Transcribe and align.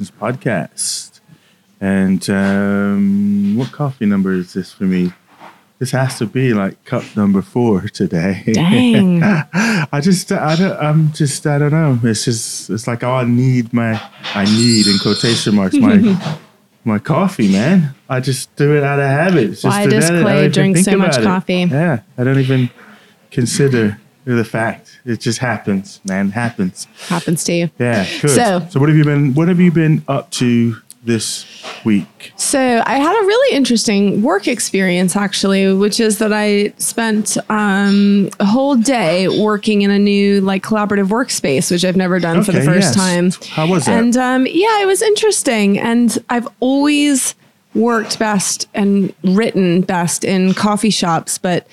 Sessions 0.00 0.10
podcast. 0.18 1.20
And 1.80 2.28
um, 2.30 3.56
what 3.56 3.70
coffee 3.72 4.06
number 4.06 4.32
is 4.32 4.54
this 4.54 4.72
for 4.72 4.84
me? 4.84 5.12
This 5.78 5.92
has 5.92 6.18
to 6.18 6.26
be 6.26 6.52
like 6.52 6.82
cup 6.84 7.04
number 7.16 7.42
four 7.42 7.82
today. 7.82 8.42
Dang. 8.52 9.22
I 9.52 10.00
just, 10.02 10.30
I 10.32 10.56
don't, 10.56 10.78
I'm 10.78 11.12
just, 11.12 11.46
I 11.46 11.58
don't 11.58 11.72
know. 11.72 11.98
It's 12.02 12.24
just, 12.24 12.70
it's 12.70 12.86
like, 12.86 13.02
oh, 13.02 13.12
I 13.12 13.24
need 13.24 13.72
my, 13.72 14.00
I 14.34 14.44
need 14.44 14.86
in 14.86 14.98
quotation 14.98 15.54
marks 15.54 15.76
my, 15.76 16.38
my 16.84 16.98
coffee, 16.98 17.50
man. 17.50 17.94
I 18.08 18.20
just 18.20 18.54
do 18.56 18.76
it 18.76 18.82
out 18.82 19.00
of 19.00 19.06
habit. 19.06 19.50
It's 19.50 19.62
just 19.62 19.76
Why 19.76 19.86
does 19.86 20.08
Clay 20.08 20.48
drink 20.48 20.78
so 20.78 20.96
much 20.96 21.16
about 21.16 21.20
it. 21.20 21.24
coffee? 21.24 21.64
Yeah, 21.70 22.02
I 22.18 22.24
don't 22.24 22.38
even 22.38 22.70
consider 23.30 23.98
the 24.24 24.44
fact. 24.44 25.00
It 25.04 25.20
just 25.20 25.38
happens, 25.38 26.00
man. 26.04 26.30
Happens. 26.30 26.86
Happens 27.08 27.44
to 27.44 27.52
you. 27.52 27.70
Yeah, 27.78 28.06
good. 28.20 28.30
So- 28.30 28.66
so 28.70 28.80
what 28.80 28.88
have 28.88 28.96
you 28.96 29.04
been? 29.04 29.34
What 29.34 29.48
have 29.48 29.60
you 29.60 29.70
been 29.72 30.04
up 30.08 30.30
to 30.32 30.76
this 31.02 31.46
week? 31.84 32.32
So 32.36 32.82
I 32.84 32.98
had 32.98 33.12
a 33.12 33.26
really 33.26 33.56
interesting 33.56 34.22
work 34.22 34.46
experience 34.46 35.16
actually, 35.16 35.72
which 35.72 35.98
is 35.98 36.18
that 36.18 36.32
I 36.32 36.74
spent 36.76 37.38
um, 37.48 38.28
a 38.38 38.44
whole 38.44 38.76
day 38.76 39.28
working 39.28 39.82
in 39.82 39.90
a 39.90 39.98
new 39.98 40.40
like 40.42 40.62
collaborative 40.62 41.08
workspace, 41.08 41.70
which 41.70 41.84
I've 41.84 41.96
never 41.96 42.20
done 42.20 42.44
for 42.44 42.52
the 42.52 42.62
first 42.62 42.94
yes. 42.94 42.96
time. 42.96 43.30
How 43.48 43.66
was 43.66 43.86
that? 43.86 43.98
And 43.98 44.16
um, 44.16 44.46
yeah, 44.46 44.82
it 44.82 44.86
was 44.86 45.00
interesting. 45.02 45.78
And 45.78 46.18
I've 46.28 46.48
always 46.60 47.34
worked 47.74 48.18
best 48.18 48.68
and 48.74 49.14
written 49.24 49.80
best 49.82 50.24
in 50.24 50.52
coffee 50.54 50.90
shops, 50.90 51.38
but 51.38 51.66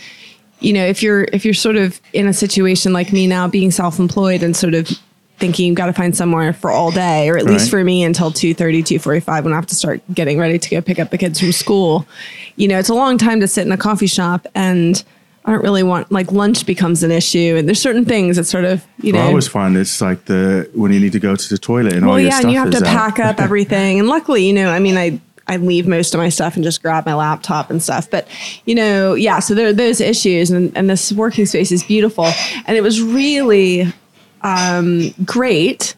you 0.60 0.74
know, 0.74 0.86
if 0.86 1.04
you're 1.04 1.24
if 1.34 1.46
you're 1.46 1.54
sort 1.54 1.76
of 1.76 2.00
in 2.14 2.28
a 2.28 2.34
situation 2.34 2.94
like 2.94 3.14
me 3.14 3.28
now, 3.28 3.48
being 3.48 3.72
self-employed 3.72 4.44
and 4.44 4.56
sort 4.56 4.74
of 4.74 4.90
thinking 5.38 5.68
you've 5.68 5.76
got 5.76 5.86
to 5.86 5.94
find 5.94 6.16
somewhere 6.16 6.52
for 6.52 6.72
all 6.72 6.92
day, 6.92 7.30
or 7.30 7.38
at 7.38 7.46
least 7.46 7.70
for 7.70 7.84
me 7.84 8.04
until 8.04 8.32
2.30, 8.32 8.80
2.45 8.82 9.44
when 9.44 9.54
I 9.54 9.56
have 9.56 9.68
to 9.68 9.76
start 9.76 10.02
getting 10.14 10.40
ready 10.40 10.58
to 10.58 10.70
go 10.70 10.82
pick 10.82 11.00
up 11.00 11.12
the 11.12 11.18
kids 11.18 11.40
from 11.40 11.52
school. 11.52 12.08
You 12.56 12.68
know, 12.68 12.80
it's 12.80 12.90
a 12.90 12.96
long 12.96 13.18
time 13.18 13.40
to 13.42 13.48
sit 13.48 13.66
in 13.66 13.72
a 13.72 13.78
coffee 13.78 14.08
shop 14.08 14.48
and 14.56 15.04
I 15.46 15.52
don't 15.52 15.62
really 15.62 15.84
want 15.84 16.12
like 16.12 16.32
lunch 16.32 16.66
becomes 16.66 17.04
an 17.04 17.12
issue 17.12 17.56
and 17.56 17.68
there's 17.68 17.80
certain 17.80 18.04
things 18.04 18.38
that 18.38 18.46
sort 18.46 18.66
of, 18.66 18.84
you 18.98 19.14
know. 19.14 19.20
I 19.20 19.28
always 19.28 19.48
find 19.48 19.78
it's 19.78 20.02
like 20.02 20.26
the 20.26 20.70
when 20.74 20.92
you 20.92 21.00
need 21.00 21.14
to 21.14 21.20
go 21.20 21.36
to 21.36 21.50
the 21.50 21.58
toilet 21.58 21.94
and 21.94 22.04
all 22.04 22.12
well, 22.12 22.20
your 22.20 22.30
yeah, 22.30 22.40
stuff 22.40 22.44
and 22.44 22.54
you 22.54 22.60
have 22.60 22.72
to 22.72 22.78
out. 22.78 22.84
pack 22.84 23.20
up 23.20 23.40
everything. 23.40 24.00
And 24.00 24.08
luckily, 24.08 24.46
you 24.46 24.54
know, 24.54 24.70
I 24.70 24.80
mean, 24.80 24.98
I 24.98 25.22
I 25.48 25.56
leave 25.58 25.88
most 25.88 26.14
of 26.14 26.20
my 26.20 26.30
stuff 26.30 26.56
and 26.56 26.64
just 26.64 26.82
grab 26.82 27.06
my 27.06 27.14
laptop 27.14 27.70
and 27.70 27.82
stuff. 27.82 28.10
But 28.10 28.28
you 28.66 28.76
know, 28.76 29.14
yeah. 29.14 29.40
So 29.40 29.54
there 29.56 29.68
are 29.68 29.74
those 29.74 30.02
issues, 30.02 30.52
and 30.52 30.76
and 30.76 30.90
this 30.90 31.12
working 31.12 31.46
space 31.46 31.72
is 31.72 31.84
beautiful, 31.84 32.26
and 32.66 32.78
it 32.78 32.82
was 32.82 33.02
really 33.02 33.92
um, 34.42 35.14
great, 35.26 35.96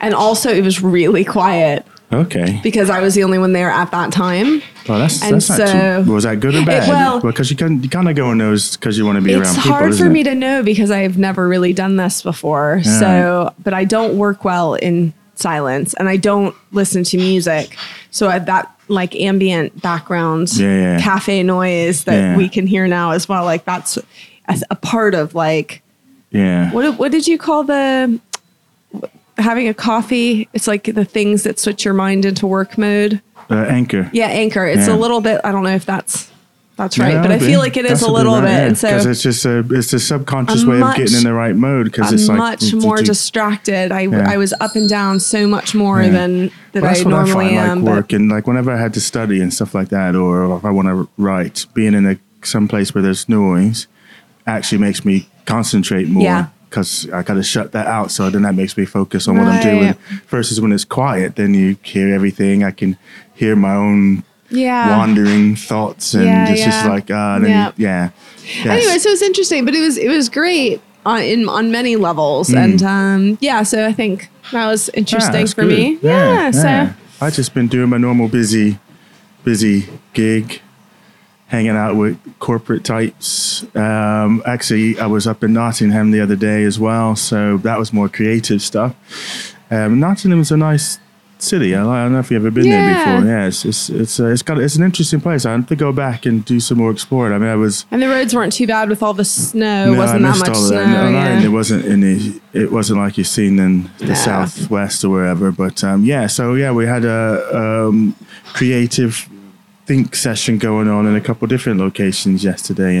and 0.00 0.14
also 0.14 0.50
it 0.50 0.62
was 0.64 0.82
really 0.82 1.24
quiet 1.24 1.84
Okay. 2.12 2.60
because 2.62 2.88
I 2.88 3.00
was 3.00 3.14
the 3.14 3.24
only 3.24 3.38
one 3.38 3.52
there 3.52 3.70
at 3.70 3.90
that 3.90 4.12
time. 4.12 4.62
Well, 4.88 5.00
that's 5.00 5.22
and 5.22 5.34
that's 5.36 5.48
not 5.48 5.58
so- 5.68 6.04
too. 6.04 6.12
Was 6.12 6.24
that 6.24 6.38
good 6.40 6.54
or 6.54 6.64
bad? 6.64 6.88
well- 6.88 7.20
because 7.20 7.50
you 7.50 7.56
can 7.56 7.82
you 7.82 7.88
kind 7.88 8.08
of 8.08 8.14
go 8.14 8.30
in 8.30 8.38
those 8.38 8.76
because 8.76 8.96
you 8.96 9.04
want 9.04 9.16
to 9.16 9.22
be 9.22 9.34
around 9.34 9.42
people. 9.56 9.58
It's 9.58 9.66
hard 9.68 9.96
for 9.96 10.08
me 10.08 10.20
it? 10.20 10.24
to 10.24 10.34
know 10.34 10.62
because 10.62 10.90
I've 10.90 11.18
never 11.18 11.48
really 11.48 11.72
done 11.72 11.96
this 11.96 12.22
before. 12.22 12.82
So, 12.84 13.52
but 13.62 13.74
I 13.74 13.84
don't 13.84 14.16
work 14.16 14.44
well 14.44 14.74
in 14.74 15.12
silence, 15.34 15.92
and 15.94 16.08
I 16.08 16.16
don't 16.16 16.54
listen 16.72 17.02
to 17.04 17.16
music. 17.16 17.76
So 18.10 18.28
that 18.28 18.72
like 18.88 19.14
ambient 19.16 19.80
background 19.82 20.52
Yeah, 20.56 20.66
yeah. 20.96 21.00
cafe 21.00 21.42
noise 21.42 22.04
that 22.04 22.14
Yeah. 22.14 22.36
we 22.36 22.48
can 22.48 22.66
hear 22.66 22.86
now 22.86 23.10
as 23.12 23.28
well. 23.28 23.44
Like 23.44 23.64
that's 23.64 23.96
a, 24.48 24.56
a 24.70 24.74
part 24.76 25.14
of 25.14 25.34
like 25.34 25.82
Yeah. 26.30 26.70
what 26.72 26.98
what 26.98 27.10
did 27.12 27.26
you 27.26 27.38
call 27.38 27.64
the 27.64 28.20
having 29.38 29.68
a 29.68 29.74
coffee? 29.74 30.48
It's 30.54 30.66
like 30.66 30.84
the 30.94 31.04
things 31.04 31.42
that 31.42 31.58
switch 31.58 31.84
your 31.84 31.94
mind 31.94 32.24
into 32.24 32.46
work 32.46 32.78
mode. 32.78 33.20
Uh, 33.50 33.54
anchor. 33.68 34.10
Yeah, 34.12 34.26
anchor. 34.28 34.64
It's 34.66 34.88
a 34.88 34.96
little 34.96 35.20
bit. 35.20 35.40
I 35.44 35.52
don't 35.52 35.62
know 35.62 35.74
if 35.74 35.86
that's 35.86 36.30
that's 36.76 36.98
right, 36.98 37.14
Yeah, 37.14 37.22
but 37.22 37.32
I 37.32 37.38
feel 37.38 37.58
like 37.58 37.76
it 37.76 37.86
is 37.86 38.02
a 38.02 38.10
little 38.10 38.34
right, 38.34 38.42
bit. 38.42 38.50
yeah, 38.50 38.66
And 38.66 38.78
so 38.78 38.88
it's 39.10 39.22
just 39.22 39.44
a 39.46 39.64
it's 39.70 39.92
a 39.92 39.98
subconscious 39.98 40.62
I'm 40.62 40.68
way 40.68 40.78
much- 40.78 40.98
of 40.98 41.04
getting 41.04 41.18
in 41.18 41.24
the 41.24 41.32
right 41.32 41.56
mode 41.56 41.86
because 41.86 42.12
it's 42.12 42.28
I'm 42.28 42.36
like 42.38 42.60
much 42.60 42.74
more 42.74 42.98
distracted. 43.02 43.92
I, 43.92 44.02
Yeah. 44.02 44.30
I 44.30 44.36
was 44.36 44.52
up 44.60 44.76
and 44.76 44.88
down 44.88 45.18
so 45.20 45.46
much 45.46 45.74
more 45.74 46.06
than 46.06 46.50
that 46.72 46.82
Well, 46.82 46.86
I 46.86 46.98
what 47.02 47.06
I 47.06 47.10
normally 47.10 47.44
find 47.56 47.58
am. 47.70 47.84
like 47.84 47.94
work 47.96 48.12
and 48.12 48.28
like 48.30 48.46
whenever 48.46 48.70
I 48.70 48.78
had 48.78 48.92
to 48.94 49.00
study 49.00 49.40
and 49.40 49.52
stuff 49.52 49.74
like 49.74 49.88
that, 49.88 50.14
or 50.14 50.56
if 50.56 50.64
I 50.64 50.70
want 50.70 50.88
to 50.88 51.08
write, 51.16 51.66
being 51.74 51.94
in 51.94 52.06
a 52.06 52.18
some 52.42 52.68
place 52.68 52.94
where 52.94 53.02
there's 53.02 53.28
noise 53.28 53.86
actually 54.46 54.78
makes 54.78 55.04
me 55.04 55.28
concentrate 55.46 56.08
more. 56.08 56.50
Because 56.68 57.08
I 57.10 57.22
gotta 57.22 57.42
shut 57.44 57.72
that 57.72 57.86
out, 57.86 58.10
so 58.10 58.28
then 58.28 58.42
that 58.42 58.54
makes 58.54 58.76
me 58.76 58.84
focus 58.84 59.28
on 59.28 59.38
what 59.38 59.46
I'm 59.46 59.62
doing. 59.62 59.94
Versus 60.28 60.60
when 60.60 60.72
it's 60.72 60.84
quiet, 60.84 61.36
then 61.36 61.54
you 61.54 61.76
hear 61.82 62.12
everything. 62.12 62.64
I 62.64 62.70
can 62.72 62.98
hear 63.34 63.56
my 63.56 63.74
own 63.74 64.24
yeah. 64.50 64.96
wandering 64.96 65.56
thoughts, 65.56 66.14
and 66.14 66.24
Yeah, 66.24 66.48
it's 66.50 66.64
just 66.64 66.86
like 66.86 67.06
then 67.06 67.44
Yeah. 67.44 67.72
yeah. 67.76 68.10
Yes. 68.46 68.66
Anyway, 68.66 68.98
so 68.98 69.08
it 69.08 69.12
was 69.12 69.22
interesting, 69.22 69.64
but 69.64 69.74
it 69.74 69.80
was 69.80 69.98
it 69.98 70.08
was 70.08 70.28
great 70.28 70.80
on 71.04 71.20
in 71.22 71.48
on 71.48 71.70
many 71.70 71.96
levels, 71.96 72.52
and 72.52 72.82
um, 72.82 73.38
yeah. 73.40 73.62
So 73.62 73.86
I 73.86 73.92
think 73.92 74.28
that 74.52 74.66
was 74.66 74.88
interesting 74.90 75.46
for 75.46 75.62
good. 75.62 75.78
me. 75.78 75.98
Yeah. 76.02 76.50
So 76.50 76.94
I 77.20 77.30
just 77.30 77.54
been 77.54 77.68
doing 77.68 77.88
my 77.88 77.96
normal 77.96 78.28
busy, 78.28 78.78
busy 79.44 79.88
gig, 80.12 80.60
hanging 81.48 81.70
out 81.70 81.96
with 81.96 82.18
corporate 82.38 82.84
types. 82.84 83.64
Um, 83.74 84.42
actually, 84.46 84.98
I 84.98 85.06
was 85.06 85.26
up 85.26 85.42
in 85.42 85.52
Nottingham 85.52 86.10
the 86.10 86.20
other 86.20 86.36
day 86.36 86.64
as 86.64 86.78
well, 86.78 87.16
so 87.16 87.56
that 87.58 87.78
was 87.78 87.92
more 87.92 88.08
creative 88.08 88.62
stuff. 88.62 88.94
Um, 89.70 89.98
Nottingham's 89.98 90.52
a 90.52 90.56
nice 90.56 90.98
city. 91.42 91.74
I, 91.74 91.82
I 91.82 92.02
don't 92.04 92.12
know 92.12 92.18
if 92.20 92.30
you've 92.30 92.42
ever 92.44 92.50
been 92.50 92.68
there 92.70 92.94
before. 92.94 93.28
Yeah, 93.28 93.46
it's 93.46 93.64
it's 93.64 93.88
it's, 93.90 94.20
uh, 94.20 94.26
it's 94.26 94.42
got 94.42 94.58
it's 94.58 94.76
an 94.76 94.82
interesting 94.84 95.20
place. 95.20 95.44
I 95.46 95.52
have 95.52 95.66
to 95.68 95.76
go 95.76 95.92
back 95.92 96.26
and 96.26 96.44
do 96.44 96.60
some 96.60 96.78
more 96.78 96.90
exploring. 96.90 97.32
I 97.34 97.38
mean, 97.38 97.48
I 97.48 97.56
was 97.56 97.84
and 97.90 98.02
the 98.02 98.08
roads 98.08 98.34
weren't 98.34 98.52
too 98.52 98.66
bad 98.66 98.88
with 98.88 99.02
all 99.02 99.14
the 99.14 99.24
snow. 99.24 99.92
no, 99.92 99.98
wasn't 99.98 100.24
I 100.24 100.30
that 100.32 100.38
much 100.38 100.56
snow? 100.56 100.76
that. 100.76 100.88
No, 100.88 101.10
yeah. 101.10 101.40
It 101.42 101.48
wasn't 101.48 101.84
any. 101.86 102.40
It 102.52 102.72
wasn't 102.72 103.00
like 103.00 103.18
you've 103.18 103.26
seen 103.26 103.58
in 103.58 103.90
the 103.98 104.06
No. 104.06 104.14
southwest 104.14 105.04
or 105.04 105.10
wherever. 105.10 105.50
But 105.52 105.82
um, 105.84 106.04
yeah, 106.04 106.26
so 106.26 106.54
yeah, 106.54 106.72
we 106.72 106.86
had 106.86 107.04
a 107.04 107.56
um, 107.88 108.14
creative 108.54 109.28
think 109.86 110.16
session 110.16 110.58
going 110.58 110.88
on 110.88 111.06
in 111.06 111.14
a 111.14 111.20
couple 111.20 111.46
different 111.46 111.78
locations 111.78 112.42
yesterday 112.42 112.96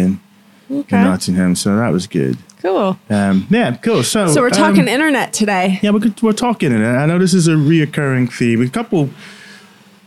in, 0.68 0.76
in 0.76 0.80
Okay. 0.82 1.02
Nottingham. 1.02 1.54
So 1.54 1.76
that 1.76 1.90
was 1.92 2.06
good. 2.06 2.38
Cool. 2.62 2.98
Um, 3.10 3.46
yeah, 3.50 3.76
cool. 3.76 4.02
So 4.02 4.28
So 4.28 4.40
we're 4.40 4.46
um, 4.48 4.52
talking 4.52 4.88
internet 4.88 5.32
today. 5.32 5.78
yeah, 5.82 5.90
we're, 5.90 6.12
we're 6.22 6.32
talking, 6.32 6.72
and 6.72 6.84
I 6.84 7.06
know 7.06 7.18
this 7.18 7.34
is 7.34 7.46
a 7.48 7.52
reoccurring 7.52 8.32
theme. 8.32 8.62
A 8.62 8.68
couple 8.68 9.10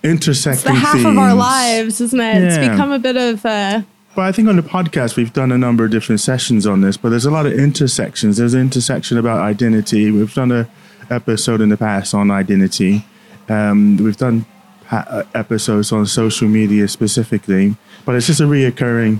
intersecting 0.03 0.53
It's 0.53 0.63
the 0.63 0.73
half 0.73 0.93
themes. 0.93 1.05
of 1.05 1.17
our 1.17 1.33
lives, 1.33 2.01
isn't 2.01 2.19
it? 2.19 2.43
It's 2.43 2.57
become 2.57 2.91
a 2.91 2.99
bit 2.99 3.15
of 3.17 3.45
uh, 3.45 3.81
But 4.15 4.21
I 4.23 4.31
think 4.31 4.47
on 4.49 4.55
the 4.55 4.61
podcast 4.61 5.15
we've 5.15 5.31
done 5.33 5.51
a 5.51 5.57
number 5.57 5.85
of 5.85 5.91
different 5.91 6.21
sessions 6.21 6.65
on 6.65 6.81
this, 6.81 6.97
but 6.97 7.09
there's 7.09 7.25
a 7.25 7.31
lot 7.31 7.45
of 7.45 7.53
intersections. 7.53 8.37
There's 8.37 8.53
an 8.53 8.61
intersection 8.61 9.17
about 9.17 9.39
identity. 9.41 10.11
We've 10.11 10.33
done 10.33 10.51
a 10.51 10.67
episode 11.09 11.59
in 11.61 11.69
the 11.69 11.77
past 11.77 12.13
on 12.13 12.29
identity. 12.31 13.05
Um, 13.47 13.97
we've 13.97 14.17
done 14.17 14.45
uh, 14.91 15.23
episodes 15.33 15.91
on 15.91 16.05
social 16.05 16.47
media 16.47 16.87
specifically, 16.87 17.75
but 18.05 18.15
it's 18.15 18.27
just 18.27 18.39
a 18.41 18.43
reoccurring 18.45 19.19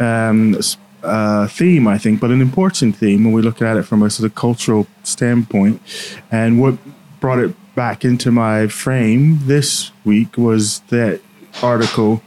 um, 0.00 0.58
uh, 1.02 1.46
theme, 1.46 1.86
I 1.86 1.98
think, 1.98 2.20
but 2.20 2.30
an 2.30 2.40
important 2.40 2.96
theme 2.96 3.24
when 3.24 3.32
we 3.32 3.42
look 3.42 3.62
at 3.62 3.76
it 3.76 3.84
from 3.84 4.02
a 4.02 4.10
sort 4.10 4.28
of 4.28 4.34
cultural 4.34 4.86
standpoint. 5.02 5.80
And 6.30 6.60
what 6.60 6.78
brought 7.20 7.38
it 7.38 7.54
back 7.74 8.04
into 8.04 8.30
my 8.30 8.66
frame 8.66 9.38
this 9.42 9.92
week 10.04 10.36
was 10.36 10.80
that 10.88 11.20
article 11.62 12.22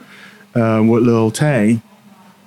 uh, 0.56 0.84
with 0.88 1.04
Lil 1.04 1.32
Tay. 1.32 1.82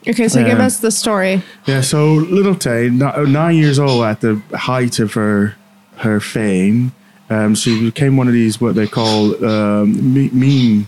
okay. 0.08 0.28
So 0.28 0.44
give 0.44 0.60
us 0.60 0.78
the 0.78 0.90
story. 0.90 1.42
Yeah, 1.66 1.80
so 1.80 2.14
Little 2.14 2.54
Tay, 2.54 2.88
nine 2.90 3.56
years 3.56 3.78
old 3.78 4.04
at 4.04 4.20
the 4.20 4.40
height 4.54 4.98
of 5.00 5.14
her 5.14 5.56
her 5.96 6.20
fame, 6.20 6.92
um, 7.30 7.54
she 7.54 7.86
became 7.86 8.16
one 8.18 8.28
of 8.28 8.34
these 8.34 8.60
what 8.60 8.74
they 8.74 8.86
call 8.86 9.44
um, 9.44 10.14
meme 10.14 10.86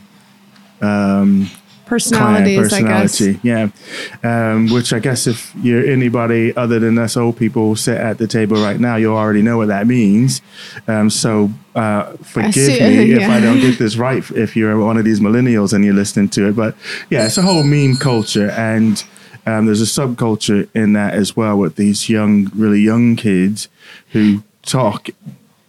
client 0.81 1.51
Personalities, 1.89 2.73
I 2.73 2.83
guess. 2.83 3.19
personality. 3.19 3.41
Yeah, 3.43 3.71
um, 4.23 4.69
which 4.69 4.93
I 4.93 4.99
guess 4.99 5.27
if 5.27 5.55
you're 5.57 5.85
anybody 5.85 6.55
other 6.55 6.79
than 6.79 6.99
us 6.99 7.17
old 7.17 7.39
people 7.39 7.75
sit 7.77 7.97
at 7.97 8.19
the 8.19 8.27
table 8.27 8.63
right 8.63 8.79
now, 8.79 8.97
you 8.97 9.15
already 9.15 9.41
know 9.41 9.57
what 9.57 9.69
that 9.69 9.87
means. 9.87 10.43
Um, 10.87 11.09
so 11.09 11.51
uh, 11.75 12.13
forgive 12.23 12.55
see- 12.55 12.81
me 12.81 13.13
if 13.13 13.21
yeah. 13.21 13.35
I 13.35 13.41
don't 13.41 13.61
get 13.61 13.79
this 13.79 13.97
right. 13.97 14.23
If 14.33 14.55
you're 14.55 14.79
one 14.79 14.99
of 14.99 15.05
these 15.05 15.21
millennials 15.21 15.73
and 15.73 15.85
you're 15.85 15.95
listening 15.95 16.29
to 16.31 16.49
it, 16.49 16.57
but 16.57 16.75
yeah, 17.09 17.25
it's 17.27 17.39
a 17.39 17.43
whole 17.43 17.63
meme 17.65 17.97
culture 17.97 18.51
and. 18.51 19.03
Um, 19.47 19.65
there's 19.65 19.81
a 19.81 19.85
subculture 19.85 20.69
in 20.75 20.93
that 20.93 21.15
as 21.15 21.35
well 21.35 21.57
with 21.57 21.77
these 21.77 22.11
young, 22.11 22.51
really 22.55 22.81
young 22.81 23.17
kids 23.17 23.69
who 24.11 24.43
talk 24.61 25.09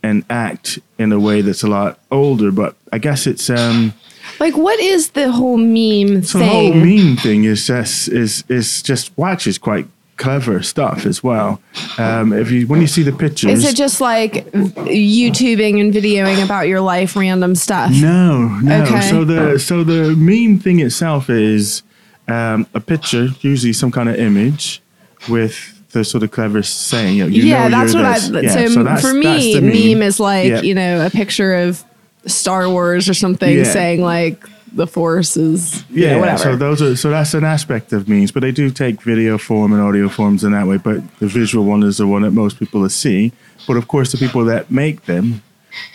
and 0.04 0.26
act 0.30 0.80
in 0.98 1.14
a 1.14 1.20
way 1.20 1.40
that's 1.42 1.64
a 1.64 1.68
lot 1.68 1.98
older. 2.12 2.52
But 2.52 2.76
I 2.92 2.98
guess 2.98 3.26
it's 3.26 3.50
um, 3.50 3.94
Like, 4.40 4.56
what 4.58 4.80
is 4.80 5.12
the 5.12 5.32
whole 5.32 5.58
meme 5.58 6.22
thing? 6.22 6.24
so 6.24 6.40
the 6.40 6.46
whole 6.48 6.74
meme 6.74 7.18
thing 7.18 7.44
is 7.44 7.68
just 7.68 8.08
is 8.08 8.44
is 8.48 8.82
just 8.82 9.12
watch 9.18 9.48
is 9.48 9.58
quite 9.58 9.88
clever 10.18 10.62
stuff 10.62 11.06
as 11.06 11.24
well. 11.24 11.62
Um, 11.98 12.34
if 12.34 12.52
you 12.52 12.68
when 12.68 12.82
you 12.82 12.88
see 12.88 13.04
the 13.04 13.12
pictures, 13.14 13.52
Is 13.52 13.66
it 13.66 13.76
just 13.76 14.02
like 14.02 14.46
YouTubing 14.52 15.80
and 15.80 15.94
videoing 15.94 16.44
about 16.44 16.68
your 16.68 16.82
life, 16.82 17.16
random 17.16 17.56
stuff? 17.56 17.92
No, 17.92 18.48
no. 18.60 18.84
Okay. 18.84 19.02
So 19.02 19.24
the 19.24 19.60
so 19.60 19.84
the 19.84 20.16
meme 20.16 20.60
thing 20.60 20.80
itself 20.80 21.30
is 21.30 21.84
um, 22.28 22.68
a 22.74 22.80
picture, 22.80 23.30
usually 23.42 23.74
some 23.74 23.92
kind 23.92 24.10
of 24.10 24.16
image, 24.16 24.82
with 25.30 25.76
the 25.92 26.04
sort 26.04 26.24
of 26.24 26.32
clever 26.32 26.62
saying. 26.64 27.18
You 27.18 27.24
know, 27.24 27.30
you 27.30 27.44
yeah, 27.44 27.70
that's 27.70 27.94
what 27.94 28.06
I. 28.06 28.18
Yeah, 28.42 28.68
so 28.68 28.84
that's- 28.84 29.02
for 29.02 29.14
me, 29.14 29.56
the 29.56 29.62
meme. 29.96 30.02
is 30.04 30.20
like 30.20 30.48
Yeah. 30.50 30.62
you 30.62 30.76
know 30.76 31.06
a 31.06 31.10
picture 31.10 31.56
of 31.56 31.84
Star 32.26 32.70
Wars 32.70 33.08
or 33.10 33.14
something 33.14 33.58
Yeah. 33.58 33.64
saying 33.64 34.02
like 34.02 34.44
the 34.74 34.86
Force 34.86 35.36
is 35.38 35.84
you 35.90 36.04
Yeah, 36.04 36.14
know, 36.14 36.20
whatever. 36.20 36.38
so 36.44 36.56
those 36.56 36.82
are 36.82 36.96
so 36.96 37.10
that's 37.10 37.34
an 37.34 37.44
aspect 37.44 37.92
of 37.94 38.08
memes, 38.08 38.32
but 38.32 38.42
they 38.42 38.52
do 38.52 38.70
take 38.70 39.02
video 39.02 39.38
form 39.38 39.74
and 39.74 39.82
audio 39.82 40.10
forms 40.10 40.44
in 40.44 40.52
that 40.52 40.68
way. 40.68 40.78
But 40.78 41.02
the 41.20 41.28
visual 41.28 41.66
one 41.66 41.82
is 41.84 41.98
the 41.98 42.06
one 42.08 42.22
that 42.22 42.32
most 42.32 42.60
people 42.60 42.88
see. 42.90 43.32
But 43.68 43.78
of 43.78 43.88
course, 43.88 44.12
the 44.12 44.18
people 44.18 44.46
that 44.46 44.70
make 44.72 45.06
them, 45.06 45.42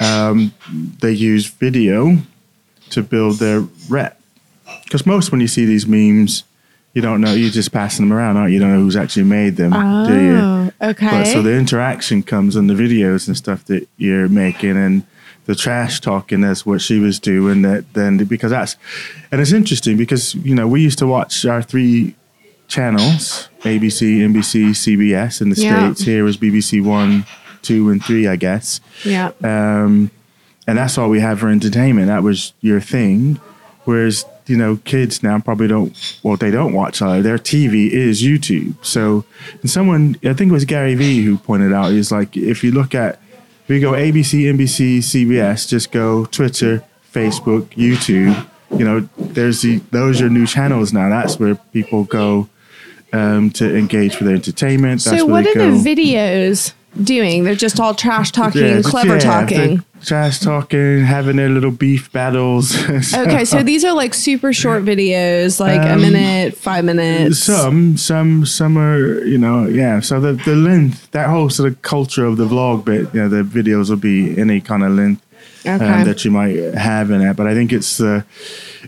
um, 0.00 0.52
they 1.00 1.12
use 1.12 1.46
video 1.46 2.18
to 2.90 3.02
build 3.02 3.38
their 3.38 3.60
rep. 3.88 4.20
Because 4.84 5.06
most 5.06 5.30
when 5.32 5.40
you 5.40 5.48
see 5.48 5.64
these 5.64 5.86
memes, 5.86 6.44
you 6.94 7.02
don't 7.02 7.20
know 7.20 7.32
you're 7.32 7.50
just 7.50 7.72
passing 7.72 8.08
them 8.08 8.16
around, 8.16 8.36
aren't 8.36 8.50
you? 8.50 8.54
You 8.54 8.60
don't 8.60 8.72
know 8.74 8.80
who's 8.80 8.96
actually 8.96 9.24
made 9.24 9.56
them, 9.56 9.72
do 10.06 10.16
you? 10.20 10.36
oh, 10.36 10.70
okay. 10.90 11.10
But 11.10 11.24
so 11.24 11.42
the 11.42 11.52
interaction 11.56 12.22
comes 12.22 12.54
in 12.56 12.66
the 12.68 12.74
videos 12.74 13.26
and 13.26 13.36
stuff 13.36 13.64
that 13.66 13.88
you're 13.96 14.28
making 14.28 14.76
and 14.76 15.02
the 15.46 15.54
trash 15.54 16.00
talking 16.00 16.40
that's 16.40 16.64
what 16.64 16.80
she 16.80 16.98
was 16.98 17.18
doing 17.18 17.62
that 17.62 17.84
then 17.94 18.16
because 18.16 18.50
that's 18.50 18.76
and 19.30 19.40
it's 19.40 19.52
interesting 19.52 19.96
because 19.96 20.34
you 20.36 20.54
know 20.54 20.66
we 20.66 20.80
used 20.80 20.98
to 20.98 21.06
watch 21.06 21.44
our 21.44 21.62
three 21.62 22.14
channels 22.68 23.48
ABC 23.60 24.18
NBC 24.20 24.70
CBS 24.70 25.40
in 25.40 25.50
the 25.50 25.56
Yeah. 25.60 25.92
states 25.92 26.02
here 26.02 26.24
was 26.24 26.36
BBC 26.36 26.82
1 26.82 27.26
2 27.62 27.90
and 27.90 28.02
3 28.04 28.26
I 28.26 28.36
guess 28.36 28.80
yeah. 29.04 29.32
um, 29.42 30.10
and 30.66 30.78
that's 30.78 30.96
all 30.96 31.10
we 31.10 31.20
have 31.20 31.40
for 31.40 31.48
entertainment. 31.50 32.06
That 32.06 32.22
was 32.22 32.54
your 32.62 32.80
thing. 32.80 33.38
Whereas 33.84 34.24
you 34.46 34.56
know, 34.56 34.76
kids 34.84 35.22
now 35.22 35.38
probably 35.38 35.68
don't. 35.68 35.94
Well, 36.22 36.38
they 36.38 36.50
don't 36.50 36.72
watch. 36.72 37.02
Uh, 37.02 37.20
their 37.20 37.36
TV 37.36 37.90
is 37.90 38.22
YouTube. 38.22 38.74
So, 38.82 39.24
and 39.60 39.70
someone 39.70 40.16
I 40.24 40.32
think 40.32 40.48
it 40.50 40.52
was 40.52 40.64
Gary 40.64 40.94
Vee 40.94 41.22
who 41.22 41.36
pointed 41.36 41.74
out 41.74 41.92
is 41.92 42.10
like 42.10 42.34
if 42.34 42.64
you 42.64 42.72
look 42.72 42.94
at 42.94 43.20
you 43.68 43.80
go 43.80 43.92
ABC, 43.92 44.42
NBC, 44.52 44.98
CBS, 44.98 45.68
just 45.68 45.90
go 45.90 46.24
Twitter, 46.26 46.82
Facebook, 47.12 47.66
YouTube. 47.70 48.46
You 48.78 48.84
know, 48.84 49.08
there's 49.16 49.62
the 49.62 49.78
those 49.90 50.20
are 50.20 50.28
new 50.28 50.46
channels 50.46 50.92
now. 50.92 51.08
That's 51.08 51.38
where 51.38 51.54
people 51.72 52.04
go 52.04 52.48
um, 53.12 53.50
to 53.52 53.76
engage 53.76 54.18
with 54.18 54.26
their 54.26 54.34
entertainment. 54.36 55.02
That's 55.04 55.18
So 55.20 55.26
what 55.26 55.46
are 55.46 55.54
go. 55.54 55.70
the 55.78 55.94
videos 55.96 56.72
doing? 57.02 57.44
They're 57.44 57.54
just 57.54 57.80
all 57.80 57.94
trash 57.94 58.30
talking, 58.32 58.62
Yeah, 58.62 58.82
clever 58.82 59.14
yeah, 59.14 59.20
talking. 59.20 59.84
Trash 60.02 60.38
talking, 60.40 61.04
having 61.04 61.36
their 61.36 61.48
little 61.48 61.70
beef 61.70 62.12
battles. 62.12 62.76
Okay, 63.14 63.44
so 63.44 63.62
these 63.62 63.84
are 63.84 63.92
like 63.94 64.12
super 64.14 64.52
short 64.52 64.84
videos, 64.84 65.60
like 65.60 65.80
a 65.80 65.94
Um, 65.94 66.02
minute, 66.02 66.56
five 66.56 66.84
minutes. 66.84 67.38
Some, 67.38 67.96
some, 67.96 68.44
some 68.46 68.76
are, 68.76 69.24
you 69.24 69.38
know, 69.38 69.66
yeah. 69.66 70.00
So 70.00 70.20
the, 70.20 70.32
the 70.34 70.54
length, 70.54 71.10
that 71.12 71.28
whole 71.30 71.48
sort 71.50 71.70
of 71.72 71.80
culture 71.82 72.24
of 72.26 72.36
the 72.36 72.46
vlog 72.46 72.84
bit, 72.84 73.12
you 73.14 73.20
know, 73.22 73.28
the 73.28 73.42
videos 73.42 73.88
will 73.90 73.96
be 73.96 74.38
any 74.38 74.60
kind 74.60 74.82
of 74.84 74.92
length 74.92 75.22
um, 75.66 75.78
that 75.78 76.24
you 76.24 76.30
might 76.30 76.56
have 76.74 77.10
in 77.10 77.22
it. 77.22 77.34
But 77.36 77.46
I 77.46 77.54
think 77.54 77.72
it's 77.72 77.96
the, 77.96 78.24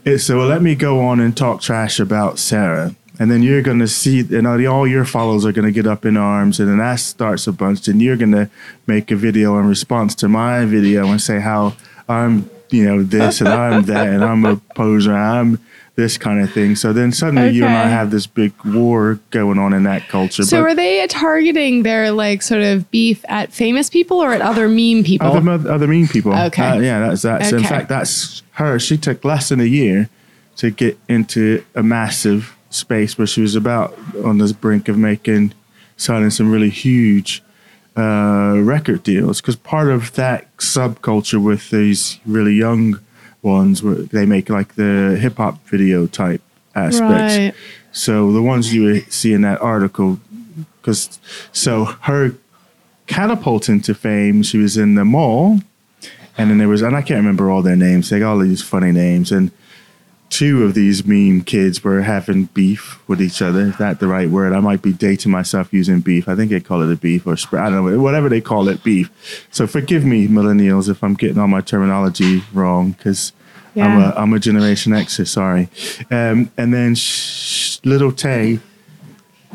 it's 0.05 0.27
the, 0.27 0.37
well, 0.37 0.49
let 0.49 0.61
me 0.63 0.75
go 0.75 1.01
on 1.01 1.21
and 1.21 1.35
talk 1.37 1.63
trash 1.63 1.99
about 1.99 2.39
Sarah. 2.39 2.95
And 3.19 3.31
then 3.31 3.43
you're 3.43 3.63
going 3.63 3.79
to 3.79 3.89
see, 3.89 4.21
and 4.21 4.47
all 4.47 4.87
your 4.87 5.05
followers 5.05 5.47
are 5.47 5.53
going 5.53 5.65
to 5.65 5.73
get 5.73 5.87
up 5.87 6.05
in 6.05 6.17
arms, 6.17 6.61
and 6.61 6.69
then 6.69 6.79
that 6.79 7.01
starts 7.01 7.47
a 7.47 7.53
bunch. 7.53 7.89
And 7.89 8.03
you're 8.03 8.17
going 8.17 8.33
to 8.33 8.51
make 8.87 9.11
a 9.11 9.17
video 9.17 9.59
in 9.59 9.67
response 9.67 10.15
to 10.17 10.29
my 10.29 10.65
video 10.65 11.07
and 11.07 11.21
say 11.21 11.41
how 11.41 11.75
I'm, 12.09 12.51
you 12.71 12.85
know, 12.85 13.03
this 13.03 13.41
and 13.41 13.49
I'm 13.49 13.83
that, 13.87 14.09
and 14.09 14.23
I'm 14.23 14.45
a 14.45 14.57
poser, 14.75 15.15
I'm 15.15 15.59
this 15.97 16.19
kind 16.19 16.43
of 16.43 16.53
thing. 16.53 16.77
So 16.77 16.93
then 16.93 17.11
suddenly 17.11 17.51
you 17.51 17.65
and 17.65 17.75
I 17.75 17.89
have 17.89 18.11
this 18.11 18.27
big 18.27 18.53
war 18.67 19.19
going 19.31 19.59
on 19.59 19.73
in 19.73 19.85
that 19.85 20.09
culture. 20.09 20.43
So 20.43 20.61
but 20.61 20.71
are 20.71 20.75
they 20.75 21.07
targeting 21.07 21.85
their 21.85 22.11
like 22.11 22.43
sort 22.43 22.61
of 22.61 22.91
beef 22.91 23.25
at 23.29 23.51
famous 23.53 23.89
people 23.89 24.19
or 24.19 24.33
at 24.33 24.43
other 24.43 24.69
meme 24.69 25.05
people? 25.05 25.27
other, 25.27 25.71
other 25.71 25.87
mean 25.87 26.07
people. 26.07 26.35
Okay. 26.35 26.63
Uh, 26.63 26.81
yeah, 26.81 27.01
that's 27.01 27.23
that's 27.23 27.51
in 27.51 27.65
fact 27.65 27.89
that's 27.89 28.43
her. 28.53 28.79
She 28.79 28.99
took 28.99 29.25
less 29.25 29.49
than 29.49 29.59
a 29.59 29.65
year 29.65 30.11
to 30.57 30.71
get 30.71 30.99
into 31.09 31.65
a 31.75 31.83
massive 31.83 32.56
space 32.77 33.19
where 33.19 33.27
she 33.27 33.41
was 33.41 33.55
about 33.55 33.97
on 34.25 34.39
the 34.39 34.53
brink 34.55 34.89
of 34.89 34.97
making 34.99 35.53
signing 35.97 36.31
some 36.31 36.51
really 36.51 36.71
huge 36.71 37.43
uh, 37.97 38.55
record 38.59 39.03
deals. 39.03 39.41
Because 39.41 39.57
part 39.57 39.89
of 39.89 40.13
that 40.15 40.55
subculture 40.59 41.43
with 41.43 41.71
these 41.71 42.21
really 42.27 42.55
young 42.55 43.01
ones, 43.43 43.83
where 43.83 43.95
they 43.95 44.27
make 44.27 44.51
like 44.51 44.75
the 44.75 45.19
hip 45.21 45.37
hop 45.37 45.65
video 45.67 46.07
type 46.07 46.43
aspects. 46.75 47.37
Right. 47.37 47.55
So 47.93 48.33
the 48.33 48.43
ones 48.43 48.75
you 48.75 49.01
see 49.03 49.33
in 49.33 49.41
that 49.43 49.61
article, 49.63 50.21
because 50.81 51.19
so 51.53 51.85
her 52.03 52.35
catapulting 53.07 53.81
to 53.83 53.95
fame, 53.95 54.43
she 54.43 54.59
was 54.59 54.77
in 54.77 54.97
the 54.97 55.05
mall, 55.05 55.61
and 56.37 56.51
then 56.51 56.59
there 56.59 56.69
was, 56.69 56.83
and 56.83 56.95
I 56.95 57.01
can't 57.01 57.19
remember 57.19 57.51
all 57.51 57.63
their 57.63 57.77
names. 57.77 58.11
They 58.11 58.19
got 58.19 58.33
all 58.33 58.39
these 58.39 58.63
funny 58.63 58.93
names, 58.93 59.33
and 59.33 59.51
two 60.29 60.65
of 60.65 60.75
these 60.75 61.07
meme 61.07 61.43
kids 61.43 61.83
were 61.85 62.03
having 62.03 62.45
beef 62.47 63.01
with 63.09 63.23
each 63.23 63.41
other. 63.41 63.61
Is 63.61 63.79
that 63.79 64.01
the 64.01 64.07
right 64.07 64.29
word? 64.29 64.53
I 64.53 64.61
might 64.61 64.83
be 64.83 64.93
dating 64.93 65.33
myself 65.33 65.73
using 65.73 66.01
beef. 66.01 66.29
I 66.29 66.35
think 66.35 66.51
they 66.51 66.61
call 66.61 66.83
it 66.83 66.93
a 66.93 66.97
beef 66.97 67.27
or 67.27 67.37
spread. 67.37 67.65
I 67.65 67.71
don't 67.71 67.91
know, 67.91 68.01
whatever 68.01 68.29
they 68.29 68.41
call 68.41 68.69
it, 68.69 68.83
beef. 68.83 69.47
So 69.51 69.67
forgive 69.67 70.05
me, 70.05 70.29
millennials, 70.29 70.89
if 70.89 71.03
I'm 71.03 71.15
getting 71.15 71.39
all 71.39 71.49
my 71.49 71.61
terminology 71.61 72.43
wrong, 72.53 72.93
because. 72.93 73.33
I'm 73.79 74.01
a 74.01 74.15
I'm 74.17 74.33
a 74.33 74.39
Generation 74.39 74.93
Xer, 74.93 75.29
sorry. 75.29 75.69
Um, 76.11 76.51
and 76.57 76.73
then 76.73 76.95
sh- 76.95 77.79
little 77.85 78.11
Tay 78.11 78.59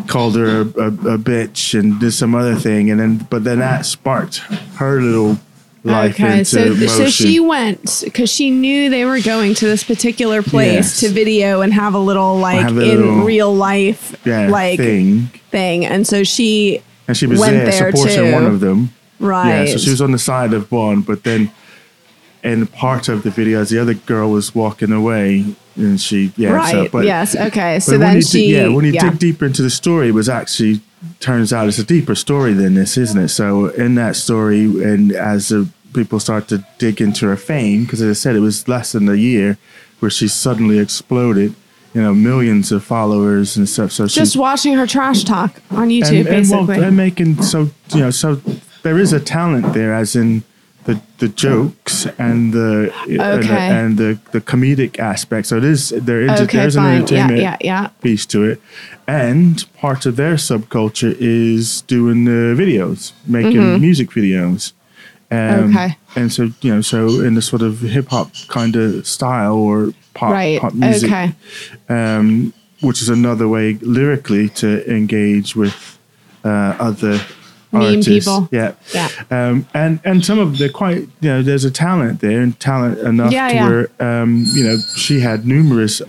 called 0.05 0.35
her 0.35 0.61
a, 0.61 0.61
a, 0.61 0.87
a 0.87 1.17
bitch 1.17 1.77
and 1.77 1.99
did 1.99 2.11
some 2.11 2.35
other 2.35 2.53
thing, 2.53 2.91
and 2.91 2.99
then 2.99 3.27
but 3.31 3.43
then 3.43 3.57
that 3.57 3.83
sparked 3.83 4.37
her 4.77 5.01
little 5.01 5.39
life 5.83 6.13
Okay, 6.15 6.39
into 6.39 6.45
so 6.45 6.65
motion. 6.69 6.87
so 6.89 7.09
she 7.09 7.39
went 7.39 8.01
because 8.03 8.29
she 8.31 8.51
knew 8.51 8.89
they 8.89 9.03
were 9.05 9.19
going 9.19 9.53
to 9.55 9.65
this 9.65 9.83
particular 9.83 10.41
place 10.43 10.73
Yes. 10.73 10.99
to 11.01 11.09
video 11.09 11.61
and 11.61 11.73
have 11.73 11.93
a 11.95 11.99
little 11.99 12.37
like 12.37 12.65
a 12.65 12.69
in 12.69 12.75
little- 12.75 13.23
real 13.23 13.53
life 13.55 14.15
yeah, 14.25 14.47
like 14.49 14.77
thing. 14.77 15.29
thing, 15.49 15.85
and 15.85 16.05
so 16.05 16.23
she 16.23 16.81
and 17.07 17.17
she 17.17 17.25
was 17.25 17.39
went 17.39 17.53
there, 17.53 17.65
there 17.71 17.91
supporting 17.91 18.15
too. 18.15 18.31
one 18.31 18.45
of 18.45 18.59
them. 18.59 18.93
right. 19.19 19.63
Yeah, 19.67 19.71
so 19.73 19.77
she 19.79 19.89
was 19.89 20.01
on 20.01 20.11
the 20.11 20.19
side 20.19 20.53
of 20.53 20.71
one, 20.71 21.01
but 21.01 21.23
then 21.23 21.51
in 22.43 22.67
part 22.67 23.07
of 23.07 23.23
the 23.23 23.29
video, 23.29 23.61
as 23.61 23.69
the 23.69 23.79
other 23.79 23.93
girl 23.93 24.31
was 24.31 24.55
walking 24.55 24.91
away, 24.91 25.55
and 25.75 26.01
she 26.01 26.31
yeah, 26.37 26.51
right. 26.51 26.71
so, 26.71 26.89
but, 26.89 27.05
yes. 27.05 27.35
Okay. 27.35 27.79
So 27.79 27.97
then 27.97 28.21
she 28.21 28.47
dig, 28.47 28.49
yeah, 28.49 28.67
when 28.67 28.85
you 28.85 28.93
yeah. 28.93 29.09
dig 29.09 29.19
deeper 29.19 29.45
into 29.45 29.61
the 29.61 29.69
story, 29.69 30.09
it 30.09 30.13
was 30.13 30.29
actually 30.29 30.81
turns 31.19 31.53
out 31.53 31.67
it's 31.67 31.79
a 31.79 31.83
deeper 31.83 32.15
story 32.15 32.53
than 32.53 32.73
this, 32.73 32.97
isn't 32.97 33.19
it? 33.19 33.29
So 33.29 33.67
in 33.67 33.95
that 33.95 34.15
story, 34.15 34.65
and 34.65 35.11
as 35.11 35.49
the 35.49 35.67
people 35.93 36.19
start 36.19 36.47
to 36.49 36.65
dig 36.77 37.01
into 37.01 37.27
her 37.27 37.37
fame, 37.37 37.83
because 37.83 38.01
as 38.01 38.17
I 38.17 38.19
said, 38.19 38.35
it 38.35 38.39
was 38.39 38.67
less 38.67 38.91
than 38.93 39.07
a 39.07 39.15
year 39.15 39.57
where 39.99 40.11
she 40.11 40.27
suddenly 40.27 40.79
exploded. 40.79 41.55
You 41.93 42.01
know, 42.01 42.13
millions 42.13 42.71
of 42.71 42.85
followers 42.85 43.57
and 43.57 43.67
stuff. 43.67 43.91
So 43.91 44.07
just 44.07 44.37
watching 44.37 44.75
her 44.75 44.87
trash 44.87 45.25
talk 45.25 45.61
on 45.71 45.89
YouTube, 45.89 46.19
and, 46.19 46.27
and, 46.29 46.49
well, 46.49 46.65
basically. 46.65 46.87
and 46.87 46.95
making 46.95 47.41
so 47.41 47.69
you 47.89 47.99
know 47.99 48.11
so 48.11 48.35
there 48.83 48.97
is 48.97 49.11
a 49.11 49.19
talent 49.19 49.73
there, 49.73 49.93
as 49.93 50.15
in 50.15 50.43
the 50.85 50.99
the 51.19 51.27
jokes 51.27 52.07
and 52.17 52.53
the 52.53 52.91
and 53.07 53.19
the, 53.19 53.37
Okay. 53.39 53.69
and 53.69 53.97
the, 53.97 54.19
the 54.31 54.41
comedic 54.41 54.97
aspect. 54.99 55.47
So 55.47 55.57
it 55.57 55.63
is 55.63 55.89
there 55.89 56.21
is 56.21 56.41
okay, 56.41 56.57
there's 56.57 56.75
an 56.75 56.83
fine. 56.83 56.91
Yeah, 56.93 56.99
entertainment 57.01 57.41
yeah, 57.41 57.57
yeah. 57.61 57.87
piece 58.01 58.25
to 58.27 58.43
it. 58.43 58.61
And 59.07 59.63
part 59.77 60.05
of 60.05 60.15
their 60.15 60.35
subculture 60.35 61.15
is 61.19 61.81
doing 61.83 62.25
the 62.25 62.55
videos, 62.61 63.13
making 63.27 63.79
music 63.79 64.09
videos. 64.11 64.73
Um, 65.29 65.37
Mm-hmm. 65.37 65.77
Okay. 65.77 65.97
And 66.15 66.31
so, 66.33 66.49
you 66.61 66.73
know, 66.75 66.81
so 66.81 67.21
in 67.21 67.35
the 67.35 67.41
sort 67.41 67.61
of 67.61 67.79
hip 67.79 68.09
hop 68.09 68.31
kind 68.49 68.75
of 68.75 69.07
style 69.07 69.55
or 69.55 69.93
pop, 70.13 70.31
Right. 70.31 70.59
pop 70.59 70.73
music, 70.73 71.09
Okay. 71.09 71.33
um, 71.87 72.53
which 72.81 73.01
is 73.01 73.07
another 73.09 73.47
way 73.47 73.77
lyrically 73.81 74.49
to 74.61 74.67
engage 74.93 75.55
with 75.55 75.97
uh, 76.43 76.75
other 76.79 77.21
Artists. 77.73 78.07
people. 78.07 78.49
Yeah. 78.51 78.73
Yeah. 78.93 79.09
Um, 79.29 79.65
and 79.73 79.99
and 80.03 80.25
some 80.25 80.39
of 80.39 80.57
the 80.57 80.69
quite 80.69 80.97
you 81.21 81.29
know 81.29 81.41
there's 81.41 81.63
a 81.65 81.71
talent 81.71 82.19
there 82.21 82.41
and 82.41 82.59
talent 82.59 82.99
enough 82.99 83.31
Yeah, 83.31 83.47
to 83.47 83.53
yeah. 83.55 83.69
where 83.69 84.21
um, 84.21 84.43
you 84.53 84.63
know 84.63 84.77
she 84.95 85.19
had 85.21 85.45
numerous 85.45 86.01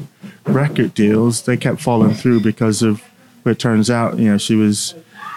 record 0.46 0.94
deals. 0.94 1.42
They 1.42 1.56
kept 1.56 1.80
falling 1.80 2.14
through 2.14 2.40
because 2.40 2.82
of 2.82 3.00
what 3.42 3.52
it 3.52 3.58
turns 3.58 3.90
out 3.90 4.18
you 4.18 4.30
know 4.30 4.38
she 4.38 4.54
was 4.56 4.94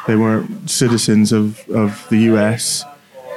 they 0.08 0.16
weren't 0.16 0.70
citizens 0.70 1.32
of 1.32 1.68
of 1.70 2.06
the 2.10 2.18
U.S. 2.34 2.84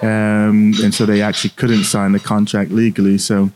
Um, 0.00 0.72
and 0.82 0.94
so 0.94 1.04
they 1.06 1.20
actually 1.22 1.50
couldn't 1.50 1.84
sign 1.84 2.12
the 2.12 2.20
contract 2.20 2.70
legally. 2.70 3.18
So 3.18 3.50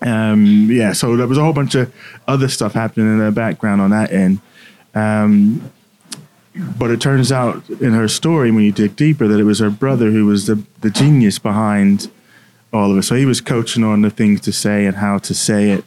um, 0.00 0.68
yeah, 0.70 0.92
so 0.92 1.16
there 1.16 1.26
was 1.26 1.38
a 1.38 1.42
whole 1.42 1.52
bunch 1.52 1.74
of 1.74 1.92
other 2.28 2.48
stuff 2.48 2.72
happening 2.74 3.08
in 3.08 3.18
the 3.18 3.32
background 3.32 3.80
on 3.80 3.90
that 3.90 4.12
end. 4.12 4.40
Um, 4.94 5.70
but 6.78 6.90
it 6.90 7.00
turns 7.00 7.30
out 7.30 7.68
in 7.70 7.92
her 7.92 8.08
story, 8.08 8.50
when 8.50 8.64
you 8.64 8.72
dig 8.72 8.96
deeper, 8.96 9.28
that 9.28 9.38
it 9.38 9.44
was 9.44 9.60
her 9.60 9.70
brother 9.70 10.10
who 10.10 10.26
was 10.26 10.46
the, 10.46 10.62
the 10.80 10.90
genius 10.90 11.38
behind 11.38 12.10
all 12.72 12.90
of 12.90 12.98
it. 12.98 13.02
So 13.02 13.14
he 13.14 13.24
was 13.24 13.40
coaching 13.40 13.84
on 13.84 14.02
the 14.02 14.10
things 14.10 14.40
to 14.42 14.52
say 14.52 14.86
and 14.86 14.96
how 14.96 15.18
to 15.18 15.34
say 15.34 15.70
it. 15.70 15.84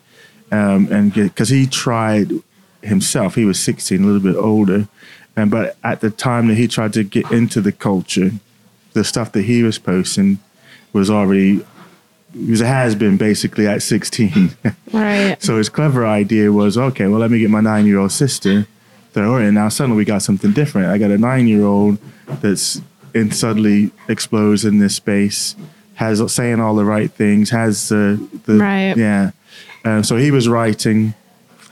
Um, 0.51 0.91
and 0.91 1.13
because 1.13 1.49
he 1.49 1.65
tried 1.65 2.31
himself, 2.81 3.35
he 3.35 3.45
was 3.45 3.59
16, 3.59 4.01
a 4.01 4.05
little 4.05 4.21
bit 4.21 4.35
older. 4.35 4.87
And 5.35 5.49
but 5.49 5.77
at 5.83 6.01
the 6.01 6.09
time 6.09 6.47
that 6.47 6.55
he 6.55 6.67
tried 6.67 6.93
to 6.93 7.03
get 7.03 7.31
into 7.31 7.61
the 7.61 7.71
culture, 7.71 8.31
the 8.93 9.03
stuff 9.03 9.31
that 9.31 9.43
he 9.43 9.63
was 9.63 9.79
posting 9.79 10.39
was 10.93 11.09
already 11.09 11.65
he 12.33 12.49
was 12.49 12.61
a 12.61 12.67
has 12.67 12.95
been 12.95 13.17
basically 13.17 13.67
at 13.67 13.81
16. 13.81 14.51
Right. 14.93 15.41
so 15.41 15.57
his 15.57 15.69
clever 15.69 16.05
idea 16.05 16.51
was 16.51 16.77
okay, 16.77 17.07
well, 17.07 17.21
let 17.21 17.31
me 17.31 17.39
get 17.39 17.49
my 17.49 17.61
nine 17.61 17.85
year 17.85 17.97
old 17.97 18.11
sister, 18.11 18.67
throw 19.13 19.35
her 19.35 19.41
in. 19.41 19.53
Now 19.55 19.69
suddenly 19.69 19.97
we 19.97 20.05
got 20.05 20.21
something 20.21 20.51
different. 20.51 20.87
I 20.87 20.97
got 20.97 21.11
a 21.11 21.17
nine 21.17 21.47
year 21.47 21.65
old 21.65 21.97
that's 22.41 22.81
in 23.13 23.31
suddenly 23.31 23.91
explodes 24.07 24.63
in 24.65 24.79
this 24.79 24.95
space, 24.95 25.55
has 25.95 26.21
saying 26.33 26.59
all 26.59 26.75
the 26.75 26.85
right 26.85 27.11
things, 27.11 27.49
has 27.49 27.89
the, 27.89 28.25
the 28.45 28.57
Right. 28.57 28.95
yeah. 28.95 29.31
Um, 29.83 30.03
so 30.03 30.15
he 30.15 30.31
was 30.31 30.47
writing, 30.47 31.13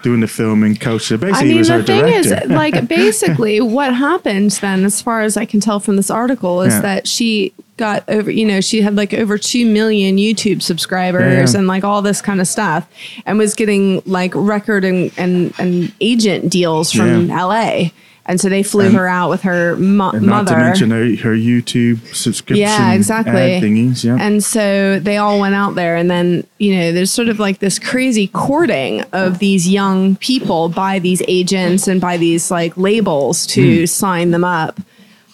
doing 0.02 0.22
the 0.22 0.28
filming, 0.28 0.76
coaching. 0.76 1.18
Basically, 1.18 1.40
I 1.42 1.44
mean, 1.50 1.58
was 1.58 1.68
the 1.68 1.84
thing 1.84 2.02
director. 2.06 2.36
is, 2.46 2.50
like, 2.50 2.88
basically, 2.88 3.60
what 3.62 3.94
happened 3.94 4.52
then, 4.52 4.86
as 4.86 5.02
far 5.02 5.22
as 5.22 5.36
I 5.38 5.46
can 5.46 5.60
tell 5.60 5.80
from 5.80 5.96
this 5.98 6.10
article, 6.10 6.62
is 6.62 6.74
Yeah. 6.76 6.82
that 6.82 7.08
she 7.08 7.54
got 7.78 8.04
over, 8.10 8.30
you 8.30 8.46
know, 8.46 8.60
she 8.62 8.82
had 8.82 8.96
like 8.96 9.14
over 9.14 9.38
2 9.38 9.66
million 9.66 10.18
YouTube 10.18 10.62
subscribers 10.62 11.54
Yeah. 11.54 11.60
and 11.60 11.68
like 11.68 11.84
all 11.86 12.02
this 12.02 12.22
kind 12.22 12.42
of 12.42 12.48
stuff 12.48 12.86
and 13.26 13.38
was 13.38 13.56
getting 13.56 14.02
like 14.06 14.34
record 14.36 14.84
and, 14.84 15.12
and, 15.18 15.54
and 15.58 15.94
agent 16.02 16.50
deals 16.52 16.92
from 16.92 17.28
Yeah. 17.30 17.44
LA. 17.46 17.90
And 18.30 18.40
so 18.40 18.48
they 18.48 18.62
flew 18.64 18.86
And- 18.86 18.96
her 18.96 19.08
out 19.08 19.30
with 19.32 19.42
her 19.42 19.76
mo- 19.76 20.12
and 20.12 20.26
not 20.28 20.46
mother. 20.46 20.52
to 20.56 20.58
mention 20.62 20.92
her, 20.92 21.04
her 21.30 21.36
YouTube 21.36 21.98
subscription 22.16 22.62
Yeah, 22.62 22.94
exactly. 22.94 23.34
thingies. 23.60 24.04
Yeah. 24.04 24.18
And 24.20 24.44
so 24.44 25.00
they 25.00 25.18
all 25.18 25.40
went 25.40 25.56
out 25.56 25.74
there, 25.74 25.96
and 25.98 26.10
then, 26.12 26.44
you 26.60 26.76
know, 26.76 26.92
there's 26.92 27.10
sort 27.12 27.28
of 27.28 27.40
like 27.40 27.58
this 27.58 27.80
crazy 27.80 28.28
courting 28.28 29.04
of 29.14 29.40
these 29.40 29.68
young 29.68 30.16
people 30.18 30.70
by 30.70 31.00
these 31.00 31.24
agents 31.28 31.88
and 31.88 32.00
by 32.00 32.18
these 32.18 32.52
like 32.52 32.78
labels 32.78 33.48
to 33.48 33.88
sign 33.88 34.30
them 34.32 34.44
up. 34.44 34.80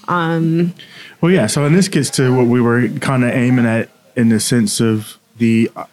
Well, 0.07 1.31
yeah. 1.31 1.47
So, 1.47 1.65
and 1.65 1.75
this 1.75 1.87
gets 1.87 2.09
to 2.11 2.35
what 2.35 2.47
we 2.47 2.61
were 2.61 2.87
kind 2.99 3.23
of 3.23 3.31
aiming 3.31 3.65
at 3.65 3.89
in 4.15 4.29
the 4.29 4.39
sense 4.39 4.79
of 4.79 5.17
the 5.37 5.69
uh, 5.75 5.83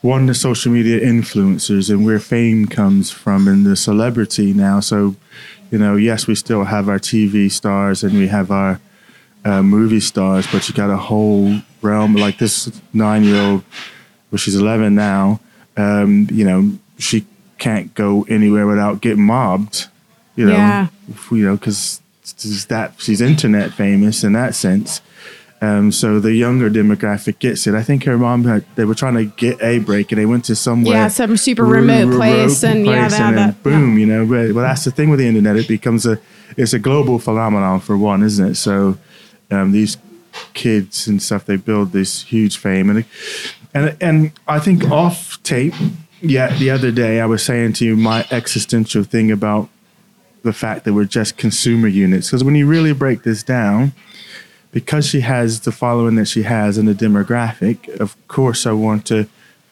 one, 0.00 0.26
the 0.26 0.34
social 0.34 0.72
media 0.72 1.00
influencers 1.00 1.90
and 1.90 2.04
where 2.04 2.18
fame 2.18 2.66
comes 2.66 3.10
from 3.10 3.46
and 3.46 3.64
the 3.64 3.76
celebrity 3.76 4.52
now. 4.52 4.80
So, 4.80 5.16
you 5.74 5.80
know, 5.80 5.96
yes, 5.96 6.28
we 6.28 6.36
still 6.36 6.62
have 6.62 6.88
our 6.88 7.00
TV 7.00 7.50
stars 7.50 8.04
and 8.04 8.16
we 8.16 8.28
have 8.28 8.52
our 8.52 8.78
uh, 9.44 9.60
movie 9.60 9.98
stars, 9.98 10.46
but 10.52 10.68
you 10.68 10.74
got 10.74 10.88
a 10.88 10.96
whole 10.96 11.58
realm 11.82 12.14
like 12.14 12.38
this 12.38 12.70
nine 12.92 13.24
year 13.24 13.42
old, 13.42 13.64
well, 14.30 14.38
she's 14.38 14.54
11 14.54 14.94
now. 14.94 15.40
Um, 15.76 16.28
you 16.30 16.44
know, 16.44 16.78
she 16.98 17.26
can't 17.58 17.92
go 17.94 18.24
anywhere 18.28 18.68
without 18.68 19.00
getting 19.00 19.24
mobbed, 19.24 19.88
you 20.36 20.46
know, 20.46 20.52
Yeah. 20.52 20.86
you 21.32 21.44
know, 21.44 21.56
because 21.56 22.00
that 22.68 22.92
she's 22.98 23.20
internet 23.20 23.72
famous 23.72 24.22
in 24.22 24.32
that 24.34 24.54
sense. 24.54 25.00
Um, 25.64 25.92
so 25.92 26.20
the 26.20 26.34
younger 26.34 26.68
demographic 26.68 27.38
gets 27.38 27.66
it. 27.66 27.74
I 27.74 27.82
think 27.82 28.04
her 28.04 28.18
mom 28.18 28.44
had, 28.44 28.64
they 28.74 28.84
were 28.84 28.94
trying 28.94 29.14
to 29.14 29.24
get 29.24 29.62
a 29.62 29.78
break 29.78 30.12
and 30.12 30.20
they 30.20 30.26
went 30.26 30.44
to 30.46 30.56
somewhere. 30.56 30.94
Yeah, 30.94 31.08
some 31.08 31.36
super 31.36 31.64
ru- 31.64 31.80
remote 31.80 32.08
ru- 32.08 32.16
place, 32.16 32.62
and 32.62 32.84
yeah, 32.84 33.08
that, 33.08 33.20
and 33.20 33.38
then 33.38 33.48
that 33.48 33.62
boom, 33.62 33.98
you 33.98 34.06
know. 34.06 34.26
But 34.26 34.52
well, 34.52 34.64
that's 34.64 34.84
the 34.84 34.90
thing 34.90 35.10
with 35.10 35.20
the 35.20 35.26
internet. 35.26 35.56
It 35.56 35.68
becomes 35.68 36.06
a 36.06 36.18
it's 36.56 36.72
a 36.74 36.78
global 36.78 37.18
phenomenon 37.18 37.80
for 37.80 37.96
one, 37.96 38.22
isn't 38.22 38.46
it? 38.46 38.54
So 38.56 38.98
um, 39.50 39.72
these 39.72 39.96
kids 40.52 41.06
and 41.06 41.22
stuff 41.22 41.46
they 41.46 41.56
build 41.56 41.92
this 41.92 42.22
huge 42.22 42.56
fame 42.56 42.90
and 42.90 43.04
and 43.72 43.96
and 44.00 44.32
I 44.48 44.58
think 44.58 44.90
off 44.90 45.42
tape. 45.44 45.74
Yeah, 46.20 46.56
the 46.56 46.70
other 46.70 46.90
day 46.90 47.20
I 47.20 47.26
was 47.26 47.42
saying 47.42 47.74
to 47.74 47.84
you 47.84 47.96
my 47.96 48.26
existential 48.30 49.04
thing 49.04 49.30
about 49.30 49.68
the 50.42 50.52
fact 50.52 50.84
that 50.84 50.94
we're 50.94 51.04
just 51.04 51.36
consumer 51.36 51.88
units 51.88 52.28
because 52.28 52.44
when 52.44 52.54
you 52.54 52.66
really 52.66 52.92
break 52.92 53.22
this 53.22 53.42
down 53.42 53.92
because 54.74 55.06
she 55.06 55.20
has 55.20 55.60
the 55.60 55.72
following 55.72 56.16
that 56.16 56.26
she 56.26 56.42
has 56.42 56.76
and 56.76 56.86
the 56.88 56.92
demographic, 56.94 57.88
of 58.00 58.16
course 58.28 58.66
I 58.66 58.72
want 58.72 59.06
to 59.06 59.26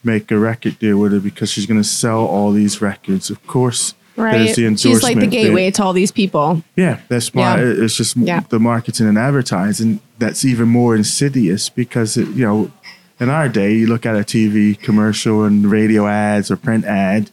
make 0.05 0.31
a 0.31 0.39
record 0.39 0.79
deal 0.79 0.99
with 0.99 1.13
her 1.13 1.21
because 1.21 1.51
she's 1.51 1.67
going 1.67 1.81
to 1.83 1.89
sell 1.89 2.25
all 2.25 2.53
these 2.53 2.81
records. 2.81 3.29
Of 3.29 3.45
course, 3.49 3.95
right. 4.17 4.39
there's 4.39 4.57
the 4.57 4.77
She's 4.77 5.03
like 5.03 5.19
the 5.19 5.27
gateway 5.27 5.73
to 5.73 5.83
all 5.83 5.93
these 5.93 6.13
people. 6.13 6.63
Yeah, 6.77 7.01
that's 7.09 7.35
why 7.35 7.59
Yeah. 7.61 7.85
it's 7.85 7.97
just 7.97 8.17
Yeah. 8.17 8.45
the 8.49 8.61
marketing 8.61 9.09
and 9.09 9.19
advertising 9.19 9.99
that's 10.19 10.45
even 10.45 10.69
more 10.69 10.95
insidious 10.95 11.69
because 11.69 12.17
it, 12.17 12.29
you 12.29 12.45
know, 12.47 12.71
in 13.19 13.29
our 13.29 13.49
day, 13.49 13.75
you 13.75 13.89
look 13.89 14.07
at 14.07 14.15
a 14.17 14.21
TV 14.25 14.75
commercial 14.81 15.45
and 15.45 15.69
radio 15.71 16.07
ads 16.07 16.49
or 16.51 16.57
print 16.57 16.85
ad, 16.85 17.31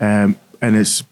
um, 0.00 0.36
and 0.60 0.74
it's 0.76 1.04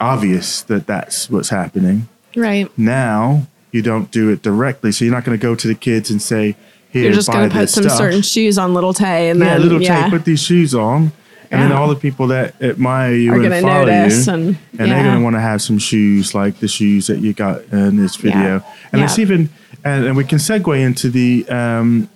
obvious 0.00 0.62
that 0.62 0.86
that's 0.86 1.28
what's 1.30 1.50
happening. 1.50 2.08
Right. 2.34 2.70
Now 2.78 3.46
you 3.72 3.82
don't 3.82 4.10
do 4.10 4.28
it 4.30 4.42
directly, 4.42 4.92
so 4.92 5.04
you're 5.04 5.14
not 5.14 5.24
going 5.24 5.38
to 5.38 5.42
go 5.42 5.54
to 5.54 5.66
the 5.66 5.74
kids 5.74 6.10
and 6.10 6.22
say, 6.22 6.54
"Here, 6.90 7.04
You're 7.04 7.12
just 7.12 7.30
going 7.30 7.48
to 7.48 7.54
put 7.54 7.70
some 7.70 7.84
stuff." 7.84 7.98
certain 7.98 8.22
shoes 8.22 8.58
on 8.58 8.74
little 8.74 8.92
Tay, 8.94 9.30
and 9.30 9.40
yeah, 9.40 9.54
then 9.54 9.62
little 9.62 9.82
yeah, 9.82 10.04
Tay, 10.04 10.10
put 10.10 10.24
these 10.24 10.42
shoes 10.42 10.74
on, 10.74 11.12
and 11.50 11.60
then 11.62 11.72
all 11.72 11.88
the 11.88 11.96
people 11.96 12.28
that 12.28 12.54
admire 12.62 13.14
you 13.14 13.32
are 13.32 13.42
and 13.42 13.64
follow 13.66 13.84
notice, 13.86 14.26
you, 14.26 14.32
and, 14.32 14.46
and 14.46 14.58
yeah. 14.78 14.86
they're 14.86 15.02
going 15.04 15.16
to 15.18 15.22
want 15.24 15.36
to 15.36 15.40
have 15.40 15.60
some 15.60 15.78
shoes 15.78 16.34
like 16.34 16.60
the 16.60 16.68
shoes 16.68 17.08
that 17.08 17.18
you 17.18 17.32
got 17.32 17.62
in 17.72 17.96
this 17.96 18.16
video. 18.16 18.64
And 18.92 19.00
Yeah. 19.00 19.04
it's 19.04 19.18
even, 19.18 19.50
and, 19.84 20.06
and 20.06 20.16
we 20.16 20.24
can 20.24 20.38
segue 20.38 20.78
into 20.80 21.10
the 21.10 21.46
um, 21.48 22.08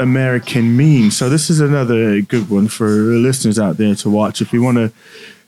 American 0.00 0.76
meme. 0.76 1.10
So 1.10 1.28
this 1.28 1.50
is 1.50 1.60
another 1.60 2.20
good 2.22 2.50
one 2.50 2.68
for 2.68 2.88
listeners 2.88 3.58
out 3.58 3.76
there 3.76 3.94
to 3.96 4.10
watch 4.10 4.40
if 4.40 4.52
you 4.52 4.62
want 4.62 4.78
to 4.78 4.92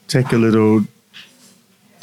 take 0.07 0.31
a 0.31 0.37
little 0.37 0.85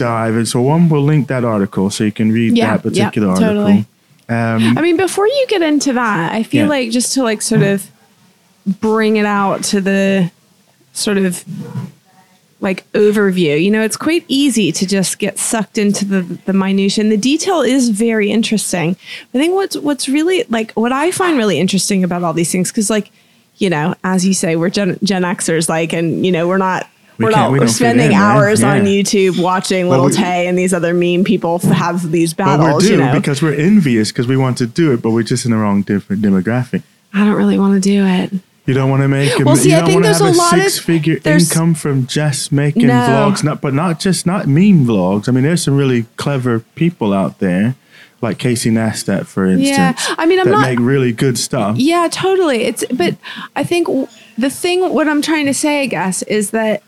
dive. 0.00 0.34
And 0.34 0.48
so 0.48 0.60
one, 0.60 0.88
we'll 0.88 1.02
link 1.12 1.28
that 1.28 1.44
article 1.44 1.90
so 1.90 2.04
you 2.04 2.12
can 2.12 2.32
read 2.32 2.56
Yeah, 2.56 2.76
that 2.76 2.82
particular 2.82 3.28
yeah, 3.28 3.32
article. 3.34 3.54
totally. 3.54 3.86
Um, 4.28 4.78
I 4.78 4.80
mean, 4.82 4.96
before 4.96 5.26
you 5.26 5.44
get 5.48 5.62
into 5.62 5.92
that, 5.92 6.32
I 6.32 6.42
feel 6.42 6.64
Yeah. 6.64 6.68
like 6.76 6.90
just 6.90 7.12
to 7.14 7.22
like 7.22 7.42
sort 7.42 7.62
of 7.62 7.86
bring 8.80 9.16
it 9.16 9.26
out 9.26 9.62
to 9.70 9.80
the 9.80 10.30
sort 10.92 11.18
of 11.18 11.44
like 12.60 12.84
overview. 12.92 13.62
You 13.62 13.70
know, 13.70 13.82
it's 13.82 13.96
quite 13.96 14.24
easy 14.28 14.70
to 14.72 14.86
just 14.86 15.18
get 15.18 15.38
sucked 15.38 15.78
into 15.78 16.04
the 16.04 16.22
the 16.46 16.52
minutia, 16.52 17.02
and 17.04 17.10
the 17.12 17.16
detail 17.16 17.60
is 17.62 17.88
very 17.88 18.30
interesting. 18.30 18.96
I 19.34 19.38
think 19.38 19.54
what's 19.54 19.76
what's 19.76 20.08
really 20.08 20.44
like 20.48 20.72
what 20.72 20.92
I 20.92 21.10
find 21.10 21.36
really 21.38 21.58
interesting 21.58 22.04
about 22.04 22.22
all 22.22 22.32
these 22.34 22.52
things, 22.52 22.70
because 22.70 22.90
like 22.90 23.10
you 23.58 23.68
know, 23.70 23.94
as 24.04 24.24
you 24.26 24.32
say, 24.34 24.56
we're 24.56 24.70
Gen, 24.70 24.98
Gen 25.02 25.22
Xers, 25.22 25.68
like, 25.68 25.92
and 25.92 26.24
you 26.24 26.32
know, 26.32 26.48
we're 26.48 26.56
not. 26.70 26.86
We 27.20 27.26
We're 27.26 27.32
can't- 27.32 27.42
not 27.42 27.52
we 27.52 27.58
don't 27.58 27.68
spending 27.68 28.06
in, 28.06 28.12
right? 28.12 28.18
hours 28.18 28.62
on 28.64 28.80
YouTube 28.84 29.38
watching 29.42 29.88
Well, 29.88 30.04
Little 30.04 30.16
we- 30.18 30.24
Tay 30.24 30.46
and 30.46 30.56
these 30.58 30.72
other 30.72 30.94
meme 30.94 31.22
people 31.22 31.58
have 31.58 32.10
these 32.10 32.32
but 32.32 32.44
battles. 32.46 32.82
we 32.82 32.88
do 32.88 32.94
you 32.94 33.00
know, 33.00 33.12
because 33.12 33.42
we're 33.42 33.52
envious 33.52 34.10
because 34.10 34.26
we 34.26 34.38
want 34.38 34.56
to 34.58 34.66
do 34.66 34.92
it, 34.94 35.02
but 35.02 35.10
we're 35.10 35.22
just 35.22 35.44
in 35.44 35.50
the 35.50 35.58
wrong 35.58 35.82
different 35.82 36.22
demographic. 36.22 36.82
I 37.12 37.24
don't 37.26 37.34
really 37.34 37.58
want 37.58 37.74
to 37.74 37.80
do 37.80 38.06
it. 38.06 38.32
You 38.64 38.72
don't 38.72 38.88
want 38.88 39.02
to 39.02 39.08
make 39.08 39.38
a, 39.38 39.44
Well, 39.44 39.56
see, 39.56 39.70
you 39.70 39.76
I 39.76 39.80
don't 39.80 39.88
think 39.90 40.02
there's 40.04 40.20
have 40.20 40.34
a 40.34 40.38
lot 40.38 40.54
of- 40.56 40.62
six-figure 40.62 41.18
income 41.26 41.74
from 41.74 42.06
just 42.06 42.52
making 42.52 42.86
No. 42.86 42.94
vlogs, 42.94 43.44
not 43.44 43.60
but 43.60 43.74
not 43.74 44.00
just 44.00 44.24
not 44.26 44.46
meme 44.46 44.86
vlogs. 44.86 45.28
I 45.28 45.32
mean, 45.32 45.44
there's 45.44 45.62
some 45.62 45.76
really 45.76 46.06
clever 46.16 46.60
people 46.74 47.12
out 47.12 47.38
there, 47.40 47.74
like 48.22 48.38
Casey 48.38 48.70
Neistat, 48.70 49.26
for 49.26 49.44
instance. 49.44 49.68
Yeah, 49.76 49.92
I 50.16 50.24
mean, 50.24 50.38
I'm 50.38 50.46
that 50.46 50.52
not- 50.52 50.62
make 50.62 50.78
really 50.80 51.12
good 51.12 51.36
stuff. 51.36 51.76
Yeah, 51.78 52.08
totally. 52.10 52.62
It's 52.62 52.82
but 52.94 53.16
I 53.56 53.62
think 53.64 53.88
w- 53.88 54.06
the 54.38 54.48
thing 54.50 54.88
what 54.94 55.06
I'm 55.08 55.20
trying 55.20 55.44
to 55.46 55.54
say, 55.54 55.82
I 55.82 55.86
guess, 55.86 56.22
is 56.22 56.50
that 56.50 56.82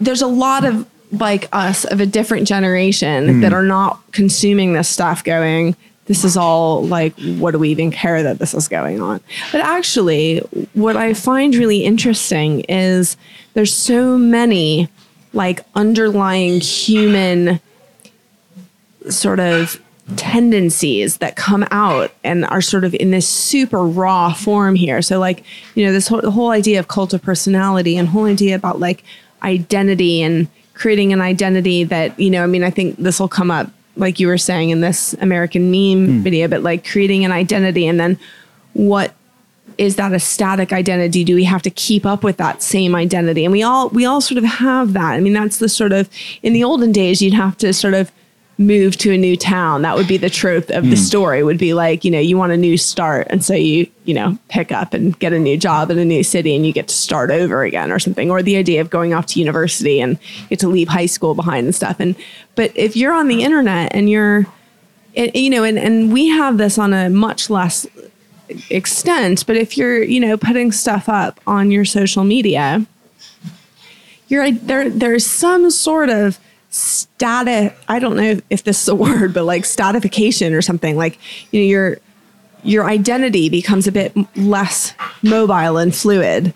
there's 0.00 0.22
a 0.22 0.26
lot 0.26 0.64
of 0.64 0.88
like 1.12 1.48
us 1.52 1.84
of 1.86 2.00
a 2.00 2.06
different 2.06 2.48
generation 2.48 3.28
hmm. 3.28 3.40
that 3.40 3.52
are 3.52 3.62
not 3.62 4.00
consuming 4.12 4.72
this 4.72 4.88
stuff 4.88 5.22
going 5.22 5.76
this 6.06 6.24
is 6.24 6.36
all 6.36 6.84
like 6.86 7.14
what 7.38 7.52
do 7.52 7.58
we 7.58 7.68
even 7.68 7.90
care 7.90 8.22
that 8.22 8.38
this 8.38 8.54
is 8.54 8.68
going 8.68 9.00
on 9.00 9.20
but 9.52 9.60
actually 9.60 10.38
what 10.74 10.96
i 10.96 11.14
find 11.14 11.54
really 11.54 11.84
interesting 11.84 12.60
is 12.68 13.16
there's 13.54 13.72
so 13.72 14.18
many 14.18 14.88
like 15.32 15.60
underlying 15.74 16.60
human 16.60 17.60
sort 19.08 19.38
of 19.38 19.80
tendencies 20.16 21.18
that 21.18 21.34
come 21.34 21.66
out 21.70 22.12
and 22.22 22.44
are 22.46 22.60
sort 22.60 22.84
of 22.84 22.94
in 22.94 23.10
this 23.10 23.28
super 23.28 23.82
raw 23.84 24.32
form 24.32 24.74
here. 24.74 25.02
So 25.02 25.18
like, 25.18 25.44
you 25.74 25.84
know, 25.84 25.92
this 25.92 26.06
whole, 26.08 26.20
the 26.20 26.30
whole 26.30 26.50
idea 26.50 26.78
of 26.78 26.88
cult 26.88 27.12
of 27.12 27.22
personality 27.22 27.96
and 27.96 28.08
whole 28.08 28.24
idea 28.24 28.54
about 28.54 28.78
like 28.78 29.02
identity 29.46 30.22
and 30.22 30.48
creating 30.74 31.12
an 31.12 31.22
identity 31.22 31.84
that, 31.84 32.18
you 32.20 32.28
know, 32.28 32.42
I 32.42 32.46
mean, 32.46 32.62
I 32.62 32.70
think 32.70 32.96
this 32.96 33.18
will 33.18 33.28
come 33.28 33.50
up 33.50 33.70
like 33.96 34.20
you 34.20 34.26
were 34.26 34.36
saying 34.36 34.70
in 34.70 34.82
this 34.82 35.14
American 35.14 35.70
meme 35.70 36.06
hmm. 36.06 36.22
video, 36.22 36.48
but 36.48 36.62
like 36.62 36.86
creating 36.86 37.24
an 37.24 37.32
identity 37.32 37.86
and 37.86 37.98
then 37.98 38.18
what 38.74 39.14
is 39.78 39.96
that 39.96 40.12
a 40.12 40.20
static 40.20 40.72
identity? 40.72 41.24
Do 41.24 41.34
we 41.34 41.44
have 41.44 41.62
to 41.62 41.70
keep 41.70 42.06
up 42.06 42.22
with 42.22 42.36
that 42.38 42.62
same 42.62 42.94
identity? 42.94 43.44
And 43.44 43.52
we 43.52 43.62
all 43.62 43.88
we 43.90 44.04
all 44.04 44.20
sort 44.20 44.38
of 44.38 44.44
have 44.44 44.92
that. 44.94 45.12
I 45.12 45.20
mean 45.20 45.32
that's 45.32 45.58
the 45.58 45.68
sort 45.68 45.92
of 45.92 46.08
in 46.42 46.52
the 46.52 46.64
olden 46.64 46.92
days 46.92 47.22
you'd 47.22 47.34
have 47.34 47.56
to 47.58 47.72
sort 47.72 47.94
of 47.94 48.10
move 48.58 48.96
to 48.96 49.12
a 49.12 49.18
new 49.18 49.36
town. 49.36 49.82
That 49.82 49.96
would 49.96 50.08
be 50.08 50.16
the 50.16 50.30
trope 50.30 50.70
of 50.70 50.84
the 50.84 50.90
hmm. 50.90 50.94
story 50.94 51.42
would 51.42 51.58
be 51.58 51.74
like, 51.74 52.04
you 52.04 52.10
know, 52.10 52.18
you 52.18 52.38
want 52.38 52.52
a 52.52 52.56
new 52.56 52.78
start. 52.78 53.26
And 53.28 53.44
so 53.44 53.52
you, 53.52 53.86
you 54.04 54.14
know, 54.14 54.38
pick 54.48 54.72
up 54.72 54.94
and 54.94 55.18
get 55.18 55.34
a 55.34 55.38
new 55.38 55.58
job 55.58 55.90
in 55.90 55.98
a 55.98 56.04
new 56.04 56.22
city 56.22 56.56
and 56.56 56.66
you 56.66 56.72
get 56.72 56.88
to 56.88 56.94
start 56.94 57.30
over 57.30 57.64
again 57.64 57.92
or 57.92 57.98
something. 57.98 58.30
Or 58.30 58.42
the 58.42 58.56
idea 58.56 58.80
of 58.80 58.88
going 58.88 59.12
off 59.12 59.26
to 59.26 59.40
university 59.40 60.00
and 60.00 60.18
get 60.48 60.58
to 60.60 60.68
leave 60.68 60.88
high 60.88 61.06
school 61.06 61.34
behind 61.34 61.66
and 61.66 61.74
stuff. 61.74 62.00
And, 62.00 62.16
but 62.54 62.72
if 62.74 62.96
you're 62.96 63.12
on 63.12 63.28
the 63.28 63.42
internet 63.42 63.94
and 63.94 64.08
you're, 64.08 64.46
it, 65.12 65.36
you 65.36 65.50
know, 65.50 65.62
and, 65.62 65.78
and 65.78 66.12
we 66.12 66.28
have 66.28 66.56
this 66.56 66.78
on 66.78 66.94
a 66.94 67.10
much 67.10 67.50
less 67.50 67.86
extent, 68.70 69.46
but 69.46 69.56
if 69.56 69.76
you're, 69.76 70.02
you 70.02 70.20
know, 70.20 70.38
putting 70.38 70.72
stuff 70.72 71.10
up 71.10 71.40
on 71.46 71.70
your 71.70 71.84
social 71.84 72.24
media, 72.24 72.86
you're 74.28 74.50
there, 74.50 74.88
there's 74.88 75.26
some 75.26 75.70
sort 75.70 76.08
of 76.08 76.38
static 76.76 77.76
i 77.88 77.98
don't 77.98 78.16
know 78.16 78.38
if 78.50 78.64
this 78.64 78.82
is 78.82 78.88
a 78.88 78.94
word 79.06 79.32
but 79.32 79.44
like 79.44 79.64
statification 79.64 80.52
or 80.54 80.62
something. 80.62 80.96
Like 80.96 81.18
you 81.50 81.60
know 81.60 81.66
your 81.66 81.98
your 82.62 82.84
identity 82.88 83.48
becomes 83.48 83.86
a 83.86 83.92
bit 83.92 84.12
less 84.36 84.92
mobile 85.22 85.76
and 85.76 85.94
fluid 85.94 86.52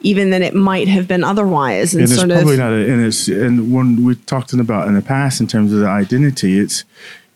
even 0.00 0.30
than 0.30 0.42
it 0.42 0.54
might 0.54 0.88
have 0.88 1.06
been 1.06 1.22
otherwise. 1.22 1.94
And, 1.94 2.02
and 2.02 2.10
it's 2.10 2.18
sort 2.18 2.30
probably 2.30 2.54
of 2.54 2.58
not 2.58 2.72
a, 2.72 2.92
and 2.92 3.04
it's 3.04 3.28
and 3.28 3.72
when 3.72 4.04
we 4.04 4.14
talked 4.14 4.52
about 4.52 4.88
in 4.88 4.94
the 4.94 5.02
past 5.02 5.40
in 5.40 5.46
terms 5.46 5.72
of 5.72 5.80
the 5.80 5.88
identity 5.88 6.58
it's 6.58 6.84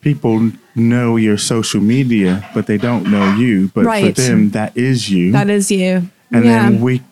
people 0.00 0.50
know 0.74 1.16
your 1.16 1.38
social 1.38 1.80
media 1.80 2.48
but 2.54 2.66
they 2.66 2.78
don't 2.78 3.10
know 3.10 3.34
you. 3.36 3.68
But 3.74 3.84
Right. 3.84 4.16
for 4.16 4.22
them 4.22 4.50
that 4.50 4.76
is 4.76 5.10
you. 5.10 5.32
That 5.32 5.50
is 5.50 5.70
you. 5.70 6.08
And 6.32 6.44
yeah. 6.44 6.70
then 6.70 6.80
we 6.80 7.02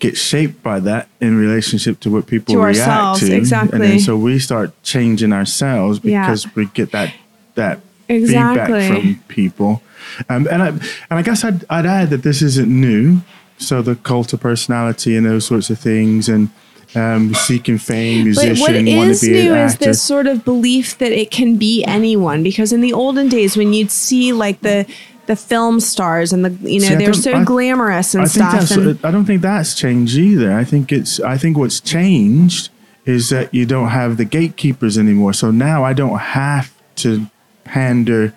get 0.00 0.16
shaped 0.16 0.62
by 0.62 0.80
that 0.80 1.08
in 1.20 1.36
relationship 1.36 2.00
to 2.00 2.10
what 2.10 2.26
people 2.26 2.54
To 2.54 2.60
react 2.60 2.78
ourselves, 2.80 3.20
to 3.20 3.34
exactly. 3.36 3.76
and 3.76 3.84
then 3.84 4.00
so 4.00 4.16
we 4.16 4.38
start 4.40 4.72
changing 4.82 5.32
ourselves 5.32 6.00
Yeah. 6.02 6.26
because 6.26 6.52
we 6.56 6.66
get 6.66 6.90
that 6.92 7.14
that 7.54 7.78
Exactly. 8.08 8.80
feedback 8.80 9.02
from 9.02 9.24
people 9.28 9.82
um, 10.28 10.48
and 10.50 10.62
I 10.62 10.68
and 10.68 10.82
I 11.10 11.22
guess 11.22 11.44
I'd, 11.44 11.64
I'd 11.70 11.86
add 11.86 12.10
that 12.10 12.22
this 12.24 12.42
isn't 12.42 12.68
new 12.68 13.20
so 13.58 13.82
the 13.82 13.94
cult 13.94 14.32
of 14.32 14.40
personality 14.40 15.16
and 15.16 15.24
those 15.26 15.44
sorts 15.46 15.70
of 15.70 15.78
things 15.78 16.28
and 16.28 16.48
um, 16.96 17.32
seeking 17.34 17.78
fame 17.78 18.20
But 18.20 18.24
musician 18.24 18.60
what 18.60 18.72
want 18.96 19.16
to 19.16 19.26
be 19.26 19.32
new 19.44 19.54
is 19.54 19.76
this 19.78 20.02
sort 20.02 20.26
of 20.26 20.44
belief 20.44 20.98
that 20.98 21.12
it 21.12 21.30
can 21.30 21.56
be 21.56 21.84
anyone. 21.84 22.42
Because 22.42 22.72
in 22.72 22.80
the 22.80 22.92
olden 22.92 23.28
days, 23.28 23.56
when 23.56 23.72
you'd 23.72 23.92
see 23.92 24.32
like 24.32 24.60
the 24.62 24.86
the 25.30 25.36
film 25.36 25.78
stars 25.78 26.32
and 26.32 26.44
the 26.44 26.50
you 26.68 26.80
know 26.80 26.88
See, 26.88 26.94
they're 26.96 27.14
so 27.14 27.32
I- 27.34 27.44
glamorous 27.44 28.16
and 28.16 28.24
I 28.24 28.26
stuff, 28.26 28.68
and 28.72 28.98
I 29.04 29.12
don't 29.12 29.26
think 29.26 29.42
that's 29.42 29.76
changed 29.76 30.18
either. 30.18 30.52
I 30.52 30.64
think 30.64 30.90
it's. 30.90 31.20
I 31.20 31.38
think 31.38 31.56
what's 31.56 31.78
changed 31.78 32.70
is 33.04 33.28
that 33.28 33.54
you 33.54 33.64
don't 33.64 33.90
have 33.90 34.16
the 34.16 34.24
gatekeepers 34.24 34.98
anymore. 34.98 35.32
So 35.32 35.52
now 35.52 35.84
I 35.84 35.92
don't 35.92 36.18
have 36.18 36.74
to 36.96 37.26
pander 37.62 38.34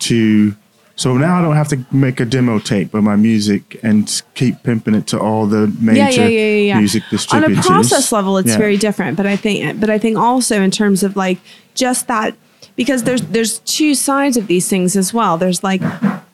to. 0.00 0.54
So 0.94 1.16
now 1.16 1.40
I 1.40 1.42
don't 1.42 1.56
have 1.56 1.68
to 1.68 1.84
make 1.90 2.20
a 2.20 2.24
demo 2.24 2.60
tape 2.60 2.94
of 2.94 3.02
my 3.02 3.16
music 3.16 3.80
and 3.82 4.22
keep 4.34 4.62
pimping 4.62 4.94
it 4.94 5.08
to 5.08 5.18
all 5.18 5.46
the 5.46 5.66
major 5.80 5.98
yeah, 5.98 6.10
yeah, 6.10 6.28
yeah, 6.28 6.28
yeah, 6.28 6.74
yeah. 6.74 6.78
music 6.78 7.02
On 7.32 7.42
a 7.42 7.60
process 7.62 8.12
level, 8.12 8.38
it's 8.38 8.54
very 8.54 8.76
different. 8.76 9.16
But 9.16 9.26
I 9.26 9.34
think, 9.34 9.80
but 9.80 9.90
I 9.90 9.98
think 9.98 10.16
also 10.16 10.62
in 10.62 10.70
terms 10.70 11.02
of 11.02 11.16
like 11.16 11.38
just 11.74 12.06
that, 12.06 12.36
because 12.76 13.02
there's 13.02 13.22
there's 13.22 13.58
two 13.60 13.94
sides 13.94 14.36
of 14.36 14.46
these 14.46 14.68
things 14.68 14.94
as 14.94 15.12
well. 15.12 15.36
There's 15.38 15.64
like, 15.64 15.82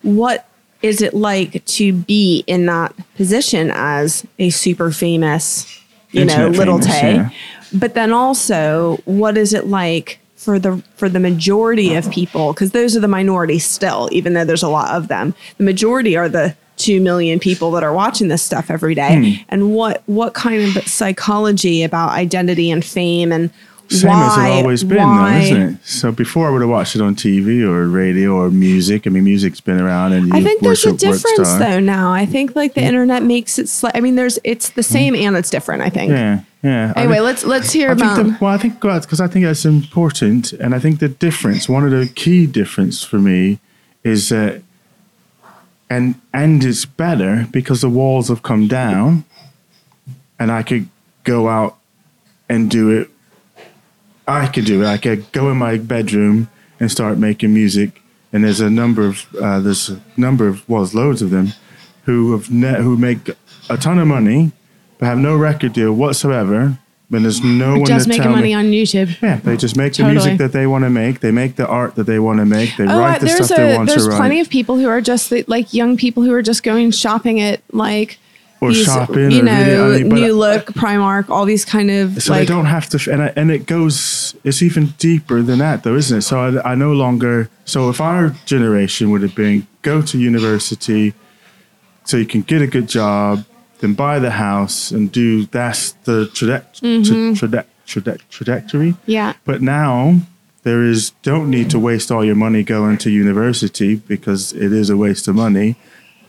what 0.06 0.48
is 0.82 1.02
it 1.02 1.14
like 1.14 1.64
to 1.64 1.92
be 1.92 2.44
in 2.46 2.66
that 2.66 2.94
position 3.16 3.70
as 3.74 4.24
a 4.38 4.50
super 4.50 4.90
famous, 4.92 5.80
you 6.12 6.24
know, 6.24 6.48
little 6.48 6.78
famous, 6.78 7.00
Tay? 7.00 7.14
yeah. 7.16 7.30
But 7.72 7.94
then 7.94 8.12
also, 8.12 8.98
what 9.04 9.36
is 9.36 9.52
it 9.52 9.66
like? 9.66 10.20
For 10.36 10.60
the 10.60 10.80
for 10.94 11.08
the 11.08 11.18
majority 11.18 11.96
of 11.96 12.08
people, 12.12 12.52
because 12.52 12.70
those 12.70 12.96
are 12.96 13.00
the 13.00 13.08
minority 13.08 13.58
still, 13.58 14.08
even 14.12 14.34
though 14.34 14.44
there's 14.44 14.62
a 14.62 14.68
lot 14.68 14.94
of 14.94 15.08
them. 15.08 15.34
The 15.56 15.64
majority 15.64 16.16
are 16.16 16.28
the 16.28 16.54
two 16.76 17.00
million 17.00 17.40
people 17.40 17.72
that 17.72 17.82
are 17.82 17.92
watching 17.92 18.28
this 18.28 18.44
stuff 18.44 18.70
every 18.70 18.94
day. 18.94 19.34
Hmm. 19.34 19.44
And 19.48 19.74
what 19.74 20.04
what 20.06 20.34
kind 20.34 20.62
of 20.62 20.86
psychology 20.86 21.82
about 21.82 22.10
identity 22.10 22.70
and 22.70 22.84
fame 22.84 23.32
and 23.32 23.50
Same 23.88 24.10
why, 24.10 24.26
as 24.26 24.36
it 24.36 24.62
always 24.62 24.84
been, 24.84 24.98
why, 24.98 25.32
though, 25.32 25.38
isn't 25.38 25.62
it? 25.62 25.84
So 25.84 26.10
before 26.10 26.48
I 26.48 26.50
would 26.50 26.60
have 26.60 26.70
watched 26.70 26.96
it 26.96 27.02
on 27.02 27.14
TV 27.14 27.62
or 27.62 27.86
radio 27.88 28.34
or 28.34 28.50
music. 28.50 29.06
I 29.06 29.10
mean, 29.10 29.24
music's 29.24 29.60
been 29.60 29.80
around, 29.80 30.12
and 30.12 30.32
I 30.32 30.42
think 30.42 30.60
there's 30.60 30.84
a 30.84 30.92
difference 30.92 31.54
though 31.54 31.78
now. 31.78 32.12
I 32.12 32.26
think 32.26 32.56
like 32.56 32.74
the 32.74 32.82
internet 32.82 33.22
makes 33.22 33.58
it. 33.58 33.66
Sli- 33.66 33.92
I 33.94 34.00
mean, 34.00 34.16
there's 34.16 34.38
it's 34.42 34.70
the 34.70 34.82
same 34.82 35.14
mm. 35.14 35.20
and 35.20 35.36
it's 35.36 35.50
different. 35.50 35.82
I 35.82 35.90
think. 35.90 36.10
Yeah, 36.10 36.40
yeah. 36.62 36.92
I 36.96 37.02
Anyway, 37.02 37.20
let's 37.20 37.44
let's 37.44 37.72
hear 37.72 37.90
I 37.90 37.92
about. 37.92 38.16
think 38.16 38.38
the, 38.38 38.44
well, 38.44 38.52
I 38.52 38.58
think 38.58 38.80
because 38.80 39.20
I 39.20 39.28
think 39.28 39.44
that's 39.44 39.64
important, 39.64 40.52
and 40.54 40.74
I 40.74 40.80
think 40.80 40.98
the 40.98 41.08
difference, 41.08 41.68
one 41.68 41.84
of 41.84 41.92
the 41.92 42.08
key 42.08 42.46
difference 42.46 43.04
for 43.04 43.18
me, 43.18 43.60
is 44.02 44.30
that, 44.30 44.62
and 45.88 46.20
and 46.34 46.64
it's 46.64 46.84
better 46.84 47.46
because 47.52 47.82
the 47.82 47.90
walls 47.90 48.28
have 48.28 48.42
come 48.42 48.66
down, 48.66 49.24
and 50.40 50.50
I 50.50 50.64
could 50.64 50.88
go 51.22 51.48
out 51.48 51.78
and 52.48 52.68
do 52.70 52.90
it. 52.90 53.10
I 54.28 54.46
could 54.48 54.64
do 54.64 54.82
it. 54.82 54.86
I 54.86 54.98
could 54.98 55.30
go 55.32 55.50
in 55.50 55.56
my 55.56 55.78
bedroom 55.78 56.48
and 56.80 56.90
start 56.90 57.18
making 57.18 57.54
music, 57.54 58.02
and 58.32 58.44
there's 58.44 58.60
a 58.60 58.70
number 58.70 59.06
of 59.06 59.26
uh, 59.40 59.60
there's 59.60 59.88
a 59.90 60.00
number 60.16 60.48
of 60.48 60.68
well, 60.68 60.82
there's 60.82 60.94
loads 60.94 61.22
of 61.22 61.30
them 61.30 61.52
who 62.04 62.32
have 62.32 62.50
ne- 62.50 62.82
who 62.82 62.96
make 62.96 63.30
a 63.70 63.76
ton 63.76 63.98
of 63.98 64.06
money, 64.08 64.52
but 64.98 65.06
have 65.06 65.18
no 65.18 65.36
record 65.36 65.72
deal 65.72 65.92
whatsoever. 65.92 66.78
But 67.08 67.22
there's 67.22 67.40
no 67.40 67.76
one 67.78 67.86
just 67.86 68.08
making 68.08 68.32
money 68.32 68.48
me. 68.48 68.54
on 68.54 68.64
YouTube. 68.64 69.22
yeah, 69.22 69.36
they 69.36 69.56
just 69.56 69.76
make 69.76 69.92
the 69.92 70.02
music 70.08 70.38
that 70.38 70.50
they 70.50 70.66
want 70.66 70.82
to 70.82 70.90
make. 70.90 71.20
They 71.20 71.30
make 71.30 71.54
the 71.54 71.64
art 71.68 71.94
that 71.94 72.02
they 72.04 72.18
want 72.18 72.40
to 72.40 72.44
make. 72.44 72.76
They 72.76 72.82
Oh, 72.84 72.98
write 72.98 73.20
the 73.20 73.26
there's 73.26 73.44
stuff 73.46 73.58
they 73.58 73.74
a 73.74 73.76
want 73.76 73.88
there's 73.88 74.06
to 74.06 74.10
write. 74.10 74.16
plenty 74.16 74.40
of 74.40 74.50
people 74.50 74.76
who 74.76 74.88
are 74.88 75.00
just 75.00 75.32
like 75.46 75.72
young 75.72 75.96
people 75.96 76.24
who 76.24 76.32
are 76.32 76.42
just 76.42 76.64
going 76.64 76.90
shopping 76.90 77.40
at 77.40 77.60
like 77.70 78.18
Or 78.60 78.72
these, 78.72 78.84
shopping 78.86 79.30
you 79.32 79.42
know, 79.42 79.92
I 79.94 79.98
mean, 79.98 80.08
New 80.08 80.32
Look, 80.32 80.68
Primark, 80.68 81.28
all 81.28 81.44
these 81.44 81.64
kind 81.66 81.90
of 81.90 82.22
so 82.22 82.32
like 82.32 82.40
they 82.40 82.46
don't 82.54 82.64
have 82.64 82.88
to, 82.88 83.12
and 83.12 83.22
I- 83.22 83.32
and 83.36 83.50
it 83.50 83.66
goes. 83.66 84.34
It's 84.44 84.62
even 84.62 84.94
deeper 84.98 85.42
than 85.42 85.58
that, 85.58 85.82
though, 85.84 85.94
isn't 85.94 86.18
it? 86.18 86.22
So 86.22 86.40
I, 86.64 86.72
I 86.72 86.74
no 86.74 86.92
longer. 86.92 87.50
So 87.66 87.90
if 87.90 88.00
our 88.00 88.30
generation 88.46 89.10
would 89.10 89.20
have 89.22 89.34
been 89.34 89.66
go 89.82 90.00
to 90.00 90.18
university, 90.18 91.12
so 92.04 92.16
you 92.16 92.24
can 92.26 92.40
get 92.42 92.62
a 92.62 92.66
good 92.66 92.88
job, 92.88 93.44
then 93.80 93.92
buy 93.92 94.18
the 94.18 94.30
house 94.30 94.90
and 94.90 95.12
do 95.12 95.44
that's 95.46 95.92
the 96.04 96.24
traje- 96.32 96.80
Mm-hmm. 96.80 97.34
tra- 97.34 97.48
traje- 97.48 97.64
traje- 97.86 98.20
trajectory. 98.30 98.94
yeah. 99.04 99.34
But 99.44 99.60
now 99.60 100.20
there 100.62 100.82
is 100.82 101.10
don't 101.22 101.50
need 101.50 101.68
to 101.70 101.78
waste 101.78 102.10
all 102.10 102.24
your 102.24 102.34
money 102.36 102.62
going 102.62 102.96
to 102.98 103.10
university 103.10 103.96
because 103.96 104.52
it 104.54 104.72
is 104.72 104.88
a 104.88 104.96
waste 104.96 105.28
of 105.28 105.34
money. 105.36 105.76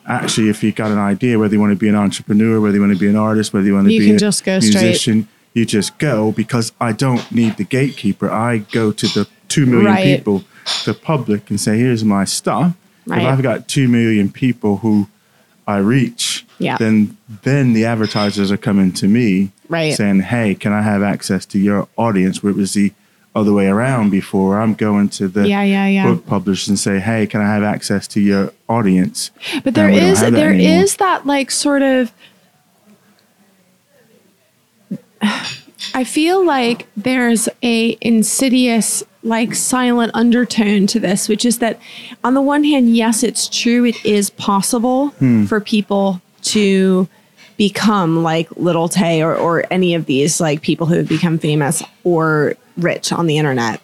Actually, 0.08 0.48
if 0.50 0.63
you 0.63 0.72
got 0.72 0.89
an 0.91 0.98
idea 0.98 1.38
whether 1.38 1.54
you 1.54 1.60
want 1.60 1.72
to 1.72 1.76
be 1.76 1.89
an 1.89 1.96
entrepreneur, 1.96 2.62
whether 2.62 2.76
you 2.76 2.82
want 2.82 2.93
to 2.93 3.00
be 3.00 3.08
an 3.10 3.15
artist, 3.17 3.54
whether 3.54 3.65
you 3.65 3.74
want 3.74 3.88
to 3.88 3.93
You 3.93 4.00
be 4.00 4.12
a 4.13 4.17
just 4.17 4.46
go 4.46 4.60
straight. 4.60 4.82
musician, 4.82 5.28
you 5.54 5.65
just 5.65 5.98
go 5.98 6.32
because 6.32 6.72
I 6.80 6.93
don't 6.93 7.30
need 7.32 7.58
the 7.58 7.65
gatekeeper. 7.65 8.32
I 8.32 8.60
go 8.60 8.91
to 8.93 9.08
the 9.08 9.28
two 9.50 9.65
million 9.65 9.91
Right. 9.91 10.04
people, 10.17 10.46
the 10.86 10.93
public, 10.93 11.50
and 11.50 11.60
say, 11.60 11.78
"Here's 11.78 12.06
my 12.06 12.24
stuff." 12.24 12.74
Right. 13.06 13.22
If 13.22 13.28
I've 13.28 13.41
got 13.43 13.67
two 13.67 13.88
million 13.89 14.30
people 14.30 14.78
who 14.78 15.08
I 15.67 15.78
reach, 15.80 16.46
Yeah. 16.60 16.78
then 16.78 17.17
then 17.43 17.74
the 17.74 17.84
advertisers 17.84 18.50
are 18.52 18.58
coming 18.58 18.93
to 18.93 19.08
me 19.10 19.52
Right. 19.67 19.93
saying, 19.93 20.22
"Hey, 20.22 20.56
can 20.56 20.72
I 20.72 20.82
have 20.84 21.04
access 21.04 21.46
to 21.48 21.60
your 21.60 21.88
audience?" 21.98 22.41
Where 22.41 22.52
it 22.52 22.56
was 22.56 22.74
the 22.74 22.93
other 23.38 23.54
way 23.54 23.67
around 23.67 24.10
before. 24.10 24.60
I'm 24.62 24.73
going 24.73 25.10
to 25.19 25.28
the 25.28 25.47
Yeah, 25.47 25.63
yeah, 25.63 25.88
yeah. 25.88 26.06
book 26.08 26.26
publisher 26.26 26.71
and 26.71 26.80
say, 26.80 27.00
"Hey, 27.00 27.28
can 27.28 27.39
I 27.41 27.47
have 27.56 27.63
access 27.63 28.08
to 28.10 28.19
your 28.19 28.52
audience?" 28.67 29.32
But 29.63 29.73
there 29.76 29.86
And 29.86 29.93
we 29.95 30.00
don't 30.02 30.10
is 30.12 30.19
there 30.21 30.52
anymore. 30.54 30.84
is 30.84 30.95
that 30.97 31.26
like 31.26 31.52
sort 31.52 31.82
of 31.84 32.12
I 35.93 36.04
feel 36.04 36.45
like 36.45 36.88
there's 36.95 37.50
a 37.63 37.97
insidious 38.02 39.04
like 39.23 39.56
silent 39.56 40.12
undertone 40.13 40.88
to 40.88 41.00
this 41.00 41.28
which 41.28 41.43
is 41.43 41.60
that 41.60 41.80
on 42.23 42.34
the 42.34 42.41
one 42.41 42.63
hand 42.63 42.95
yes 42.95 43.23
it's 43.23 43.47
true 43.50 43.84
it 43.86 44.06
is 44.06 44.30
possible 44.30 45.10
Hmm. 45.19 45.45
for 45.45 45.60
people 45.60 46.21
to 46.43 47.08
become 47.58 48.21
like 48.23 48.47
little 48.56 48.88
Tay 48.88 49.21
or, 49.23 49.36
or 49.36 49.65
any 49.71 49.95
of 49.95 50.06
these 50.06 50.39
like 50.39 50.62
people 50.62 50.88
who 50.88 50.95
have 50.95 51.08
become 51.10 51.38
famous 51.39 51.84
or 52.04 52.56
rich 52.78 53.12
on 53.12 53.28
the 53.28 53.38
internet 53.38 53.82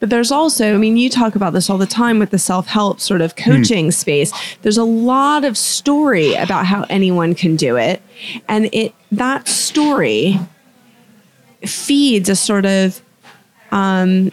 but 0.00 0.10
there's 0.10 0.30
also, 0.30 0.74
I 0.74 0.78
mean, 0.78 0.96
you 0.96 1.10
talk 1.10 1.34
about 1.34 1.52
this 1.52 1.68
all 1.68 1.78
the 1.78 1.86
time 1.86 2.18
with 2.18 2.30
the 2.30 2.38
self 2.38 2.66
help 2.66 3.00
sort 3.00 3.20
of 3.20 3.36
coaching 3.36 3.90
space. 3.90 4.32
There's 4.62 4.76
a 4.76 4.84
lot 4.84 5.44
of 5.44 5.58
story 5.58 6.34
about 6.34 6.66
how 6.66 6.84
anyone 6.88 7.34
can 7.34 7.56
do 7.56 7.76
it. 7.76 8.00
And 8.48 8.68
it 8.72 8.94
that 9.12 9.48
story 9.48 10.38
feeds 11.64 12.28
a 12.28 12.36
sort 12.36 12.64
of 12.64 13.02
um 13.72 14.30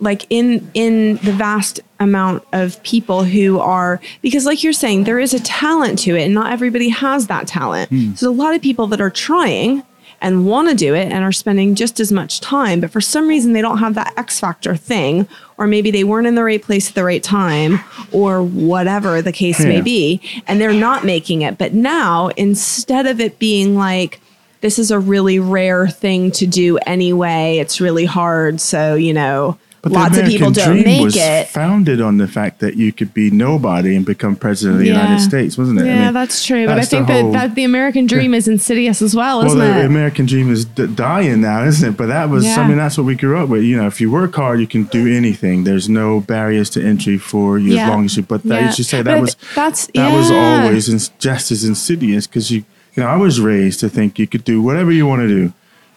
like 0.00 0.26
in 0.28 0.68
in 0.74 1.16
the 1.18 1.32
vast 1.32 1.78
amount 2.00 2.42
of 2.52 2.82
people 2.82 3.22
who 3.22 3.60
are 3.60 4.00
because 4.22 4.44
like 4.44 4.64
you're 4.64 4.72
saying 4.72 5.04
there 5.04 5.20
is 5.20 5.32
a 5.32 5.40
talent 5.40 6.00
to 6.00 6.16
it 6.16 6.24
and 6.24 6.34
not 6.34 6.52
everybody 6.52 6.88
has 6.88 7.28
that 7.28 7.46
talent 7.46 7.88
so 7.90 7.96
there's 7.96 8.22
a 8.22 8.30
lot 8.30 8.54
of 8.54 8.60
people 8.60 8.88
that 8.88 9.00
are 9.00 9.08
trying 9.08 9.82
and 10.20 10.46
want 10.46 10.68
to 10.68 10.74
do 10.74 10.94
it 10.94 11.12
and 11.12 11.24
are 11.24 11.32
spending 11.32 11.74
just 11.74 12.00
as 12.00 12.10
much 12.10 12.40
time, 12.40 12.80
but 12.80 12.90
for 12.90 13.00
some 13.00 13.28
reason 13.28 13.52
they 13.52 13.62
don't 13.62 13.78
have 13.78 13.94
that 13.94 14.12
X 14.16 14.40
factor 14.40 14.76
thing, 14.76 15.28
or 15.58 15.66
maybe 15.66 15.90
they 15.90 16.04
weren't 16.04 16.26
in 16.26 16.34
the 16.34 16.44
right 16.44 16.62
place 16.62 16.88
at 16.88 16.94
the 16.94 17.04
right 17.04 17.22
time, 17.22 17.80
or 18.12 18.42
whatever 18.42 19.22
the 19.22 19.32
case 19.32 19.60
may 19.60 19.80
be, 19.80 20.20
and 20.46 20.60
they're 20.60 20.72
not 20.72 21.04
making 21.04 21.42
it. 21.42 21.58
But 21.58 21.74
now, 21.74 22.28
instead 22.36 23.06
of 23.06 23.20
it 23.20 23.38
being 23.38 23.76
like, 23.76 24.20
this 24.60 24.78
is 24.78 24.90
a 24.90 24.98
really 24.98 25.38
rare 25.38 25.86
thing 25.86 26.30
to 26.32 26.46
do 26.46 26.78
anyway, 26.78 27.58
it's 27.58 27.80
really 27.80 28.06
hard. 28.06 28.60
So, 28.60 28.94
you 28.94 29.12
know, 29.12 29.58
But 29.84 29.92
the 29.92 29.98
lots 29.98 30.16
of 30.18 30.24
people 30.26 30.48
American 30.48 30.52
don't 30.64 30.72
dream 30.82 30.84
make 30.86 31.02
was 31.04 31.16
it. 31.16 31.48
founded 31.48 32.00
on 32.00 32.16
the 32.16 32.26
fact 32.26 32.60
that 32.60 32.76
you 32.76 32.90
could 32.90 33.12
be 33.12 33.30
nobody 33.30 33.94
and 33.94 34.04
become 34.06 34.34
president 34.34 34.76
of 34.76 34.80
the 34.80 34.86
Yeah. 34.88 35.02
United 35.02 35.20
States, 35.22 35.58
wasn't 35.58 35.80
it? 35.80 35.82
I 35.82 35.86
Yeah, 35.86 36.04
mean, 36.06 36.14
that's 36.14 36.44
true. 36.44 36.64
But 36.66 36.78
I 36.78 36.84
think 36.86 37.06
whole- 37.06 37.32
that, 37.32 37.48
that 37.48 37.54
the 37.54 37.64
American 37.64 38.06
dream 38.06 38.32
is 38.32 38.48
insidious 38.48 39.02
as 39.02 39.14
well, 39.14 39.38
Well, 39.38 39.46
isn't 39.48 39.58
the 39.58 39.80
it? 39.80 39.84
American 39.84 40.24
dream 40.24 40.50
is 40.50 40.64
d- 40.64 40.86
dying 40.86 41.42
now, 41.42 41.64
isn't 41.64 41.86
it? 41.90 41.96
But 41.98 42.06
that 42.06 42.30
was, 42.30 42.44
Yeah. 42.46 42.60
I 42.62 42.66
mean, 42.66 42.78
that's 42.78 42.96
what 42.96 43.04
we 43.06 43.14
grew 43.14 43.36
up 43.38 43.50
with. 43.50 43.62
You 43.62 43.76
know, 43.76 43.86
if 43.86 44.00
you 44.00 44.10
work 44.10 44.34
hard, 44.34 44.58
you 44.58 44.66
can 44.66 44.84
do 44.84 45.06
anything. 45.14 45.64
There's 45.64 45.88
no 45.88 46.20
barriers 46.20 46.70
to 46.70 46.82
entry 46.82 47.18
for 47.18 47.58
you 47.58 47.74
Yeah. 47.74 47.84
as 47.84 47.88
long 47.90 48.04
as 48.06 48.16
you. 48.16 48.22
But 48.22 48.42
that, 48.44 48.60
Yeah. 48.60 48.66
you 48.68 48.72
should 48.74 48.86
say 48.86 48.98
But 49.02 49.04
that 49.12 49.20
was 49.20 49.36
that's 49.54 49.86
that 49.94 50.12
was 50.16 50.30
always 50.30 50.88
ins- 50.88 51.10
just 51.18 51.52
as 51.52 51.62
insidious 51.64 52.26
because 52.26 52.50
you, 52.50 52.64
you 52.96 53.02
know, 53.02 53.08
I 53.08 53.16
was 53.16 53.38
raised 53.38 53.80
to 53.80 53.90
think 53.90 54.18
you 54.18 54.26
could 54.26 54.44
do 54.44 54.62
whatever 54.62 54.90
you 54.92 55.06
want 55.06 55.20
to 55.22 55.28
do. 55.28 55.52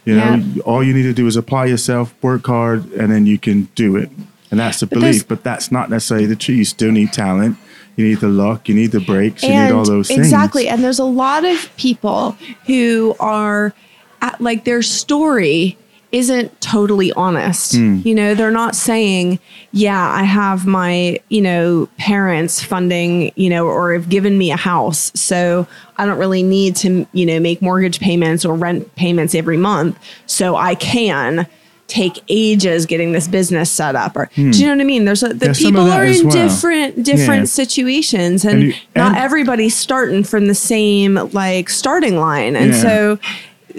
You 0.08 0.16
know, 0.16 0.36
Yeah. 0.36 0.62
all 0.64 0.82
you 0.82 0.94
need 0.94 1.04
to 1.04 1.14
do 1.14 1.28
is 1.28 1.36
apply 1.36 1.66
yourself, 1.66 2.14
work 2.22 2.48
hard, 2.48 2.90
and 2.94 3.12
then 3.12 3.26
you 3.26 3.38
can 3.38 3.68
do 3.76 3.98
it. 3.98 4.10
And 4.50 4.58
that's 4.58 4.80
the 4.80 4.86
But 4.88 5.02
belief. 5.02 5.28
But 5.28 5.44
that's 5.44 5.70
not 5.70 5.90
necessarily 5.90 6.26
the 6.28 6.38
truth. 6.38 6.58
You 6.58 6.64
still 6.64 6.92
need 6.94 7.12
talent. 7.12 7.58
You 7.98 8.08
need 8.08 8.22
the 8.22 8.30
luck. 8.30 8.70
You 8.70 8.76
need 8.76 8.92
the 8.92 9.02
breaks. 9.02 9.44
You 9.44 9.50
need 9.50 9.72
all 9.72 9.84
those 9.84 10.08
things. 10.08 10.20
Exactly. 10.20 10.70
And 10.70 10.82
there's 10.82 11.00
a 11.00 11.04
lot 11.04 11.44
of 11.44 11.70
people 11.76 12.38
who 12.68 13.16
are 13.20 13.74
at, 14.22 14.40
like 14.40 14.64
their 14.64 14.82
story 14.82 15.78
isn't 16.12 16.62
totally 16.62 17.12
honest. 17.14 17.76
Hmm. 17.76 18.00
You 18.04 18.16
know, 18.16 18.34
they're 18.34 18.50
not 18.52 18.76
saying, 18.76 19.40
yeah, 19.72 20.10
I 20.10 20.24
have 20.24 20.66
my, 20.66 21.20
you 21.30 21.42
know, 21.42 21.90
parents 21.98 22.64
funding, 22.64 23.32
you 23.36 23.50
know, 23.50 23.66
or 23.68 23.94
have 23.94 24.08
given 24.08 24.38
me 24.38 24.52
a 24.52 24.56
house. 24.58 25.12
So 25.16 25.68
I 25.98 26.06
don't 26.06 26.18
really 26.18 26.44
need 26.44 26.76
to, 26.78 27.06
you 27.12 27.26
know, 27.26 27.40
make 27.40 27.62
mortgage 27.62 28.00
payments 28.00 28.46
or 28.46 28.56
rent 28.56 28.96
payments 28.96 29.36
every 29.36 29.58
month. 29.58 30.00
So 30.28 30.56
I 30.56 30.76
can 30.76 31.46
take 31.88 32.22
ages 32.28 32.86
getting 32.86 33.14
this 33.14 33.30
business 33.30 33.72
set 33.72 33.96
up 33.96 34.14
or 34.18 34.30
do 34.36 34.42
you 34.42 34.66
know 34.66 34.74
what 34.74 34.82
I 34.82 34.84
mean? 34.84 35.06
There's 35.06 35.24
a, 35.24 35.30
the 35.30 35.34
Hmm. 35.34 35.40
There's 35.40 35.60
people 35.60 35.90
are 35.90 36.04
in 36.06 36.28
well. 36.28 36.32
different 36.48 37.02
different 37.04 37.42
Yeah. 37.44 37.46
situations 37.46 38.44
and, 38.44 38.54
And 38.56 38.64
you- 38.68 38.74
not 38.96 39.14
and- 39.14 39.18
everybody's 39.24 39.74
starting 39.76 40.26
from 40.26 40.48
the 40.48 40.54
same 40.56 41.16
like 41.32 41.70
starting 41.70 42.18
line 42.18 42.58
and 42.58 42.74
Yeah. 42.74 42.82
so 42.82 43.20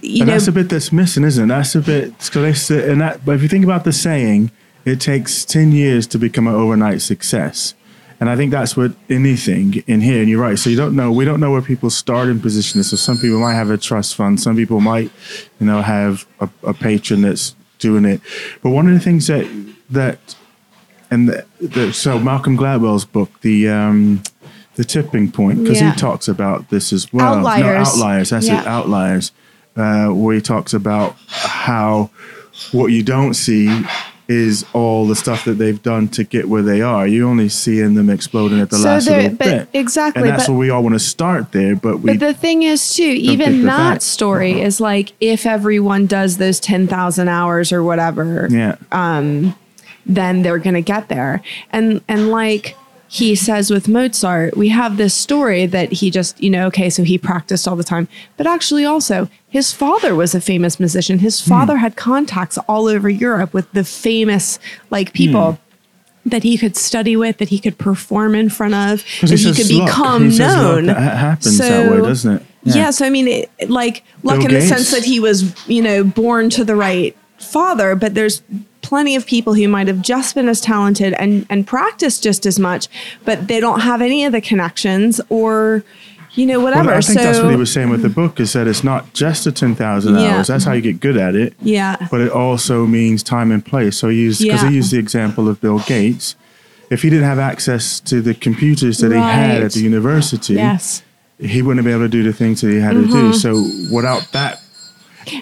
you 0.03 0.23
and 0.23 0.29
know 0.29 0.35
that's 0.35 0.49
a 0.49 0.53
bit 0.53 0.69
that's 0.69 0.93
missing, 0.93 1.25
isn't 1.25 1.45
it? 1.45 1.49
That's 1.49 1.75
a 1.75 1.81
bit. 1.81 2.19
They 2.19 2.91
and 2.91 3.01
that. 3.01 3.25
But 3.25 3.35
if 3.37 3.43
you 3.43 3.49
think 3.49 3.65
about 3.65 3.85
the 3.85 3.93
saying, 3.93 4.51
it 4.85 5.01
takes 5.01 5.45
ten 5.45 5.73
years 5.73 6.07
to 6.09 6.19
become 6.19 6.47
an 6.47 6.55
overnight 6.55 7.03
success, 7.03 7.75
and 8.21 8.29
I 8.31 8.37
think 8.37 8.51
that's 8.53 8.77
what 8.77 8.93
anything 9.11 9.83
in 9.87 10.01
here. 10.01 10.21
And 10.21 10.29
you're 10.29 10.41
right. 10.41 10.59
So 10.59 10.71
you 10.71 10.77
don't 10.77 10.95
know. 10.97 11.11
We 11.13 11.25
don't 11.25 11.41
know 11.41 11.51
where 11.51 11.63
people's 11.63 11.97
starting 11.97 12.41
position 12.41 12.81
is. 12.81 12.91
So 12.91 12.97
some 12.97 13.19
people 13.19 13.39
might 13.41 13.55
have 13.55 13.71
a 13.71 13.79
trust 13.79 14.15
fund. 14.15 14.41
Some 14.41 14.57
people 14.57 14.81
might, 14.81 15.11
you 15.61 15.67
know, 15.67 15.83
have 15.83 16.27
a, 16.41 16.49
a 16.63 16.75
patron 16.75 17.23
that's 17.23 17.55
doing 17.79 18.05
it. 18.05 18.21
But 18.63 18.71
one 18.71 18.89
of 18.89 18.95
the 18.95 19.01
things 19.01 19.27
that 19.29 19.47
that 19.91 20.35
and 21.11 21.29
the, 21.29 21.47
the, 21.61 21.93
so 21.93 22.19
Malcolm 22.19 22.57
Gladwell's 22.57 23.05
book, 23.05 23.41
the 23.41 23.69
um, 23.69 24.23
the 24.75 24.85
tipping 24.85 25.33
point, 25.33 25.63
because 25.63 25.81
Yeah. 25.81 25.93
he 25.93 25.99
talks 25.99 26.29
about 26.29 26.69
this 26.71 26.93
as 26.93 27.13
well. 27.13 27.35
No, 27.41 27.49
Outliers. 27.49 27.89
outliers. 27.89 28.31
That's 28.31 28.47
Yeah. 28.47 28.61
it. 28.61 28.67
Outliers, 28.67 29.33
uh, 29.79 30.09
where 30.09 30.35
he 30.35 30.41
talks 30.41 30.75
about 30.75 31.17
how 31.29 32.11
what 32.73 32.89
you 32.89 33.03
don't 33.03 33.35
see 33.35 33.85
is 34.27 34.67
all 34.75 35.07
the 35.07 35.17
stuff 35.17 35.47
that 35.47 35.55
they've 35.55 35.83
done 35.83 36.07
to 36.09 36.23
get 36.23 36.47
where 36.51 36.61
they 36.61 36.83
are. 36.83 37.07
You 37.07 37.27
only 37.27 37.49
seeing 37.49 37.95
them 37.95 38.11
exploding 38.11 38.61
at 38.61 38.69
the 38.69 38.77
So 38.77 38.83
last 38.89 39.09
little 39.09 39.31
but 39.31 39.39
bit. 39.39 39.69
exactly, 39.73 40.23
and 40.23 40.31
that's 40.31 40.47
but- 40.49 40.53
what 40.53 40.59
we 40.59 40.69
all 40.69 40.83
want 40.83 40.95
to 40.95 40.99
start 40.99 41.53
there. 41.53 41.75
But 41.77 42.01
we 42.01 42.11
But 42.11 42.21
the 42.21 42.35
thing 42.35 42.63
is, 42.63 42.93
too, 42.95 43.05
even 43.05 43.63
that 43.65 43.93
facts. 43.95 44.05
story 44.05 44.61
is 44.61 44.81
like 44.81 45.13
if 45.21 45.47
everyone 45.47 46.07
does 46.07 46.37
those 46.37 46.61
10,000 46.61 47.29
hours 47.29 47.73
or 47.73 47.83
whatever, 47.83 48.49
yeah. 48.51 48.75
then 50.05 50.43
they're 50.43 50.59
going 50.59 50.75
to 50.75 50.83
get 50.83 51.09
there. 51.09 51.41
And 51.71 52.03
and 52.09 52.31
like 52.31 52.77
he 53.11 53.35
says 53.35 53.71
with 53.71 53.89
Mozart, 53.89 54.57
we 54.57 54.69
have 54.69 54.97
this 54.99 55.15
story 55.15 55.65
that 55.67 55.93
he 55.93 56.11
just, 56.11 56.41
you 56.43 56.51
know, 56.51 56.67
okay, 56.67 56.91
so 56.91 57.03
he 57.05 57.17
practiced 57.19 57.67
all 57.67 57.75
the 57.77 57.83
time, 57.85 58.07
but 58.37 58.47
actually 58.47 58.85
also 58.85 59.29
his 59.49 59.73
father 59.73 60.15
was 60.15 60.35
a 60.35 60.41
famous 60.41 60.79
musician. 60.79 61.19
His 61.21 61.41
Hmm. 61.43 61.49
father 61.51 61.77
had 61.79 61.97
contacts 61.97 62.59
all 62.69 62.87
over 62.87 63.09
Europe 63.09 63.55
with 63.55 63.71
the 63.73 63.85
famous 63.85 64.59
like 64.91 65.13
people. 65.13 65.53
Hmm. 65.53 65.63
That 66.27 66.43
he 66.43 66.59
could 66.59 66.77
study 66.77 67.17
with, 67.17 67.39
that 67.39 67.49
he 67.49 67.59
could 67.59 67.79
perform 67.79 68.35
in 68.35 68.51
front 68.51 68.75
of, 68.75 69.03
that 69.23 69.39
he 69.39 69.55
could 69.55 69.71
luck. 69.71 69.87
become 69.87 70.29
He 70.31 70.39
luck. 70.39 70.49
known. 70.59 70.87
That 70.87 70.97
ha- 70.99 71.17
happens 71.17 71.57
that 71.57 71.91
way, 71.91 71.97
doesn't 71.99 72.35
it? 72.37 72.43
Yeah. 72.65 72.75
Yeah. 72.75 72.91
so 72.91 73.07
I 73.07 73.11
mean, 73.11 73.29
it, 73.29 73.71
like 73.71 74.03
luck 74.23 74.39
Bill 74.41 74.49
in 74.49 74.55
the 74.55 74.61
sense 74.61 74.91
that 74.91 75.05
he 75.05 75.21
was, 75.21 75.55
you 75.67 75.81
know, 75.81 76.05
born 76.05 76.51
to 76.51 76.65
the 76.65 76.77
right 76.77 77.17
father, 77.39 77.95
but 77.95 78.13
there's 78.15 78.43
plenty 78.89 79.15
of 79.17 79.27
people 79.27 79.53
who 79.55 79.69
might 79.69 79.87
have 79.87 80.01
just 80.03 80.35
been 80.35 80.49
as 80.49 80.61
talented 80.61 81.13
and 81.15 81.45
and 81.51 81.67
practiced 81.67 82.23
just 82.23 82.47
as 82.47 82.59
much, 82.59 82.89
but 83.25 83.47
they 83.49 83.61
don't 83.61 83.81
have 83.81 84.01
any 84.03 84.25
of 84.25 84.33
the 84.33 84.41
connections 84.41 85.21
or, 85.29 85.85
you 86.35 86.47
know, 86.47 86.59
whatever. 86.61 86.89
Well, 86.89 86.99
I 86.99 87.01
think 87.03 87.19
so 87.19 87.25
that's 87.25 87.39
what 87.41 87.51
he 87.51 87.57
was 87.57 87.71
saying 87.73 87.91
with 87.91 88.03
the 88.03 88.09
book 88.09 88.41
is 88.41 88.53
that 88.55 88.67
it's 88.67 88.83
not 88.83 89.13
just 89.13 89.45
the 89.45 89.53
10,000 89.53 90.15
Yeah. 90.15 90.37
hours. 90.37 90.47
That's 90.47 90.65
how 90.65 90.73
you 90.73 90.81
get 90.81 91.01
good 91.01 91.17
at 91.17 91.35
it. 91.35 91.53
yeah, 91.61 91.97
But 92.11 92.21
it 92.23 92.33
also 92.33 92.87
means 92.87 93.23
time 93.23 93.53
and 93.53 93.63
place. 93.65 93.97
So 93.99 94.09
he 94.09 94.17
used, 94.23 94.41
because 94.41 94.63
Yeah. 94.63 94.71
he 94.71 94.77
used 94.77 94.91
the 94.93 94.99
example 94.99 95.49
of 95.49 95.61
Bill 95.61 95.81
Gates. 95.81 96.35
If 96.91 97.03
he 97.03 97.11
didn't 97.11 97.27
have 97.27 97.39
access 97.39 98.01
to 98.01 98.23
the 98.23 98.33
computers 98.33 98.99
that 98.99 99.13
he 99.13 99.19
had 99.19 99.63
at 99.63 99.73
the 99.73 99.81
university, 99.81 100.55
yes, 100.55 101.03
he 101.39 101.61
wouldn't 101.61 101.85
be 101.85 101.93
able 101.93 102.05
to 102.05 102.09
do 102.09 102.23
the 102.23 102.33
things 102.33 102.63
that 102.63 102.71
he 102.71 102.81
had 102.81 102.95
to 102.95 103.07
do. 103.07 103.31
Mm-hmm. 103.33 103.33
So 103.45 103.51
without 103.95 104.33
that, 104.33 104.61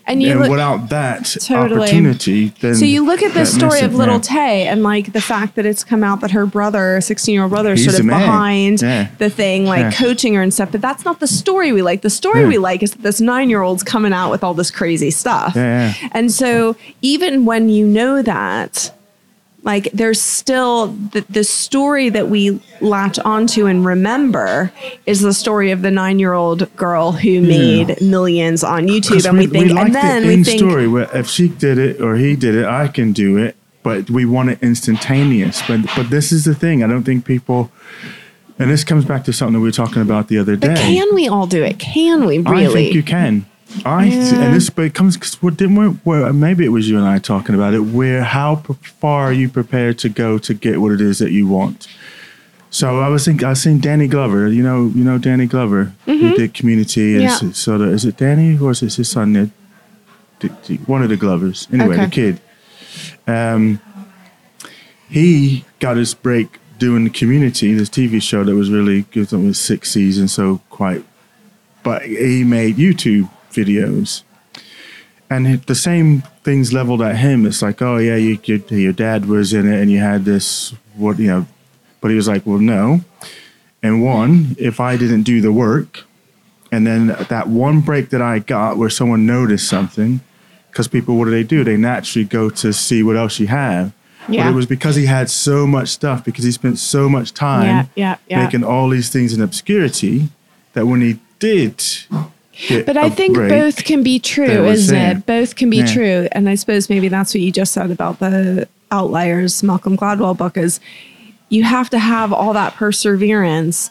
and 0.06 0.22
you 0.22 0.30
and 0.32 0.40
look, 0.40 0.50
without 0.50 0.88
that 0.90 1.24
Totally. 1.40 1.80
opportunity, 1.82 2.52
then 2.60 2.74
So 2.74 2.84
you 2.84 3.04
look 3.04 3.22
at 3.22 3.34
the 3.34 3.44
story 3.46 3.80
of 3.80 3.94
little. 3.94 4.20
Tay 4.20 4.66
and 4.66 4.82
like 4.82 5.12
the 5.12 5.20
fact 5.20 5.54
that 5.56 5.66
it's 5.66 5.84
come 5.84 6.02
out 6.02 6.20
that 6.20 6.30
her 6.32 6.46
brother, 6.46 7.00
16 7.00 7.32
year 7.32 7.42
old 7.42 7.50
brother, 7.50 7.74
is 7.74 7.80
He's 7.84 7.90
sort 7.92 8.00
of 8.00 8.06
behind 8.06 8.82
Yeah. 8.82 9.08
the 9.18 9.28
thing, 9.30 9.66
like 9.66 9.80
Yeah. 9.80 9.90
coaching 9.92 10.34
her 10.34 10.42
and 10.42 10.52
stuff. 10.52 10.70
But 10.72 10.80
that's 10.80 11.04
not 11.04 11.20
the 11.20 11.26
story 11.26 11.72
we 11.72 11.82
like. 11.82 12.02
The 12.02 12.10
story 12.10 12.40
Yeah. 12.42 12.48
we 12.48 12.58
like 12.58 12.82
is 12.82 12.92
that 12.92 13.02
this 13.02 13.20
nine 13.20 13.50
year 13.50 13.62
old's 13.62 13.82
coming 13.82 14.12
out 14.12 14.30
with 14.30 14.42
all 14.42 14.54
this 14.54 14.70
crazy 14.70 15.10
stuff. 15.10 15.54
And 15.56 16.32
so 16.32 16.76
even 17.02 17.44
when 17.44 17.68
you 17.68 17.86
know 17.86 18.22
that, 18.22 18.90
like 19.66 19.90
there's 19.92 20.20
still 20.22 20.86
the, 21.12 21.22
the 21.28 21.44
story 21.44 22.08
that 22.08 22.28
we 22.28 22.58
latch 22.80 23.18
onto 23.18 23.66
and 23.66 23.84
remember 23.84 24.72
is 25.04 25.20
the 25.20 25.34
story 25.34 25.72
of 25.72 25.82
the 25.82 25.90
nine 25.90 26.18
year 26.18 26.32
old 26.32 26.74
girl 26.76 27.12
who 27.12 27.42
made 27.42 28.00
millions 28.00 28.64
on 28.64 28.84
uh, 28.84 28.92
YouTube. 28.92 29.12
'Cause 29.14 29.26
And 29.26 29.36
we, 29.38 29.46
think, 29.48 29.72
like 29.72 29.86
and 29.86 29.94
then 29.94 30.22
the 30.22 30.28
we 30.36 30.44
think, 30.44 30.58
story 30.60 30.88
where 30.88 31.08
if 31.14 31.28
she 31.28 31.48
did 31.48 31.76
it 31.78 32.00
or 32.00 32.16
he 32.16 32.36
did 32.36 32.54
it, 32.54 32.64
I 32.64 32.88
can 32.88 33.12
do 33.12 33.36
it. 33.36 33.56
But 33.82 34.08
we 34.10 34.24
want 34.24 34.50
it 34.50 34.58
instantaneous. 34.62 35.62
But 35.68 35.80
but 35.94 36.10
this 36.10 36.32
is 36.32 36.44
the 36.44 36.54
thing. 36.54 36.82
I 36.82 36.86
don't 36.86 37.04
think 37.04 37.24
people. 37.24 37.70
And 38.58 38.70
this 38.70 38.84
comes 38.84 39.04
back 39.04 39.24
to 39.24 39.32
something 39.34 39.52
that 39.54 39.60
we 39.60 39.68
were 39.68 39.72
talking 39.72 40.00
about 40.00 40.28
the 40.28 40.38
other 40.38 40.56
day. 40.56 40.68
but 40.68 40.78
can 40.78 41.14
we 41.14 41.28
all 41.28 41.46
do 41.46 41.62
it? 41.62 41.78
Can 41.78 42.24
we 42.24 42.38
really? 42.38 42.66
I 42.66 42.72
think 42.72 42.94
you 42.94 43.02
can. 43.02 43.44
I 43.84 44.04
Yeah. 44.04 44.34
and 44.44 44.54
this 44.54 44.70
but 44.70 44.84
it 44.86 44.94
comes 44.94 45.16
cause 45.16 45.34
what 45.42 45.56
didn't 45.56 45.76
we, 45.76 45.86
where 46.04 46.32
maybe 46.32 46.64
it 46.64 46.68
was 46.68 46.88
you 46.88 46.96
and 46.98 47.06
I 47.06 47.18
talking 47.18 47.54
about 47.54 47.74
it. 47.74 47.80
Where 47.80 48.22
how 48.22 48.56
far 49.00 49.24
are 49.24 49.32
you 49.32 49.48
prepared 49.48 49.98
to 49.98 50.08
go 50.08 50.38
to 50.38 50.54
get 50.54 50.80
what 50.80 50.92
it 50.92 51.00
is 51.00 51.18
that 51.18 51.32
you 51.32 51.46
want? 51.48 51.88
So 52.70 53.00
I 53.00 53.08
was 53.08 53.24
thinking, 53.24 53.46
I 53.46 53.54
seeing 53.54 53.78
Danny 53.78 54.06
Glover. 54.06 54.48
You 54.48 54.62
know, 54.62 54.90
you 54.94 55.02
know 55.04 55.18
Danny 55.18 55.46
Glover. 55.46 55.92
He 56.04 56.34
did 56.34 56.52
Community, 56.54 57.14
and 57.16 57.24
Mm-hmm. 57.24 57.44
Yeah. 57.46 57.50
s- 57.52 57.58
sort 57.58 57.80
of. 57.80 57.88
Is 57.88 58.04
it 58.04 58.16
Danny 58.18 58.58
or 58.58 58.70
is 58.72 58.82
it 58.82 58.94
his 58.94 59.08
son? 59.08 59.50
D- 60.40 60.76
One 60.86 61.02
of 61.02 61.08
the 61.08 61.16
Glovers. 61.16 61.66
Anyway, 61.72 61.94
Okay. 61.94 62.04
the 62.04 62.10
kid. 62.10 62.40
Um, 63.26 63.80
he 65.08 65.64
got 65.80 65.96
his 65.96 66.14
break 66.14 66.58
doing 66.78 67.04
the 67.04 67.10
Community, 67.10 67.72
this 67.74 67.88
TV 67.88 68.20
show 68.20 68.44
that 68.44 68.54
was 68.54 68.70
really 68.70 69.02
good. 69.12 69.32
It 69.32 69.36
was 69.36 69.58
six 69.58 69.90
seasons, 69.92 70.32
so 70.32 70.60
quite. 70.68 71.04
But 71.82 72.02
he 72.02 72.44
made 72.44 72.76
YouTube 72.76 73.30
videos, 73.56 74.22
and 75.28 75.46
it- 75.46 75.66
the 75.66 75.74
same 75.74 76.22
things 76.44 76.72
leveled 76.72 77.02
at 77.02 77.16
him. 77.16 77.46
It's 77.46 77.62
like, 77.62 77.82
oh 77.82 77.96
yeah, 77.96 78.16
you, 78.16 78.38
your 78.44 78.60
your 78.70 78.92
dad 78.92 79.26
was 79.26 79.52
in 79.52 79.66
it, 79.72 79.80
and 79.80 79.90
you 79.90 79.98
had 79.98 80.24
this 80.24 80.74
what 80.94 81.18
you 81.18 81.26
know. 81.26 81.46
But 82.00 82.10
he 82.10 82.16
was 82.16 82.28
like, 82.28 82.46
well, 82.46 82.58
no. 82.58 83.00
And 83.82 84.02
one, 84.04 84.54
if 84.58 84.80
I 84.80 84.96
didn't 84.96 85.22
do 85.22 85.40
the 85.40 85.52
work, 85.52 86.04
and 86.70 86.86
then 86.86 87.16
that 87.28 87.48
one 87.48 87.80
break 87.80 88.10
that 88.10 88.22
I 88.22 88.38
got 88.38 88.76
where 88.76 88.90
someone 88.90 89.26
noticed 89.26 89.68
something, 89.68 90.20
because 90.70 90.88
people, 90.88 91.16
what 91.16 91.24
do 91.26 91.30
they 91.30 91.42
do? 91.44 91.64
They 91.64 91.76
naturally 91.76 92.24
go 92.26 92.50
to 92.50 92.72
see 92.72 93.02
what 93.02 93.16
else 93.16 93.40
you 93.40 93.46
have. 93.48 93.92
Yeah. 94.28 94.44
But 94.44 94.50
it 94.50 94.54
was 94.54 94.66
because 94.66 94.96
he 94.96 95.06
had 95.06 95.30
so 95.30 95.66
much 95.66 95.88
stuff, 95.88 96.24
because 96.24 96.44
he 96.44 96.50
spent 96.52 96.78
so 96.78 97.08
much 97.08 97.32
time 97.32 97.88
yeah, 97.94 98.16
yeah. 98.26 98.44
making 98.44 98.64
all 98.64 98.88
these 98.88 99.08
things 99.08 99.32
in 99.32 99.40
obscurity, 99.40 100.28
that 100.72 100.86
when 100.86 101.00
he 101.00 101.18
did 101.38 101.82
But 102.86 102.96
I 102.96 103.10
think 103.10 103.34
break. 103.34 103.50
both 103.50 103.84
can 103.84 104.02
be 104.02 104.18
true, 104.18 104.66
isn't 104.66 104.96
it. 104.96 105.16
it? 105.18 105.26
Both 105.26 105.56
can 105.56 105.68
be 105.70 105.78
Yeah. 105.78 105.86
true. 105.92 106.28
And 106.32 106.48
I 106.48 106.54
suppose 106.54 106.88
maybe 106.88 107.08
that's 107.08 107.34
what 107.34 107.40
you 107.42 107.52
just 107.52 107.72
said 107.72 107.90
about 107.90 108.18
the 108.18 108.66
Outliers 108.90 109.62
Malcolm 109.62 109.96
Gladwell 109.96 110.36
book 110.36 110.56
is 110.56 110.80
you 111.48 111.64
have 111.64 111.90
to 111.90 111.98
have 111.98 112.32
all 112.32 112.52
that 112.54 112.74
perseverance, 112.74 113.90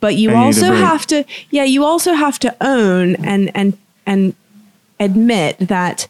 but 0.00 0.16
you 0.16 0.30
And 0.30 0.38
you 0.38 0.44
need 0.46 0.56
a 0.62 0.66
also 0.72 0.74
have 0.74 1.06
to 1.06 1.24
yeah, 1.50 1.64
you 1.64 1.84
also 1.84 2.14
have 2.14 2.38
to 2.40 2.54
own 2.60 3.16
and 3.16 3.50
and 3.54 3.76
and 4.06 4.34
admit 4.98 5.56
that 5.60 6.08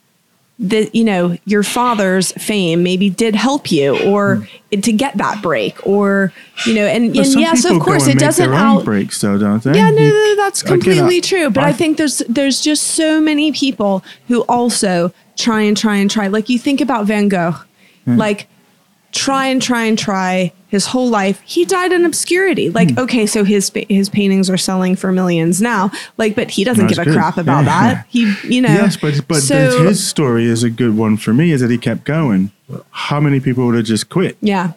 that 0.61 0.93
you 0.95 1.05
know 1.05 1.37
your 1.45 1.63
father's 1.63 2.33
fame 2.33 2.83
maybe 2.83 3.09
did 3.09 3.35
help 3.37 3.71
you 3.71 3.97
or 4.05 4.47
to 4.73 4.93
get 4.93 5.17
that 5.17 5.41
break 5.41 5.87
or 5.87 6.33
you 6.67 6.75
know 6.75 6.85
and, 6.85 7.05
and 7.07 7.15
yes 7.17 7.65
of 7.65 7.81
course 7.81 8.09
it 8.09 8.19
doesn't 8.19 8.53
out 8.53 8.85
breaks 8.85 9.21
though, 9.21 9.39
don't 9.39 9.63
they? 9.63 9.75
yeah, 9.77 9.89
no, 9.91 9.99
You- 10.03 10.11
no, 10.13 10.37
that's 10.37 10.63
completely 10.63 11.21
true. 11.21 11.49
But 11.51 11.63
I, 11.65 11.69
I- 11.69 11.73
think 11.73 11.97
there's 11.97 12.19
there's 12.29 12.61
just 12.61 12.83
so 12.89 13.21
many 13.21 13.53
people 13.53 14.03
who 14.27 14.41
also 14.43 15.13
try 15.37 15.61
and 15.63 15.77
try 15.77 15.97
and 15.97 16.11
try. 16.11 16.27
Like 16.27 16.49
you 16.49 16.59
think 16.59 16.81
about 16.81 17.07
Van 17.07 17.29
Gogh, 17.29 17.55
Hmm. 18.05 18.17
like 18.17 18.49
try 19.13 19.47
and 19.47 19.61
try 19.63 19.85
and 19.85 19.99
try 19.99 20.53
his 20.69 20.85
whole 20.87 21.09
life. 21.09 21.41
He 21.47 21.65
died 21.65 21.93
in 21.93 22.05
obscurity. 22.05 22.69
Like 22.71 22.91
Hmm. 22.93 22.99
okay, 23.01 23.27
so 23.27 23.43
his 23.45 23.73
his 23.89 24.09
paintings 24.09 24.51
are 24.51 24.59
selling 24.59 24.97
for 24.97 25.13
millions 25.13 25.63
now. 25.63 25.91
Like, 26.19 26.35
but 26.37 26.51
he 26.51 26.63
doesn't 26.65 26.87
That's 26.89 26.99
give 26.99 27.07
a 27.07 27.11
good. 27.11 27.15
crap 27.17 27.39
about 27.39 27.65
Yeah. 27.65 27.65
that. 27.95 28.07
He, 28.09 28.35
you 28.45 28.61
know, 28.61 28.69
Yes, 28.69 28.97
but 28.97 29.27
but 29.27 29.41
so 29.43 29.85
his 29.85 30.07
story 30.07 30.45
is 30.45 30.63
a 30.63 30.71
good 30.71 30.97
one 30.97 31.17
for 31.17 31.33
me. 31.33 31.53
Is 31.53 31.61
that 31.63 31.71
he 31.71 31.79
kept 31.79 32.05
going. 32.05 32.51
How 32.91 33.19
many 33.19 33.41
people 33.41 33.65
would 33.67 33.77
have 33.77 33.87
just 33.87 34.09
quit? 34.11 34.37
yeah. 34.41 34.73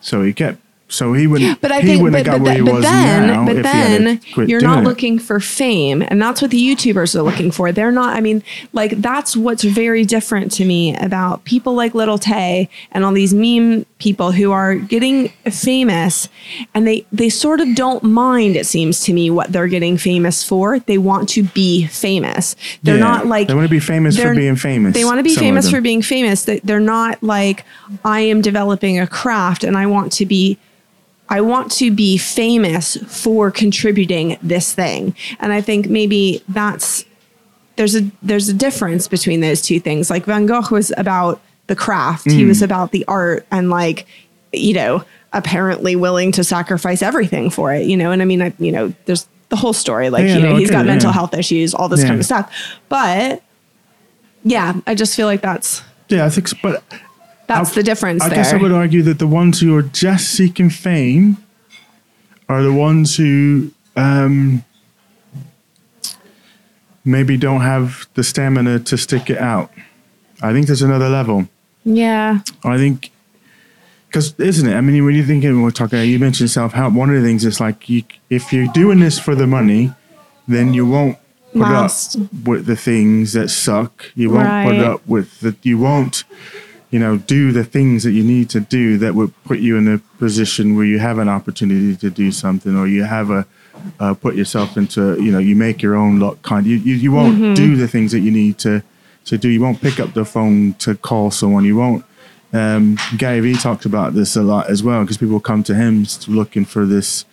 So 0.00 0.22
he 0.22 0.32
kept. 0.32 0.58
So 0.90 1.12
he 1.14 1.26
wouldn't. 1.26 1.60
But 1.60 1.72
I 1.72 1.82
think, 1.82 2.02
but, 2.02 2.12
but, 2.24 2.42
but 2.42 2.82
then, 2.82 3.46
but 3.46 3.56
if 3.56 3.64
he 3.64 3.70
had 3.70 4.20
then 4.34 4.48
you're 4.48 4.60
not 4.60 4.80
it. 4.82 4.84
looking 4.84 5.18
for 5.18 5.40
fame, 5.40 6.02
and 6.02 6.20
that's 6.20 6.42
what 6.42 6.50
the 6.50 6.60
YouTubers 6.60 7.14
are 7.14 7.22
looking 7.22 7.50
for. 7.50 7.70
They're 7.72 7.92
not. 7.92 8.16
I 8.16 8.20
mean, 8.20 8.42
like 8.72 8.92
that's 9.00 9.36
what's 9.36 9.62
very 9.64 10.04
different 10.04 10.52
to 10.52 10.64
me 10.64 10.96
about 10.96 11.44
people 11.44 11.74
like 11.74 11.94
Little 11.94 12.18
Tay 12.18 12.68
and 12.92 13.04
all 13.04 13.12
these 13.12 13.32
meme 13.32 13.86
people 13.98 14.32
who 14.32 14.50
are 14.50 14.74
getting 14.74 15.28
famous, 15.50 16.28
and 16.74 16.86
they 16.86 17.06
they 17.12 17.28
sort 17.28 17.60
of 17.60 17.74
don't 17.74 18.02
mind. 18.02 18.56
It 18.56 18.66
seems 18.66 19.00
to 19.04 19.12
me 19.12 19.30
what 19.30 19.52
they're 19.52 19.68
getting 19.68 19.96
famous 19.96 20.42
for. 20.42 20.78
They 20.80 20.98
want 20.98 21.28
to 21.30 21.44
be 21.44 21.86
famous. 21.86 22.56
They're 22.82 22.96
Yeah. 22.96 23.00
not 23.04 23.26
like 23.26 23.48
They 23.48 23.54
wanna 23.54 23.68
be 23.68 23.80
famous 23.80 24.18
for 24.18 24.34
being 24.34 24.56
famous, 24.56 24.94
They 24.94 25.04
want 25.04 25.18
to 25.18 25.22
be 25.22 25.34
famous 25.36 25.70
for 25.70 25.80
being 25.80 26.02
famous. 26.02 26.44
They- 26.44 26.60
They're 26.64 26.80
not 26.80 27.22
like 27.22 27.64
I 28.04 28.20
am 28.20 28.40
developing 28.40 28.98
a 28.98 29.06
craft 29.06 29.62
and 29.64 29.76
I 29.76 29.86
want 29.86 30.12
to 30.14 30.26
be 30.26 30.58
I 31.30 31.40
want 31.40 31.70
to 31.72 31.90
be 31.92 32.18
famous 32.18 32.96
for 33.06 33.50
contributing 33.52 34.36
this 34.42 34.74
thing. 34.74 35.14
And 35.38 35.52
I 35.52 35.60
think 35.60 35.88
maybe 35.88 36.42
that's 36.48 37.04
there's 37.76 37.94
a 37.96 38.10
there's 38.22 38.48
a 38.48 38.52
difference 38.54 39.06
between 39.08 39.40
those 39.40 39.62
two 39.62 39.78
things. 39.80 40.10
Like 40.10 40.24
Van 40.24 40.44
Gogh 40.46 40.64
was 40.70 40.92
about 40.98 41.40
the 41.68 41.76
craft. 41.76 42.28
He 42.30 42.42
Mm. 42.42 42.48
was 42.48 42.62
about 42.62 42.90
the 42.90 43.04
art 43.06 43.46
and 43.52 43.70
like, 43.70 44.06
you 44.52 44.74
know, 44.74 45.04
apparently 45.32 45.94
willing 45.94 46.32
to 46.32 46.42
sacrifice 46.42 47.00
everything 47.00 47.48
for 47.48 47.72
it, 47.72 47.86
you 47.86 47.96
know. 47.96 48.10
And 48.10 48.20
I 48.20 48.24
mean, 48.24 48.42
I, 48.42 48.52
you 48.58 48.72
know, 48.72 48.92
there's 49.06 49.28
the 49.50 49.56
whole 49.56 49.72
story 49.72 50.10
like, 50.10 50.26
Yeah, 50.26 50.36
you 50.36 50.42
know, 50.42 50.50
no, 50.50 50.56
he's 50.56 50.70
got 50.70 50.84
it, 50.84 50.88
mental 50.88 51.10
yeah. 51.10 51.14
health 51.14 51.32
issues, 51.34 51.74
all 51.74 51.88
this 51.88 52.00
Yeah. 52.00 52.08
kind 52.08 52.18
of 52.20 52.26
stuff. 52.26 52.52
But 52.88 53.42
yeah, 54.42 54.74
I 54.86 54.94
just 54.96 55.14
feel 55.14 55.26
like 55.26 55.42
that's 55.42 55.82
Yeah, 56.08 56.24
I 56.26 56.28
think. 56.30 56.48
So, 56.48 56.56
but 56.60 56.82
that's 57.54 57.70
I- 57.72 57.74
the 57.74 57.82
difference 57.82 58.22
I 58.22 58.28
there. 58.28 58.36
guess 58.38 58.52
I 58.52 58.56
would 58.56 58.72
argue 58.72 59.02
that 59.02 59.18
the 59.18 59.26
ones 59.26 59.60
who 59.60 59.76
are 59.76 59.82
just 59.82 60.28
seeking 60.30 60.70
fame 60.70 61.36
are 62.48 62.62
the 62.62 62.72
ones 62.72 63.16
who 63.16 63.70
um, 63.96 64.64
maybe 67.04 67.36
don't 67.36 67.60
have 67.62 68.06
the 68.14 68.24
stamina 68.24 68.80
to 68.80 68.96
stick 68.96 69.30
it 69.30 69.38
out. 69.38 69.70
I 70.42 70.52
think 70.52 70.66
there's 70.66 70.82
another 70.82 71.08
level. 71.08 71.48
yeah. 71.84 72.40
I 72.64 72.76
think 72.78 73.10
because 74.06 74.34
isn't 74.40 74.68
it? 74.68 74.74
I 74.74 74.80
mean, 74.80 75.04
when 75.04 75.14
you 75.14 75.24
think 75.24 75.44
when 75.44 75.62
we're 75.62 75.70
talking, 75.70 76.02
you 76.08 76.18
mentioned 76.18 76.50
self 76.50 76.72
help. 76.72 76.94
One 76.94 77.10
of 77.10 77.16
the 77.20 77.26
things 77.26 77.44
is 77.44 77.60
like, 77.60 77.88
you, 77.88 78.02
if 78.28 78.52
you're 78.52 78.66
doing 78.72 78.98
this 78.98 79.18
for 79.20 79.34
the 79.36 79.46
money, 79.46 79.92
then 80.48 80.74
you 80.74 80.84
won't 80.84 81.16
put 81.52 81.60
Last. 81.60 82.16
up 82.16 82.22
with 82.44 82.66
the 82.66 82.74
things 82.76 83.34
that 83.34 83.50
suck. 83.50 84.06
You 84.16 84.30
won't 84.30 84.66
put 84.68 84.78
up 84.78 85.06
with 85.06 85.38
the. 85.40 85.54
You 85.62 85.78
won't, 85.78 86.24
you 86.90 86.98
know, 86.98 87.16
do 87.18 87.52
the 87.52 87.64
things 87.64 88.02
that 88.04 88.12
you 88.12 88.22
need 88.24 88.50
to 88.50 88.60
do 88.60 88.98
that 88.98 89.14
would 89.14 89.32
put 89.44 89.58
you 89.60 89.76
in 89.76 89.86
a 89.88 89.98
position 90.18 90.76
where 90.76 90.84
you 90.84 90.98
have 90.98 91.18
an 91.18 91.28
opportunity 91.28 91.96
to 91.96 92.10
do 92.10 92.30
something, 92.32 92.76
or 92.76 92.86
you 92.86 93.04
have 93.04 93.30
a. 93.30 93.46
Uh, 93.98 94.12
put 94.12 94.34
yourself 94.34 94.76
into, 94.76 95.16
you 95.22 95.32
know, 95.32 95.38
you 95.38 95.56
make 95.56 95.80
your 95.80 95.96
own 95.96 96.18
luck 96.20 96.42
kind. 96.42 96.66
You 96.66 96.76
you, 96.76 96.96
you 96.96 97.12
won't 97.12 97.36
Mm-hmm. 97.38 97.54
do 97.54 97.76
the 97.76 97.88
things 97.88 98.12
that 98.12 98.20
you 98.20 98.30
need 98.30 98.58
to 98.58 98.82
to 99.24 99.38
do. 99.38 99.48
You 99.48 99.62
won't 99.62 99.80
pick 99.80 99.98
up 99.98 100.12
the 100.12 100.26
phone 100.26 100.74
to 100.80 100.94
call 100.96 101.30
someone. 101.30 101.64
You 101.64 101.76
won't 101.76 102.04
um, 102.52 102.98
Gary 103.16 103.40
Vee 103.40 103.54
talks 103.54 103.86
about 103.86 104.12
this 104.12 104.36
a 104.36 104.42
lot 104.42 104.68
as 104.68 104.82
well 104.82 105.00
because 105.02 105.16
people 105.16 105.40
come 105.40 105.62
to 105.62 105.74
him 105.74 106.04
looking 106.28 106.66
for 106.66 106.84
this, 106.84 107.24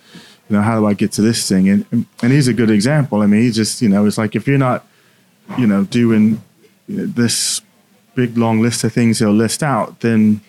you 0.48 0.56
know, 0.56 0.62
how 0.62 0.78
do 0.80 0.86
I 0.86 0.94
get 0.94 1.12
to 1.12 1.22
this 1.22 1.46
thing? 1.46 1.68
And 1.68 2.06
and 2.22 2.32
he's 2.32 2.48
a 2.48 2.54
good 2.54 2.70
example. 2.70 3.20
I 3.20 3.26
mean, 3.26 3.42
he 3.42 3.50
just, 3.50 3.82
you 3.82 3.90
know, 3.90 4.06
it's 4.06 4.16
like 4.16 4.34
if 4.34 4.46
you're 4.48 4.56
not, 4.56 4.86
you 5.58 5.66
know, 5.66 5.84
doing 5.84 6.40
this 6.88 7.60
big 8.18 8.36
long 8.36 8.60
list 8.60 8.82
of 8.84 8.92
things 8.92 9.20
he'll 9.20 9.38
list 9.44 9.62
out, 9.62 10.00
then, 10.00 10.40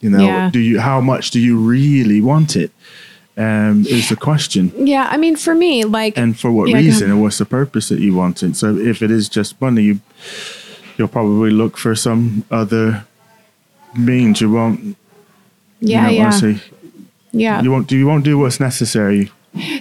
you 0.00 0.08
know, 0.08 0.24
Yeah. 0.24 0.50
do 0.50 0.58
you 0.58 0.80
how 0.80 0.98
much 1.12 1.30
do 1.30 1.38
you 1.38 1.54
really 1.58 2.20
want 2.20 2.56
it? 2.56 2.70
Um, 3.36 3.86
is 3.88 4.08
the 4.08 4.16
question, 4.16 4.72
Yeah, 4.76 5.06
I 5.14 5.16
mean 5.16 5.36
for 5.36 5.54
me 5.54 5.84
like 5.98 6.14
and 6.22 6.38
for 6.40 6.50
what 6.52 6.68
Yeah, 6.68 6.76
reason, 6.76 7.10
and 7.10 7.18
what's 7.22 7.38
the 7.38 7.46
purpose 7.46 7.88
that 7.90 8.00
you 8.06 8.12
want 8.14 8.42
it? 8.42 8.56
So 8.56 8.66
if 8.92 9.02
it 9.02 9.10
is 9.10 9.28
just 9.38 9.50
money, 9.60 9.82
you 9.88 9.94
you'll 10.96 11.14
probably 11.18 11.50
look 11.50 11.74
for 11.78 11.94
some 11.94 12.44
other 12.50 13.04
means. 13.94 14.40
You 14.42 14.50
won't 14.58 14.78
yeah, 15.80 15.96
you 15.96 16.02
know, 16.02 16.12
yeah. 16.12 16.22
honestly, 16.24 16.60
yeah. 17.32 17.62
you 17.62 17.70
won't 17.72 17.88
do 17.88 17.96
you 17.96 18.06
won't 18.06 18.24
do 18.24 18.36
what's 18.38 18.60
necessary. 18.60 19.30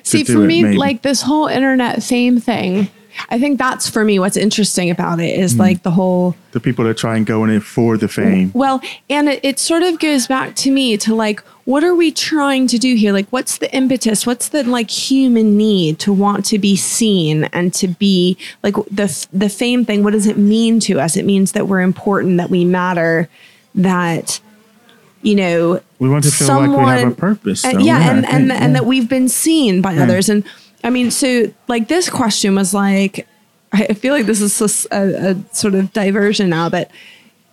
See, 0.03 0.23
for 0.23 0.39
me, 0.39 0.63
maybe. 0.63 0.77
like 0.85 1.01
this 1.01 1.21
whole 1.21 1.47
internet 1.47 2.03
fame 2.03 2.39
thing, 2.39 2.87
I 3.29 3.39
think 3.39 3.57
that's 3.59 3.89
for 3.89 4.03
me 4.03 4.19
what's 4.19 4.37
interesting 4.37 4.89
about 4.89 5.19
it 5.19 5.29
is 5.39 5.51
Hmm. 5.53 5.55
is 5.55 5.59
like 5.59 5.83
the 5.83 5.91
whole 5.91 6.35
The 6.51 6.59
people 6.59 6.85
that 6.85 6.97
try 6.97 7.15
and 7.17 7.25
go 7.25 7.43
in 7.43 7.49
it 7.49 7.63
for 7.63 7.97
the 7.97 8.07
fame. 8.07 8.51
well, 8.53 8.81
and 9.09 9.29
it, 9.29 9.39
it 9.43 9.59
sort 9.59 9.83
of 9.83 9.99
goes 9.99 10.27
back 10.27 10.55
to 10.57 10.71
me 10.71 10.97
to 10.97 11.15
like, 11.15 11.41
what 11.65 11.83
are 11.83 11.95
we 11.95 12.11
trying 12.11 12.67
to 12.67 12.77
do 12.77 12.95
here? 12.95 13.13
Like, 13.13 13.27
what's 13.29 13.57
the 13.59 13.73
impetus? 13.73 14.25
What's 14.25 14.49
the 14.49 14.63
like 14.63 14.89
human 14.89 15.55
need 15.57 15.99
to 15.99 16.11
want 16.11 16.45
to 16.45 16.57
be 16.59 16.75
seen 16.75 17.45
and 17.53 17.73
to 17.75 17.87
be 17.87 18.35
like 18.63 18.75
the 18.89 19.07
the 19.31 19.47
fame 19.49 19.85
thing? 19.85 20.03
What 20.03 20.13
does 20.13 20.27
it 20.27 20.37
mean 20.37 20.79
to 20.81 20.99
us? 20.99 21.15
It 21.15 21.25
means 21.25 21.51
that 21.53 21.67
we're 21.67 21.81
important, 21.81 22.37
that 22.37 22.49
we 22.49 22.65
matter, 22.65 23.29
that 23.75 24.39
you 25.21 25.35
know 25.35 25.79
We 25.99 26.09
want 26.09 26.23
to 26.23 26.31
feel 26.31 26.47
like 26.47 26.69
we 26.69 26.75
have 26.83 27.11
a 27.11 27.15
purpose. 27.15 27.63
and, 27.63 27.77
though. 27.79 27.83
yeah, 27.85 27.97
I 27.99 28.01
and 28.09 28.25
and, 28.25 28.51
and 28.51 28.73
yeah. 28.73 28.79
that 28.79 28.85
we've 28.85 29.07
been 29.07 29.29
seen 29.29 29.81
by 29.81 29.95
others. 29.97 30.29
And 30.29 30.43
I 30.83 30.89
mean, 30.89 31.11
so 31.11 31.51
like 31.67 31.87
this 31.87 32.09
question 32.09 32.55
was 32.55 32.73
like, 32.73 33.27
I 33.73 33.93
feel 33.93 34.13
like 34.13 34.25
this 34.25 34.41
is 34.41 34.87
a, 34.91 35.31
a 35.31 35.55
sort 35.55 35.75
of 35.75 35.93
diversion 35.93 36.49
now, 36.49 36.69
but 36.69 36.91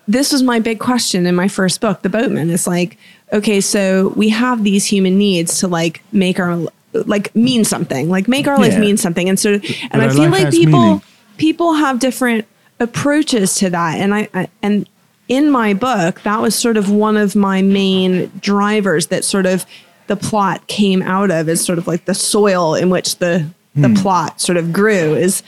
this 0.08 0.32
was 0.32 0.42
my 0.42 0.58
big 0.58 0.80
question 0.80 1.26
in 1.26 1.34
my 1.34 1.48
first 1.48 1.80
book, 1.80 2.02
The 2.02 2.08
Boatman. 2.08 2.50
It's 2.50 2.66
like, 2.66 2.98
okay, 3.32 3.60
so 3.60 4.08
we 4.16 4.30
have 4.30 4.64
these 4.64 4.86
human 4.86 5.18
needs 5.18 5.60
to 5.60 5.68
like 5.68 6.02
make 6.12 6.40
our 6.40 6.58
like 6.92 7.34
mean 7.36 7.64
something, 7.64 8.08
like 8.08 8.26
make 8.26 8.48
our 8.48 8.58
life 8.58 8.72
Yeah. 8.72 8.80
mean 8.80 8.96
something, 8.96 9.28
and 9.28 9.38
so 9.38 9.52
and 9.52 9.62
But 9.92 10.00
I 10.00 10.08
feel 10.10 10.30
like 10.30 10.50
people 10.50 10.80
meaning. 10.80 11.02
people 11.36 11.74
have 11.74 12.00
different 12.00 12.46
approaches 12.80 13.54
to 13.56 13.70
that, 13.70 13.98
and 13.98 14.14
I, 14.14 14.28
I 14.32 14.48
and 14.62 14.88
in 15.28 15.50
my 15.50 15.74
book, 15.74 16.22
that 16.22 16.40
was 16.40 16.54
sort 16.54 16.78
of 16.78 16.90
one 16.90 17.18
of 17.18 17.36
my 17.36 17.60
main 17.60 18.32
drivers 18.40 19.08
that 19.08 19.24
sort 19.24 19.44
of 19.44 19.66
the 20.08 20.16
plot 20.16 20.66
came 20.66 21.02
out 21.02 21.30
of 21.30 21.48
is 21.48 21.64
sort 21.64 21.78
of 21.78 21.86
like 21.86 22.04
the 22.04 22.14
soil 22.14 22.74
in 22.74 22.90
which 22.90 23.16
the 23.16 23.48
the 23.74 23.88
hmm. 23.88 23.94
plot 23.94 24.40
sort 24.40 24.58
of 24.58 24.72
grew 24.72 25.14
is 25.14 25.42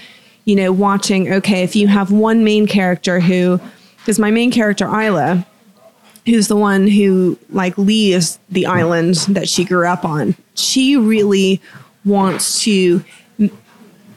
you 0.45 0.55
know 0.55 0.71
watching 0.71 1.33
okay 1.33 1.63
if 1.63 1.75
you 1.75 1.89
have 1.89 2.13
one 2.13 2.45
main 2.45 2.67
character 2.67 3.21
who 3.21 3.61
because 3.99 4.19
my 4.19 4.31
main 4.31 4.51
character 4.51 4.87
Isla 4.87 5.47
who's 6.27 6.49
the 6.49 6.57
one 6.57 6.87
who 6.87 7.39
like 7.51 7.77
leaves 7.77 8.39
the 8.49 8.67
island 8.67 9.17
that 9.29 9.49
she 9.49 9.65
grew 9.65 9.87
up 9.87 10.05
on 10.05 10.35
she 10.55 10.97
really 10.97 11.61
wants 12.05 12.63
to 12.63 13.05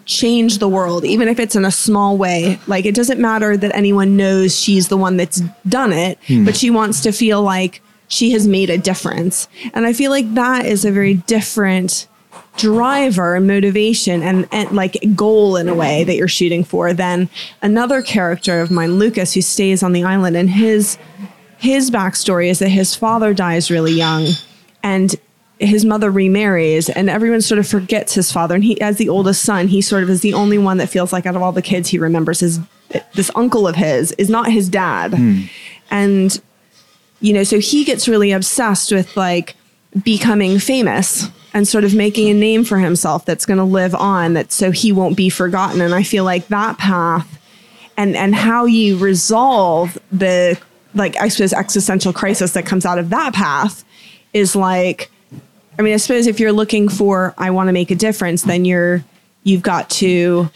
change 0.06 0.58
the 0.58 0.68
world, 0.68 1.06
even 1.06 1.28
if 1.28 1.40
it's 1.40 1.56
in 1.56 1.66
a 1.66 1.72
small 1.72 2.18
way. 2.18 2.60
Like 2.68 2.86
it 2.86 2.96
doesn't 2.96 3.20
matter 3.20 3.56
that 3.58 3.74
anyone 3.76 4.18
knows 4.18 4.58
she's 4.58 4.88
the 4.88 4.98
one 4.98 5.18
that's 5.18 5.42
done 5.68 5.94
it, 5.94 6.20
hmm. 6.28 6.46
but 6.46 6.56
she 6.56 6.70
wants 6.70 7.02
to 7.02 7.12
feel 7.12 7.42
like 7.42 7.82
she 8.14 8.32
has 8.32 8.48
made 8.48 8.70
a 8.70 8.78
difference. 8.78 9.48
And 9.74 9.86
I 9.86 9.94
feel 9.94 10.12
like 10.12 10.32
that 10.36 10.66
is 10.66 10.86
a 10.86 10.92
very 10.92 11.16
different 11.16 12.08
driver 12.58 13.34
and 13.36 13.48
motivation 13.48 14.22
and, 14.22 14.48
and 14.52 14.72
like 14.72 14.96
goal 15.16 15.58
in 15.58 15.68
a 15.68 15.74
way 15.74 16.04
that 16.04 16.16
you're 16.16 16.28
shooting 16.28 16.64
for 16.64 16.94
than 16.94 17.28
another 17.64 18.04
character 18.04 18.62
of 18.62 18.70
mine, 18.70 19.00
Lucas, 19.00 19.34
who 19.34 19.42
stays 19.42 19.82
on 19.82 19.94
the 19.94 20.04
island. 20.04 20.38
And 20.38 20.50
his 20.50 20.98
his 21.58 21.90
backstory 21.90 22.50
is 22.50 22.60
that 22.60 22.70
his 22.70 22.94
father 22.94 23.34
dies 23.34 23.72
really 23.72 23.94
young 23.94 24.28
and 24.84 25.16
his 25.60 25.86
mother 25.86 26.12
remarries 26.12 26.90
and 26.90 27.10
everyone 27.10 27.42
sort 27.42 27.58
of 27.58 27.68
forgets 27.68 28.14
his 28.14 28.32
father. 28.32 28.54
And 28.54 28.64
he 28.64 28.80
as 28.80 28.98
the 28.98 29.10
oldest 29.10 29.42
son 29.42 29.70
he 29.70 29.82
sort 29.82 30.04
of 30.04 30.10
is 30.10 30.22
the 30.22 30.34
only 30.34 30.60
one 30.60 30.78
that 30.78 30.90
feels 30.90 31.12
like 31.12 31.26
out 31.26 31.36
of 31.36 31.42
all 31.42 31.52
the 31.52 31.62
kids 31.62 31.90
he 31.90 31.98
remembers 31.98 32.42
his 32.42 32.60
this 33.16 33.32
uncle 33.34 33.68
of 33.68 33.76
his 33.76 34.12
is 34.14 34.30
not 34.30 34.52
his 34.52 34.70
dad. 34.70 35.16
Hmm. 35.16 35.42
And 35.90 36.40
you 37.24 37.32
know 37.34 37.44
so 37.44 37.58
he 37.58 37.84
gets 37.86 38.08
really 38.08 38.32
obsessed 38.32 38.92
with 38.92 39.16
like 39.18 39.56
becoming 40.04 40.60
famous 40.60 41.30
and 41.54 41.68
sort 41.68 41.84
of 41.84 41.96
making 41.96 42.30
a 42.30 42.34
name 42.34 42.64
for 42.64 42.80
himself 42.80 43.26
that's 43.26 43.46
going 43.46 43.58
to 43.58 43.64
live 43.64 43.96
on 43.96 44.34
that 44.34 44.52
so 44.52 44.72
he 44.72 44.92
won't 44.92 45.16
be 45.16 45.30
forgotten. 45.30 45.82
And 45.82 45.96
i 45.96 46.04
feel 46.04 46.26
like 46.26 46.48
that 46.50 46.78
path 46.78 47.40
and 47.98 48.16
and 48.16 48.36
how 48.36 48.66
you 48.66 48.98
resolve 48.98 49.98
the 50.12 50.60
like 50.94 51.20
i 51.20 51.30
suppose 51.30 51.54
existential 51.54 52.12
crisis 52.12 52.52
that 52.52 52.66
comes 52.66 52.86
out 52.86 53.00
of 53.00 53.10
that 53.10 53.34
path 53.34 53.86
is 54.34 54.56
like 54.56 55.10
i 55.80 55.82
mean 55.82 55.94
i 55.94 55.98
suppose 55.98 56.28
if 56.28 56.40
you're 56.40 56.52
looking 56.52 56.90
for 56.90 57.34
i 57.38 57.50
want 57.50 57.68
to 57.68 57.74
make 57.74 57.90
a 57.90 57.96
difference 57.96 58.44
then 58.44 58.66
you're 58.66 59.04
you've 59.44 59.62
got 59.62 59.90
to 59.90 60.50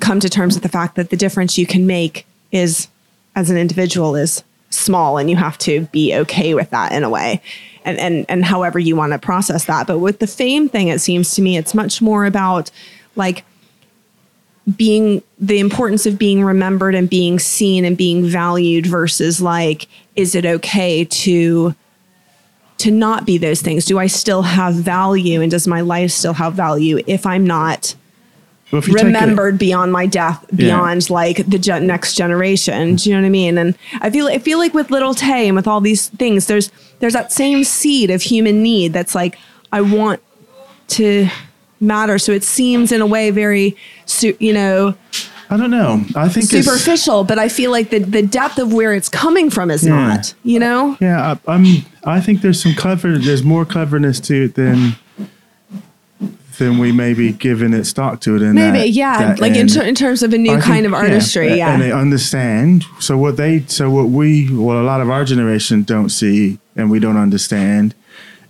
come 0.00 0.20
to 0.20 0.28
terms 0.28 0.54
with 0.54 0.62
the 0.62 0.68
fact 0.68 0.94
that 0.94 1.10
the 1.10 1.16
difference 1.16 1.58
you 1.58 1.66
can 1.66 1.86
make 1.86 2.24
is 2.50 2.88
as 3.34 3.50
an 3.50 3.56
individual 3.56 4.14
is 4.14 4.44
small 4.72 5.18
and 5.18 5.30
you 5.30 5.36
have 5.36 5.58
to 5.58 5.82
be 5.92 6.14
okay 6.14 6.54
with 6.54 6.70
that 6.70 6.92
in 6.92 7.04
a 7.04 7.10
way 7.10 7.40
and 7.84 7.98
and 7.98 8.26
and 8.28 8.44
however 8.44 8.78
you 8.78 8.96
want 8.96 9.12
to 9.12 9.18
process 9.18 9.64
that. 9.66 9.86
But 9.86 9.98
with 9.98 10.18
the 10.18 10.26
fame 10.26 10.68
thing 10.68 10.88
it 10.88 11.00
seems 11.00 11.34
to 11.34 11.42
me 11.42 11.56
it's 11.56 11.74
much 11.74 12.00
more 12.00 12.24
about 12.24 12.70
like 13.16 13.44
being 14.76 15.22
the 15.38 15.58
importance 15.58 16.06
of 16.06 16.18
being 16.18 16.44
remembered 16.44 16.94
and 16.94 17.10
being 17.10 17.38
seen 17.38 17.84
and 17.84 17.96
being 17.96 18.24
valued 18.24 18.86
versus 18.86 19.40
like 19.40 19.88
is 20.14 20.34
it 20.34 20.46
okay 20.46 21.04
to 21.04 21.74
to 22.78 22.90
not 22.90 23.26
be 23.26 23.38
those 23.38 23.60
things? 23.60 23.84
Do 23.84 23.98
i 23.98 24.06
still 24.06 24.42
have 24.42 24.74
value 24.74 25.40
and 25.40 25.50
does 25.50 25.66
my 25.66 25.80
life 25.80 26.10
still 26.10 26.34
have 26.34 26.54
value 26.54 27.00
if 27.06 27.26
i'm 27.26 27.46
not 27.46 27.94
Well, 28.72 28.78
if 28.80 28.88
you 28.88 28.94
take 28.94 29.02
it- 29.02 29.06
remembered 29.06 29.58
beyond 29.58 29.92
my 29.92 30.06
death 30.06 30.44
beyond 30.54 31.10
like 31.10 31.46
the 31.46 31.58
ge- 31.58 31.82
next 31.82 32.14
generation 32.14 32.96
do 32.96 33.08
you 33.10 33.14
know 33.14 33.20
what 33.22 33.26
i 33.26 33.30
mean 33.30 33.58
and 33.58 33.76
i 34.00 34.08
feel 34.10 34.26
i 34.28 34.38
feel 34.38 34.58
like 34.58 34.72
with 34.74 34.90
little 34.90 35.12
tay 35.14 35.46
and 35.46 35.54
with 35.54 35.66
all 35.68 35.80
these 35.82 36.08
things 36.08 36.46
there's 36.46 36.70
there's 37.00 37.12
that 37.12 37.30
same 37.32 37.64
seed 37.64 38.10
of 38.10 38.22
human 38.22 38.62
need 38.62 38.92
that's 38.94 39.14
like 39.14 39.38
i 39.72 39.80
want 39.82 40.20
to 40.88 41.28
matter 41.80 42.18
so 42.18 42.32
it 42.32 42.42
seems 42.44 42.92
in 42.92 43.00
a 43.02 43.06
way 43.06 43.30
very 43.30 43.76
you 44.38 44.52
know 44.52 44.94
I 45.50 45.58
don't 45.58 45.70
know. 45.70 46.02
I 46.16 46.30
think 46.30 46.46
it's- 46.46 46.64
superficial 46.64 47.24
but 47.24 47.38
i 47.38 47.48
feel 47.50 47.70
like 47.70 47.90
the 47.90 47.98
the 47.98 48.22
depth 48.22 48.58
of 48.58 48.72
where 48.72 48.94
it's 48.94 49.10
coming 49.10 49.50
from 49.50 49.70
is 49.70 49.84
Yeah. 49.84 49.94
not 50.08 50.32
you 50.44 50.58
know 50.58 50.96
Yeah, 51.00 51.36
I, 51.46 51.52
I'm. 51.54 51.64
I 52.04 52.20
think 52.20 52.40
there's 52.40 52.60
some 52.62 52.74
clever. 52.74 53.16
There's 53.18 53.42
more 53.44 53.64
cleverness 53.64 54.18
to 54.20 54.44
it 54.46 54.54
than 54.56 54.96
than 56.58 56.78
we 56.78 56.92
maybe 56.92 57.32
giving 57.32 57.72
it 57.72 57.84
stock 57.84 58.20
to 58.20 58.36
it. 58.36 58.42
In 58.42 58.54
maybe 58.54 58.78
that- 58.78 58.90
yeah 58.90 59.18
that 59.18 59.40
like 59.40 59.54
in, 59.54 59.68
ter- 59.68 59.82
in 59.82 59.94
terms 59.94 60.22
of 60.22 60.32
a 60.32 60.38
new 60.38 60.52
I 60.52 60.60
kind 60.60 60.84
think, 60.84 60.86
of 60.86 60.94
artistry 60.94 61.56
yeah, 61.56 61.72
and 61.72 61.82
they 61.82 61.92
understand. 61.92 62.84
So 63.00 63.16
what 63.16 63.36
they, 63.36 63.60
so 63.66 63.90
what 63.90 64.08
we, 64.08 64.48
what 64.48 64.76
a 64.76 64.82
lot 64.82 65.00
of 65.00 65.10
our 65.10 65.24
generation 65.24 65.82
don't 65.82 66.10
see, 66.10 66.58
and 66.76 66.90
we 66.90 66.98
don't 67.00 67.16
understand, 67.16 67.94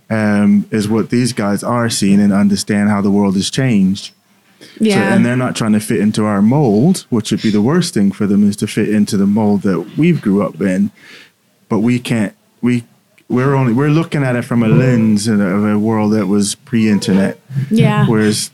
um, 0.09 0.67
is 0.71 0.87
what 0.87 1.09
these 1.09 1.33
guys 1.33 1.63
are 1.63 1.89
seeing 1.89 2.19
and 2.19 2.33
understand 2.33 2.89
how 2.89 3.01
the 3.01 3.11
world 3.11 3.35
has 3.35 3.49
changed. 3.49 4.11
So, 4.59 4.67
yeah. 4.79 5.13
and 5.13 5.25
they're 5.25 5.35
not 5.37 5.55
trying 5.55 5.73
to 5.73 5.79
fit 5.79 5.99
into 5.99 6.25
our 6.25 6.41
mold, 6.41 7.05
which 7.09 7.31
would 7.31 7.41
be 7.41 7.51
the 7.51 7.61
worst 7.61 7.93
thing 7.93 8.11
for 8.11 8.25
them 8.25 8.47
is 8.47 8.55
to 8.57 8.67
fit 8.67 8.89
into 8.89 9.17
the 9.17 9.25
mold 9.27 9.61
that 9.63 9.97
we've 9.97 10.21
grew 10.21 10.41
up 10.41 10.59
in. 10.61 10.91
But 11.69 11.79
we 11.79 11.99
can't. 11.99 12.35
We 12.61 12.85
we're 13.29 13.53
only 13.55 13.73
we're 13.73 13.89
looking 13.89 14.23
at 14.23 14.35
it 14.35 14.43
from 14.43 14.63
a 14.63 14.67
lens 14.67 15.27
of 15.27 15.39
a, 15.39 15.77
world 15.79 16.13
that 16.13 16.27
was 16.27 16.55
pre-internet. 16.55 17.39
yeah 17.71 18.05
Whereas 18.07 18.51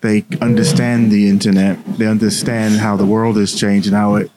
they 0.00 0.24
understand 0.40 1.10
the 1.12 1.28
internet, 1.28 1.78
they 1.98 2.06
understand 2.06 2.76
how 2.76 2.96
the 2.96 3.04
world 3.06 3.36
has 3.36 3.54
changed 3.58 3.86
and 3.88 3.96
how 3.96 4.14
it 4.16 4.30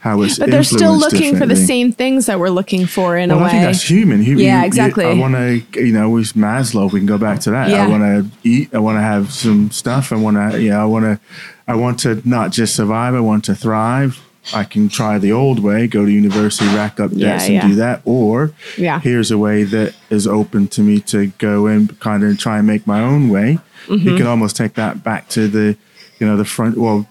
how 0.00 0.20
it's. 0.20 0.38
but 0.38 0.50
they're 0.50 0.62
still 0.62 0.98
looking 0.98 1.34
for 1.38 1.46
the 1.46 1.56
same 1.56 1.90
things 1.90 2.26
that 2.26 2.38
we're 2.38 2.50
looking 2.50 2.84
for 2.84 3.16
in 3.16 3.30
Well, 3.30 3.38
a 3.38 3.44
I 3.44 3.48
think 3.50 3.60
way 3.62 3.66
that's 3.66 3.88
human. 3.88 4.22
Hu- 4.22 4.34
Yeah, 4.34 4.60
you- 4.60 4.66
exactly. 4.66 5.06
I 5.06 5.14
want 5.14 5.34
to, 5.34 5.62
you 5.82 5.92
know, 5.94 6.10
with 6.10 6.34
Maslow, 6.34 6.92
we 6.92 7.00
can 7.00 7.06
go 7.06 7.16
back 7.16 7.40
to 7.40 7.50
that. 7.52 7.70
Yeah. 7.70 7.84
I 7.84 7.88
want 7.88 8.02
to 8.02 8.48
eat. 8.48 8.74
I 8.74 8.78
want 8.80 8.96
to 8.98 9.00
have 9.02 9.32
some 9.32 9.70
stuff. 9.70 10.12
I 10.12 10.16
want 10.16 10.36
to, 10.36 10.60
you 10.60 10.68
know, 10.70 10.82
I 10.82 10.84
want 10.84 11.04
to, 11.06 11.20
I 11.66 11.74
want 11.76 12.00
to 12.00 12.20
not 12.28 12.52
just 12.52 12.76
survive. 12.76 13.14
I 13.14 13.20
want 13.20 13.44
to 13.46 13.54
thrive. 13.54 14.20
I 14.52 14.64
can 14.64 14.88
try 14.88 15.18
the 15.18 15.32
old 15.32 15.58
way, 15.60 15.86
go 15.86 16.04
to 16.04 16.10
university, 16.10 16.66
rack 16.74 17.00
up 17.00 17.10
Yeah, 17.14 17.28
debts, 17.28 17.44
and 17.44 17.54
yeah. 17.54 17.68
do 17.68 17.74
that. 17.76 18.02
Or 18.04 18.52
Yeah. 18.76 19.00
here's 19.00 19.30
a 19.30 19.38
way 19.38 19.62
that 19.64 19.94
is 20.10 20.26
open 20.26 20.68
to 20.68 20.82
me 20.82 21.00
to 21.00 21.26
go 21.38 21.66
and 21.66 21.98
kind 22.00 22.22
of 22.24 22.38
try 22.38 22.58
and 22.58 22.66
make 22.66 22.86
my 22.86 23.00
own 23.00 23.30
way. 23.30 23.58
Mm-hmm. 23.86 24.08
You 24.08 24.16
can 24.16 24.26
almost 24.26 24.56
take 24.56 24.74
that 24.74 25.02
back 25.02 25.28
to 25.30 25.48
the, 25.48 25.76
you 26.18 26.26
know, 26.26 26.36
the 26.36 26.44
front. 26.44 26.76
Well, 26.76 27.06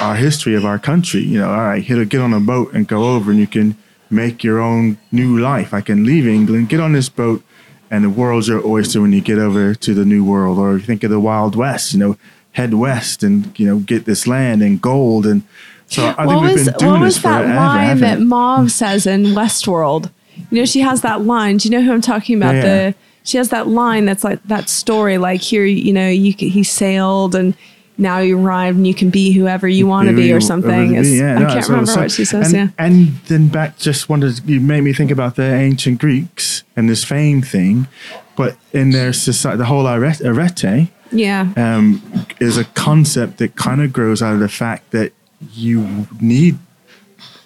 our 0.00 0.14
history 0.16 0.54
of 0.54 0.64
our 0.64 0.78
country. 0.78 1.22
You 1.22 1.40
know, 1.40 1.50
all 1.50 1.60
right, 1.60 1.82
hit 1.82 1.98
a, 1.98 2.04
get 2.04 2.20
on 2.20 2.32
a 2.32 2.40
boat 2.40 2.72
and 2.72 2.88
go 2.88 3.14
over, 3.14 3.30
and 3.30 3.38
you 3.38 3.46
can 3.46 3.76
make 4.08 4.42
your 4.42 4.58
own 4.60 4.98
new 5.12 5.38
life. 5.38 5.72
I 5.72 5.80
can 5.82 6.04
leave 6.04 6.26
England, 6.26 6.68
get 6.68 6.80
on 6.80 6.92
this 6.92 7.08
boat, 7.08 7.44
and 7.90 8.04
the 8.04 8.10
world's 8.10 8.48
your 8.48 8.66
oyster 8.66 9.00
when 9.00 9.12
you 9.12 9.20
get 9.20 9.38
over 9.38 9.74
to 9.74 9.94
the 9.94 10.04
new 10.04 10.24
world. 10.24 10.58
Or 10.58 10.72
you 10.74 10.80
think 10.80 11.04
of 11.04 11.10
the 11.10 11.20
Wild 11.20 11.54
West. 11.56 11.92
You 11.92 11.98
know, 12.00 12.16
head 12.52 12.74
west 12.74 13.22
and 13.22 13.56
you 13.60 13.66
know 13.66 13.78
get 13.78 14.06
this 14.06 14.26
land 14.26 14.62
and 14.62 14.80
gold 14.80 15.26
and. 15.26 15.42
So 15.90 16.04
I 16.06 16.24
what 16.24 16.34
think 16.34 16.42
we've 16.46 16.52
was 16.54 16.64
been 16.68 16.74
doing 16.78 16.90
what 16.92 16.98
this 17.00 17.14
was 17.16 17.22
that 17.24 17.42
forever, 17.42 17.54
line 17.56 18.00
that? 18.00 18.20
Maeve 18.20 18.72
says 18.72 19.06
in 19.06 19.24
Westworld? 19.26 20.10
You 20.50 20.58
know, 20.60 20.64
she 20.64 20.80
has 20.80 21.02
that 21.02 21.22
line. 21.22 21.58
Do 21.58 21.68
you 21.68 21.76
know 21.76 21.82
who 21.84 21.92
I'm 21.92 22.00
talking 22.00 22.36
about? 22.36 22.54
Yeah. 22.54 22.62
The 22.62 22.94
she 23.24 23.36
has 23.36 23.50
that 23.50 23.66
line 23.68 24.06
that's 24.06 24.24
like 24.24 24.42
that 24.44 24.68
story. 24.68 25.18
Like 25.18 25.42
here, 25.42 25.64
you 25.64 25.92
know, 25.92 26.08
you 26.08 26.32
he 26.32 26.62
sailed 26.62 27.34
and 27.34 27.54
now 27.98 28.18
you 28.18 28.38
arrived 28.38 28.78
and 28.78 28.86
you 28.86 28.94
can 28.94 29.10
be 29.10 29.30
whoever 29.32 29.68
you 29.68 29.86
want 29.86 30.08
to 30.08 30.16
be 30.16 30.32
or 30.32 30.40
something. 30.40 31.00
be, 31.00 31.08
yeah, 31.18 31.36
I 31.36 31.38
no, 31.40 31.46
can't 31.48 31.68
remember 31.68 31.94
what 31.94 32.10
she 32.10 32.24
says. 32.24 32.54
and, 32.54 32.70
yeah. 32.70 32.84
and 32.84 33.08
then 33.26 33.48
back, 33.48 33.78
just 33.78 34.08
wanted 34.08 34.40
you 34.48 34.58
made 34.60 34.80
me 34.80 34.94
think 34.94 35.10
about 35.10 35.36
the 35.36 35.52
ancient 35.54 36.00
Greeks 36.00 36.62
and 36.76 36.88
this 36.88 37.04
fame 37.04 37.42
thing, 37.42 37.88
but 38.36 38.56
in 38.72 38.90
their 38.90 39.12
society, 39.12 39.58
the 39.58 39.66
whole 39.66 39.86
arete, 39.86 40.22
arete 40.22 40.88
Yeah. 41.12 41.52
um, 41.56 42.00
is 42.40 42.56
a 42.56 42.64
concept 42.64 43.36
that 43.38 43.54
kind 43.56 43.82
of 43.82 43.92
grows 43.92 44.22
out 44.22 44.32
of 44.32 44.40
the 44.40 44.48
fact 44.48 44.92
that 44.92 45.12
you 45.52 46.06
need 46.20 46.58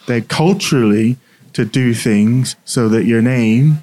that 0.06 0.28
culturally 0.28 1.16
to 1.52 1.64
do 1.64 1.94
things 1.94 2.56
so 2.64 2.88
that 2.88 3.04
your 3.04 3.22
name, 3.22 3.78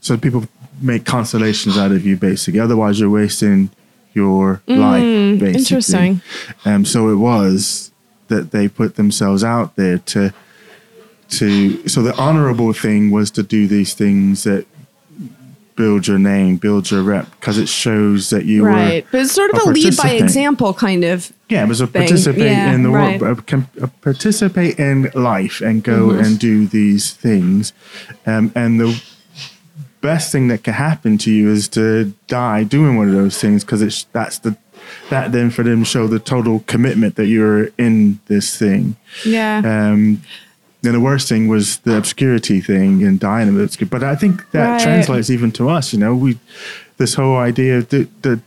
so 0.00 0.16
people 0.16 0.46
make 0.80 1.04
constellations 1.04 1.76
out 1.76 1.92
of 1.92 2.06
you 2.06 2.16
basically. 2.16 2.60
Otherwise, 2.60 3.00
you're 3.00 3.10
wasting 3.10 3.70
your 4.14 4.62
life. 4.66 5.02
Basically. 5.02 5.52
Mm, 5.52 5.56
interesting. 5.56 6.22
Um, 6.64 6.84
so 6.84 7.08
it 7.08 7.16
was 7.16 7.90
that 8.28 8.50
they 8.50 8.68
put 8.68 8.96
themselves 8.96 9.44
out 9.44 9.76
there 9.76 9.98
to 9.98 10.32
to. 11.30 11.88
So 11.88 12.02
the 12.02 12.16
honorable 12.16 12.72
thing 12.72 13.10
was 13.10 13.30
to 13.32 13.42
do 13.42 13.66
these 13.66 13.94
things 13.94 14.44
that 14.44 14.66
build 15.82 16.06
your 16.06 16.18
name, 16.18 16.56
build 16.66 16.90
your 16.92 17.02
rep, 17.02 17.26
because 17.32 17.58
it 17.58 17.68
shows 17.68 18.30
that 18.30 18.44
you 18.44 18.62
were 18.62 18.68
Right. 18.70 19.04
But 19.10 19.22
it's 19.22 19.32
sort 19.32 19.50
of 19.52 19.58
a 19.66 19.70
a 19.70 19.72
lead 19.72 19.96
by 19.96 20.10
example 20.24 20.72
kind 20.74 21.02
of. 21.12 21.32
yeah, 21.48 21.64
it 21.64 21.68
was 21.68 21.80
a 21.80 21.86
thing. 21.86 22.02
participate 22.02 22.42
Yeah, 22.58 22.72
in 22.74 22.82
the 22.84 22.90
right. 22.90 23.20
world, 23.20 23.44
participate 24.00 24.78
in 24.78 25.10
life 25.14 25.60
and 25.60 25.82
go 25.82 25.98
Mm-hmm. 26.08 26.24
and 26.24 26.38
do 26.38 26.54
these 26.66 27.04
things. 27.26 27.72
Um, 28.26 28.52
and 28.54 28.78
the 28.78 28.90
best 30.00 30.30
thing 30.32 30.48
that 30.48 30.62
can 30.62 30.74
happen 30.74 31.18
to 31.24 31.30
you 31.30 31.50
is 31.50 31.68
to 31.78 32.12
die 32.28 32.62
doing 32.64 32.96
one 32.96 33.08
of 33.08 33.14
those 33.14 33.38
things 33.42 33.64
because 33.64 33.82
it's 33.82 34.04
that's 34.12 34.38
the 34.38 34.56
that 35.10 35.32
then 35.32 35.48
for 35.50 35.62
them 35.64 35.84
show 35.84 36.06
the 36.06 36.18
total 36.18 36.60
commitment 36.66 37.14
that 37.16 37.26
you're 37.26 37.66
in 37.78 38.18
this 38.26 38.56
thing. 38.56 38.96
Yeah. 39.24 39.62
Um, 39.64 40.22
then 40.82 40.92
the 40.92 41.00
worst 41.00 41.28
thing 41.28 41.48
was 41.48 41.78
the 41.78 41.96
obscurity 41.96 42.60
thing 42.60 43.02
and 43.04 43.18
dying 43.18 43.48
of 43.48 43.58
it. 43.58 43.88
But 43.90 44.02
I 44.02 44.14
think 44.16 44.50
that 44.50 44.68
Right. 44.70 44.80
translates 44.80 45.30
even 45.30 45.50
to 45.52 45.68
us. 45.68 45.92
You 45.92 45.98
know, 46.00 46.14
we 46.14 46.38
this 46.98 47.14
whole 47.14 47.36
idea 47.36 47.78
of 47.78 47.88
the, 47.88 48.08
the 48.22 48.40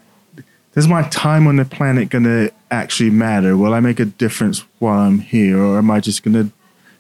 is 0.76 0.88
my 0.88 1.04
time 1.04 1.48
on 1.48 1.56
the 1.56 1.66
planet 1.66 2.10
going 2.10 2.26
to 2.26 2.52
actually 2.70 3.10
matter? 3.10 3.56
Will 3.56 3.74
I 3.74 3.80
make 3.80 4.00
a 4.00 4.06
difference 4.06 4.64
while 4.80 5.00
I'm 5.00 5.20
here, 5.20 5.58
or 5.58 5.78
am 5.78 5.90
I 5.90 6.02
just 6.02 6.24
going 6.24 6.34
to, 6.34 6.52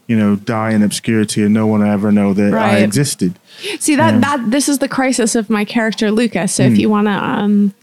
you 0.07 0.15
know, 0.17 0.37
die 0.37 0.71
in 0.71 0.81
obscurity 0.81 1.43
and 1.43 1.53
no 1.53 1.67
one 1.67 1.81
will 1.81 1.89
ever 1.91 2.11
know 2.11 2.33
that 2.33 2.53
I 2.53 2.77
existed? 2.77 3.37
See 3.79 3.95
that 3.95 4.13
Yeah. 4.13 4.19
that 4.21 4.51
this 4.51 4.69
is 4.69 4.79
the 4.79 4.87
crisis 4.87 5.35
of 5.35 5.49
my 5.49 5.65
character 5.65 6.09
Lucas. 6.11 6.53
So 6.53 6.63
if 6.63 6.77
you 6.77 6.89
want 6.89 7.07
to 7.07 7.13
um, 7.13 7.73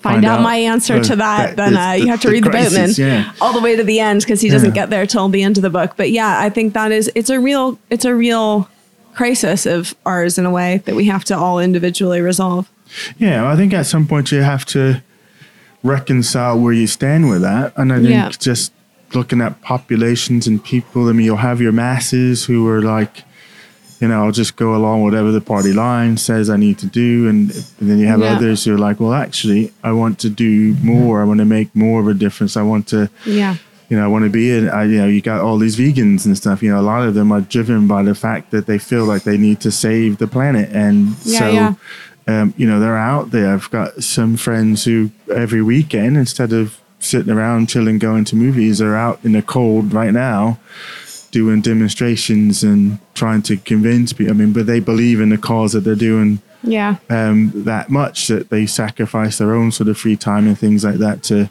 find, 0.00 0.14
Find 0.16 0.24
out, 0.26 0.38
out, 0.38 0.42
my 0.42 0.56
answer 0.56 0.94
uh, 0.96 1.02
to 1.02 1.16
that, 1.16 1.56
that- 1.56 1.56
then 1.56 1.76
uh, 1.76 1.92
the- 1.92 2.00
you 2.00 2.06
have 2.08 2.20
to 2.20 2.28
the 2.28 2.32
read 2.34 2.44
the 2.44 2.50
crisis, 2.50 2.96
Boatman 2.98 3.08
yeah. 3.24 3.32
all 3.40 3.52
the 3.52 3.60
way 3.60 3.76
to 3.76 3.82
the 3.84 3.98
end 4.00 4.20
because 4.20 4.40
he 4.40 4.48
doesn't 4.48 4.70
Yeah. 4.70 4.74
get 4.82 4.90
there 4.90 5.06
till 5.06 5.28
the 5.28 5.42
end 5.42 5.56
of 5.58 5.62
the 5.62 5.70
book. 5.70 5.94
But 5.96 6.10
yeah, 6.10 6.38
I 6.40 6.48
think 6.50 6.72
that 6.74 6.92
is 6.92 7.10
it's 7.14 7.30
a 7.30 7.38
real 7.40 7.78
it's 7.90 8.04
a 8.04 8.14
real 8.14 8.68
crisis 9.14 9.66
of 9.66 9.94
ours 10.06 10.38
in 10.38 10.46
a 10.46 10.50
way 10.50 10.82
that 10.84 10.94
we 10.94 11.06
have 11.06 11.24
to 11.24 11.36
all 11.36 11.58
individually 11.58 12.20
resolve. 12.20 12.68
Yeah, 13.18 13.50
I 13.50 13.56
think 13.56 13.74
at 13.74 13.86
some 13.86 14.06
point 14.06 14.30
you 14.32 14.42
have 14.42 14.64
to 14.66 15.02
reconcile 15.82 16.58
where 16.58 16.72
you 16.72 16.86
stand 16.86 17.28
with 17.28 17.42
that. 17.42 17.72
And 17.76 17.92
I 17.92 17.96
think 17.96 18.10
Yeah. 18.10 18.30
just 18.38 18.72
looking 19.14 19.40
at 19.40 19.60
populations 19.62 20.46
and 20.46 20.62
people, 20.62 21.08
I 21.08 21.12
mean, 21.12 21.24
you'll 21.26 21.36
have 21.38 21.60
your 21.60 21.72
masses 21.72 22.44
who 22.44 22.66
are 22.68 22.82
like, 22.82 23.24
you 24.00 24.08
know, 24.08 24.24
I'll 24.24 24.32
just 24.32 24.56
go 24.56 24.74
along 24.76 25.02
whatever 25.02 25.32
the 25.32 25.40
party 25.40 25.72
line 25.72 26.16
says 26.16 26.48
I 26.50 26.56
need 26.56 26.78
to 26.78 26.86
do. 26.86 27.28
And, 27.28 27.50
and 27.80 27.90
then 27.90 27.98
you 27.98 28.06
have 28.06 28.20
Yeah. 28.20 28.36
others 28.36 28.64
who 28.64 28.74
are 28.74 28.78
like, 28.78 29.00
well, 29.00 29.12
actually, 29.12 29.72
I 29.82 29.92
want 29.92 30.18
to 30.20 30.28
do 30.30 30.74
more. 30.82 31.20
I 31.20 31.24
want 31.24 31.38
to 31.38 31.44
make 31.44 31.74
more 31.74 32.00
of 32.00 32.06
a 32.08 32.14
difference. 32.14 32.56
I 32.56 32.62
want 32.62 32.86
to, 32.88 33.10
Yeah. 33.26 33.56
you 33.88 33.96
know, 33.96 34.04
I 34.04 34.06
want 34.06 34.24
to 34.24 34.30
be 34.30 34.50
in, 34.50 34.68
I, 34.68 34.84
you 34.84 34.98
know, 34.98 35.06
you 35.08 35.20
got 35.20 35.40
all 35.40 35.58
these 35.58 35.76
vegans 35.76 36.26
and 36.26 36.36
stuff, 36.36 36.62
you 36.62 36.70
know, 36.70 36.78
a 36.78 36.82
lot 36.82 37.02
of 37.08 37.14
them 37.14 37.32
are 37.32 37.40
driven 37.40 37.88
by 37.88 38.02
the 38.04 38.14
fact 38.14 38.50
that 38.52 38.66
they 38.66 38.78
feel 38.78 39.04
like 39.04 39.24
they 39.24 39.36
need 39.38 39.58
to 39.60 39.70
save 39.72 40.18
the 40.18 40.26
planet. 40.28 40.68
And 40.72 41.16
Yeah, 41.24 41.38
so, 41.38 41.50
yeah. 41.50 41.74
Um, 42.28 42.52
you 42.58 42.68
know, 42.68 42.78
they're 42.78 42.98
out 42.98 43.30
there. 43.30 43.54
I've 43.54 43.70
got 43.70 44.04
some 44.04 44.36
friends 44.36 44.84
who 44.84 45.10
every 45.34 45.62
weekend, 45.62 46.18
instead 46.18 46.52
of 46.52 46.78
sitting 47.00 47.32
around 47.32 47.68
chilling, 47.70 47.98
going 47.98 48.24
to 48.26 48.36
movies, 48.36 48.82
are 48.82 48.94
out 48.94 49.18
in 49.24 49.32
the 49.32 49.40
cold 49.40 49.94
right 49.94 50.12
now 50.12 50.58
doing 51.38 51.60
demonstrations 51.60 52.62
and 52.70 52.98
trying 53.14 53.42
to 53.42 53.56
convince 53.72 54.12
people. 54.12 54.32
I 54.34 54.36
mean, 54.36 54.52
but 54.52 54.66
they 54.66 54.80
believe 54.80 55.20
in 55.24 55.28
the 55.30 55.38
cause 55.38 55.70
that 55.74 55.82
they're 55.84 55.94
doing 56.10 56.30
Yeah. 56.62 56.96
um, 57.18 57.52
that 57.70 57.88
much 57.90 58.26
that 58.28 58.50
they 58.50 58.66
sacrifice 58.66 59.38
their 59.38 59.52
own 59.58 59.70
sort 59.72 59.88
of 59.88 59.96
free 59.98 60.16
time 60.16 60.44
and 60.48 60.56
things 60.58 60.82
like 60.84 60.98
that 61.06 61.22
to 61.30 61.48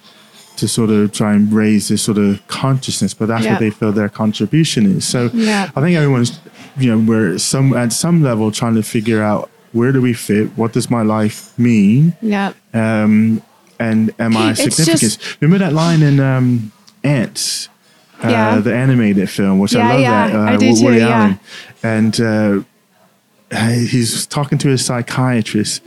to 0.61 0.67
sort 0.67 0.89
of 0.89 1.11
try 1.11 1.31
and 1.38 1.53
raise 1.53 1.88
this 1.88 2.01
sort 2.01 2.17
of 2.17 2.29
consciousness. 2.47 3.13
But 3.13 3.27
that's 3.27 3.45
Yeah. 3.45 3.51
what 3.53 3.59
they 3.59 3.69
feel 3.69 3.91
their 3.91 4.09
contribution 4.09 4.83
is. 4.97 5.05
So 5.05 5.29
Yeah. 5.33 5.69
I 5.75 5.81
think 5.81 5.95
everyone's 5.95 6.31
you 6.83 6.89
know 6.91 6.97
we're 7.11 7.38
some 7.38 7.73
at 7.83 7.93
some 7.93 8.17
level 8.29 8.51
trying 8.51 8.75
to 8.75 8.83
figure 8.83 9.21
out 9.31 9.49
where 9.77 9.91
do 9.95 10.01
we 10.01 10.13
fit? 10.13 10.47
What 10.61 10.73
does 10.73 10.88
my 10.97 11.03
life 11.17 11.38
mean? 11.57 12.13
Yeah. 12.21 12.49
Um, 12.73 13.41
and 13.79 14.11
am 14.25 14.35
I 14.35 14.53
significant? 14.53 15.17
Remember 15.41 15.59
that 15.65 15.73
line 15.73 16.01
in 16.09 16.19
um, 16.19 16.71
Antz, 17.03 17.69
uh, 18.24 18.30
Yeah. 18.30 18.59
the 18.59 18.74
animated 18.76 19.30
film, 19.30 19.59
which 19.59 19.74
Yeah, 19.74 19.88
I 19.88 19.91
love 19.91 19.99
yeah, 20.01 20.28
that. 20.28 20.36
Uh, 20.36 20.39
I 20.53 20.57
do 20.57 20.68
Woody 20.70 20.82
too, 20.82 20.93
yeah. 21.05 21.07
Allen. 21.18 21.39
And 21.84 22.22
uh, 22.22 22.63
he's 23.86 24.26
talking 24.26 24.57
to 24.59 24.70
his 24.70 24.84
psychiatrist. 24.86 25.82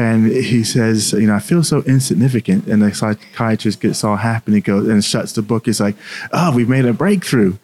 And 0.00 0.30
he 0.30 0.62
says, 0.62 1.12
you 1.12 1.26
know, 1.26 1.34
I 1.34 1.40
feel 1.40 1.64
so 1.64 1.82
insignificant. 1.82 2.66
And 2.68 2.80
the 2.82 2.94
psychiatrist 2.94 3.80
gets 3.80 4.04
all 4.04 4.14
happy 4.16 4.44
and 4.46 4.54
he 4.54 4.60
goes 4.60 4.86
and 4.86 5.04
shuts 5.04 5.32
the 5.32 5.42
book. 5.42 5.66
He's 5.66 5.80
like, 5.80 5.96
oh, 6.32 6.54
we've 6.54 6.68
made 6.68 6.84
a 6.84 6.92
breakthrough. 6.92 7.56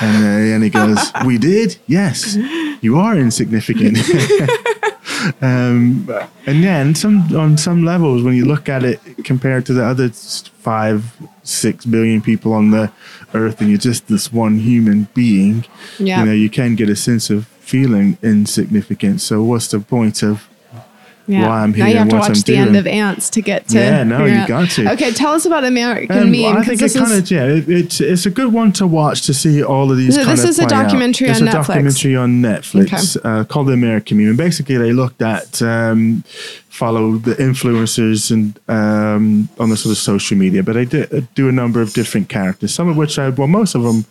And, 0.00 0.24
uh, 0.24 0.54
and 0.54 0.62
he 0.62 0.70
goes, 0.70 1.10
we 1.26 1.36
did? 1.36 1.78
Yes, 1.88 2.36
you 2.80 2.96
are 2.96 3.16
insignificant. 3.18 3.98
um, 5.42 6.08
and 6.46 6.62
yeah, 6.62 6.80
and 6.80 6.96
some 6.96 7.34
on 7.36 7.56
some 7.58 7.84
levels, 7.84 8.22
when 8.22 8.34
you 8.34 8.44
look 8.44 8.68
at 8.68 8.84
it 8.84 9.00
compared 9.24 9.66
to 9.66 9.72
the 9.72 9.84
other 9.84 10.08
five, 10.10 11.16
six 11.42 11.84
billion 11.86 12.20
people 12.20 12.52
on 12.52 12.70
the 12.70 12.92
earth, 13.34 13.60
and 13.60 13.68
you're 13.70 13.78
just 13.78 14.08
this 14.08 14.32
one 14.32 14.58
human 14.58 15.08
being, 15.14 15.64
Yeah. 15.98 16.20
you 16.20 16.26
know, 16.26 16.32
you 16.32 16.50
can 16.50 16.74
get 16.74 16.88
a 16.90 16.96
sense 16.96 17.30
of 17.30 17.46
feeling 17.46 18.18
insignificant. 18.22 19.20
So, 19.20 19.42
what's 19.42 19.68
the 19.68 19.80
point 19.80 20.22
of 20.22 20.48
Yeah. 21.30 21.48
why 21.48 21.62
I'm 21.62 21.72
here. 21.72 21.84
now 21.84 21.90
you 21.90 21.98
have 21.98 22.08
to 22.08 22.16
watch 22.16 22.28
I'm 22.28 22.40
the 22.42 22.56
end 22.56 22.76
of 22.76 22.86
Antz 22.86 23.30
to 23.30 23.40
get 23.40 23.68
to. 23.68 23.78
Yeah, 23.78 24.02
no, 24.02 24.24
you 24.24 24.34
out- 24.34 24.48
got 24.48 24.70
to. 24.70 24.92
Okay, 24.92 25.12
tell 25.12 25.32
us 25.32 25.46
about 25.46 25.64
American 25.64 26.16
Um, 26.16 26.28
I 26.34 26.64
think 26.64 26.82
it 26.82 26.92
kind 26.92 27.12
of 27.12 27.30
yeah, 27.30 27.44
it, 27.44 27.68
it's 27.68 28.00
it's 28.00 28.26
a 28.26 28.30
good 28.30 28.52
one 28.52 28.72
to 28.72 28.86
watch 28.86 29.22
to 29.26 29.34
see 29.34 29.62
all 29.62 29.90
of 29.90 29.96
these. 29.96 30.14
So 30.14 30.24
this 30.24 30.44
is 30.44 30.58
a 30.58 30.66
play 30.66 30.76
out. 30.76 30.82
documentary 30.84 31.28
It's 31.28 31.40
on 31.40 31.48
a 31.48 31.50
Netflix. 31.50 31.66
documentary 31.66 32.16
on 32.16 32.42
Netflix 32.42 33.16
uh, 33.24 33.44
called 33.44 33.68
The 33.68 33.72
American 33.72 34.18
Meme. 34.18 34.28
And 34.28 34.36
basically, 34.36 34.76
they 34.76 34.92
looked 34.92 35.22
at 35.22 35.62
um, 35.62 36.24
follow 36.68 37.16
the 37.16 37.34
influencers 37.34 38.30
and 38.30 38.58
um, 38.68 39.48
on 39.58 39.70
the 39.70 39.76
sort 39.76 39.92
of 39.92 39.98
social 39.98 40.36
media, 40.36 40.62
but 40.62 40.74
they 40.74 40.84
did, 40.84 41.28
do 41.34 41.48
a 41.48 41.52
number 41.52 41.80
of 41.80 41.92
different 41.92 42.28
characters. 42.28 42.74
Some 42.74 42.88
of 42.88 42.96
which 42.96 43.18
I 43.18 43.28
well, 43.28 43.48
most 43.48 43.74
of 43.74 43.82
them 43.82 44.04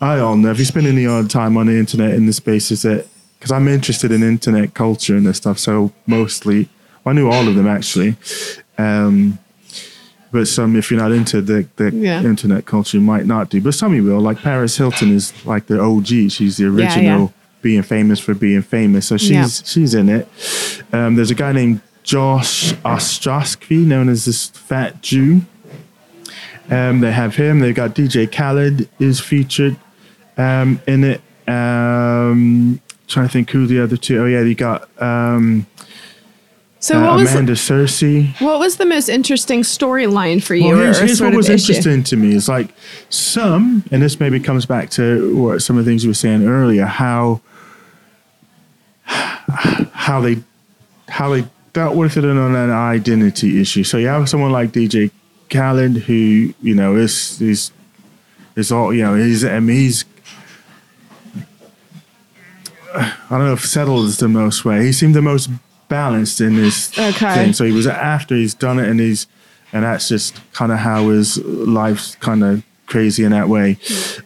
I 0.00 0.18
all 0.18 0.36
know. 0.36 0.50
If 0.50 0.58
you 0.58 0.64
spend 0.64 0.86
any 0.86 1.06
odd 1.06 1.30
time 1.30 1.56
on 1.56 1.66
the 1.66 1.78
internet 1.78 2.14
in 2.14 2.26
the 2.26 2.32
spaces 2.32 2.82
that 2.82 3.06
because 3.46 3.54
I'm 3.54 3.68
interested 3.68 4.10
in 4.10 4.24
internet 4.24 4.74
culture 4.74 5.14
and 5.14 5.24
this 5.24 5.36
stuff, 5.36 5.60
so 5.60 5.92
mostly 6.04 6.68
I 7.04 7.12
knew 7.12 7.30
all 7.30 7.46
of 7.46 7.54
them 7.54 7.68
actually. 7.68 8.16
Um, 8.76 9.38
but 10.32 10.48
some, 10.48 10.74
if 10.74 10.90
you're 10.90 10.98
not 10.98 11.12
into 11.12 11.40
the, 11.40 11.68
the 11.76 11.92
Yeah. 11.92 12.24
internet 12.24 12.66
culture, 12.66 12.96
you 12.96 13.04
might 13.04 13.24
not 13.24 13.48
do. 13.48 13.60
But 13.60 13.74
some 13.74 13.94
you 13.94 14.02
will. 14.02 14.18
Like 14.18 14.38
Paris 14.38 14.76
Hilton 14.76 15.14
is 15.14 15.32
like 15.46 15.68
the 15.68 15.80
OG. 15.80 16.32
She's 16.32 16.56
the 16.56 16.66
original 16.66 17.20
yeah. 17.20 17.28
being 17.62 17.82
famous 17.82 18.18
for 18.18 18.34
being 18.34 18.62
famous. 18.62 19.06
So 19.06 19.16
she's 19.16 19.30
Yeah. 19.30 19.46
she's 19.46 19.94
in 19.94 20.08
it. 20.08 20.26
Um, 20.92 21.14
there's 21.14 21.30
a 21.30 21.36
guy 21.36 21.52
named 21.52 21.82
Josh 22.02 22.72
Ostrovsky, 22.84 23.86
known 23.86 24.08
as 24.08 24.24
this 24.24 24.48
fat 24.48 25.02
Jew. 25.02 25.42
Um, 26.68 27.00
they 27.00 27.12
have 27.12 27.36
him. 27.36 27.60
They've 27.60 27.72
got 27.72 27.94
DJ 27.94 28.26
Khaled 28.26 28.88
is 28.98 29.20
featured 29.20 29.76
um, 30.36 30.80
in 30.88 31.04
it. 31.04 31.20
Um, 31.48 32.80
trying 33.06 33.26
to 33.26 33.32
think 33.32 33.50
who 33.50 33.66
the 33.66 33.82
other 33.82 33.96
two. 33.96 34.22
Oh 34.22 34.26
yeah, 34.26 34.42
you 34.42 34.54
got 34.54 34.88
um, 35.00 35.66
So 36.78 36.98
uh, 36.98 37.06
what 37.06 37.16
was 37.16 37.32
Amanda 37.32 37.52
Cerny. 37.52 38.40
what 38.40 38.58
was 38.58 38.76
the 38.76 38.86
most 38.86 39.08
interesting 39.08 39.62
storyline 39.62 40.42
for 40.42 40.54
you? 40.54 40.68
Well, 40.68 40.78
here's, 40.78 41.00
or 41.00 41.06
here's 41.06 41.20
what 41.20 41.34
was 41.34 41.48
issue? 41.48 41.72
interesting 41.72 42.02
to 42.04 42.16
me 42.16 42.34
is 42.34 42.48
like 42.48 42.74
some, 43.08 43.84
and 43.90 44.02
this 44.02 44.20
maybe 44.20 44.40
comes 44.40 44.66
back 44.66 44.90
to 44.90 45.36
what 45.36 45.62
some 45.62 45.78
of 45.78 45.84
the 45.84 45.90
things 45.90 46.04
we 46.04 46.10
were 46.10 46.14
saying 46.14 46.46
earlier, 46.46 46.84
how 46.84 47.40
how 49.04 50.20
they 50.20 50.36
how 51.08 51.30
they 51.30 51.46
dealt 51.72 51.96
with 51.96 52.16
it 52.16 52.24
and 52.24 52.38
on 52.38 52.54
an 52.54 52.70
identity 52.70 53.60
issue. 53.60 53.84
So 53.84 53.98
you 53.98 54.08
have 54.08 54.28
someone 54.28 54.50
like 54.50 54.70
DJ 54.72 55.10
Khaled 55.50 55.98
who 55.98 56.52
you 56.62 56.74
know 56.74 56.96
is 56.96 57.40
is 57.40 57.70
is 58.56 58.72
all 58.72 58.92
you 58.92 59.02
know 59.02 59.14
he's 59.14 59.44
I 59.44 59.60
mean 59.60 59.76
he's 59.76 60.04
I 62.96 63.26
don't 63.30 63.40
know 63.46 63.52
if 63.52 63.64
settled 63.66 64.06
is 64.06 64.18
the 64.18 64.28
most 64.28 64.64
way. 64.64 64.84
He 64.84 64.92
seemed 64.92 65.14
the 65.14 65.22
most 65.22 65.50
balanced 65.88 66.40
in 66.40 66.56
this 66.56 66.96
Okay. 66.98 67.34
thing. 67.34 67.52
So 67.52 67.64
he 67.64 67.72
was 67.72 67.86
after 67.86 68.34
he's 68.34 68.54
done 68.54 68.78
it, 68.78 68.88
and 68.88 68.98
he's 69.00 69.26
and 69.72 69.84
that's 69.84 70.08
just 70.08 70.40
kind 70.52 70.72
of 70.72 70.78
how 70.78 71.08
his 71.10 71.38
life's 71.44 72.14
kind 72.16 72.42
of 72.44 72.62
crazy 72.86 73.24
in 73.24 73.32
that 73.32 73.48
way. 73.48 73.78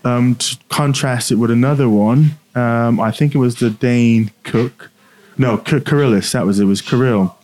Um, 0.05 0.35
to 0.37 0.57
contrast 0.69 1.33
it 1.33 1.37
with 1.37 1.51
another 1.51 1.89
one, 1.89 2.33
um, 2.55 3.01
I 3.01 3.11
think 3.11 3.35
it 3.35 3.39
was 3.39 3.57
the 3.57 3.71
Dane 3.71 4.31
Cook. 4.45 4.91
No, 5.39 5.57
K- 5.57 5.79
Kyrillis. 5.81 6.33
That 6.33 6.45
was 6.47 6.61
it. 6.61 6.65
Was 6.67 6.83
Kirill. 6.83 7.37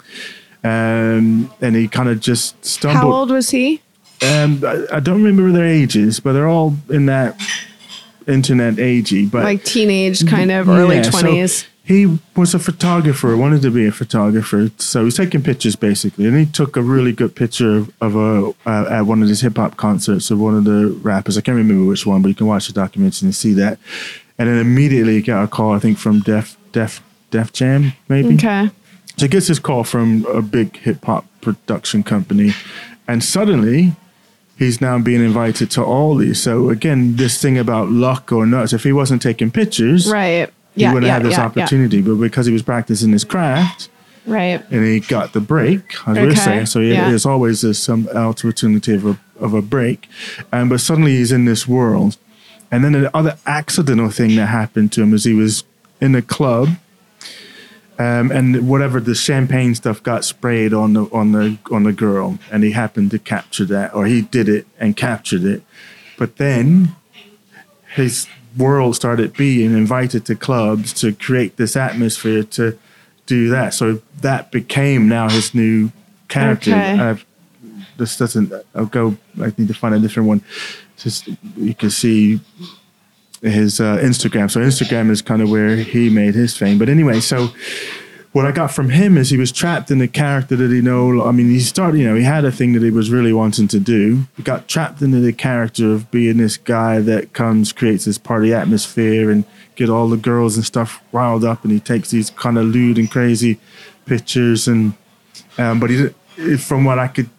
Um, 0.62 1.50
and 1.60 1.76
he 1.76 1.88
kind 1.88 2.08
of 2.08 2.20
just 2.20 2.62
stumbled. 2.64 3.02
How 3.02 3.12
old 3.12 3.30
was 3.30 3.50
he? 3.50 3.80
Um, 4.22 4.62
I, 4.64 4.84
I 4.94 5.00
don't 5.00 5.22
remember 5.22 5.52
their 5.52 5.66
ages, 5.66 6.20
but 6.20 6.32
they're 6.32 6.48
all 6.48 6.74
in 6.90 7.06
that 7.06 7.40
internet 8.26 8.74
agey. 8.74 9.30
But 9.30 9.44
Like 9.44 9.64
teenage, 9.64 10.26
kind 10.26 10.50
of 10.50 10.68
early 10.68 10.96
yeah, 10.96 11.02
so 11.02 11.20
twenties. 11.20 11.66
he 11.84 12.18
was 12.34 12.54
a 12.54 12.58
photographer, 12.58 13.36
wanted 13.36 13.62
to 13.62 13.70
be 13.70 13.86
a 13.86 13.92
photographer, 13.92 14.70
so 14.78 15.04
he's 15.04 15.16
taking 15.16 15.42
pictures 15.42 15.76
basically. 15.76 16.26
And 16.26 16.36
he 16.36 16.46
took 16.46 16.76
a 16.76 16.82
really 16.82 17.12
good 17.12 17.34
picture 17.36 17.76
of, 17.76 17.92
of 18.00 18.16
a 18.16 18.54
uh, 18.66 18.86
at 18.90 19.02
one 19.02 19.22
of 19.22 19.28
his 19.28 19.40
hip 19.40 19.56
hop 19.56 19.76
concerts 19.76 20.30
of 20.30 20.40
one 20.40 20.56
of 20.56 20.64
the 20.64 20.88
rappers. 21.02 21.38
I 21.38 21.40
can't 21.40 21.56
remember 21.56 21.86
which 21.88 22.06
one, 22.06 22.22
but 22.22 22.28
you 22.28 22.34
can 22.34 22.46
watch 22.46 22.66
the 22.66 22.72
documentary 22.72 23.26
and 23.26 23.34
see 23.34 23.52
that. 23.54 23.78
And 24.38 24.48
then 24.48 24.58
immediately 24.58 25.14
he 25.14 25.22
got 25.22 25.44
a 25.44 25.48
call, 25.48 25.72
I 25.72 25.78
think 25.78 25.98
from 25.98 26.20
Def 26.20 26.56
Def 26.72 27.02
Def 27.30 27.52
Jam, 27.52 27.92
maybe. 28.08 28.34
okay. 28.34 28.70
So 29.16 29.24
he 29.24 29.28
gets 29.28 29.46
this 29.48 29.58
call 29.58 29.82
from 29.82 30.26
a 30.26 30.42
big 30.42 30.76
hip 30.76 31.04
hop 31.04 31.24
production 31.40 32.02
company, 32.02 32.52
and 33.08 33.24
suddenly 33.24 33.94
he's 34.56 34.80
now 34.80 34.98
being 34.98 35.22
invited 35.24 35.70
to 35.72 35.82
all 35.84 36.14
these. 36.16 36.40
So 36.42 36.70
again, 36.70 37.16
this 37.16 37.40
thing 37.40 37.58
about 37.58 37.90
luck 37.90 38.32
or 38.32 38.46
nuts. 38.46 38.72
If 38.72 38.84
he 38.84 38.92
wasn't 38.92 39.22
taking 39.22 39.50
pictures, 39.50 40.08
Right. 40.10 40.48
he 40.74 40.82
Yeah. 40.82 40.92
wouldn't 40.92 41.08
yeah, 41.08 41.14
have 41.14 41.22
this 41.22 41.32
yeah, 41.38 41.44
opportunity. 41.46 42.00
But 42.02 42.14
because 42.16 42.46
he 42.46 42.52
was 42.52 42.62
practicing 42.62 43.12
his 43.12 43.24
craft 43.24 43.88
Right. 44.26 44.62
and 44.70 44.84
he 44.84 45.00
got 45.00 45.32
the 45.34 45.40
break, 45.40 45.80
as 46.06 46.06
we 46.06 46.12
Okay, 46.12 46.26
we're 46.26 46.34
saying, 46.36 46.66
so 46.66 46.80
he, 46.80 46.92
yeah. 46.92 47.08
there's 47.08 47.26
always 47.26 47.64
some 47.78 48.08
opportunity 48.14 48.94
of 48.94 49.04
a, 49.06 49.18
of 49.38 49.54
a 49.54 49.62
break. 49.62 50.08
And 50.52 50.68
but 50.70 50.80
suddenly 50.80 51.16
he's 51.16 51.32
in 51.32 51.44
this 51.44 51.68
world. 51.68 52.16
And 52.72 52.82
then 52.84 52.92
the 52.92 53.16
other 53.16 53.36
accidental 53.46 54.10
thing 54.10 54.34
that 54.36 54.46
happened 54.46 54.90
to 54.92 55.02
him 55.02 55.14
is 55.14 55.24
he 55.24 55.34
was 55.34 55.62
in 56.00 56.14
a 56.14 56.22
club. 56.22 56.70
Um, 57.98 58.30
and 58.30 58.68
whatever 58.68 59.00
the 59.00 59.14
champagne 59.14 59.74
stuff 59.74 60.02
got 60.02 60.22
sprayed 60.22 60.74
on 60.74 60.92
the 60.92 61.04
on 61.12 61.32
the 61.32 61.58
on 61.70 61.84
the 61.84 61.92
girl, 61.92 62.38
and 62.52 62.62
he 62.62 62.72
happened 62.72 63.10
to 63.12 63.18
capture 63.18 63.64
that, 63.64 63.94
or 63.94 64.04
he 64.04 64.20
did 64.20 64.48
it 64.50 64.66
and 64.78 64.94
captured 64.94 65.44
it. 65.44 65.62
But 66.18 66.36
then 66.36 66.94
his 67.94 68.26
world 68.56 68.96
started 68.96 69.34
being 69.34 69.72
invited 69.72 70.26
to 70.26 70.34
clubs 70.34 70.92
to 70.94 71.12
create 71.14 71.56
this 71.56 71.76
atmosphere 71.76 72.42
to 72.42 72.78
do 73.26 73.48
that. 73.48 73.74
So 73.74 74.02
that 74.20 74.50
became 74.50 75.08
now 75.08 75.28
his 75.28 75.54
new 75.54 75.90
character. 76.28 76.72
Okay. 76.72 76.98
Uh, 76.98 77.16
this 77.96 78.16
doesn't. 78.16 78.52
I'll 78.74 78.86
go. 78.86 79.16
I 79.40 79.52
need 79.56 79.68
to 79.68 79.74
find 79.74 79.94
a 79.94 79.98
different 79.98 80.28
one. 80.28 80.42
Just 80.96 81.28
you 81.56 81.74
can 81.74 81.90
see 81.90 82.40
his 83.42 83.80
uh, 83.80 83.98
Instagram. 83.98 84.50
So 84.50 84.60
Instagram 84.60 85.10
is 85.10 85.22
kind 85.22 85.42
of 85.42 85.50
where 85.50 85.76
he 85.76 86.10
made 86.10 86.34
his 86.34 86.56
fame. 86.56 86.78
But 86.78 86.88
anyway, 86.88 87.20
so 87.20 87.48
what 88.32 88.44
I 88.44 88.52
got 88.52 88.70
from 88.70 88.90
him 88.90 89.16
is 89.16 89.30
he 89.30 89.38
was 89.38 89.50
trapped 89.50 89.90
in 89.90 89.98
the 89.98 90.08
character 90.08 90.56
that 90.56 90.70
he 90.70 90.82
know. 90.82 91.26
I 91.26 91.32
mean, 91.32 91.48
he 91.48 91.60
started, 91.60 91.98
you 91.98 92.06
know, 92.06 92.14
he 92.14 92.22
had 92.22 92.44
a 92.44 92.52
thing 92.52 92.74
that 92.74 92.82
he 92.82 92.90
was 92.90 93.10
really 93.10 93.32
wanting 93.32 93.66
to 93.68 93.80
do. 93.80 94.26
He 94.36 94.42
got 94.42 94.68
trapped 94.68 95.00
into 95.00 95.20
the 95.20 95.32
character 95.32 95.92
of 95.92 96.10
being 96.10 96.36
this 96.36 96.58
guy 96.58 97.00
that 97.00 97.32
comes, 97.32 97.72
creates 97.72 98.04
this 98.04 98.18
party 98.18 98.52
atmosphere 98.52 99.30
and 99.30 99.44
get 99.74 99.88
all 99.88 100.08
the 100.08 100.18
girls 100.18 100.56
and 100.56 100.66
stuff 100.66 101.02
riled 101.12 101.44
up. 101.44 101.64
And 101.64 101.72
he 101.72 101.80
takes 101.80 102.10
these 102.10 102.28
kind 102.28 102.58
of 102.58 102.66
lewd 102.66 102.98
and 102.98 103.10
crazy 103.10 103.58
pictures. 104.04 104.68
And, 104.68 104.92
um, 105.56 105.80
but 105.80 105.88
he, 105.88 106.08
from 106.58 106.84
what 106.84 106.98
I 106.98 107.08
could 107.08 107.30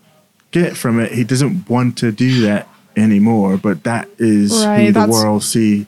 get 0.50 0.76
from 0.76 1.00
it, 1.00 1.12
he 1.12 1.24
doesn't 1.24 1.70
want 1.70 1.98
to 2.00 2.12
do 2.12 2.42
that 2.42 2.68
anymore. 2.98 3.58
But 3.58 3.84
that 3.84 4.10
is 4.18 4.52
Right, 4.66 4.88
who 4.88 4.92
the 4.92 5.08
world 5.08 5.44
see 5.44 5.88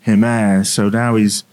him 0.00 0.22
as. 0.22 0.72
So 0.72 0.88
now 0.88 1.16
he's 1.16 1.44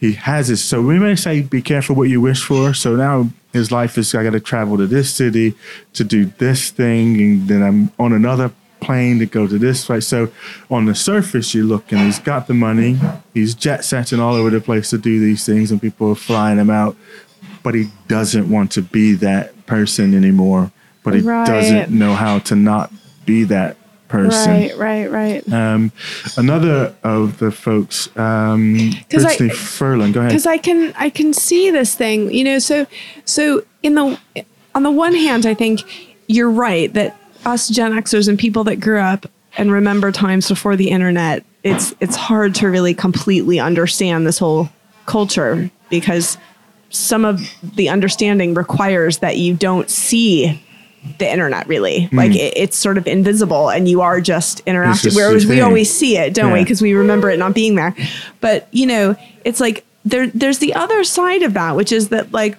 he 0.00 0.14
has 0.14 0.48
this. 0.48 0.64
So 0.64 0.82
we 0.82 0.98
may 0.98 1.14
say, 1.14 1.42
be 1.42 1.62
careful 1.62 1.94
what 1.94 2.08
you 2.08 2.20
wish 2.20 2.42
for. 2.42 2.74
So 2.74 2.96
now 2.96 3.30
his 3.52 3.70
life 3.70 3.96
is, 3.96 4.12
I 4.16 4.24
got 4.24 4.30
to 4.30 4.40
travel 4.40 4.76
to 4.78 4.86
this 4.88 5.14
city 5.14 5.54
to 5.92 6.02
do 6.02 6.24
this 6.38 6.70
thing, 6.70 7.20
and 7.20 7.46
then 7.48 7.62
I'm 7.62 7.92
on 8.00 8.12
another 8.12 8.50
plane 8.80 9.20
to 9.20 9.26
go 9.26 9.46
to 9.46 9.58
this 9.58 9.84
place. 9.84 10.08
So 10.08 10.32
on 10.68 10.86
the 10.86 10.94
surface, 10.96 11.54
you 11.54 11.62
look 11.64 11.92
and 11.92 12.00
he's 12.00 12.18
got 12.18 12.48
the 12.48 12.54
money. 12.54 12.98
He's 13.32 13.54
jet 13.54 13.84
setting 13.84 14.18
all 14.18 14.34
over 14.34 14.50
the 14.50 14.60
place 14.60 14.90
to 14.90 14.98
do 14.98 15.20
these 15.20 15.46
things, 15.46 15.70
and 15.70 15.80
people 15.80 16.10
are 16.10 16.16
flying 16.16 16.58
him 16.58 16.70
out. 16.70 16.96
But 17.62 17.74
he 17.76 17.90
doesn't 18.08 18.50
want 18.50 18.72
to 18.72 18.82
be 18.82 19.12
that 19.14 19.66
person 19.66 20.14
anymore. 20.14 20.72
But 21.04 21.14
he 21.14 21.20
Right. 21.20 21.46
doesn't 21.46 21.90
know 21.90 22.14
how 22.14 22.40
to 22.40 22.56
not 22.56 22.92
be 23.24 23.44
that 23.44 23.76
person. 24.12 24.50
Right, 24.52 24.76
right, 24.78 25.10
right. 25.10 25.52
Um, 25.52 25.90
another 26.36 26.94
of 27.02 27.38
the 27.38 27.50
folks, 27.50 28.08
um, 28.16 28.92
'Cause 29.10 29.24
I- 29.24 29.28
Brittany 29.36 29.50
Furlan, 29.50 30.12
go 30.12 30.20
ahead. 30.20 30.30
because 30.30 30.46
I 30.46 30.58
can 30.58 30.92
I 30.98 31.10
can 31.10 31.32
see 31.32 31.70
this 31.70 31.94
thing, 31.94 32.32
you 32.32 32.44
know. 32.44 32.58
So 32.58 32.86
so 33.24 33.62
in 33.82 33.94
the 33.94 34.18
on 34.74 34.82
the 34.82 34.90
one 34.90 35.14
hand, 35.14 35.46
I 35.46 35.54
think 35.54 35.82
you're 36.28 36.50
right 36.50 36.92
that 36.94 37.16
us 37.44 37.68
Gen 37.68 37.92
Xers 37.92 38.28
and 38.28 38.38
people 38.38 38.64
that 38.64 38.76
grew 38.80 39.00
up 39.00 39.26
and 39.58 39.72
remember 39.72 40.12
times 40.12 40.48
before 40.48 40.76
the 40.76 40.88
internet, 40.90 41.44
it's 41.64 41.94
it's 42.00 42.16
hard 42.16 42.54
to 42.56 42.68
really 42.68 42.94
completely 42.94 43.58
understand 43.60 44.26
this 44.26 44.38
whole 44.38 44.70
culture 45.06 45.70
because 45.90 46.38
some 46.90 47.24
of 47.24 47.40
the 47.76 47.88
understanding 47.88 48.54
requires 48.54 49.18
that 49.18 49.38
you 49.38 49.54
don't 49.54 49.88
see 49.90 50.62
the 51.18 51.30
internet 51.30 51.66
really. 51.66 52.08
Like 52.12 52.32
it, 52.32 52.54
it's 52.56 52.76
sort 52.76 52.98
of 52.98 53.06
invisible 53.06 53.70
and 53.70 53.88
you 53.88 54.00
are 54.00 54.20
just 54.20 54.60
interacting 54.60 55.10
just 55.10 55.16
whereas 55.16 55.46
we 55.46 55.60
always 55.60 55.92
see 55.92 56.16
it 56.16 56.34
don't 56.34 56.52
we? 56.52 56.62
Because 56.62 56.80
we 56.80 56.94
remember 56.94 57.30
it 57.30 57.38
not 57.38 57.54
being 57.54 57.74
there. 57.74 57.94
But 58.40 58.68
you 58.70 58.86
know 58.86 59.16
it's 59.44 59.60
like 59.60 59.84
there 60.04 60.28
there's 60.28 60.58
the 60.58 60.74
other 60.74 61.04
side 61.04 61.42
of 61.42 61.54
that 61.54 61.76
which 61.76 61.92
is 61.92 62.08
that 62.10 62.32
like 62.32 62.56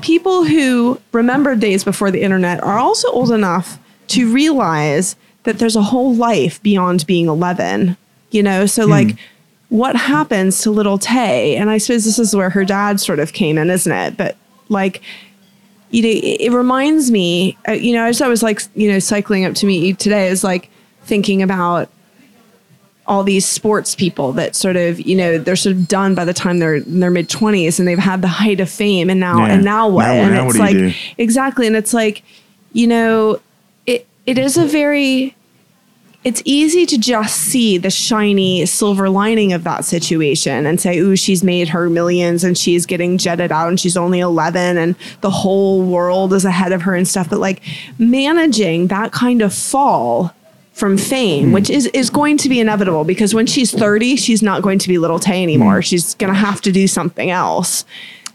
people 0.00 0.44
who 0.44 1.00
remember 1.12 1.54
days 1.54 1.84
before 1.84 2.10
the 2.10 2.22
internet 2.22 2.62
are 2.62 2.78
also 2.78 3.08
old 3.10 3.30
enough 3.30 3.78
to 4.08 4.32
realize 4.32 5.16
that 5.44 5.58
there's 5.58 5.76
a 5.76 5.82
whole 5.82 6.14
life 6.14 6.62
beyond 6.62 7.06
being 7.06 7.26
11 7.28 7.96
you 8.30 8.42
know? 8.42 8.66
So 8.66 8.84
like 8.84 9.16
what 9.68 9.96
happens 9.96 10.60
to 10.62 10.70
little 10.70 10.98
tay? 10.98 11.56
And 11.56 11.70
i 11.70 11.78
suppose 11.78 12.04
this 12.04 12.18
is 12.18 12.34
where 12.34 12.50
her 12.50 12.64
dad 12.64 13.00
sort 13.00 13.20
of 13.20 13.32
came 13.32 13.56
in 13.56 13.70
isn't 13.70 13.92
it? 13.92 14.16
But 14.16 14.36
like 14.68 15.02
you 15.94 16.02
know, 16.02 16.08
it, 16.08 16.40
it 16.46 16.52
reminds 16.52 17.10
me, 17.10 17.56
uh, 17.68 17.72
you 17.72 17.92
know, 17.94 18.04
as 18.06 18.20
I 18.20 18.26
was 18.28 18.42
like, 18.42 18.60
you 18.74 18.90
know, 18.90 18.98
cycling 18.98 19.44
up 19.44 19.54
to 19.54 19.66
meet 19.66 19.84
you 19.86 19.94
today, 19.94 20.26
is 20.28 20.42
like 20.42 20.68
thinking 21.04 21.40
about 21.42 21.88
all 23.06 23.22
these 23.22 23.44
sports 23.46 23.94
people 23.94 24.32
that 24.32 24.56
sort 24.56 24.76
of, 24.76 24.98
you 25.00 25.14
know, 25.14 25.36
they're 25.38 25.56
sort 25.56 25.76
of 25.76 25.86
done 25.86 26.14
by 26.14 26.24
the 26.24 26.32
time 26.32 26.58
they're 26.58 26.76
in 26.76 27.00
their 27.00 27.10
mid 27.10 27.28
twenties 27.28 27.78
and 27.78 27.86
they've 27.86 27.98
had 27.98 28.22
the 28.22 28.28
height 28.28 28.60
of 28.60 28.68
fame 28.70 29.10
and 29.10 29.20
now, 29.20 29.44
Yeah. 29.46 29.52
and 29.52 29.64
now 29.64 29.88
what? 29.88 30.06
Now- 30.06 30.12
and 30.14 30.34
now 30.34 30.48
it's 30.48 30.58
what 30.58 30.72
like, 30.74 30.96
exactly. 31.18 31.66
And 31.66 31.76
it's 31.76 31.92
like, 31.94 32.22
you 32.72 32.86
know, 32.86 33.40
it, 33.86 34.06
it 34.26 34.38
is 34.38 34.56
a 34.56 34.64
very, 34.66 35.36
it's 36.24 36.40
easy 36.46 36.86
to 36.86 36.96
just 36.96 37.36
see 37.36 37.76
the 37.76 37.90
shiny 37.90 38.64
silver 38.64 39.10
lining 39.10 39.52
of 39.52 39.62
that 39.64 39.84
situation 39.84 40.64
and 40.64 40.80
say, 40.80 40.98
ooh, 40.98 41.16
she's 41.16 41.44
made 41.44 41.68
her 41.68 41.90
millions 41.90 42.42
and 42.42 42.56
she's 42.56 42.86
getting 42.86 43.18
jetted 43.18 43.52
out 43.52 43.68
and 43.68 43.78
she's 43.78 43.96
only 43.96 44.20
11 44.20 44.78
and 44.78 44.96
the 45.20 45.30
whole 45.30 45.82
world 45.82 46.32
is 46.32 46.46
ahead 46.46 46.72
of 46.72 46.82
her 46.82 46.94
and 46.94 47.06
stuff. 47.06 47.28
But 47.28 47.40
like 47.40 47.62
managing 47.98 48.86
that 48.86 49.12
kind 49.12 49.42
of 49.42 49.52
fall 49.52 50.34
from 50.72 50.96
fame, 50.96 51.48
hmm. 51.48 51.52
which 51.52 51.68
is, 51.68 51.86
is 51.88 52.08
going 52.08 52.38
to 52.38 52.48
be 52.48 52.58
inevitable 52.58 53.04
because 53.04 53.34
when 53.34 53.46
she's 53.46 53.70
30, 53.70 54.16
she's 54.16 54.42
not 54.42 54.62
going 54.62 54.78
to 54.78 54.88
be 54.88 54.98
little 54.98 55.18
Tay 55.18 55.42
anymore. 55.42 55.76
Hmm. 55.76 55.80
She's 55.80 56.14
going 56.14 56.32
to 56.32 56.38
have 56.38 56.62
to 56.62 56.72
do 56.72 56.88
something 56.88 57.30
else. 57.30 57.84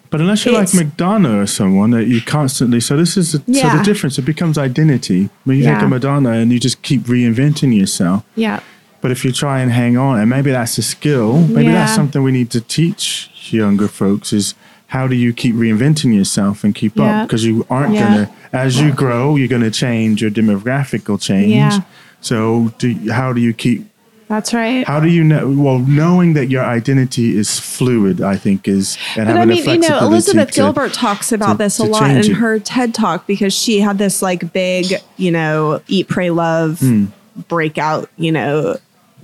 But 0.10 0.20
unless 0.22 0.44
you're 0.46 0.54
like 0.54 0.64
it's- 0.70 0.76
Madonna 0.84 1.40
or 1.42 1.46
someone 1.48 1.92
that 1.92 2.06
you 2.08 2.22
constantly, 2.22 2.80
so 2.80 2.98
this 2.98 3.16
is 3.18 3.34
the, 3.34 3.54
so 3.54 3.78
the 3.78 3.84
difference. 3.84 4.18
It 4.18 4.24
becomes 4.24 4.58
identity 4.58 5.30
when 5.44 5.58
you 5.58 5.64
think 5.64 5.78
Yeah. 5.78 5.84
of 5.84 5.90
Madonna 5.90 6.32
and 6.32 6.52
you 6.52 6.60
just 6.60 6.82
keep 6.82 7.04
reinventing 7.04 7.78
yourself. 7.78 8.24
Yeah. 8.36 8.60
But 9.02 9.12
if 9.12 9.24
you 9.24 9.32
try 9.32 9.62
and 9.62 9.72
hang 9.72 9.98
on, 9.98 10.20
and 10.20 10.30
maybe 10.30 10.52
that's 10.52 10.78
a 10.78 10.82
skill, 10.82 11.40
maybe 11.48 11.72
that's 11.72 11.96
something 11.96 12.22
we 12.24 12.32
need 12.32 12.50
to 12.52 12.62
teach 12.62 13.30
younger 13.52 13.88
folks 13.88 14.34
is 14.34 14.56
how 14.88 15.08
do 15.08 15.16
you 15.16 15.32
keep 15.34 15.56
reinventing 15.56 16.14
yourself 16.16 16.64
and 16.64 16.74
keep 16.76 16.98
Yeah. 16.98 17.22
up? 17.22 17.28
Because 17.28 17.46
you 17.46 17.66
aren't 17.70 17.94
Yeah. 17.94 18.04
gonna, 18.08 18.30
as 18.52 18.80
you 18.82 18.92
grow, 18.92 19.36
you're 19.36 19.48
gonna 19.48 19.72
change. 19.72 20.22
Your 20.22 20.32
demographic 20.32 21.08
will 21.08 21.18
change. 21.20 21.52
Yeah. 21.54 21.80
So 22.22 22.74
do, 22.80 22.96
how 23.12 23.32
do 23.32 23.40
you 23.40 23.54
keep 23.54 23.86
That's 24.30 24.54
right. 24.54 24.86
How 24.88 25.00
do 25.00 25.10
you 25.10 25.24
know? 25.24 25.50
Well, 25.50 25.80
knowing 25.80 26.34
that 26.34 26.46
your 26.52 26.64
identity 26.64 27.36
is 27.36 27.60
fluid, 27.60 28.22
I 28.22 28.36
think, 28.36 28.68
is 28.68 28.96
and 29.18 29.28
But 29.28 29.38
I 29.38 29.46
mean, 29.46 29.66
you 29.66 29.78
know, 29.80 29.98
Elizabeth 30.02 30.50
to- 30.52 30.56
Gilbert 30.56 30.94
talks 30.94 31.32
about 31.32 31.54
to- 31.54 31.58
this 31.58 31.80
a 31.80 31.84
lot 31.84 32.12
in 32.12 32.18
it. 32.18 32.28
her 32.28 32.60
TED 32.60 32.94
talk 32.94 33.26
because 33.26 33.54
she 33.54 33.80
had 33.80 33.98
this 33.98 34.22
like 34.22 34.54
big, 34.54 34.94
you 35.18 35.32
know, 35.32 35.82
eat, 35.88 36.08
pray, 36.10 36.30
love 36.30 36.80
Hmm. 36.80 37.06
breakout, 37.48 38.08
you 38.18 38.32
know, 38.32 38.78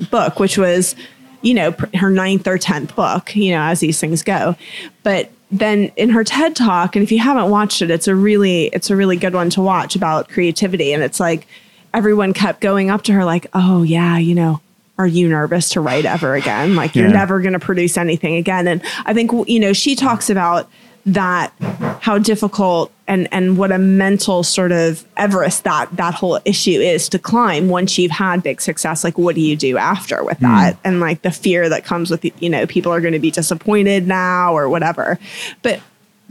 book, 0.09 0.39
which 0.39 0.57
was, 0.57 0.95
you 1.43 1.53
know, 1.53 1.71
pr- 1.73 1.95
her 1.97 2.09
ninth 2.09 2.47
or 2.47 2.57
tenth 2.57 2.95
book, 2.95 3.35
you 3.35 3.51
know, 3.51 3.61
as 3.61 3.81
these 3.81 3.99
things 3.99 4.23
go. 4.23 4.55
But 5.03 5.29
then 5.51 5.91
in 5.97 6.09
her 6.09 6.23
TED 6.23 6.55
talk, 6.55 6.95
and 6.95 7.03
if 7.03 7.11
you 7.11 7.19
haven't 7.19 7.51
watched 7.51 7.83
it, 7.83 7.91
it's 7.91 8.07
a 8.07 8.15
really, 8.15 8.71
it's 8.73 8.89
a 8.89 8.95
really 8.95 9.17
good 9.17 9.35
one 9.35 9.51
to 9.51 9.61
watch 9.61 9.95
about 9.95 10.29
creativity. 10.29 10.93
And 10.93 11.03
it's 11.03 11.19
like 11.19 11.45
everyone 11.93 12.33
kept 12.33 12.59
going 12.59 12.89
up 12.89 13.03
to 13.03 13.13
her 13.13 13.23
like, 13.23 13.45
oh 13.53 13.83
yeah, 13.83 14.17
you 14.17 14.33
know, 14.33 14.61
are 14.97 15.07
you 15.07 15.27
nervous 15.27 15.69
to 15.69 15.81
write 15.81 16.05
ever 16.05 16.35
again? 16.35 16.75
Like 16.75 16.95
you're 16.95 17.07
Yeah. 17.07 17.13
never 17.13 17.41
going 17.41 17.53
to 17.53 17.59
produce 17.59 17.97
anything 17.97 18.35
again. 18.35 18.67
And 18.67 18.81
I 19.05 19.13
think 19.13 19.31
you 19.47 19.59
know 19.59 19.73
she 19.73 19.95
talks 19.95 20.29
about 20.29 20.69
that 21.07 21.53
how 22.01 22.17
difficult 22.17 22.91
and 23.07 23.27
and 23.31 23.57
what 23.57 23.71
a 23.71 23.77
mental 23.77 24.41
sort 24.41 24.71
of 24.71 25.05
Everest 25.17 25.63
that 25.63 25.95
that 25.97 26.15
whole 26.15 26.39
issue 26.45 26.79
is 26.79 27.07
to 27.09 27.19
climb 27.19 27.69
once 27.69 27.97
you've 27.97 28.11
had 28.11 28.41
big 28.41 28.61
success. 28.61 29.03
Like 29.03 29.17
what 29.17 29.35
do 29.35 29.41
you 29.41 29.55
do 29.55 29.77
after 29.77 30.23
with 30.23 30.37
hmm. 30.39 30.45
that? 30.45 30.77
And 30.83 30.99
like 30.99 31.21
the 31.21 31.31
fear 31.31 31.69
that 31.69 31.83
comes 31.83 32.09
with 32.09 32.25
you 32.41 32.49
know 32.49 32.65
people 32.65 32.91
are 32.91 33.01
going 33.01 33.13
to 33.13 33.19
be 33.19 33.31
disappointed 33.31 34.07
now 34.07 34.53
or 34.53 34.69
whatever. 34.69 35.19
But 35.61 35.81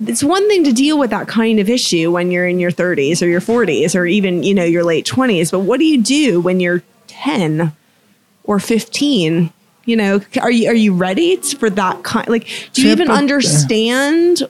it's 0.06 0.24
one 0.24 0.48
thing 0.48 0.64
to 0.64 0.72
deal 0.72 0.98
with 0.98 1.10
that 1.10 1.28
kind 1.28 1.60
of 1.60 1.70
issue 1.70 2.10
when 2.10 2.32
you're 2.32 2.48
in 2.48 2.58
your 2.58 2.72
30s 2.72 3.22
or 3.22 3.26
your 3.26 3.40
40s 3.40 3.94
or 3.94 4.06
even 4.06 4.42
you 4.42 4.52
know 4.52 4.64
your 4.64 4.82
late 4.82 5.06
20s 5.06 5.52
but 5.52 5.60
what 5.60 5.78
do 5.78 5.86
you 5.86 6.02
do 6.02 6.40
when 6.40 6.58
you're 6.58 6.82
10 7.06 7.72
or 8.44 8.58
15 8.58 9.52
you 9.86 9.96
know 9.96 10.20
are 10.40 10.50
you 10.50 10.68
are 10.68 10.74
you 10.74 10.94
ready 10.94 11.36
for 11.36 11.68
that 11.68 12.02
kind 12.04 12.26
like 12.28 12.44
do 12.72 12.80
you 12.82 12.88
See, 12.88 12.92
even 12.92 13.08
but- 13.08 13.18
understand 13.18 14.42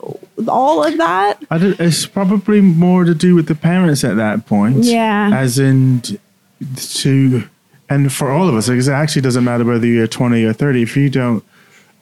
all 0.48 0.84
of 0.84 0.96
that 0.98 1.38
it's 1.50 2.06
probably 2.06 2.60
more 2.60 3.04
to 3.04 3.14
do 3.14 3.34
with 3.34 3.48
the 3.48 3.54
parents 3.54 4.04
at 4.04 4.16
that 4.16 4.46
point. 4.46 4.84
Yeah. 4.84 5.30
As 5.32 5.58
in 5.58 6.02
to, 6.76 7.48
and 7.88 8.12
for 8.12 8.30
all 8.30 8.48
of 8.48 8.54
us, 8.54 8.68
it 8.68 8.88
actually 8.88 9.22
doesn't 9.22 9.44
matter 9.44 9.64
whether 9.64 9.86
you're 9.86 10.06
20 10.06 10.42
or 10.44 10.52
30. 10.52 10.82
If 10.82 10.96
you 10.96 11.10
don't 11.10 11.44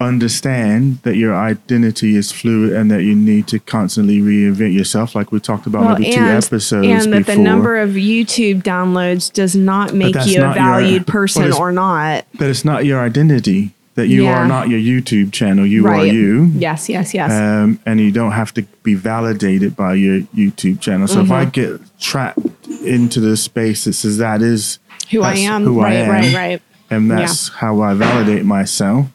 understand 0.02 0.98
that 1.02 1.16
your 1.16 1.34
identity 1.34 2.16
is 2.16 2.30
fluid 2.32 2.72
and 2.72 2.90
that 2.90 3.02
you 3.02 3.14
need 3.14 3.46
to 3.48 3.58
constantly 3.58 4.20
reinvent 4.20 4.74
yourself, 4.74 5.14
like 5.14 5.32
we 5.32 5.40
talked 5.40 5.66
about 5.66 5.98
maybe 5.98 6.12
two 6.12 6.20
episodes 6.20 6.86
and 6.86 7.12
that 7.12 7.18
before. 7.20 7.34
the 7.36 7.40
number 7.40 7.78
of 7.78 7.90
youtube 7.90 8.62
downloads 8.62 9.32
does 9.32 9.54
not 9.56 9.94
make 9.94 10.14
you 10.26 10.40
a 10.42 10.44
your- 10.44 10.54
valued 10.54 11.06
but 11.06 11.12
person 11.12 11.52
or 11.52 11.72
not 11.72 12.24
that 12.38 12.48
it's 12.50 12.64
not 12.64 12.84
your 12.84 13.00
identity. 13.00 13.74
That 13.94 14.08
you 14.08 14.22
Yeah. 14.24 14.38
are 14.38 14.48
not 14.48 14.70
your 14.70 14.80
YouTube 14.80 15.32
channel. 15.32 15.66
You 15.66 15.86
are 15.86 16.06
you. 16.06 16.50
yes 16.56 16.88
yes 16.88 17.12
yes 17.12 17.30
um, 17.30 17.78
and 17.84 18.00
you 18.00 18.10
don't 18.10 18.32
have 18.32 18.54
to 18.54 18.62
be 18.82 18.94
validated 18.94 19.76
by 19.76 19.92
your 19.94 20.20
YouTube 20.34 20.80
channel. 20.80 21.06
So 21.06 21.20
if 21.20 21.30
I 21.30 21.44
Mm-hmm. 21.44 21.50
get 21.50 22.00
trapped 22.00 22.38
into 22.82 23.20
the 23.20 23.36
space 23.36 23.84
that 23.84 23.92
says 23.92 24.16
that 24.16 24.40
is 24.40 24.78
who 25.10 25.20
i 25.22 25.34
am 25.34 25.64
who 25.64 25.80
I 25.80 25.92
am, 25.92 26.08
right 26.10 26.34
right 26.34 26.62
and 26.90 27.10
that's 27.10 27.48
how 27.50 27.82
I 27.82 27.92
validate 27.92 28.46
myself, 28.46 29.08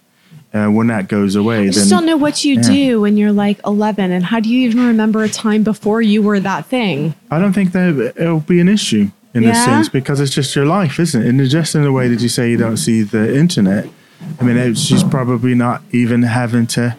uh, 0.53 0.67
when 0.67 0.87
that 0.87 1.07
goes 1.07 1.35
away, 1.35 1.59
I 1.59 1.63
then 1.65 1.73
just 1.73 1.89
don't 1.89 2.05
know 2.05 2.17
what 2.17 2.43
you 2.45 2.55
yeah. 2.55 2.61
do 2.61 3.01
when 3.01 3.17
you're 3.17 3.31
like 3.31 3.59
11 3.65 4.11
and 4.11 4.23
how 4.23 4.39
do 4.39 4.49
you 4.49 4.67
even 4.69 4.85
remember 4.87 5.23
a 5.23 5.29
time 5.29 5.63
before 5.63 6.01
you 6.01 6.21
were 6.21 6.39
that 6.39 6.65
thing 6.65 7.15
I 7.29 7.39
don't 7.39 7.53
think 7.53 7.73
that 7.73 8.13
it'll 8.15 8.39
be 8.39 8.59
an 8.59 8.67
issue 8.69 9.11
in 9.33 9.43
a 9.43 9.53
sense 9.53 9.89
because 9.89 10.19
it's 10.19 10.33
just 10.33 10.55
your 10.55 10.65
life, 10.65 10.99
isn't 10.99 11.21
it? 11.21 11.27
And 11.27 11.49
just 11.49 11.75
in 11.75 11.83
the 11.83 11.91
way 11.91 12.07
that 12.07 12.21
you 12.21 12.29
say 12.29 12.49
you 12.49 12.57
don't 12.57 12.77
see 12.77 13.03
the 13.03 13.37
internet. 13.37 13.87
I 14.39 14.43
mean, 14.43 14.75
she's 14.75 15.03
probably 15.03 15.53
not 15.53 15.81
even 15.91 16.23
having 16.23 16.67
to 16.67 16.97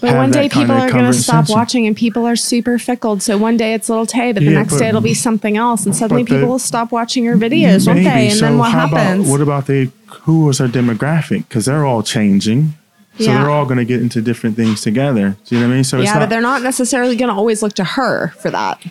But 0.00 0.16
one 0.16 0.30
day 0.30 0.48
people 0.48 0.72
are 0.72 0.90
going 0.90 1.04
to 1.04 1.12
stop 1.12 1.48
watching, 1.48 1.86
and 1.86 1.96
people 1.96 2.26
are 2.26 2.36
super 2.36 2.78
fickled. 2.78 3.22
So 3.22 3.38
one 3.38 3.56
day 3.56 3.72
it's 3.74 3.88
little 3.88 4.06
Tay, 4.06 4.32
but 4.32 4.40
the 4.40 4.50
Yeah, 4.50 4.58
next 4.58 4.74
but- 4.74 4.78
day 4.80 4.88
it'll 4.88 5.00
be 5.00 5.14
something 5.14 5.56
else, 5.56 5.86
and 5.86 5.94
suddenly 5.94 6.22
the- 6.22 6.34
people 6.34 6.48
will 6.48 6.58
stop 6.58 6.92
watching 6.92 7.24
your 7.24 7.36
videos, 7.36 7.86
won't 7.86 8.04
they? 8.04 8.28
And 8.28 8.34
so 8.34 8.46
then 8.46 8.58
what 8.58 8.72
happens? 8.72 9.26
About, 9.26 9.30
what 9.30 9.40
about 9.40 9.66
the 9.66 9.90
who 10.22 10.44
was 10.44 10.60
our 10.60 10.68
demographic? 10.68 11.48
Because 11.48 11.66
they're 11.66 11.86
all 11.86 12.02
changing. 12.02 12.74
So 13.18 13.24
Yeah. 13.24 13.40
they're 13.40 13.50
all 13.50 13.64
going 13.64 13.78
to 13.78 13.84
get 13.84 14.00
into 14.02 14.20
different 14.20 14.56
things 14.56 14.80
together. 14.82 15.36
Do 15.46 15.54
you 15.54 15.60
know 15.60 15.68
what 15.68 15.72
I 15.72 15.76
mean? 15.76 15.84
So 15.84 15.98
it's 15.98 16.06
yeah, 16.06 16.14
not, 16.14 16.20
but 16.20 16.28
they're 16.30 16.40
not 16.42 16.62
necessarily 16.62 17.16
going 17.16 17.30
to 17.30 17.34
always 17.34 17.62
look 17.62 17.72
to 17.74 17.84
her 17.84 18.28
for 18.38 18.50
that. 18.50 18.84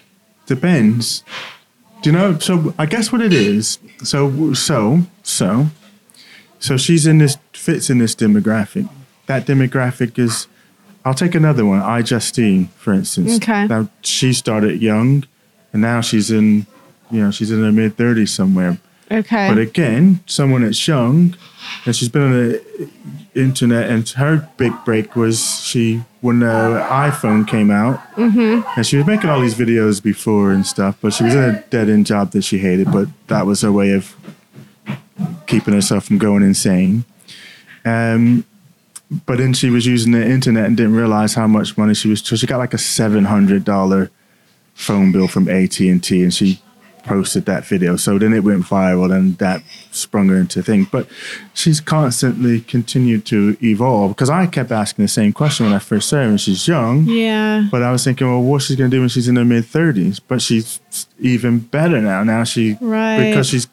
depends. 0.47 1.23
Do 2.01 2.09
you 2.11 2.15
know? 2.17 2.38
So 2.39 2.73
I 2.78 2.86
guess 2.86 3.11
what 3.11 3.21
it 3.21 3.34
is. 3.34 3.80
So 4.03 4.53
so 4.53 4.99
so 5.23 5.67
so 6.59 6.78
she's 6.78 7.07
in 7.07 7.17
this 7.17 7.38
fits 7.53 7.89
in 7.89 7.97
this 7.99 8.13
demographic. 8.15 8.88
That 9.28 9.45
demographic 9.47 10.19
is. 10.19 10.47
I'll 11.03 11.13
take 11.15 11.36
another 11.36 11.65
one. 11.65 11.82
iJustine, 11.82 12.69
for 12.78 12.93
instance. 12.93 13.36
Okay. 13.38 13.67
Now 13.67 13.89
she 14.01 14.34
started 14.34 14.82
young, 14.82 15.23
and 15.71 15.82
now 15.82 16.01
she's 16.01 16.30
in, 16.32 16.65
you 17.11 17.21
know, 17.21 17.32
she's 17.32 17.51
in 17.51 17.61
her 17.63 17.71
mid 17.71 17.95
thirties 17.97 18.32
somewhere. 18.32 18.78
Okay. 19.11 19.49
But 19.49 19.57
again, 19.57 20.21
someone 20.25 20.63
that's 20.63 20.87
young, 20.87 21.35
and 21.85 21.95
she's 21.95 22.09
been 22.09 22.21
on 22.23 22.31
the 22.31 22.89
internet, 23.35 23.89
and 23.89 24.07
her 24.09 24.49
big 24.57 24.73
break 24.83 25.15
was 25.15 25.63
she 25.63 26.03
when 26.21 26.39
the 26.39 26.45
iPhone 26.89 27.47
came 27.47 27.69
out, 27.69 27.99
mm-hmm. 28.15 28.67
and 28.75 28.85
she 28.85 28.97
was 28.97 29.05
making 29.05 29.29
all 29.29 29.41
these 29.41 29.55
videos 29.55 30.01
before 30.01 30.51
and 30.51 30.65
stuff. 30.65 30.97
But 31.01 31.13
she 31.13 31.23
was 31.23 31.35
in 31.35 31.43
a 31.43 31.61
dead 31.69 31.89
end 31.89 32.07
job 32.07 32.31
that 32.31 32.43
she 32.43 32.57
hated, 32.57 32.91
but 32.91 33.07
that 33.27 33.45
was 33.45 33.61
her 33.61 33.71
way 33.71 33.91
of 33.91 34.15
keeping 35.45 35.73
herself 35.73 36.05
from 36.05 36.17
going 36.17 36.43
insane. 36.43 37.05
Um, 37.83 38.45
but 39.27 39.37
then 39.37 39.53
she 39.53 39.69
was 39.69 39.85
using 39.85 40.13
the 40.13 40.25
internet 40.25 40.65
and 40.65 40.75
didn't 40.75 40.95
realize 40.95 41.35
how 41.35 41.47
much 41.47 41.77
money 41.77 41.93
she 41.93 42.09
was. 42.09 42.21
So 42.21 42.35
she 42.35 42.47
got 42.47 42.57
like 42.57 42.73
a 42.73 42.79
seven 42.79 43.25
hundred 43.25 43.63
dollar 43.63 44.09
phone 44.73 45.11
bill 45.11 45.27
from 45.27 45.47
AT 45.47 45.79
and 45.79 46.03
T, 46.03 46.23
and 46.23 46.33
she 46.33 46.59
posted 47.05 47.45
that 47.45 47.65
video. 47.65 47.95
So 47.95 48.17
then 48.19 48.33
it 48.33 48.43
went 48.43 48.63
viral, 48.63 49.15
and 49.15 49.37
that 49.37 49.63
sprung 49.91 50.27
her 50.29 50.35
into 50.37 50.61
thing. 50.63 50.87
But 50.91 51.07
she's 51.53 51.79
constantly 51.79 52.61
continued 52.61 53.25
to 53.27 53.55
evolve 53.63 54.11
because 54.11 54.29
I 54.29 54.47
kept 54.47 54.71
asking 54.71 55.05
the 55.05 55.09
same 55.09 55.31
question 55.33 55.65
when 55.65 55.73
I 55.75 55.79
first 55.79 56.09
saw 56.09 56.17
her, 56.17 56.23
and 56.23 56.41
she's 56.41 56.67
young. 56.67 57.05
yeah. 57.05 57.67
But 57.71 57.83
I 57.83 57.91
was 57.91 58.03
thinking, 58.03 58.27
well, 58.27 58.41
what's 58.41 58.65
she 58.65 58.75
gonna 58.75 58.89
do 58.89 58.99
when 58.99 59.09
she's 59.09 59.27
in 59.27 59.35
her 59.37 59.45
mid 59.45 59.65
thirties? 59.65 60.19
But 60.19 60.41
she's 60.41 60.79
even 61.19 61.59
better 61.59 62.01
now. 62.01 62.23
Now 62.23 62.43
she 62.43 62.77
Right. 62.81 63.29
because 63.29 63.47
she's 63.47 63.67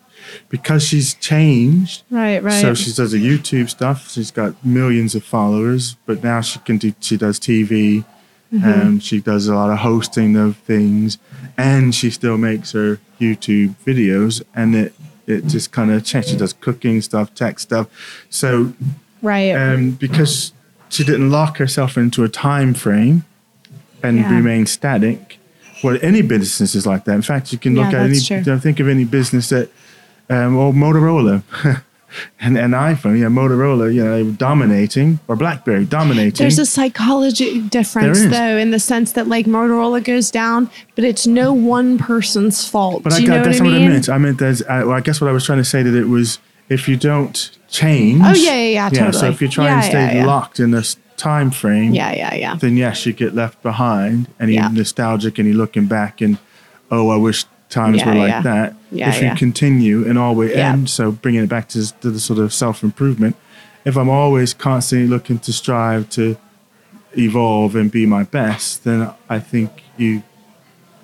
because 0.49 0.83
she's 0.87 1.15
changed. 1.15 2.05
Right. 2.11 2.43
Right. 2.43 2.61
So 2.61 2.75
she 2.75 2.93
does 2.93 3.13
the 3.13 3.19
YouTube 3.19 3.69
stuff. 3.69 4.11
She's 4.11 4.31
got 4.31 4.65
millions 4.65 5.15
of 5.15 5.25
followers, 5.25 5.97
but 6.07 6.23
now 6.23 6.41
she 6.41 6.59
can 6.61 6.79
do. 6.79 6.95
She 7.01 7.17
does 7.17 7.39
TV, 7.41 8.05
Mm-hmm. 8.53 8.65
and 8.69 9.03
she 9.03 9.19
does 9.21 9.47
a 9.49 9.55
lot 9.55 9.71
of 9.71 9.79
hosting 9.79 10.37
of 10.37 10.59
things, 10.59 11.17
and 11.57 11.95
she 11.95 12.11
still 12.11 12.37
makes 12.37 12.73
her 12.73 12.99
YouTube 13.19 13.75
videos, 13.87 14.43
and 14.55 14.75
it 14.75 14.95
it 15.27 15.47
just 15.47 15.73
kind 15.73 15.91
of 15.91 16.05
changed. 16.05 16.29
She 16.29 16.37
does 16.37 16.53
cooking 16.53 17.01
stuff, 17.01 17.35
tech 17.35 17.59
stuff. 17.61 17.87
So 18.29 18.75
right. 19.23 19.53
um, 19.53 19.93
because 19.93 20.53
she 20.91 21.03
didn't 21.05 21.31
lock 21.31 21.57
herself 21.59 21.97
into 21.97 22.25
a 22.25 22.29
time 22.29 22.75
frame 22.75 23.25
and 24.03 24.19
Yeah. 24.19 24.35
remain 24.35 24.67
static. 24.67 25.39
Well, 25.83 25.97
any 26.03 26.21
business 26.23 26.75
is 26.75 26.87
like 26.87 27.05
that. 27.05 27.15
In 27.15 27.23
fact, 27.23 27.53
you 27.53 27.59
can 27.59 27.75
look 27.75 27.93
Yeah, 27.93 28.01
at 28.03 28.11
any. 28.11 28.21
true. 28.21 28.43
Don't 28.43 28.61
think 28.61 28.81
of 28.81 28.89
any 28.89 29.05
business 29.05 29.49
that, 29.51 29.71
um, 30.29 30.57
or 30.57 30.73
Motorola, 30.73 31.43
and, 32.41 32.57
and 32.59 32.75
iPhone. 32.75 33.19
Yeah, 33.19 33.27
Motorola. 33.27 33.93
You 33.93 34.05
know, 34.05 34.31
dominating, 34.33 35.21
or 35.29 35.37
BlackBerry 35.37 35.85
dominating. 35.85 36.33
There's 36.45 36.59
a 36.59 36.67
psychology 36.67 37.61
difference, 37.63 38.25
though, 38.27 38.57
in 38.57 38.71
the 38.71 38.79
sense 38.81 39.13
that 39.13 39.29
like 39.29 39.47
Motorola 39.47 40.03
goes 40.03 40.31
down, 40.31 40.71
but 40.95 41.05
it's 41.05 41.27
no 41.27 41.53
one 41.53 41.99
person's 41.99 42.69
fault. 42.69 43.03
but 43.03 43.13
I 43.13 43.19
you 43.19 43.27
got 43.27 43.37
know 43.39 43.45
that's 43.45 43.61
what 43.61 43.69
I 43.69 43.71
what 43.73 43.79
mean? 43.79 43.89
I 43.89 43.93
meant. 43.93 44.09
I 44.09 44.19
meant 44.19 44.39
there's. 44.39 44.63
I, 44.65 44.85
well, 44.85 44.97
I 44.97 45.01
guess 45.01 45.21
what 45.21 45.29
I 45.29 45.33
was 45.33 45.45
trying 45.45 45.59
to 45.59 45.65
say 45.65 45.83
that 45.83 45.95
it 45.95 46.07
was 46.09 46.39
if 46.69 46.89
you 46.89 46.97
don't 46.97 47.51
change. 47.69 48.21
Oh, 48.25 48.35
yeah, 48.35 48.55
yeah, 48.55 48.91
yeah, 48.93 49.11
So 49.11 49.27
if 49.27 49.43
you 49.43 49.49
try 49.49 49.67
Yeah, 49.67 49.75
and 49.77 49.85
stay 49.85 49.93
yeah, 49.93 50.15
yeah. 50.21 50.27
locked 50.27 50.61
in 50.61 50.71
this 50.71 50.97
time 51.17 51.51
frame. 51.51 51.93
Yeah, 51.95 52.13
yeah, 52.13 52.35
yeah. 52.35 52.55
then 52.57 52.77
yes, 52.77 53.05
you 53.07 53.13
get 53.13 53.35
left 53.35 53.63
behind 53.63 54.29
and 54.39 54.51
you're 54.51 54.63
Yeah. 54.63 54.69
nostalgic 54.69 55.39
and 55.39 55.47
you're 55.47 55.57
looking 55.57 55.87
back 55.87 56.21
and, 56.21 56.39
oh, 56.91 57.11
I 57.11 57.17
wish 57.17 57.45
times 57.73 57.99
Yeah, 57.99 58.09
were 58.09 58.15
like 58.15 58.29
yeah. 58.29 58.43
that. 58.43 58.75
Yeah, 58.91 59.09
if 59.09 59.23
you 59.23 59.35
continue 59.35 60.07
and 60.07 60.19
always, 60.19 60.53
and 60.53 60.89
so 60.89 61.11
bringing 61.11 61.43
it 61.43 61.49
back 61.49 61.69
to, 61.71 61.93
to 62.01 62.11
the 62.11 62.21
sort 62.21 62.39
of 62.39 62.53
self 62.53 62.83
improvement, 62.83 63.35
if 63.85 63.97
I'm 63.97 64.09
always 64.09 64.55
constantly 64.55 65.09
looking 65.09 65.39
to 65.41 65.53
strive 65.53 66.09
to 66.11 66.37
evolve 67.17 67.75
and 67.75 67.91
be 67.91 68.07
my 68.07 68.25
best, 68.25 68.85
then 68.85 69.11
I 69.29 69.39
think 69.41 69.83
you 69.97 70.23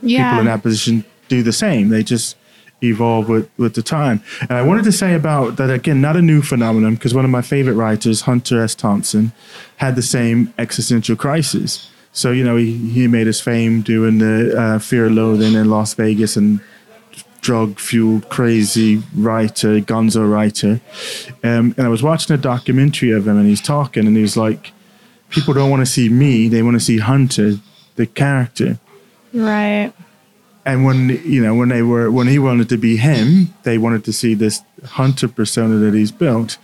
people 0.00 0.38
in 0.40 0.44
that 0.44 0.62
position 0.62 1.04
do 1.28 1.42
the 1.42 1.52
same. 1.52 1.88
They 1.88 2.02
just 2.02 2.36
evolve 2.82 3.28
with, 3.28 3.50
with 3.56 3.74
the 3.74 3.82
time. 3.82 4.22
And 4.42 4.52
I 4.52 4.62
wanted 4.62 4.84
to 4.84 4.92
say 4.92 5.14
about 5.14 5.56
that 5.56 5.70
again, 5.70 6.00
not 6.00 6.16
a 6.16 6.22
new 6.22 6.42
phenomenon, 6.42 6.94
because 6.94 7.14
one 7.14 7.24
of 7.24 7.30
my 7.30 7.42
favorite 7.42 7.74
writers, 7.74 8.22
Hunter 8.22 8.62
S. 8.62 8.74
Thompson, 8.74 9.32
had 9.76 9.96
the 9.96 10.02
same 10.02 10.54
existential 10.58 11.16
crisis. 11.16 11.90
So, 12.18 12.32
you 12.32 12.42
know, 12.42 12.56
he, 12.56 12.76
he 12.76 13.06
made 13.06 13.26
his 13.26 13.40
fame 13.40 13.82
doing 13.82 14.18
the 14.18 14.58
uh, 14.58 14.78
Fear 14.80 15.06
and 15.06 15.14
Loathing 15.14 15.54
in 15.54 15.70
Las 15.70 15.94
Vegas 15.94 16.36
and 16.36 16.60
drug 17.40 17.78
fueled, 17.78 18.28
crazy 18.28 19.02
writer, 19.14 19.80
gonzo 19.80 20.28
writer. 20.28 20.80
Um, 21.44 21.74
and 21.76 21.80
I 21.80 21.88
was 21.88 22.02
watching 22.02 22.34
a 22.34 22.38
documentary 22.38 23.12
of 23.12 23.28
him 23.28 23.38
and 23.38 23.46
he's 23.46 23.60
talking 23.60 24.06
and 24.06 24.16
he's 24.16 24.36
like, 24.36 24.72
people 25.30 25.54
don't 25.54 25.70
want 25.70 25.80
to 25.80 25.86
see 25.86 26.08
me, 26.08 26.48
they 26.48 26.62
want 26.62 26.74
to 26.74 26.80
see 26.80 26.98
Hunter, 26.98 27.52
the 27.94 28.06
character 28.06 28.78
right. 29.34 29.92
and 30.64 30.84
when 30.84 31.08
you 31.24 31.42
know 31.42 31.54
when 31.54 31.68
they 31.68 31.82
were 31.82 32.10
when 32.10 32.28
he 32.28 32.38
wanted 32.38 32.68
to 32.68 32.78
be 32.78 32.96
him 32.96 33.52
they 33.64 33.76
wanted 33.76 34.04
to 34.04 34.12
see 34.12 34.34
this 34.34 34.62
hunter 34.84 35.28
persona 35.28 35.76
that 35.76 35.94
he's 35.94 36.12
built 36.12 36.58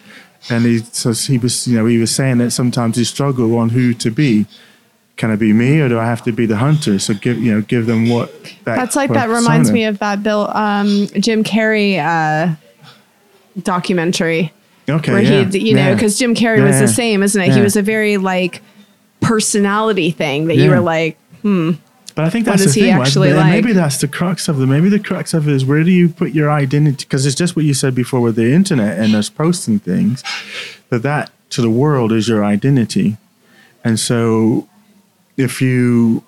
and 0.48 0.64
he 0.64 0.78
so 0.78 1.12
he 1.12 1.36
was 1.36 1.66
you 1.66 1.76
know 1.76 1.86
he 1.86 1.98
was 1.98 2.14
saying 2.14 2.38
that 2.38 2.52
sometimes 2.52 2.96
he 2.96 3.05
struggled 3.05 3.52
on 3.52 3.70
who 3.70 3.92
to 3.92 4.11
be 4.11 4.46
can 5.16 5.30
it 5.30 5.38
be 5.38 5.52
me 5.52 5.80
or 5.80 5.88
do 5.88 5.98
I 5.98 6.06
have 6.06 6.22
to 6.24 6.32
be 6.32 6.44
the 6.46 6.56
hunter 6.56 6.98
so 6.98 7.14
give 7.14 7.38
you 7.38 7.54
know 7.54 7.60
give 7.60 7.86
them 7.86 8.08
what 8.08 8.32
that 8.64 8.76
That's 8.76 8.96
like 8.96 9.12
that 9.12 9.28
reminds 9.28 9.70
me 9.70 9.84
of 9.84 9.98
that 10.00 10.22
Bill 10.22 10.50
um, 10.56 11.06
Jim 11.20 11.44
Carrey 11.44 11.98
uh, 11.98 12.54
documentary 13.62 14.52
okay 14.88 15.12
where 15.12 15.22
yeah, 15.22 15.44
he, 15.44 15.58
you 15.70 15.74
know, 15.74 15.94
because 15.94 16.18
Jim 16.18 16.34
Carrey 16.34 16.58
Yeah, 16.58 16.64
was 16.66 16.78
the 16.80 16.88
same, 16.88 17.22
isn't 17.22 17.40
it? 17.40 17.52
He 17.52 17.60
was 17.60 17.76
a 17.76 17.82
very 17.82 18.16
like 18.16 18.62
personality 19.20 20.10
thing 20.10 20.48
that 20.48 20.56
you 20.56 20.70
were 20.70 20.80
like, 20.80 21.16
hmm. 21.42 21.72
But 22.14 22.26
I 22.26 22.30
think 22.30 22.44
that's 22.44 22.62
is 22.62 22.74
the 22.74 22.80
he 22.80 22.86
thing. 22.86 22.96
right? 22.98 23.06
actually 23.06 23.28
Maybe- 23.30 23.38
like? 23.40 23.52
Maybe 23.52 23.72
that's 23.72 24.00
the 24.00 24.06
crux 24.06 24.46
of 24.46 24.60
it. 24.60 24.66
Maybe 24.66 24.88
the 24.88 25.00
crux 25.00 25.34
of 25.34 25.48
it 25.48 25.54
is 25.54 25.64
where 25.64 25.82
do 25.82 25.90
you 25.90 26.08
put 26.08 26.32
your 26.32 26.48
identity? 26.48 27.04
Because 27.04 27.26
it's 27.26 27.34
just 27.34 27.56
what 27.56 27.64
you 27.64 27.74
said 27.74 27.94
before 27.94 28.20
with 28.20 28.36
the 28.36 28.52
internet 28.52 29.00
and 29.00 29.16
us 29.16 29.28
posting 29.30 29.80
things. 29.80 30.22
That 30.90 31.02
that 31.02 31.32
to 31.50 31.60
the 31.62 31.70
world 31.70 32.12
is 32.12 32.28
your 32.28 32.44
identity, 32.44 33.16
and 33.82 33.98
so 33.98 34.68
if 35.37 35.61
you 35.61 36.22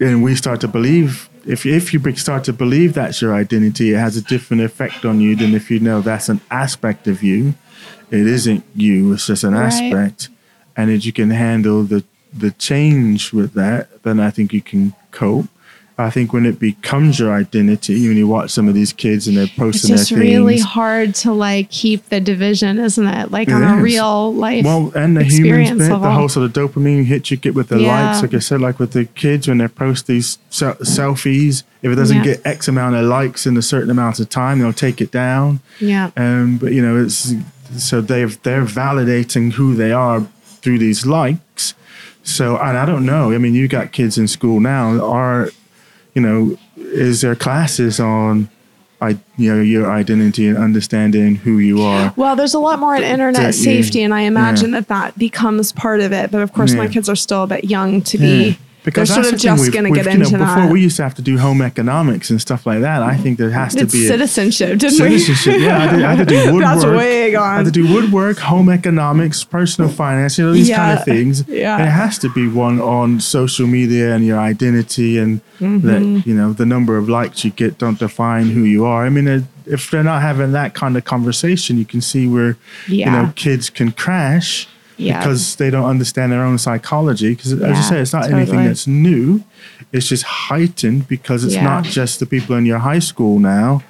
and 0.00 0.22
we 0.22 0.34
start 0.34 0.60
to 0.60 0.68
believe 0.68 1.28
if 1.46 1.64
if 1.64 1.92
you 1.94 2.16
start 2.16 2.44
to 2.44 2.52
believe 2.52 2.94
that's 2.94 3.22
your 3.22 3.34
identity, 3.34 3.92
it 3.94 3.98
has 3.98 4.16
a 4.16 4.22
different 4.22 4.62
effect 4.62 5.04
on 5.04 5.20
you 5.20 5.36
than 5.36 5.54
if 5.54 5.70
you 5.70 5.78
know 5.78 6.00
that's 6.00 6.28
an 6.28 6.40
aspect 6.50 7.06
of 7.06 7.22
you. 7.22 7.54
It 8.10 8.26
isn't 8.26 8.64
you. 8.74 9.12
It's 9.12 9.26
just 9.26 9.44
an 9.44 9.54
Right. 9.54 9.66
aspect, 9.66 10.28
and 10.76 10.90
if 10.90 11.04
you 11.06 11.12
can 11.12 11.30
handle 11.30 11.82
the 11.84 12.04
the 12.36 12.50
change 12.50 13.32
with 13.32 13.54
that, 13.54 14.02
then 14.02 14.20
I 14.20 14.30
think 14.30 14.52
you 14.52 14.60
can 14.60 14.92
cope. 15.10 15.48
I 15.98 16.10
think 16.10 16.34
when 16.34 16.44
it 16.44 16.58
becomes 16.58 17.18
your 17.18 17.32
identity, 17.32 18.06
when 18.06 18.18
you 18.18 18.26
watch 18.28 18.50
some 18.50 18.68
of 18.68 18.74
these 18.74 18.92
kids 18.92 19.26
and 19.26 19.34
they're 19.36 19.46
posting 19.56 19.92
it's 19.94 20.02
just 20.02 20.10
their 20.10 20.18
really 20.20 20.58
hard 20.58 21.14
to 21.16 21.32
like 21.32 21.70
keep 21.70 22.10
the 22.10 22.20
division, 22.20 22.78
isn't 22.78 23.06
it? 23.06 23.30
Like 23.30 23.48
on 23.48 23.62
It 23.62 23.78
a 23.78 23.82
real 23.82 24.34
life. 24.34 24.64
Well, 24.66 24.92
and 24.94 25.16
the 25.16 25.22
experience 25.22 25.70
human 25.70 25.88
bit, 25.88 26.00
the 26.02 26.10
whole 26.10 26.28
sort 26.28 26.44
of 26.44 26.52
dopamine 26.52 27.04
hit 27.06 27.30
you 27.30 27.38
get 27.38 27.54
with 27.54 27.68
the 27.68 27.80
Yeah. 27.80 28.08
likes. 28.10 28.20
Like 28.20 28.34
I 28.34 28.40
said, 28.40 28.60
like 28.60 28.78
with 28.78 28.92
the 28.92 29.06
kids 29.06 29.48
when 29.48 29.56
they 29.56 29.68
post 29.68 30.06
these 30.06 30.36
se- 30.50 30.76
selfies, 30.82 31.62
if 31.80 31.90
it 31.90 31.94
doesn't 31.94 32.18
Yeah. 32.18 32.24
get 32.24 32.42
X 32.44 32.68
amount 32.68 32.94
of 32.96 33.06
likes 33.06 33.46
in 33.46 33.56
a 33.56 33.62
certain 33.62 33.88
amount 33.90 34.20
of 34.20 34.28
time, 34.28 34.58
they'll 34.58 34.74
take 34.74 35.00
it 35.00 35.10
down. 35.10 35.60
yeah. 35.80 36.10
Um, 36.16 36.58
but 36.58 36.72
you 36.72 36.82
know, 36.82 37.02
it's 37.02 37.32
so 37.78 38.02
they're 38.02 38.28
they're 38.42 38.66
validating 38.66 39.52
who 39.52 39.74
they 39.74 39.92
are 39.92 40.26
through 40.60 40.78
these 40.78 41.06
likes. 41.06 41.72
So, 42.22 42.56
and 42.58 42.76
I 42.76 42.84
don't 42.84 43.06
know. 43.06 43.32
I 43.32 43.38
mean, 43.38 43.54
you 43.54 43.68
got 43.68 43.92
kids 43.92 44.18
in 44.18 44.26
school 44.28 44.58
now. 44.60 45.00
Are 45.02 45.50
you 46.16 46.22
know, 46.22 46.56
is 46.78 47.20
there 47.20 47.36
classes 47.36 48.00
on, 48.00 48.48
I 49.02 49.18
you 49.36 49.54
know, 49.54 49.60
your 49.60 49.90
identity 49.92 50.48
and 50.48 50.56
understanding 50.56 51.34
who 51.36 51.58
you 51.58 51.82
are? 51.82 52.14
Well, 52.16 52.34
there's 52.34 52.54
a 52.54 52.58
lot 52.58 52.78
more 52.78 52.96
in 52.96 53.02
internet 53.02 53.42
That 53.42 53.54
safety, 53.54 54.02
and 54.02 54.14
I 54.14 54.22
imagine 54.22 54.72
yeah. 54.72 54.80
that 54.80 54.88
that 54.88 55.18
becomes 55.18 55.72
part 55.72 56.00
of 56.00 56.12
it. 56.12 56.30
But 56.30 56.40
of 56.40 56.54
course, 56.54 56.72
my 56.72 56.88
kids 56.88 57.10
are 57.10 57.16
still 57.16 57.42
a 57.42 57.46
bit 57.46 57.64
young 57.64 58.00
to 58.00 58.16
Yeah. 58.16 58.26
be 58.26 58.58
because 58.86 59.08
They're 59.10 59.16
sort 59.22 59.32
that's 59.32 59.44
of 59.44 59.58
just 59.58 59.72
gonna 59.74 59.90
we've, 59.90 60.02
get 60.02 60.10
you 60.14 60.18
know, 60.20 60.24
into 60.24 60.38
before 60.38 60.62
that. 60.62 60.72
we 60.72 60.80
used 60.80 60.96
to 60.96 61.02
have 61.02 61.14
to 61.16 61.22
do 61.22 61.36
home 61.36 61.60
economics 61.60 62.30
and 62.30 62.40
stuff 62.40 62.64
like 62.64 62.80
that. 62.80 63.02
I 63.02 63.18
think 63.18 63.36
there 63.36 63.50
has 63.50 63.74
to 63.74 63.82
It's 63.82 63.92
be 63.92 64.06
a 64.06 64.08
citizenship, 64.08 64.78
didn't 64.78 64.96
citizenship. 64.96 65.60
Yeah, 65.60 65.76
I 65.76 65.80
had, 65.86 65.96
to, 65.98 66.06
I 66.06 66.14
had 66.14 66.28
to 66.28 66.34
do 66.34 66.36
woodwork. 66.54 66.62
That's 66.62 66.84
way 66.86 67.32
gone. 67.32 67.42
I 67.52 67.56
had 67.56 67.66
to 67.66 67.70
do 67.72 67.92
woodwork, 67.92 68.38
home 68.38 68.70
economics, 68.70 69.44
personal 69.44 69.90
finance. 69.90 70.38
You 70.38 70.46
know 70.46 70.52
these 70.54 70.70
kind 70.70 70.98
of 70.98 71.04
things. 71.04 71.46
yeah. 71.46 71.76
And 71.76 71.82
it 71.86 71.90
has 71.90 72.16
to 72.20 72.32
be 72.32 72.48
one 72.48 72.80
on 72.80 73.20
social 73.20 73.66
media 73.66 74.14
and 74.14 74.24
your 74.24 74.38
identity 74.38 75.18
and 75.18 75.42
Mm-hmm. 75.56 75.86
that 75.88 76.26
you 76.26 76.34
know 76.34 76.52
the 76.52 76.66
number 76.66 76.98
of 76.98 77.08
likes 77.08 77.42
you 77.42 77.50
get 77.50 77.78
don't 77.78 77.98
define 77.98 78.50
who 78.50 78.64
you 78.64 78.84
are. 78.84 79.06
I 79.06 79.08
mean, 79.08 79.48
if 79.64 79.90
they're 79.90 80.02
not 80.04 80.20
having 80.20 80.52
that 80.52 80.74
kind 80.74 80.98
of 80.98 81.04
conversation, 81.06 81.78
you 81.78 81.86
can 81.86 82.02
see 82.02 82.28
where 82.28 82.58
you 82.86 83.06
know 83.06 83.32
kids 83.36 83.70
can 83.70 83.90
crash 83.92 84.68
Yeah. 84.96 85.18
because 85.20 85.56
they 85.56 85.70
don't 85.70 85.84
understand 85.84 86.32
their 86.32 86.42
own 86.42 86.58
psychology. 86.58 87.34
Because 87.34 87.52
as 87.52 87.60
Yeah, 87.60 87.76
you 87.76 87.82
say, 87.82 88.00
it's 88.00 88.12
not 88.12 88.30
anything 88.30 88.64
that's 88.64 88.86
new. 88.86 89.42
It's 89.92 90.08
just 90.08 90.22
heightened 90.24 91.06
because 91.08 91.44
it's 91.44 91.54
Yeah. 91.54 91.64
not 91.64 91.84
just 91.84 92.18
the 92.20 92.26
people 92.26 92.56
in 92.56 92.64
your 92.66 92.78
high 92.78 92.98
school 93.00 93.38
now. 93.38 93.82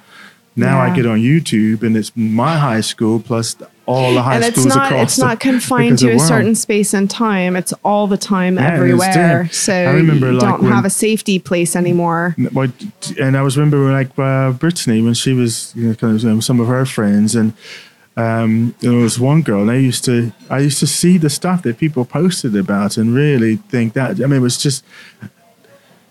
Now 0.59 0.79
I 0.79 0.89
get 0.95 1.05
on 1.05 1.19
YouTube 1.19 1.83
and 1.83 1.95
it's 1.95 2.11
my 2.15 2.57
high 2.57 2.81
school 2.81 3.19
plus 3.19 3.55
all 3.85 4.13
the 4.15 4.23
high 4.23 4.35
and 4.35 4.43
it's 4.43 4.59
schools 4.59 4.75
not 4.75 4.87
across 4.87 5.03
it's 5.03 5.15
the- 5.17 5.25
not 5.25 5.39
confined 5.39 5.99
to 5.99 6.09
a 6.11 6.19
certain 6.19 6.55
space 6.55 6.93
and 6.95 7.09
time 7.09 7.55
it's 7.55 7.71
all 7.85 8.05
the 8.07 8.17
time 8.17 8.57
everywhere 8.57 9.47
so 9.51 9.71
I 9.71 9.91
remember, 9.93 10.27
you 10.31 10.39
like, 10.39 10.41
don't 10.49 10.63
when- 10.63 10.71
have 10.73 10.83
a 10.83 10.89
safety 10.89 11.37
place 11.39 11.73
anymore 11.75 12.35
and 12.37 13.37
I 13.37 13.41
was 13.43 13.55
remember 13.55 13.91
like 13.93 14.09
uh, 14.17 14.51
Brittany 14.51 15.01
when 15.03 15.13
she 15.13 15.31
was 15.33 15.71
you 15.75 15.87
know, 15.89 15.93
kind 15.93 16.15
of 16.17 16.25
um, 16.25 16.41
some 16.41 16.59
of 16.59 16.67
her 16.67 16.85
friends 16.85 17.33
and 17.35 17.53
um, 18.17 18.73
there 18.81 18.93
was 18.93 19.19
one 19.19 19.41
girl 19.43 19.61
and 19.61 19.69
I 19.71 19.75
used 19.77 20.03
to 20.05 20.31
I 20.49 20.59
used 20.59 20.79
to 20.79 20.87
see 20.87 21.17
the 21.19 21.29
stuff 21.29 21.61
that 21.63 21.77
people 21.77 22.03
posted 22.03 22.55
about 22.55 22.97
and 22.97 23.13
really 23.13 23.57
think 23.69 23.93
that 23.93 24.19
I 24.19 24.25
mean 24.25 24.33
it 24.33 24.39
was 24.39 24.57
just 24.57 24.83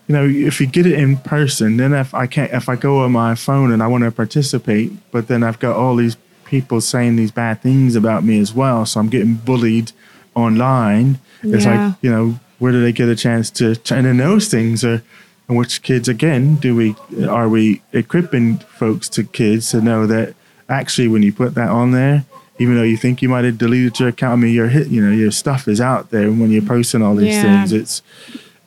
you 0.06 0.14
know 0.14 0.24
if 0.24 0.60
you 0.60 0.66
get 0.68 0.86
it 0.86 0.92
in 0.98 1.16
person 1.16 1.76
then 1.78 1.92
if 1.92 2.14
I 2.14 2.26
can't 2.28 2.52
if 2.52 2.68
I 2.68 2.76
go 2.76 3.00
on 3.04 3.12
my 3.12 3.34
phone 3.34 3.72
and 3.72 3.82
I 3.82 3.88
want 3.88 4.04
to 4.04 4.12
participate 4.12 4.92
but 5.10 5.26
then 5.28 5.42
I've 5.42 5.58
got 5.58 5.74
all 5.76 5.96
these 5.96 6.16
people 6.44 6.80
saying 6.80 7.16
these 7.16 7.32
bad 7.32 7.60
things 7.60 7.96
about 7.96 8.22
me 8.22 8.38
as 8.38 8.54
well 8.54 8.86
so 8.86 9.00
I'm 9.00 9.08
getting 9.08 9.34
bullied 9.34 9.90
online 10.34 11.18
it's 11.42 11.64
Yeah. 11.64 11.88
like 11.88 11.96
you 12.02 12.10
know 12.10 12.38
where 12.60 12.72
do 12.72 12.80
they 12.82 12.92
get 12.92 13.08
a 13.08 13.16
chance 13.16 13.50
to 13.50 13.74
and 13.90 14.06
then 14.06 14.18
those 14.18 14.48
things 14.48 14.84
are 14.84 15.02
and 15.48 15.56
which 15.58 15.82
kids 15.82 16.08
again 16.08 16.54
do 16.56 16.74
we 16.76 16.94
are 17.28 17.48
we 17.48 17.82
equipping 17.92 18.58
folks 18.58 19.08
to 19.10 19.24
kids 19.24 19.70
to 19.72 19.80
know 19.80 20.06
that 20.06 20.34
actually 20.68 21.08
when 21.08 21.22
you 21.22 21.32
put 21.32 21.54
that 21.54 21.68
on 21.68 21.92
there 21.92 22.24
even 22.58 22.74
though 22.74 22.82
you 22.82 22.96
think 22.96 23.20
you 23.22 23.28
might 23.28 23.44
have 23.44 23.56
deleted 23.58 23.98
your 24.00 24.08
account 24.08 24.32
i 24.32 24.36
mean 24.36 24.52
your 24.54 24.68
hit 24.68 24.88
you 24.88 25.00
know 25.00 25.12
your 25.12 25.30
stuff 25.30 25.68
is 25.68 25.80
out 25.80 26.10
there 26.10 26.22
and 26.22 26.40
when 26.40 26.50
you're 26.50 26.62
posting 26.62 27.02
all 27.02 27.14
these 27.14 27.34
Yeah. 27.34 27.42
things 27.42 27.72
it's 27.72 28.02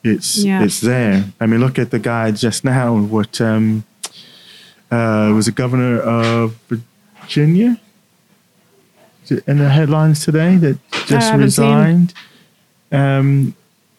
it's 0.02 0.38
Yeah. 0.38 0.62
it's 0.64 0.80
there 0.80 1.24
i 1.40 1.46
mean 1.46 1.60
look 1.60 1.78
at 1.78 1.90
the 1.90 1.98
guy 1.98 2.30
just 2.30 2.64
now 2.64 2.96
what 2.96 3.40
um 3.40 3.84
uh 4.90 5.32
was 5.34 5.46
a 5.48 5.52
governor 5.52 5.98
of 6.00 6.56
virginia 6.68 7.78
in 9.46 9.58
the 9.58 9.68
headlines 9.68 10.24
today 10.24 10.56
that 10.56 10.78
just 11.06 11.32
resigned 11.34 12.14
um 12.92 13.54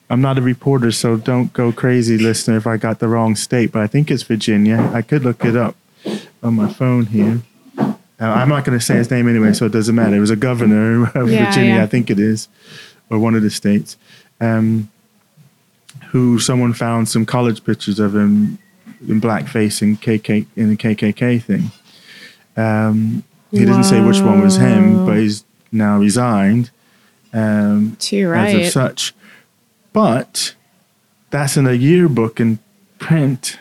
I'm 0.09 0.19
not 0.19 0.37
a 0.37 0.41
reporter, 0.41 0.91
so 0.91 1.15
don't 1.15 1.53
go 1.53 1.71
crazy, 1.71 2.17
listener, 2.17 2.57
if 2.57 2.67
I 2.67 2.75
got 2.75 2.99
the 2.99 3.07
wrong 3.07 3.33
state, 3.37 3.71
but 3.71 3.81
I 3.81 3.87
think 3.87 4.11
it's 4.11 4.23
Virginia. 4.23 4.91
I 4.93 5.01
could 5.01 5.23
look 5.23 5.45
it 5.45 5.55
up 5.55 5.77
on 6.43 6.55
my 6.55 6.67
phone 6.67 7.05
here. 7.05 7.43
Uh, 8.21 8.25
I'm 8.25 8.49
not 8.49 8.63
going 8.65 8.77
to 8.77 8.85
say 8.85 8.95
his 8.95 9.09
name 9.09 9.27
anyway, 9.27 9.51
so 9.53 9.65
it 9.65 9.71
doesn't 9.71 9.95
matter. 9.95 10.15
It 10.15 10.19
was 10.19 10.29
a 10.29 10.35
governor 10.35 11.05
of 11.15 11.29
Yeah, 11.31 11.45
Virginia, 11.45 11.75
yeah. 11.75 11.83
I 11.83 11.87
think 11.87 12.11
it 12.11 12.19
is, 12.19 12.47
or 13.09 13.17
one 13.17 13.33
of 13.33 13.41
the 13.41 13.49
states, 13.49 13.97
um, 14.39 14.89
who 16.11 16.37
someone 16.37 16.73
found 16.73 17.09
some 17.09 17.25
college 17.25 17.63
pictures 17.63 17.99
of 17.99 18.15
him 18.15 18.59
in 19.07 19.19
blackface 19.19 19.81
in 19.81 19.97
KK 19.97 20.45
in 20.55 20.69
the 20.69 20.77
KKK 20.77 21.41
thing. 21.41 21.71
Um, 22.55 23.23
he 23.49 23.59
didn't 23.59 23.85
say 23.85 23.99
which 24.01 24.19
one 24.19 24.41
was 24.41 24.57
him, 24.57 25.05
but 25.05 25.17
he's 25.17 25.43
now 25.71 25.97
resigned 25.97 26.69
um, 27.33 27.95
too 27.99 28.31
as 28.33 28.53
of 28.53 28.65
such. 28.71 29.13
But 29.93 30.53
that's 31.31 31.57
in 31.57 31.65
a 31.67 31.73
yearbook 31.73 32.39
in 32.39 32.59
print. 32.99 33.57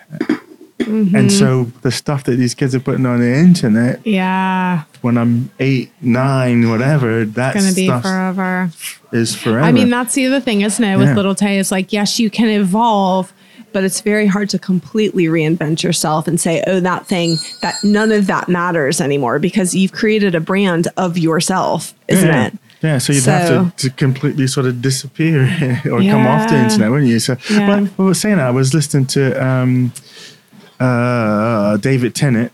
Mm-hmm. 0.80 1.14
And 1.14 1.30
so 1.32 1.64
the 1.82 1.90
stuff 1.90 2.24
that 2.24 2.36
these 2.36 2.54
kids 2.54 2.74
are 2.74 2.80
putting 2.80 3.04
on 3.06 3.20
the 3.20 3.32
internet 3.34 4.04
yeah 4.06 4.84
when 5.02 5.16
I'm 5.18 5.50
eight, 5.60 5.90
nine, 6.00 6.68
whatever, 6.70 7.24
that's 7.24 7.56
gonna 7.60 7.74
be 7.74 7.86
forever 7.88 8.70
is 9.12 9.34
forever. 9.34 9.60
i 9.60 9.72
mean 9.72 9.90
that's 9.90 10.14
the 10.14 10.26
other 10.26 10.40
thing 10.40 10.60
isn't 10.62 10.84
it 10.84 10.96
with 10.96 11.08
Yeah. 11.08 11.14
little 11.16 11.34
tay 11.34 11.58
it's 11.58 11.70
like 11.72 11.92
yes 11.92 12.18
you 12.20 12.30
can 12.30 12.48
evolve 12.48 13.32
but 13.72 13.82
it's 13.84 14.00
very 14.00 14.26
hard 14.26 14.48
to 14.50 14.58
completely 14.58 15.24
reinvent 15.26 15.82
yourself 15.82 16.26
and 16.28 16.40
say 16.40 16.62
oh 16.66 16.80
that 16.80 17.06
thing 17.06 17.36
that 17.62 17.74
none 17.84 18.10
of 18.12 18.26
that 18.28 18.48
matters 18.48 19.00
anymore 19.00 19.38
because 19.38 19.74
you've 19.74 19.92
created 19.92 20.34
a 20.34 20.40
brand 20.40 20.88
of 20.96 21.16
yourself 21.18 21.92
isn't 22.08 22.28
yeah. 22.28 22.46
it 22.48 22.54
Yeah, 22.82 22.98
so 22.98 23.12
you'd 23.12 23.22
So- 23.24 23.32
have 23.32 23.76
to, 23.76 23.88
to 23.88 23.94
completely 23.96 24.46
sort 24.46 24.66
of 24.66 24.80
disappear 24.80 25.42
or 25.84 26.00
come 26.00 26.26
off 26.26 26.48
the 26.48 26.56
internet, 26.64 26.90
wouldn't 26.90 27.10
you? 27.10 27.18
So, 27.20 27.36
Yeah. 27.50 27.66
but 27.96 28.02
I 28.02 28.06
was 28.06 28.18
saying 28.20 28.36
that 28.38 28.46
I 28.46 28.50
was 28.50 28.72
listening 28.72 29.04
to 29.16 29.22
um, 29.44 29.92
uh, 30.80 31.76
David 31.76 32.14
Tennant, 32.14 32.50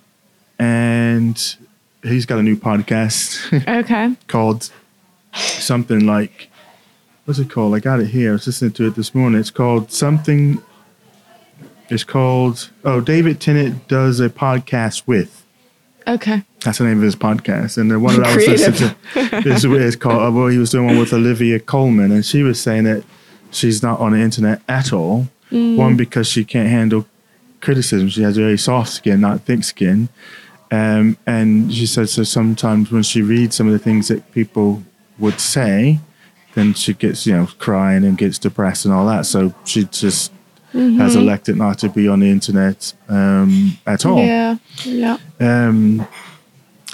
and 0.58 1.56
he's 2.02 2.26
got 2.26 2.38
a 2.38 2.42
new 2.42 2.56
podcast. 2.56 3.40
okay 3.80 4.14
called 4.26 4.70
something 5.32 6.06
like 6.06 6.48
what's 7.24 7.38
it 7.40 7.50
called? 7.50 7.74
I 7.74 7.80
got 7.80 8.00
it 8.00 8.06
here. 8.08 8.30
I 8.30 8.32
was 8.34 8.46
listening 8.46 8.72
to 8.72 8.86
it 8.86 8.94
this 8.96 9.14
morning. 9.14 9.40
It's 9.40 9.50
called 9.50 9.92
something. 9.92 10.62
It's 11.88 12.04
called 12.04 12.70
oh 12.84 13.00
David 13.00 13.40
Tennant 13.40 13.86
does 13.88 14.18
a 14.20 14.28
podcast 14.28 15.06
with. 15.06 15.44
okay 16.08 16.42
That's 16.64 16.78
the 16.78 16.84
name 16.84 16.98
of 16.98 17.04
his 17.04 17.16
podcast, 17.16 17.78
and 17.78 17.90
the 17.90 17.98
one 18.00 18.16
that 18.20 18.26
I 18.26 18.36
was 18.36 18.46
listening 18.48 18.94
to 19.12 19.48
is, 19.48 19.64
is 19.64 19.96
called. 19.96 20.22
uh, 20.22 20.30
Well, 20.36 20.48
he 20.48 20.58
was 20.58 20.70
doing 20.70 20.86
one 20.86 20.98
with 20.98 21.12
Olivia 21.12 21.60
Colman, 21.60 22.10
and 22.10 22.24
she 22.24 22.42
was 22.42 22.60
saying 22.60 22.84
that 22.84 23.04
she's 23.52 23.82
not 23.82 24.00
on 24.00 24.12
the 24.12 24.18
internet 24.18 24.62
at 24.68 24.92
all. 24.92 25.28
Mm. 25.52 25.76
One 25.76 25.96
because 25.96 26.28
she 26.28 26.44
can't 26.44 26.68
handle 26.68 27.06
criticism. 27.60 28.08
She 28.08 28.22
has 28.22 28.36
very 28.36 28.58
soft 28.58 28.90
skin, 28.90 29.20
not 29.20 29.40
thick 29.42 29.64
skin. 29.64 30.08
Um, 30.70 31.16
and 31.26 31.72
she 31.72 31.86
said 31.86 32.08
so 32.08 32.24
sometimes 32.24 32.90
when 32.90 33.02
she 33.04 33.22
reads 33.22 33.54
some 33.56 33.66
of 33.68 33.72
the 33.72 33.78
things 33.78 34.08
that 34.08 34.32
people 34.32 34.82
would 35.18 35.38
say, 35.40 36.00
then 36.54 36.74
she 36.74 36.92
gets, 36.94 37.26
you 37.26 37.34
know, 37.34 37.46
crying 37.58 38.04
and 38.04 38.18
gets 38.18 38.38
depressed 38.38 38.84
and 38.84 38.92
all 38.94 39.06
that. 39.06 39.26
So 39.26 39.54
she 39.64 39.84
just 39.84 40.32
has 40.32 40.34
Mm-hmm. 40.74 41.18
elected 41.18 41.56
not 41.56 41.78
to 41.78 41.88
be 41.88 42.06
on 42.06 42.20
the 42.20 42.28
internet 42.28 42.92
um, 43.08 43.78
at 43.86 44.04
all. 44.04 44.18
yeah 44.18 44.56
yeah 44.84 45.16
Um, 45.40 46.06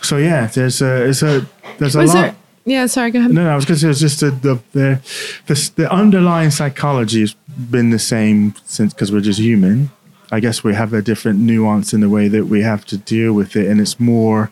so 0.03 0.19
yeah, 0.19 0.47
there's 0.47 0.81
a, 0.83 1.09
it's 1.09 1.23
a, 1.23 1.45
there's 1.79 1.97
a 1.97 2.01
was 2.01 2.15
lot. 2.15 2.23
there 2.23 2.37
yeah 2.65 2.87
sorry 2.87 3.11
go 3.11 3.19
ahead 3.19 3.33
No, 3.33 3.43
no, 3.43 3.51
I 3.51 3.57
was 3.57 3.65
going 3.65 3.77
to 3.79 3.81
say 3.81 3.91
it's 3.91 3.99
just 3.99 4.21
the 4.21 4.31
the, 4.31 4.61
the 4.73 5.01
the 5.47 5.71
the 5.77 5.93
underlying 5.93 6.51
psychology 6.53 7.21
has 7.21 7.35
been 7.71 7.91
the 7.91 7.99
same 7.99 8.55
since 8.67 8.95
because 8.95 9.11
we're 9.11 9.21
just 9.21 9.41
human. 9.41 9.91
I 10.33 10.41
guess 10.41 10.65
we 10.65 10.75
have 10.75 10.93
a 10.95 11.03
different 11.03 11.39
nuance 11.39 11.93
in 11.95 12.01
the 12.01 12.09
way 12.09 12.27
that 12.29 12.47
we 12.47 12.63
have 12.63 12.85
to 12.87 12.97
deal 12.97 13.33
with 13.35 13.55
it, 13.55 13.69
and 13.69 13.81
it's 13.81 14.01
more. 14.01 14.51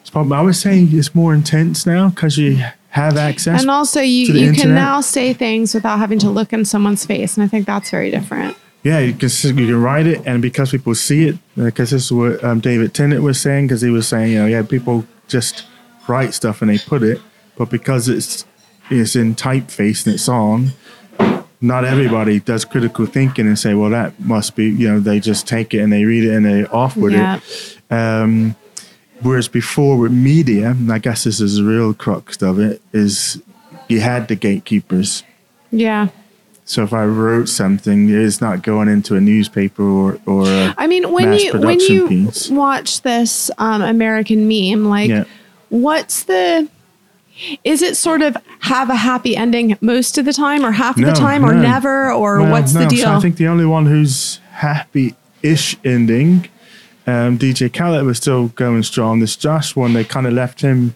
It's 0.00 0.10
probably, 0.10 0.36
I 0.36 0.40
would 0.40 0.56
say 0.56 0.80
it's 0.82 1.14
more 1.14 1.34
intense 1.34 1.84
now 1.86 2.08
because 2.08 2.38
you 2.38 2.64
have 2.90 3.16
access. 3.18 3.60
and 3.60 3.70
also 3.70 4.00
you, 4.00 4.32
you 4.32 4.52
can 4.54 4.74
now 4.74 5.02
say 5.02 5.34
things 5.34 5.74
without 5.74 5.98
having 5.98 6.18
to 6.18 6.30
look 6.30 6.54
in 6.54 6.64
someone's 6.64 7.04
face 7.04 7.36
and 7.36 7.44
i 7.44 7.46
think 7.46 7.66
that's 7.66 7.90
very 7.90 8.10
different 8.10 8.56
Yeah, 8.84 9.00
you 9.00 9.12
can 9.12 9.28
you 9.58 9.66
can 9.66 9.82
write 9.82 10.06
it, 10.06 10.22
and 10.24 10.40
because 10.40 10.70
people 10.70 10.94
see 10.94 11.26
it, 11.28 11.36
because 11.56 11.90
this 11.90 12.04
is 12.04 12.12
what 12.12 12.42
um, 12.44 12.60
David 12.60 12.94
Tennant 12.94 13.22
was 13.22 13.38
saying, 13.40 13.66
because 13.66 13.82
he 13.82 13.90
was 13.90 14.06
saying, 14.08 14.32
you 14.32 14.38
know, 14.38 14.46
yeah, 14.46 14.62
people 14.62 15.04
just 15.28 15.66
write 16.08 16.32
stuff 16.34 16.62
and 16.62 16.70
they 16.70 16.78
put 16.78 17.02
it, 17.02 17.20
but 17.58 17.68
because 17.68 18.08
it's 18.08 18.46
it's 18.88 19.16
in 19.16 19.34
typeface 19.34 20.06
and 20.06 20.14
it's 20.14 20.28
on, 20.28 20.70
not 21.60 21.84
everybody 21.84 22.40
does 22.40 22.64
critical 22.64 23.06
thinking 23.06 23.46
and 23.46 23.58
say, 23.58 23.74
well, 23.74 23.90
that 23.90 24.18
must 24.20 24.56
be, 24.56 24.66
you 24.68 24.88
know, 24.88 25.00
they 25.00 25.20
just 25.20 25.46
take 25.48 25.72
it 25.74 25.78
and 25.80 25.92
they 25.92 26.04
read 26.04 26.24
it 26.24 26.34
and 26.34 26.44
they 26.44 26.64
off 26.66 26.96
with 26.96 27.14
Yeah. 27.14 27.40
it. 27.90 27.92
Um, 27.92 28.56
whereas 29.22 29.48
before 29.48 29.96
with 29.98 30.12
media, 30.12 30.70
and 30.70 30.92
I 30.92 30.98
guess 30.98 31.24
this 31.24 31.40
is 31.40 31.56
the 31.56 31.64
real 31.64 31.94
crux 31.94 32.42
of 32.42 32.58
it, 32.58 32.82
is 32.92 33.40
you 33.88 34.00
had 34.00 34.28
the 34.28 34.34
gatekeepers. 34.36 35.22
yeah 35.70 36.08
So 36.64 36.82
if 36.82 36.92
I 36.92 37.04
wrote 37.04 37.48
something, 37.48 38.10
it's 38.10 38.40
not 38.40 38.62
going 38.62 38.88
into 38.88 39.14
a 39.14 39.20
newspaper 39.20 39.82
or 39.84 40.18
or 40.26 40.42
a 40.48 40.74
I 40.76 40.86
mean, 40.88 41.10
when 41.12 41.32
you 41.32 41.52
when 41.60 41.78
you 41.80 42.08
piece. 42.08 42.50
watch 42.50 43.00
this 43.02 43.50
um, 43.58 43.82
American 43.82 44.48
meme, 44.48 44.84
like, 44.84 45.08
Yeah. 45.08 45.24
what's 45.68 46.24
the? 46.24 46.68
Is 47.64 47.82
it 47.82 47.96
sort 47.96 48.22
of 48.22 48.36
have 48.60 48.88
a 48.90 48.96
happy 48.96 49.36
ending 49.36 49.76
most 49.80 50.16
of 50.18 50.24
the 50.24 50.32
time, 50.32 50.64
or 50.64 50.72
half 50.72 50.96
of 50.96 51.02
No, 51.02 51.08
the 51.08 51.12
time, 51.14 51.44
or 51.44 51.54
no. 51.54 51.62
never, 51.62 52.12
or 52.12 52.40
Well, 52.40 52.50
what's 52.52 52.72
the 52.72 52.80
no, 52.80 52.88
so 52.88 52.96
deal? 52.96 53.08
I 53.08 53.20
think 53.20 53.36
the 53.36 53.48
only 53.48 53.66
one 53.66 53.86
who's 53.86 54.40
happy-ish 54.52 55.76
ending, 55.84 56.48
um, 57.06 57.38
DJ 57.38 57.72
Khaled 57.72 58.04
was 58.06 58.16
still 58.16 58.48
going 58.48 58.82
strong. 58.82 59.20
This 59.20 59.36
Josh 59.36 59.76
one, 59.76 59.92
they 59.92 60.04
kind 60.04 60.26
of 60.26 60.32
left 60.32 60.60
him 60.62 60.94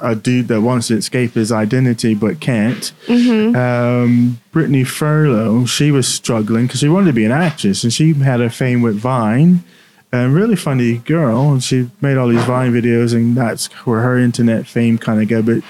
a 0.00 0.14
dude 0.14 0.46
that 0.48 0.60
wants 0.60 0.86
to 0.88 0.94
escape 0.96 1.32
his 1.34 1.50
identity 1.50 2.14
but 2.14 2.38
can't. 2.38 2.92
Um, 3.08 4.38
Brittany 4.52 4.84
Furlan, 4.84 5.66
she 5.68 5.90
was 5.90 6.06
struggling 6.06 6.66
because 6.66 6.80
she 6.80 6.88
wanted 6.88 7.06
to 7.06 7.12
be 7.12 7.24
an 7.24 7.32
actress 7.32 7.82
and 7.82 7.92
she 7.92 8.12
had 8.14 8.38
her 8.40 8.50
fame 8.50 8.80
with 8.82 8.96
Vine. 8.96 9.64
A 10.10 10.26
really 10.26 10.56
funny 10.56 10.98
girl, 10.98 11.52
and 11.52 11.62
she 11.62 11.90
made 12.00 12.16
all 12.16 12.28
these 12.28 12.44
Vine 12.44 12.72
videos, 12.72 13.12
and 13.14 13.36
that's 13.36 13.66
where 13.84 14.00
her 14.00 14.16
internet 14.18 14.66
fame 14.66 14.96
kind 14.96 15.20
of 15.20 15.28
go. 15.28 15.42
But 15.42 15.62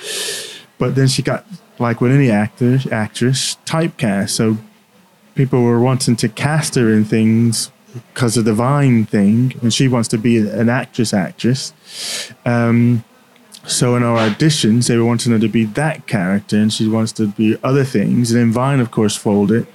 but 0.78 0.94
then 0.94 1.08
she 1.08 1.22
got 1.22 1.44
like 1.80 2.00
with 2.00 2.12
any 2.12 2.30
actor 2.30 2.78
actress 2.92 3.56
typecast, 3.64 4.30
so 4.30 4.58
people 5.34 5.62
were 5.62 5.80
wanting 5.80 6.14
to 6.16 6.28
cast 6.28 6.76
her 6.76 6.92
in 6.92 7.04
things 7.04 7.72
because 8.12 8.36
of 8.36 8.44
the 8.44 8.54
Vine 8.54 9.06
thing, 9.06 9.54
and 9.60 9.74
she 9.74 9.88
wants 9.88 10.08
to 10.08 10.18
be 10.18 10.38
an 10.38 10.68
actress 10.68 11.12
actress. 11.12 11.72
Um, 12.46 13.02
so 13.66 13.96
in 13.96 14.02
our 14.02 14.18
auditions, 14.18 14.86
they 14.86 14.96
were 14.96 15.04
wanting 15.04 15.32
her 15.32 15.38
to 15.38 15.48
be 15.48 15.64
that 15.64 16.06
character, 16.06 16.56
and 16.56 16.72
she 16.72 16.88
wants 16.88 17.12
to 17.12 17.26
be 17.26 17.56
other 17.62 17.84
things. 17.84 18.30
And 18.30 18.40
then 18.40 18.52
Vine, 18.52 18.80
of 18.80 18.90
course, 18.90 19.16
folded. 19.16 19.66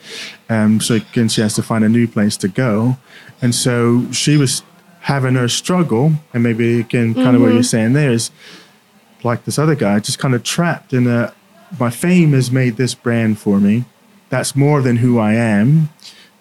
Um, 0.49 0.79
so 0.79 0.95
again, 0.95 1.29
she 1.29 1.41
has 1.41 1.53
to 1.55 1.63
find 1.63 1.83
a 1.83 1.89
new 1.89 2.07
place 2.07 2.37
to 2.37 2.47
go. 2.47 2.97
And 3.43 3.53
so 3.53 4.09
she 4.11 4.37
was 4.37 4.63
having 5.01 5.35
her 5.35 5.49
struggle, 5.49 6.13
and 6.33 6.41
maybe 6.41 6.79
again, 6.79 7.13
kind 7.13 7.35
of 7.35 7.41
what 7.41 7.47
you're 7.47 7.57
mm-hmm. 7.57 7.63
saying 7.63 7.93
there 7.93 8.11
is 8.11 8.31
like 9.21 9.43
this 9.43 9.59
other 9.59 9.75
guy, 9.75 9.99
just 9.99 10.17
kind 10.17 10.33
of 10.33 10.43
trapped 10.43 10.93
in 10.93 11.05
a. 11.07 11.33
My 11.77 11.89
fame 11.89 12.31
has 12.31 12.51
made 12.51 12.77
this 12.77 12.95
brand 12.95 13.37
for 13.39 13.59
me. 13.59 13.83
That's 14.29 14.55
more 14.55 14.81
than 14.81 14.97
who 14.97 15.19
I 15.19 15.33
am, 15.33 15.89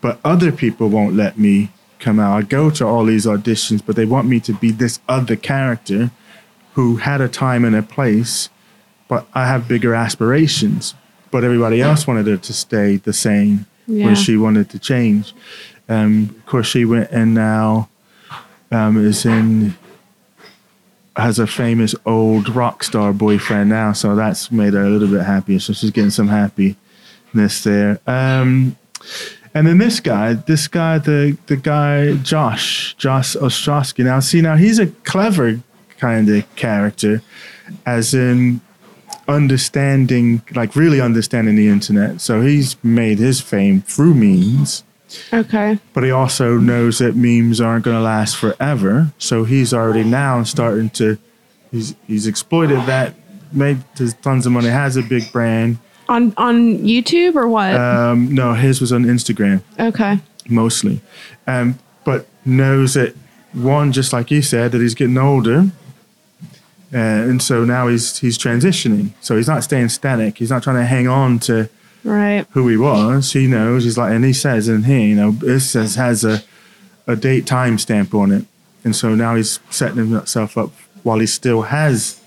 but 0.00 0.20
other 0.24 0.52
people 0.52 0.88
won't 0.88 1.16
let 1.16 1.38
me 1.38 1.70
come 1.98 2.20
out. 2.20 2.36
I 2.36 2.42
go 2.42 2.70
to 2.70 2.86
all 2.86 3.04
these 3.04 3.26
auditions, 3.26 3.82
but 3.84 3.96
they 3.96 4.04
want 4.04 4.28
me 4.28 4.38
to 4.40 4.52
be 4.52 4.70
this 4.70 5.00
other 5.08 5.36
character 5.36 6.10
who 6.74 6.96
had 6.96 7.20
a 7.20 7.28
time 7.28 7.64
and 7.64 7.74
a 7.74 7.82
place, 7.82 8.48
but 9.08 9.26
I 9.34 9.46
have 9.46 9.66
bigger 9.66 9.94
aspirations. 9.94 10.94
But 11.30 11.44
everybody 11.44 11.80
else 11.80 12.06
wanted 12.06 12.26
her 12.26 12.36
to 12.36 12.52
stay 12.52 12.96
the 12.96 13.12
same, 13.12 13.66
Yeah. 13.86 14.06
where 14.06 14.16
she 14.16 14.36
wanted 14.36 14.68
to 14.70 14.78
change. 14.78 15.34
Um, 15.92 16.34
of 16.38 16.46
course, 16.46 16.68
she 16.68 16.84
went 16.84 17.10
and 17.10 17.34
now 17.34 17.88
um, 18.70 19.04
is 19.04 19.26
in 19.26 19.76
has 21.16 21.38
a 21.38 21.46
famous 21.46 21.94
old 22.06 22.48
rock 22.48 22.82
star 22.82 23.12
boyfriend 23.12 23.68
now, 23.68 23.92
so 23.92 24.16
that's 24.16 24.50
made 24.50 24.72
her 24.72 24.82
a 24.82 24.88
little 24.88 25.08
bit 25.08 25.26
happier. 25.26 25.58
So 25.58 25.74
she's 25.74 25.90
getting 25.90 26.10
some 26.10 26.28
happiness 26.28 27.62
there. 27.62 28.00
Um, 28.06 28.76
and 29.54 29.66
then 29.66 29.76
this 29.76 30.00
guy, 30.00 30.34
this 30.34 30.68
guy, 30.68 30.98
the 30.98 31.36
the 31.46 31.56
guy 31.56 32.14
Josh, 32.14 32.94
Josh 32.96 33.36
Ostrovsky. 33.36 34.04
Now, 34.04 34.20
see, 34.20 34.40
now 34.40 34.56
he's 34.56 34.78
a 34.78 34.86
clever 34.86 35.60
kind 35.98 36.28
of 36.30 36.56
character, 36.56 37.22
as 37.84 38.14
in 38.14 38.62
understanding, 39.28 40.42
like 40.54 40.74
really 40.74 41.00
understanding 41.00 41.56
the 41.56 41.68
internet. 41.68 42.20
So 42.22 42.40
he's 42.40 42.82
made 42.82 43.18
his 43.18 43.40
fame 43.40 43.82
through 43.82 44.14
memes 44.14 44.84
Okay. 45.32 45.78
but 45.92 46.04
he 46.04 46.10
also 46.10 46.58
knows 46.58 46.98
that 46.98 47.16
memes 47.16 47.60
aren't 47.60 47.84
going 47.84 47.96
to 47.96 48.02
last 48.02 48.36
forever. 48.36 49.12
So 49.18 49.44
he's 49.44 49.72
already 49.74 50.04
now 50.04 50.42
starting 50.44 50.90
to 50.90 51.18
he's 51.70 51.94
he's 52.06 52.26
exploited 52.26 52.78
that, 52.86 53.14
made 53.52 53.82
tons 54.22 54.46
of 54.46 54.52
money, 54.52 54.68
has 54.68 54.96
a 54.96 55.02
big 55.02 55.32
brand. 55.32 55.78
On 56.08 56.32
on 56.36 56.78
YouTube 56.78 57.34
or 57.34 57.48
what? 57.48 57.74
Um, 57.74 58.34
no, 58.34 58.54
his 58.54 58.80
was 58.80 58.92
on 58.92 59.04
Instagram 59.04 59.62
okay. 59.80 60.18
mostly, 60.48 61.00
um, 61.46 61.78
but 62.04 62.26
knows 62.44 62.94
that 62.94 63.14
one, 63.52 63.92
just 63.92 64.12
like 64.12 64.30
you 64.30 64.42
said, 64.42 64.72
that 64.72 64.80
he's 64.80 64.94
getting 64.94 65.18
older. 65.18 65.70
Uh, 66.94 66.98
and 66.98 67.40
so 67.42 67.64
now 67.64 67.88
he's 67.88 68.18
he's 68.18 68.36
transitioning. 68.36 69.12
So 69.20 69.36
he's 69.36 69.48
not 69.48 69.64
staying 69.64 69.88
static. 69.88 70.38
He's 70.38 70.50
not 70.50 70.62
trying 70.62 70.76
to 70.76 70.84
hang 70.84 71.08
on 71.08 71.38
to 71.40 71.70
Right. 72.04 72.46
who 72.50 72.66
he 72.68 72.76
was. 72.76 73.32
He 73.32 73.46
knows. 73.46 73.84
He's 73.84 73.96
like, 73.96 74.12
and 74.12 74.24
he 74.24 74.32
says 74.32 74.68
in 74.68 74.84
here, 74.84 75.00
you 75.06 75.14
know, 75.14 75.30
this 75.30 75.70
says 75.70 75.94
has 75.94 76.24
a 76.24 76.42
a 77.06 77.16
date 77.16 77.46
time 77.46 77.78
stamp 77.78 78.14
on 78.14 78.30
it, 78.32 78.44
and 78.84 78.94
so 78.94 79.14
now 79.14 79.34
he's 79.34 79.60
setting 79.70 79.96
himself 79.98 80.56
up 80.58 80.70
while 81.02 81.18
he 81.18 81.26
still 81.26 81.62
has 81.62 82.20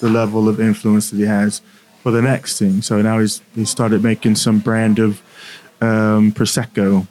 the 0.00 0.08
level 0.08 0.48
of 0.48 0.60
influence 0.60 1.10
that 1.10 1.16
he 1.16 1.24
has 1.24 1.60
for 2.02 2.10
the 2.10 2.20
next 2.22 2.58
thing. 2.58 2.82
So 2.82 3.00
now 3.02 3.18
he's 3.18 3.42
he 3.54 3.64
started 3.64 4.02
making 4.02 4.36
some 4.36 4.58
brand 4.60 4.98
of 4.98 5.20
um, 5.80 6.32
prosecco 6.32 7.06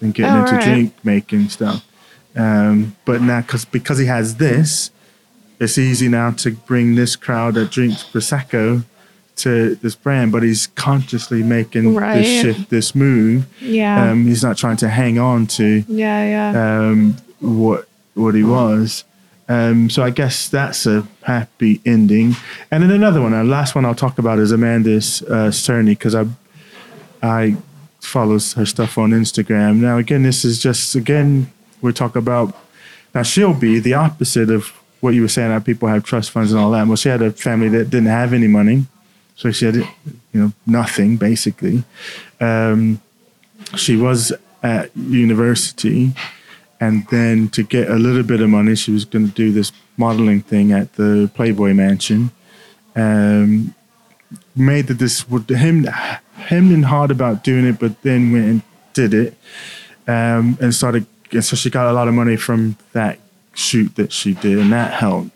and 0.00 0.12
getting 0.14 0.34
Oh, 0.34 0.40
into 0.40 0.52
right. 0.54 0.64
drink 0.64 0.94
making 1.04 1.48
stuff. 1.48 1.84
Um, 2.36 2.96
but 3.04 3.20
now, 3.22 3.40
because 3.40 3.64
because 3.64 3.98
he 3.98 4.06
has 4.06 4.36
this, 4.36 4.90
it's 5.60 5.78
easy 5.78 6.08
now 6.08 6.30
to 6.32 6.52
bring 6.52 6.94
this 6.94 7.14
crowd 7.16 7.54
that 7.54 7.70
drinks 7.70 8.04
prosecco 8.04 8.84
to 9.42 9.74
this 9.76 9.94
brand. 9.94 10.32
But 10.32 10.42
he's 10.42 10.66
consciously 10.68 11.42
making 11.42 11.94
Right. 11.94 12.18
this 12.18 12.40
shift, 12.42 12.70
this 12.70 12.94
move. 12.94 13.46
Yeah. 13.60 14.10
Um, 14.10 14.26
he's 14.26 14.42
not 14.42 14.56
trying 14.56 14.76
to 14.78 14.88
hang 14.88 15.18
on 15.18 15.46
to 15.58 15.84
yeah. 15.88 16.52
Yeah. 16.52 16.80
um, 16.88 17.16
what 17.40 17.86
what 18.14 18.34
he 18.34 18.42
was. 18.44 19.04
Um, 19.48 19.90
so 19.90 20.04
I 20.04 20.10
guess 20.10 20.48
that's 20.48 20.86
a 20.86 21.06
happy 21.24 21.80
ending. 21.84 22.36
And 22.70 22.82
then 22.84 22.90
another 22.92 23.20
one, 23.20 23.32
the 23.32 23.42
last 23.42 23.74
one 23.74 23.84
I'll 23.84 23.96
talk 23.96 24.18
about 24.18 24.38
is 24.38 24.52
Amanda's 24.52 25.22
uh, 25.22 25.50
Cerny 25.50 25.86
because 25.98 26.14
I 26.14 26.26
I 27.22 27.56
follows 28.00 28.54
her 28.54 28.64
stuff 28.66 28.96
on 28.96 29.10
Instagram. 29.10 29.76
Now 29.76 29.98
again, 29.98 30.22
this 30.22 30.44
is 30.44 30.58
just 30.62 30.94
again 30.94 31.50
we're 31.82 31.92
talking 31.92 32.20
about 32.22 32.54
now 33.14 33.22
she'll 33.22 33.54
be 33.54 33.80
the 33.80 33.94
opposite 33.94 34.50
of 34.50 34.68
what 35.00 35.14
you 35.14 35.22
were 35.22 35.28
saying 35.28 35.48
that 35.48 35.64
people 35.64 35.88
have 35.88 36.04
trust 36.04 36.30
funds 36.30 36.52
and 36.52 36.60
all 36.60 36.70
that. 36.72 36.86
Well, 36.86 36.96
she 36.96 37.08
had 37.08 37.22
a 37.22 37.30
family 37.32 37.68
that 37.70 37.90
didn't 37.90 38.08
have 38.08 38.32
any 38.32 38.46
money, 38.46 38.86
so 39.40 39.50
she 39.50 39.64
had 39.64 39.76
you 39.76 39.86
know 40.34 40.52
nothing 40.66 41.16
basically. 41.16 41.82
Um, 42.40 43.00
she 43.74 43.96
was 43.96 44.32
at 44.62 44.94
university 44.94 46.12
and 46.78 47.06
then 47.08 47.48
to 47.48 47.62
get 47.62 47.90
a 47.90 47.94
little 47.94 48.22
bit 48.22 48.42
of 48.42 48.50
money 48.50 48.74
she 48.74 48.90
was 48.90 49.06
going 49.06 49.26
to 49.26 49.32
do 49.32 49.50
this 49.50 49.72
modeling 49.96 50.42
thing 50.42 50.72
at 50.72 50.92
the 50.94 51.30
playboy 51.34 51.72
mansion 51.72 52.30
um, 52.96 53.74
made 54.54 54.86
the 54.88 54.94
this 54.94 55.22
him 55.22 55.86
him 56.36 56.74
and 56.74 56.84
hard 56.84 57.10
about 57.10 57.42
doing 57.42 57.64
it 57.64 57.78
but 57.78 58.02
then 58.02 58.32
went 58.32 58.44
and 58.44 58.62
did 58.92 59.14
it 59.14 59.34
um, 60.06 60.58
and 60.60 60.74
started 60.74 61.06
and 61.32 61.44
so 61.44 61.56
she 61.56 61.70
got 61.70 61.86
a 61.86 61.92
lot 61.92 62.08
of 62.08 62.12
money 62.12 62.36
from 62.36 62.76
that 62.92 63.18
shoot 63.54 63.94
that 63.96 64.12
she 64.12 64.34
did 64.34 64.58
and 64.58 64.70
that 64.70 64.92
helped 64.92 65.30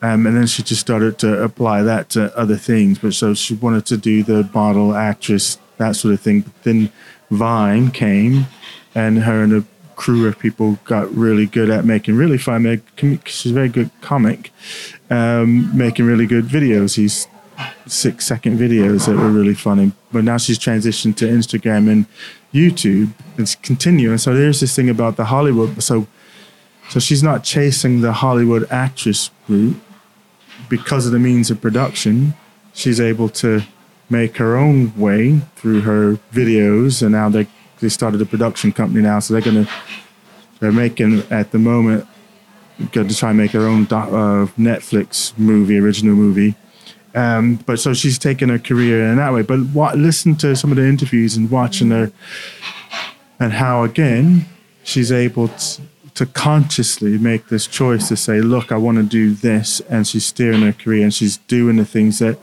um, 0.00 0.26
and 0.26 0.36
then 0.36 0.46
she 0.46 0.62
just 0.62 0.80
started 0.80 1.18
to 1.18 1.42
apply 1.42 1.82
that 1.82 2.08
to 2.10 2.36
other 2.38 2.56
things. 2.56 2.98
But 2.98 3.14
so 3.14 3.34
she 3.34 3.54
wanted 3.54 3.86
to 3.86 3.96
do 3.96 4.22
the 4.22 4.48
model, 4.54 4.94
actress, 4.94 5.58
that 5.78 5.96
sort 5.96 6.14
of 6.14 6.20
thing. 6.20 6.42
But 6.42 6.62
then 6.62 6.92
Vine 7.30 7.90
came, 7.90 8.46
and 8.94 9.24
her 9.24 9.42
and 9.42 9.52
a 9.52 9.64
crew 9.96 10.28
of 10.28 10.38
people 10.38 10.78
got 10.84 11.12
really 11.12 11.46
good 11.46 11.68
at 11.70 11.84
making 11.84 12.16
really 12.16 12.38
fun. 12.38 12.62
Make, 12.62 13.28
she's 13.28 13.50
a 13.50 13.54
very 13.54 13.68
good 13.68 13.90
comic, 14.00 14.52
um, 15.10 15.76
making 15.76 16.06
really 16.06 16.26
good 16.26 16.44
videos. 16.44 16.96
These 16.96 17.26
six 17.86 18.24
second 18.24 18.56
videos 18.56 19.06
that 19.06 19.16
were 19.16 19.30
really 19.30 19.54
funny. 19.54 19.90
But 20.12 20.22
now 20.22 20.36
she's 20.36 20.60
transitioned 20.60 21.16
to 21.16 21.26
Instagram 21.26 21.90
and 21.90 22.06
YouTube. 22.54 23.12
It's 23.36 23.56
continuing. 23.56 24.18
So 24.18 24.32
there's 24.32 24.60
this 24.60 24.76
thing 24.76 24.88
about 24.88 25.16
the 25.16 25.24
Hollywood. 25.24 25.82
So 25.82 26.06
so 26.88 27.00
she's 27.00 27.22
not 27.22 27.44
chasing 27.44 28.00
the 28.00 28.12
Hollywood 28.12 28.66
actress 28.70 29.30
route 29.48 29.76
because 30.68 31.06
of 31.06 31.12
the 31.12 31.18
means 31.18 31.50
of 31.50 31.60
production. 31.60 32.34
She's 32.74 33.00
able 33.00 33.28
to 33.30 33.62
make 34.10 34.36
her 34.36 34.56
own 34.56 34.96
way 34.96 35.40
through 35.56 35.82
her 35.82 36.18
videos, 36.32 37.02
and 37.02 37.12
now 37.12 37.28
they 37.28 37.46
they 37.80 37.88
started 37.88 38.20
a 38.20 38.26
production 38.26 38.72
company 38.72 39.02
now, 39.02 39.18
so 39.20 39.34
they're 39.34 39.42
gonna 39.42 39.68
they're 40.60 40.72
making 40.72 41.22
at 41.30 41.50
the 41.52 41.58
moment 41.58 42.06
going 42.92 43.08
to 43.08 43.16
try 43.16 43.30
and 43.30 43.38
make 43.38 43.50
her 43.52 43.66
own 43.66 43.82
uh, 43.84 44.46
Netflix 44.56 45.36
movie, 45.36 45.78
original 45.78 46.14
movie. 46.14 46.54
Um, 47.14 47.56
but 47.66 47.80
so 47.80 47.94
she's 47.94 48.18
taken 48.18 48.48
her 48.50 48.58
career 48.58 49.10
in 49.10 49.16
that 49.16 49.32
way. 49.32 49.42
But 49.42 49.60
what, 49.68 49.98
listen 49.98 50.36
to 50.36 50.54
some 50.54 50.70
of 50.70 50.76
the 50.76 50.86
interviews 50.86 51.36
and 51.36 51.50
watching 51.50 51.90
her, 51.90 52.12
and 53.40 53.52
how 53.52 53.82
again 53.82 54.46
she's 54.84 55.10
able 55.10 55.48
to, 55.48 55.82
to 56.18 56.26
consciously 56.26 57.16
make 57.18 57.48
this 57.48 57.66
choice 57.66 58.08
to 58.08 58.16
say, 58.16 58.40
"Look, 58.40 58.70
I 58.72 58.76
want 58.76 58.98
to 58.98 59.04
do 59.04 59.32
this," 59.34 59.80
and 59.88 60.06
she's 60.06 60.26
steering 60.26 60.62
her 60.62 60.72
career 60.72 61.04
and 61.04 61.14
she's 61.14 61.36
doing 61.48 61.76
the 61.76 61.84
things 61.84 62.18
that 62.18 62.38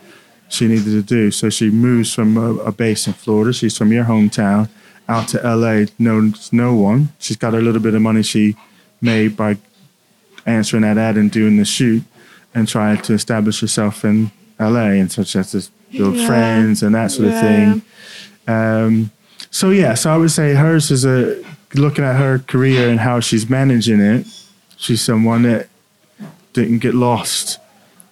she 0.50 0.68
needed 0.68 0.86
to 0.86 1.02
do. 1.02 1.32
So 1.32 1.50
she 1.50 1.70
moves 1.70 2.14
from 2.14 2.38
a, 2.38 2.50
a 2.70 2.72
base 2.72 3.08
in 3.08 3.14
Florida. 3.14 3.52
She's 3.54 3.78
from 3.78 3.92
your 3.92 4.06
hometown 4.06 4.70
out 5.10 5.28
to 5.30 5.38
LA. 5.44 5.86
Knows 6.00 6.52
no 6.54 6.74
one. 6.74 7.10
She's 7.20 7.38
got 7.38 7.54
a 7.54 7.60
little 7.60 7.82
bit 7.82 7.94
of 7.96 8.02
money 8.02 8.24
she 8.24 8.56
made 9.02 9.36
by 9.36 9.58
answering 10.46 10.84
that 10.84 10.98
ad 10.98 11.18
and 11.18 11.30
doing 11.32 11.58
the 11.58 11.66
shoot, 11.66 12.04
and 12.54 12.68
trying 12.68 12.98
to 13.02 13.14
establish 13.14 13.60
herself 13.62 14.06
in 14.06 14.32
LA 14.60 14.92
and 15.02 15.12
such 15.12 15.36
as 15.36 15.52
to 15.52 15.60
build 15.92 16.16
Yeah. 16.16 16.28
friends 16.28 16.82
and 16.84 16.96
that 16.96 17.12
sort 17.12 17.28
of 17.30 17.40
thing. 17.42 17.82
Um, 18.48 19.12
so 19.52 19.70
yeah, 19.72 19.96
so 19.96 20.14
I 20.14 20.18
would 20.18 20.32
say 20.32 20.54
hers 20.54 20.92
is 20.92 21.04
a 21.06 21.44
looking 21.78 22.04
at 22.04 22.16
her 22.16 22.40
career 22.40 22.90
and 22.90 23.00
how 23.00 23.20
she's 23.20 23.50
managing 23.50 24.00
it. 24.00 24.26
She's 24.78 25.02
someone 25.02 25.44
that 25.44 25.68
didn't 26.54 26.80
get 26.80 26.94
lost 26.96 27.60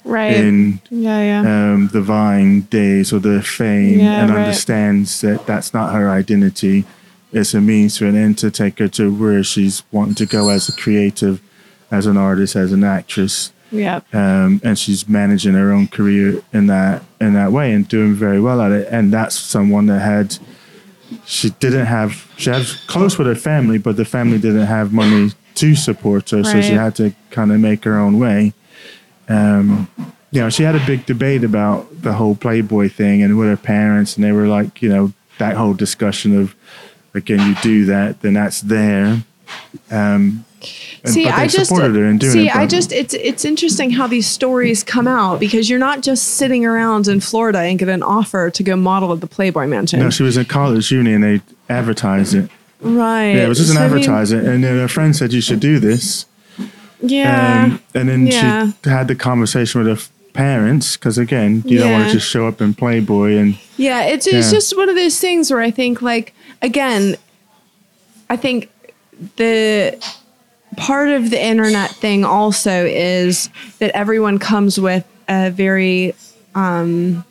Right. 0.06 0.36
in 0.36 0.82
yeah, 0.90 1.42
yeah. 1.44 1.74
um, 1.74 1.88
the 1.94 2.02
Vine 2.02 2.62
days 2.62 3.14
or 3.14 3.20
the 3.20 3.42
fame 3.42 4.00
Yeah, 4.00 4.22
and 4.22 4.32
right. 4.32 4.40
understands 4.44 5.22
that 5.22 5.46
that's 5.46 5.74
not 5.74 5.94
her 5.94 6.10
identity. 6.10 6.84
It's 7.32 7.54
a 7.54 7.62
means 7.62 7.98
to 7.98 8.08
an 8.08 8.16
end 8.16 8.38
to 8.40 8.52
take 8.52 8.80
her 8.80 8.88
to 8.90 9.14
where 9.14 9.44
she's 9.44 9.84
wanting 9.92 10.16
to 10.16 10.26
go 10.26 10.50
as 10.50 10.68
a 10.70 10.74
creative, 10.74 11.42
as 11.90 12.06
an 12.06 12.18
artist, 12.18 12.56
as 12.56 12.72
an 12.74 12.84
actress. 12.84 13.52
yeah. 13.72 14.02
Um, 14.12 14.62
and 14.64 14.78
she's 14.78 15.08
managing 15.08 15.54
her 15.54 15.72
own 15.72 15.88
career 15.88 16.42
in 16.54 16.68
that 16.68 17.04
in 17.20 17.34
that 17.34 17.52
way 17.54 17.72
and 17.74 17.88
doing 17.88 18.14
very 18.14 18.40
well 18.42 18.62
at 18.62 18.72
it. 18.72 18.88
And 18.92 19.12
that's 19.12 19.36
someone 19.40 19.86
that 19.88 20.00
had 20.02 20.38
she 21.26 21.50
didn't 21.52 21.86
have 21.86 22.32
she 22.38 22.50
had 22.50 22.66
close 22.88 23.18
with 23.18 23.28
her 23.28 23.36
family, 23.36 23.78
but 23.78 23.96
the 23.96 24.06
family 24.06 24.38
didn't 24.38 24.66
have 24.66 24.94
money 24.94 25.32
to 25.56 25.76
support 25.76 26.30
her, 26.32 26.44
so 26.44 26.62
she 26.62 26.74
had 26.74 26.96
to 26.96 27.14
kind 27.30 27.52
of 27.52 27.60
make 27.60 27.84
her 27.84 27.98
own 27.98 28.20
way. 28.20 28.54
Um, 29.30 29.88
you 30.32 30.42
know, 30.42 30.50
she 30.50 30.64
had 30.64 30.76
a 30.76 30.86
big 30.86 31.06
debate 31.06 31.44
about 31.44 32.02
the 32.02 32.14
whole 32.14 32.36
Playboy 32.36 32.90
thing 32.90 33.22
and 33.22 33.38
with 33.38 33.50
her 33.50 33.58
parents, 33.58 34.16
and 34.16 34.24
they 34.24 34.32
were 34.32 34.48
like, 34.48 34.82
you 34.82 34.90
know, 34.90 35.14
that 35.38 35.56
whole 35.56 35.74
discussion 35.74 36.38
of, 36.38 36.56
again, 37.14 37.40
you 37.48 37.56
do 37.62 37.86
that, 37.86 38.22
then 38.22 38.34
that's 38.34 38.62
there. 38.62 39.24
Um, 39.92 40.44
and- 41.04 41.14
See, 41.14 41.28
I 41.28 41.48
just 41.48 41.68
supported 41.70 41.96
her 41.96 42.06
in 42.06 42.18
doing 42.18 42.32
see. 42.34 42.50
I 42.50 42.66
just 42.66 42.92
it's 42.92 43.14
it's 43.14 43.46
interesting 43.46 43.92
how 43.92 44.08
these 44.08 44.28
stories 44.28 44.84
come 44.84 45.08
out 45.08 45.40
because 45.40 45.70
you're 45.70 45.80
not 45.80 46.02
just 46.02 46.24
sitting 46.36 46.66
around 46.66 47.08
in 47.08 47.20
Florida 47.20 47.60
and 47.60 47.78
get 47.80 47.90
an 47.90 48.04
offer 48.04 48.50
to 48.50 48.64
go 48.64 48.76
model 48.76 49.12
at 49.14 49.20
the 49.22 49.28
Playboy 49.28 49.68
Mansion, 49.68 50.00
no, 50.00 50.10
she 50.10 50.24
was 50.24 50.38
in 50.38 50.46
college 50.46 50.92
uni 50.92 51.14
and 51.14 51.24
they 51.24 51.42
advertised 51.70 52.36
it. 52.36 52.50
right? 52.82 53.30
Yeah, 53.32 53.46
it 53.46 53.50
was 53.50 53.58
just 53.60 53.70
an 53.72 53.78
So, 53.78 53.84
I 53.84 53.88
mean, 54.26 54.46
and 54.54 54.64
then 54.64 54.78
her 54.78 54.88
friend 54.88 55.16
said 55.16 55.32
you 55.34 55.42
should 55.42 55.60
do 55.62 55.80
this. 55.80 56.26
yeah, 57.02 57.64
Um, 57.66 57.80
and 57.94 58.10
then 58.10 58.28
Yeah. 58.28 58.72
she 58.84 58.90
had 58.90 59.08
the 59.08 59.16
conversation 59.16 59.84
with 59.84 59.98
her 59.98 60.04
parents 60.34 60.98
because 60.98 61.18
again, 61.18 61.64
you 61.66 61.78
don't 61.80 61.92
want 61.92 62.08
to 62.08 62.14
just 62.14 62.28
show 62.28 62.48
up 62.48 62.60
in 62.62 62.74
Playboy 62.74 63.38
and 63.38 63.58
Yeah, 63.78 64.04
it's 64.04 64.26
it's 64.28 64.52
just 64.52 64.76
one 64.76 64.90
of 64.90 64.96
those 64.96 65.20
things 65.20 65.52
where 65.52 65.62
I 65.62 65.72
think 65.72 66.02
like 66.02 66.34
again, 66.62 67.16
I 68.30 68.36
think 68.36 68.70
the 69.38 69.96
part 70.78 71.10
of 71.10 71.30
the 71.30 71.44
internet 71.44 71.92
thing 71.92 72.26
also 72.26 72.86
is 72.86 73.50
that 73.80 73.92
everyone 73.96 74.40
comes 74.40 74.80
with 74.80 75.06
a 75.28 75.50
very 75.52 76.14
um 76.56 77.24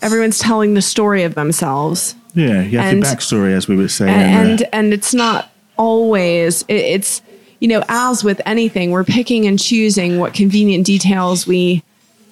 everyone's 0.00 0.38
telling 0.38 0.74
the 0.74 0.82
story 0.82 1.22
of 1.22 1.34
themselves. 1.34 2.14
Yeah, 2.34 2.62
you 2.62 2.78
have 2.78 2.92
And- 2.92 3.02
the 3.02 3.06
backstory 3.06 3.52
as 3.52 3.68
we 3.68 3.76
would 3.76 3.90
say. 3.90 4.04
in 4.04 4.10
and 4.10 4.58
the- 4.58 4.74
and, 4.74 4.86
and 4.86 4.94
it's 4.94 5.14
not 5.14 5.50
always 5.76 6.62
it, 6.68 6.74
it's 6.74 7.22
you 7.60 7.68
know 7.68 7.82
as 7.88 8.22
with 8.22 8.40
anything 8.44 8.90
we're 8.90 9.04
picking 9.04 9.46
and 9.46 9.58
choosing 9.58 10.18
what 10.18 10.34
convenient 10.34 10.84
details 10.84 11.46
we 11.46 11.82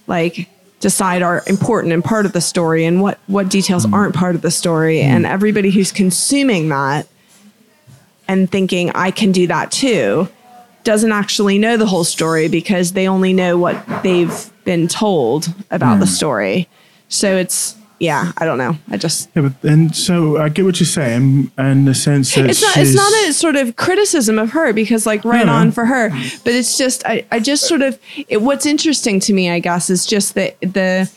like 0.06 0.48
decide 0.80 1.22
are 1.22 1.42
important 1.46 1.92
and 1.92 2.02
part 2.02 2.26
of 2.26 2.32
the 2.32 2.40
story 2.40 2.84
and 2.84 3.00
what 3.00 3.18
what 3.26 3.48
details 3.48 3.86
mm. 3.86 3.92
aren't 3.92 4.14
part 4.14 4.34
of 4.34 4.42
the 4.42 4.50
story. 4.50 4.98
Mm. 4.98 5.04
And 5.04 5.26
everybody 5.26 5.70
who's 5.70 5.92
consuming 5.92 6.68
that 6.70 7.06
and 8.30 8.50
thinking 8.50 8.90
i 8.94 9.10
can 9.10 9.32
do 9.32 9.46
that 9.46 9.70
too 9.70 10.28
doesn't 10.84 11.12
actually 11.12 11.58
know 11.58 11.76
the 11.76 11.86
whole 11.86 12.04
story 12.04 12.48
because 12.48 12.92
they 12.92 13.06
only 13.06 13.32
know 13.32 13.58
what 13.58 13.84
they've 14.02 14.50
been 14.64 14.88
told 14.88 15.52
about 15.70 16.00
the 16.00 16.06
hmm. 16.06 16.12
story. 16.12 16.68
So 17.08 17.36
it's 17.36 17.76
yeah 17.98 18.32
i 18.38 18.46
don't 18.46 18.56
know. 18.56 18.76
I 18.90 18.96
just 18.96 19.28
yeah, 19.34 19.42
but 19.42 19.70
and 19.70 19.94
so 19.94 20.38
I 20.38 20.48
get 20.48 20.64
what 20.64 20.80
you're 20.80 20.86
saying, 20.86 21.50
and 21.58 21.86
the 21.86 21.94
sense 21.94 22.34
that 22.34 22.48
it's 22.48 22.62
not 22.62 22.76
it's 22.76 22.94
not 22.94 23.12
a 23.28 23.32
sort 23.32 23.56
of 23.56 23.76
criticism 23.76 24.38
of 24.38 24.52
her 24.52 24.72
because 24.72 25.04
like 25.06 25.24
right 25.24 25.44
no. 25.44 25.52
on 25.52 25.70
for 25.70 25.84
her 25.84 26.08
but 26.08 26.54
it's 26.54 26.78
just 26.78 27.04
i, 27.06 27.26
I 27.30 27.40
just 27.40 27.68
sort 27.68 27.82
of 27.82 27.98
it, 28.28 28.40
what's 28.40 28.64
interesting 28.64 29.20
to 29.20 29.34
me 29.34 29.50
i 29.50 29.58
guess 29.58 29.90
is 29.90 30.06
just 30.06 30.34
the 30.34 30.54
the 30.60 31.10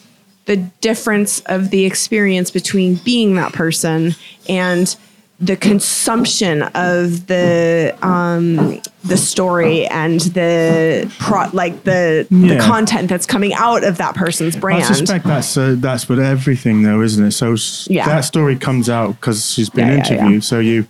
the 0.45 0.57
difference 0.81 1.39
of 1.45 1.69
the 1.69 1.85
experience 1.85 2.51
between 2.51 2.95
being 2.95 3.35
that 3.35 3.53
person 3.53 4.13
and 4.49 4.97
the 5.43 5.57
consumption 5.57 6.61
of 6.61 7.27
the 7.27 7.93
um 8.01 8.79
the 9.03 9.17
story 9.17 9.85
and 9.87 10.21
the 10.21 11.11
pro 11.19 11.47
like 11.51 11.83
the 11.83 12.25
the 12.29 12.57
content 12.61 13.09
that's 13.09 13.25
coming 13.25 13.53
out 13.53 13.83
of 13.83 13.97
that 13.97 14.15
person's 14.15 14.55
brand. 14.55 14.83
I 14.83 14.87
suspect 14.87 15.25
that's 15.25 15.57
uh, 15.57 15.75
that's 15.77 16.07
with 16.07 16.19
everything, 16.19 16.83
though, 16.83 17.01
isn't 17.01 17.23
it? 17.25 17.31
So 17.31 17.55
Yeah. 17.91 18.05
that 18.05 18.21
story 18.21 18.55
comes 18.57 18.89
out 18.89 19.11
because 19.19 19.51
she's 19.51 19.69
been 19.69 19.87
Yeah, 19.87 19.95
yeah, 19.95 20.03
yeah. 20.07 20.13
interviewed. 20.21 20.43
So 20.43 20.59
you, 20.59 20.87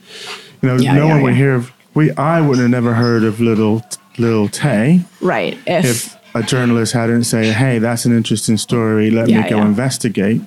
you 0.62 0.70
know, 0.70 0.76
Yeah, 0.78 0.93
no 0.95 1.08
yeah, 1.08 1.14
one 1.14 1.24
would 1.24 1.36
hear 1.36 1.56
of. 1.56 1.72
We, 1.95 2.12
I 2.12 2.41
would 2.41 2.60
have 2.60 2.70
never 2.70 2.93
heard 2.93 3.24
of 3.24 3.39
little 3.39 3.82
little 4.18 4.47
Tay 4.49 5.01
right 5.22 5.58
if, 5.66 5.86
if 5.86 6.18
a 6.36 6.43
journalist 6.43 6.93
hadn't 6.93 7.24
say, 7.24 7.51
"Hey, 7.51 7.80
that's 7.80 8.06
an 8.06 8.16
interesting 8.16 8.58
story. 8.58 9.10
Let 9.10 9.30
Yeah, 9.30 9.41
me 9.43 9.49
go 9.49 9.58
yeah. 9.58 9.66
investigate." 9.66 10.41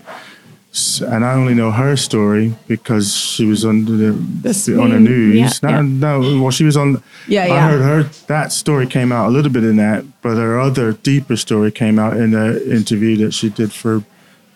And 1.00 1.24
I 1.24 1.32
only 1.34 1.54
know 1.54 1.70
her 1.70 1.96
story 1.96 2.54
because 2.66 3.14
she 3.14 3.46
was 3.46 3.64
on 3.64 3.84
the, 3.86 4.12
This 4.42 4.68
on 4.68 4.90
the 4.90 5.00
news. 5.00 5.36
yeah, 5.36 5.50
no, 5.62 5.68
yeah. 5.70 5.82
no, 5.82 6.42
well, 6.42 6.50
she 6.50 6.64
was 6.64 6.76
on. 6.76 7.02
Yeah, 7.26 7.44
I 7.44 7.46
yeah. 7.46 7.68
heard 7.68 7.82
her. 7.82 8.02
That 8.26 8.52
story 8.52 8.86
came 8.86 9.10
out 9.10 9.28
a 9.28 9.30
little 9.30 9.50
bit 9.50 9.64
in 9.64 9.76
that, 9.76 10.04
but 10.22 10.36
her 10.36 10.60
other 10.60 10.92
deeper 10.92 11.36
story 11.36 11.70
came 11.72 11.98
out 11.98 12.16
in 12.16 12.32
the 12.32 12.70
interview 12.70 13.16
that 13.24 13.32
she 13.32 13.48
did 13.48 13.72
for 13.72 14.04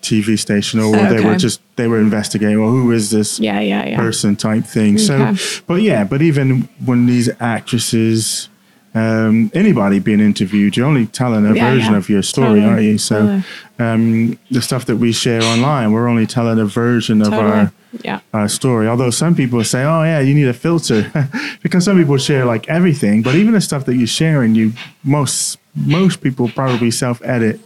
TV 0.03 0.39
station, 0.39 0.81
or 0.81 0.91
where 0.93 1.13
they 1.13 1.25
were 1.25 1.37
just 1.37 1.61
they 1.77 1.87
were 1.87 2.01
investigating. 2.01 2.61
Well, 2.61 2.71
who 2.71 2.91
is 2.93 3.11
this? 3.11 3.39
yeah 3.41 3.61
yeah 3.61 3.87
yeah 3.87 3.97
person 3.97 4.37
type 4.37 4.65
thing. 4.65 4.95
Okay. 4.95 5.37
So, 5.37 5.63
but 5.67 5.83
yeah, 5.83 6.05
but 6.05 6.23
even 6.23 6.69
when 6.85 7.07
these 7.07 7.29
actresses, 7.41 8.49
um, 8.95 9.51
anybody 9.55 10.01
being 10.01 10.21
interviewed, 10.21 10.77
you're 10.77 10.87
only 10.87 11.07
telling 11.07 11.47
a 11.47 11.55
Yeah, 11.55 11.71
version 11.71 11.93
yeah. 11.93 11.99
of 11.99 12.09
your 12.09 12.23
story, 12.23 12.61
Totally, 12.61 12.65
aren't 12.67 12.83
you? 12.83 12.99
So, 12.99 13.19
totally. 13.19 13.43
um, 13.79 14.39
the 14.51 14.61
stuff 14.63 14.87
that 14.87 14.97
we 14.97 15.13
share 15.13 15.43
online, 15.43 15.93
we're 15.93 16.09
only 16.09 16.27
telling 16.27 16.59
a 16.59 16.65
version 16.67 17.23
of 17.23 17.33
our 17.33 17.73
yeah 18.03 18.21
our 18.33 18.49
story. 18.49 18.87
Although 18.89 19.11
some 19.11 19.35
people 19.35 19.63
say, 19.65 19.83
"Oh 19.85 20.03
yeah, 20.03 20.21
you 20.21 20.35
need 20.35 20.49
a 20.49 20.53
filter," 20.55 21.11
because 21.63 21.85
some 21.85 21.97
people 21.99 22.17
share 22.19 22.45
like 22.45 22.69
everything. 22.69 23.23
But 23.23 23.35
even 23.37 23.53
the 23.55 23.61
stuff 23.61 23.85
that 23.87 23.95
you 23.97 24.07
share, 24.07 24.43
and 24.43 24.57
you 24.57 24.73
most 25.05 25.59
most 25.75 26.21
people 26.21 26.49
probably 26.49 26.91
self 26.91 27.21
edit 27.25 27.61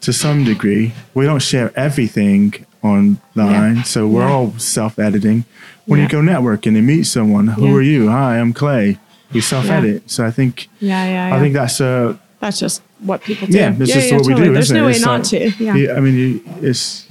to 0.00 0.12
some 0.12 0.44
degree. 0.44 0.92
We 1.14 1.24
don't 1.26 1.42
share 1.42 1.72
everything 1.76 2.54
online, 2.82 3.76
Yeah. 3.76 3.82
so 3.82 4.06
we're 4.06 4.26
Yeah. 4.28 4.32
all 4.32 4.54
self 4.58 4.98
editing. 4.98 5.44
When 5.86 5.98
Yeah. 6.00 6.04
you 6.06 6.10
go 6.10 6.20
networking 6.20 6.76
and 6.76 6.86
meet 6.86 7.04
someone, 7.06 7.48
who 7.48 7.74
are 7.76 7.82
you? 7.82 8.08
Hi, 8.10 8.38
I'm 8.38 8.52
Clay. 8.52 8.98
We 9.32 9.40
self 9.40 9.66
edit. 9.68 10.10
So 10.10 10.24
I 10.24 10.30
think 10.30 10.68
yeah 10.80 11.04
yeah, 11.04 11.28
yeah. 11.28 11.36
I 11.36 11.40
think 11.40 11.54
that's 11.54 11.80
uh 11.80 12.16
That's 12.40 12.58
just 12.60 12.82
what 13.00 13.22
people 13.22 13.46
do. 13.48 13.56
yeah, 13.58 13.74
it's 13.78 13.92
just 13.92 14.12
what 14.12 14.26
we 14.26 14.34
do. 14.34 14.52
There's 14.52 14.66
isn't 14.66 14.76
no 14.76 14.84
it? 14.84 14.86
way 14.86 14.92
It's 14.92 15.04
not 15.04 15.32
like- 15.32 15.56
to. 15.58 15.64
Yeah. 15.64 15.94
I 15.96 16.00
mean, 16.00 16.40
it's 16.62 17.06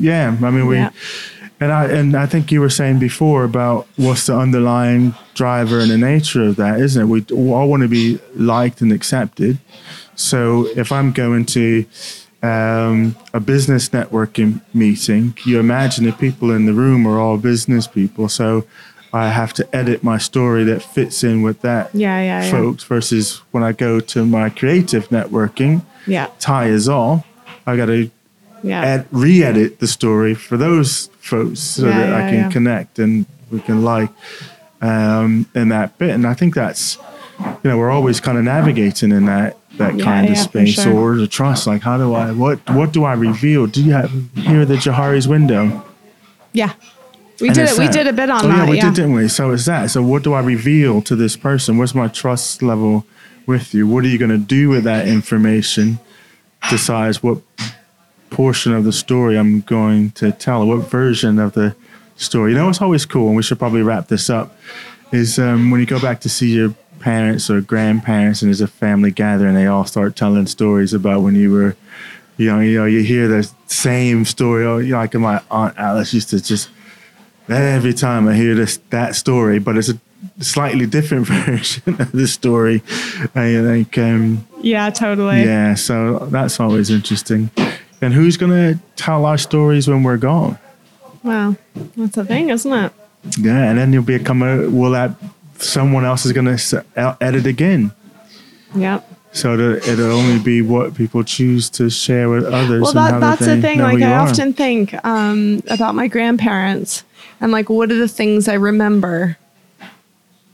yeah. 0.00 0.36
I 0.42 0.50
mean, 0.50 0.66
we 0.66 0.76
Yeah. 0.76 0.90
and 1.60 1.72
I 1.72 1.84
and 1.86 2.14
I 2.16 2.26
think 2.26 2.52
you 2.52 2.60
were 2.60 2.70
saying 2.70 2.98
before 2.98 3.44
about 3.44 3.86
what's 3.96 4.26
the 4.26 4.36
underlying 4.36 5.14
driver 5.34 5.80
and 5.80 5.90
the 5.90 5.98
nature 5.98 6.44
of 6.44 6.56
that, 6.56 6.80
isn't 6.80 7.02
it? 7.02 7.06
We 7.06 7.20
all 7.52 7.68
want 7.68 7.82
to 7.82 7.88
be 7.88 8.18
liked 8.36 8.80
and 8.80 8.92
accepted. 8.92 9.58
So 10.14 10.66
if 10.76 10.90
I'm 10.92 11.12
going 11.12 11.44
to 11.46 11.84
um, 12.42 13.16
a 13.34 13.40
business 13.40 13.88
networking 13.88 14.60
meeting, 14.72 15.36
you 15.44 15.58
imagine 15.58 16.04
the 16.04 16.12
people 16.12 16.52
in 16.52 16.66
the 16.66 16.72
room 16.72 17.06
are 17.06 17.18
all 17.18 17.36
business 17.36 17.86
people. 17.88 18.28
So 18.28 18.64
I 19.12 19.28
have 19.28 19.52
to 19.54 19.76
edit 19.76 20.02
my 20.04 20.18
story 20.18 20.64
that 20.64 20.82
fits 20.82 21.24
in 21.24 21.42
with 21.42 21.62
that 21.62 21.94
Yeah, 21.94 22.20
yeah, 22.20 22.44
yeah. 22.44 22.50
folks 22.50 22.84
versus 22.84 23.40
when 23.52 23.62
I 23.62 23.72
go 23.72 24.00
to 24.00 24.26
my 24.26 24.50
creative 24.50 25.08
networking, 25.08 25.82
Yeah. 26.06 26.26
tie 26.38 26.66
is 26.66 26.88
all. 26.88 27.24
I 27.66 27.76
got 27.76 27.86
to 27.86 28.10
Yeah. 28.62 28.82
ed- 28.84 29.06
re-edit 29.10 29.78
the 29.78 29.86
story 29.86 30.34
for 30.34 30.56
those 30.56 31.08
folks 31.20 31.60
so 31.60 31.86
Yeah, 31.88 31.98
that 31.98 32.12
I 32.14 32.20
can 32.30 32.34
yeah. 32.40 32.48
connect 32.50 32.98
and 32.98 33.24
we 33.50 33.60
can 33.60 33.82
like 33.84 34.10
um, 34.80 35.46
in 35.54 35.68
that 35.70 35.98
bit. 35.98 36.10
And 36.10 36.26
I 36.26 36.34
think 36.34 36.54
that's 36.54 36.98
you 37.40 37.70
know 37.70 37.78
we're 37.78 37.90
always 37.90 38.20
kind 38.20 38.36
of 38.38 38.44
navigating 38.44 39.10
in 39.12 39.26
that 39.26 39.56
that 39.78 39.94
Yeah, 39.96 40.04
kind 40.04 40.26
of 40.28 40.34
yeah, 40.34 40.42
space 40.42 40.74
sure. 40.82 40.92
or 40.92 41.16
the 41.16 41.26
trust. 41.28 41.66
Like 41.66 41.82
how 41.82 41.96
do 41.98 42.14
I 42.14 42.32
what 42.32 42.58
what 42.70 42.92
do 42.92 43.04
I 43.04 43.14
reveal? 43.14 43.66
Do 43.66 43.82
you 43.82 43.92
have 43.92 44.10
hear 44.34 44.64
the 44.64 44.74
Johari's 44.76 45.26
window? 45.28 45.84
yeah. 46.52 46.72
We 47.40 47.48
And 47.48 47.54
did 47.54 47.68
it. 47.68 47.78
We 47.78 47.88
did 47.88 48.06
a 48.06 48.12
bit 48.12 48.30
on 48.30 48.44
oh, 48.44 48.48
that. 48.48 48.56
Yeah, 48.56 48.70
we 48.70 48.76
yeah. 48.76 48.86
did, 48.86 48.94
didn't 48.94 49.14
we? 49.14 49.28
So 49.28 49.52
it's 49.52 49.66
that. 49.66 49.90
So 49.90 50.02
what 50.02 50.22
do 50.22 50.32
I 50.34 50.40
reveal 50.40 51.02
to 51.02 51.14
this 51.14 51.36
person? 51.36 51.78
What's 51.78 51.94
my 51.94 52.08
trust 52.08 52.62
level 52.62 53.04
with 53.46 53.74
you? 53.74 53.86
What 53.86 54.04
are 54.04 54.08
you 54.08 54.18
going 54.18 54.30
to 54.30 54.38
do 54.38 54.68
with 54.68 54.84
that 54.84 55.06
information? 55.06 56.00
Decides 56.68 57.22
what 57.22 57.38
portion 58.30 58.72
of 58.72 58.84
the 58.84 58.92
story 58.92 59.38
I'm 59.38 59.60
going 59.60 60.10
to 60.12 60.32
tell, 60.32 60.66
what 60.66 60.90
version 60.90 61.38
of 61.38 61.52
the 61.52 61.74
story. 62.16 62.52
You 62.52 62.58
know, 62.58 62.66
what's 62.66 62.82
always 62.82 63.06
cool, 63.06 63.28
and 63.28 63.36
we 63.36 63.42
should 63.42 63.58
probably 63.58 63.82
wrap 63.82 64.08
this 64.08 64.28
up, 64.28 64.56
is 65.12 65.38
um, 65.38 65.70
when 65.70 65.80
you 65.80 65.86
go 65.86 66.00
back 66.00 66.20
to 66.22 66.28
see 66.28 66.50
your 66.50 66.74
parents 66.98 67.48
or 67.48 67.60
grandparents 67.60 68.42
and 68.42 68.48
there's 68.48 68.60
a 68.60 68.66
family 68.66 69.10
gathering, 69.10 69.54
they 69.54 69.66
all 69.66 69.84
start 69.84 70.16
telling 70.16 70.46
stories 70.46 70.92
about 70.92 71.22
when 71.22 71.34
you 71.34 71.52
were, 71.52 71.76
you 72.36 72.50
know, 72.50 72.60
you 72.60 72.78
know, 72.78 72.84
you 72.84 73.02
hear 73.02 73.28
the 73.28 73.48
same 73.66 74.24
story. 74.24 74.66
Oh, 74.66 74.78
you 74.78 74.92
know, 74.92 74.98
like 74.98 75.14
my 75.14 75.40
aunt 75.50 75.78
Alice 75.78 76.12
used 76.12 76.30
to 76.30 76.42
just 76.42 76.68
every 77.48 77.94
time 77.94 78.28
I 78.28 78.34
hear 78.34 78.54
this 78.54 78.78
that 78.90 79.14
story, 79.16 79.58
but 79.58 79.76
it's 79.76 79.88
a 79.88 79.98
slightly 80.40 80.86
different 80.86 81.26
version 81.28 82.00
of 82.00 82.12
the 82.12 82.26
story. 82.26 82.82
I 83.34 83.54
think, 83.62 83.98
um, 83.98 84.46
Yeah, 84.60 84.90
totally. 84.90 85.42
yeah, 85.44 85.74
so 85.74 86.18
that's 86.30 86.60
always 86.60 86.90
interesting. 86.90 87.50
And 88.00 88.14
who's 88.14 88.36
going 88.36 88.52
to 88.52 88.78
tell 88.96 89.24
our 89.26 89.38
stories 89.38 89.88
when 89.88 90.02
we're 90.04 90.16
gone? 90.18 90.58
Wow. 91.24 91.56
That's 91.96 92.16
a 92.16 92.24
thing, 92.24 92.50
isn't 92.50 92.72
it? 92.72 92.92
Yeah, 93.38 93.64
and 93.68 93.78
then 93.78 93.92
you'll 93.92 94.04
become 94.04 94.42
a, 94.42 94.68
will 94.68 94.92
that, 94.92 95.10
someone 95.58 96.04
else 96.04 96.24
is 96.24 96.32
going 96.32 96.56
to 96.56 97.16
edit 97.20 97.46
again. 97.46 97.90
Yep. 98.76 99.17
So 99.32 99.56
that 99.56 99.86
it'll 99.86 100.12
only 100.12 100.38
be 100.42 100.62
what 100.62 100.94
people 100.94 101.22
choose 101.22 101.68
to 101.70 101.90
share 101.90 102.28
with 102.30 102.44
others. 102.44 102.82
Well, 102.82 102.92
that, 102.94 103.20
that's 103.20 103.44
the 103.44 103.60
thing. 103.60 103.80
Like, 103.80 104.02
I 104.02 104.12
are. 104.14 104.28
often 104.28 104.52
think 104.52 104.94
um, 105.04 105.62
about 105.68 105.94
my 105.94 106.08
grandparents 106.08 107.04
and, 107.40 107.52
like, 107.52 107.68
what 107.68 107.92
are 107.92 107.98
the 107.98 108.08
things 108.08 108.48
I 108.48 108.54
remember 108.54 109.36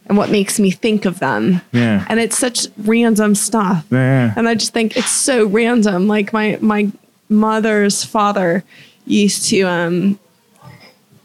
and 0.06 0.18
what 0.18 0.30
makes 0.30 0.58
me 0.60 0.70
think 0.70 1.04
of 1.04 1.18
them. 1.18 1.62
Yeah. 1.72 2.04
And 2.08 2.20
it's 2.20 2.36
such 2.36 2.66
random 2.78 3.34
stuff. 3.34 3.86
yeah. 3.90 4.34
And 4.36 4.48
I 4.48 4.54
just 4.54 4.72
think 4.72 4.96
it's 4.96 5.10
so 5.10 5.46
random. 5.46 6.08
Like, 6.08 6.32
my, 6.32 6.58
my 6.60 6.90
mother's 7.28 8.04
father 8.04 8.64
used 9.06 9.48
to, 9.48 9.62
um, 9.62 10.18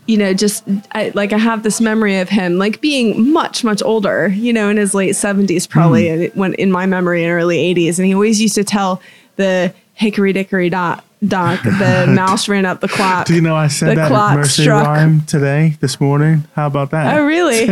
you 0.10 0.18
know, 0.18 0.34
just 0.34 0.64
I, 0.94 1.12
like 1.14 1.34
I 1.34 1.38
have 1.38 1.62
this 1.62 1.80
memory 1.80 2.18
of 2.20 2.30
him 2.30 2.58
like 2.58 2.82
being 2.82 3.32
much, 3.32 3.64
much 3.64 3.82
older, 3.84 4.30
you 4.30 4.52
know, 4.52 4.68
in 4.70 4.78
his 4.78 4.96
late 4.96 5.12
70s, 5.14 5.70
probably 5.70 6.28
Hmm. 6.30 6.40
when 6.40 6.54
in 6.56 6.72
my 6.72 6.88
memory 6.88 7.24
in 7.24 7.30
early 7.30 7.58
80s. 7.60 8.00
And 8.00 8.08
he 8.08 8.14
always 8.16 8.42
used 8.42 8.56
to 8.56 8.64
tell 8.64 9.02
the 9.36 9.72
hickory 9.94 10.34
dickory 10.34 10.70
dock, 10.70 11.04
dock 11.28 11.62
the 11.62 12.08
mouse 12.10 12.48
ran 12.50 12.66
up 12.66 12.80
the 12.82 12.88
clock. 12.88 13.28
Do 13.28 13.36
you 13.36 13.42
know 13.42 13.56
I 13.56 13.68
said 13.68 13.92
the 13.92 13.96
that 13.96 14.08
clock 14.08 14.34
Mercy 14.34 14.64
struck. 14.64 14.88
rhyme 14.88 15.22
today, 15.28 15.76
this 15.80 16.02
morning? 16.02 16.46
How 16.56 16.66
about 16.66 16.90
that? 16.90 17.16
Oh, 17.16 17.24
really? 17.24 17.68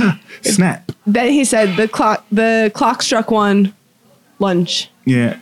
Snap. 0.42 0.92
then 1.06 1.32
he 1.32 1.44
said 1.44 1.76
the 1.76 1.88
clock, 1.88 2.24
the 2.30 2.70
clock 2.72 3.02
struck 3.02 3.30
one 3.32 3.74
lunch. 4.38 4.90
Yeah. 5.04 5.38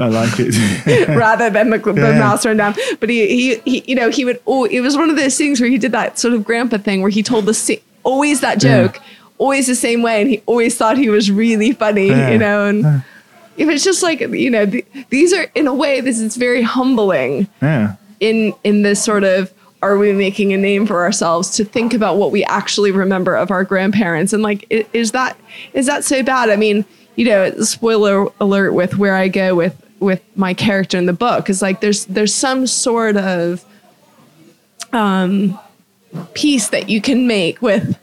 I 0.00 0.08
like 0.08 0.32
it. 0.38 1.08
rather 1.16 1.50
than 1.50 1.70
the, 1.70 1.78
the 1.78 1.92
Yeah. 1.94 2.18
mouse 2.18 2.44
run 2.46 2.56
down. 2.56 2.74
But 2.98 3.08
he, 3.10 3.26
he, 3.28 3.54
he, 3.64 3.84
you 3.86 3.94
know, 3.94 4.10
he 4.10 4.24
would. 4.24 4.40
Oh, 4.46 4.64
it 4.64 4.80
was 4.80 4.96
one 4.96 5.10
of 5.10 5.16
those 5.16 5.36
things 5.36 5.60
where 5.60 5.68
he 5.70 5.78
did 5.78 5.92
that 5.92 6.18
sort 6.18 6.34
of 6.34 6.44
grandpa 6.44 6.78
thing 6.78 7.02
where 7.02 7.10
he 7.10 7.22
told 7.22 7.46
the 7.46 7.54
sa- 7.54 7.74
always 8.02 8.40
that 8.40 8.62
Yeah. 8.62 8.82
joke, 8.86 9.00
always 9.38 9.66
the 9.66 9.74
same 9.74 10.02
way, 10.02 10.20
and 10.20 10.30
he 10.30 10.42
always 10.46 10.76
thought 10.76 10.96
he 10.98 11.10
was 11.10 11.30
really 11.30 11.72
funny, 11.72 12.08
Yeah. 12.08 12.30
you 12.30 12.38
know. 12.38 12.66
And 12.66 12.82
Yeah. 12.82 13.00
if 13.58 13.68
it's 13.68 13.84
just 13.84 14.02
like 14.02 14.20
you 14.20 14.50
know, 14.50 14.66
th- 14.66 14.86
these 15.10 15.32
are 15.32 15.46
in 15.54 15.66
a 15.66 15.74
way, 15.74 16.00
this 16.00 16.18
is 16.20 16.36
very 16.36 16.62
humbling 16.62 17.46
yeah. 17.62 17.94
in 18.20 18.54
in 18.64 18.82
this 18.82 19.02
sort 19.04 19.24
of. 19.24 19.52
Are 19.82 19.96
we 19.96 20.12
making 20.12 20.52
a 20.52 20.58
name 20.58 20.84
for 20.86 21.00
ourselves 21.00 21.48
to 21.56 21.64
think 21.64 21.94
about 21.94 22.18
what 22.18 22.32
we 22.32 22.44
actually 22.44 22.90
remember 22.90 23.34
of 23.34 23.50
our 23.50 23.64
grandparents? 23.64 24.34
And 24.34 24.42
like, 24.42 24.66
is 24.92 25.12
that 25.12 25.38
is 25.72 25.86
that 25.86 26.04
so 26.04 26.22
bad? 26.22 26.50
I 26.50 26.56
mean, 26.56 26.84
you 27.16 27.24
know, 27.24 27.50
spoiler 27.62 28.26
alert 28.42 28.72
with 28.74 28.98
where 28.98 29.16
I 29.16 29.28
go 29.28 29.54
with 29.54 29.74
with 30.00 30.22
my 30.34 30.54
character 30.54 30.98
in 30.98 31.06
the 31.06 31.12
book 31.12 31.48
is 31.48 31.62
like 31.62 31.80
there's 31.80 32.06
there's 32.06 32.34
some 32.34 32.66
sort 32.66 33.16
of 33.16 33.64
um 34.92 35.58
piece 36.34 36.68
that 36.70 36.88
you 36.88 37.00
can 37.00 37.26
make 37.26 37.62
with 37.62 37.96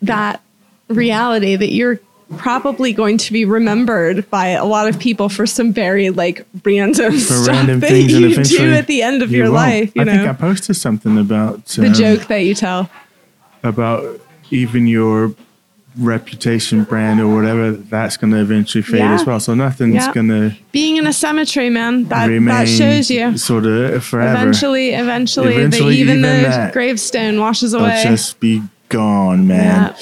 that 0.00 0.40
reality 0.88 1.56
that 1.56 1.72
you're 1.72 2.00
probably 2.38 2.94
going 2.94 3.18
to 3.18 3.32
be 3.32 3.44
remembered 3.44 4.28
by 4.30 4.48
a 4.48 4.64
lot 4.64 4.88
of 4.88 4.98
people 4.98 5.28
for 5.28 5.44
some 5.46 5.70
very 5.72 6.08
like 6.08 6.46
random 6.64 7.12
For 7.12 7.18
stuff 7.18 7.48
random 7.48 7.80
that 7.80 7.92
you 7.92 8.42
do 8.42 8.72
at 8.72 8.86
the 8.86 9.02
end 9.02 9.22
of 9.22 9.30
you 9.30 9.38
your 9.38 9.46
won't. 9.46 9.56
life. 9.56 9.92
You 9.94 10.00
I 10.00 10.04
know, 10.04 10.12
think 10.12 10.28
I 10.28 10.32
posted 10.32 10.76
something 10.76 11.18
about 11.18 11.66
the 11.66 11.88
um, 11.88 11.92
joke 11.92 12.28
that 12.28 12.38
you 12.38 12.54
tell. 12.54 12.88
about 13.62 14.18
even 14.50 14.86
your 14.86 15.34
reputation 15.98 16.84
brand 16.84 17.20
or 17.20 17.34
whatever 17.34 17.72
that's 17.72 18.16
going 18.16 18.32
to 18.32 18.38
eventually 18.40 18.82
fade 18.82 19.00
Yeah. 19.00 19.12
as 19.14 19.24
well. 19.26 19.38
So 19.40 19.54
nothing's 19.54 19.94
Yeah. 19.96 20.12
going 20.12 20.28
to 20.28 20.52
Being 20.72 20.96
in 20.96 21.06
a 21.06 21.12
cemetery, 21.12 21.70
man, 21.70 22.04
that 22.08 22.28
that 22.46 22.68
shows 22.68 23.10
you. 23.10 23.36
sort 23.36 23.66
of 23.66 24.02
forever. 24.04 24.32
Eventually, 24.40 24.90
eventually, 24.90 25.54
Eventually, 25.56 25.94
the, 25.96 26.00
even, 26.00 26.18
even 26.18 26.42
the 26.42 26.70
gravestone 26.72 27.38
washes 27.38 27.74
away. 27.74 28.00
just 28.02 28.40
be 28.40 28.62
gone, 28.88 29.46
man. 29.46 29.94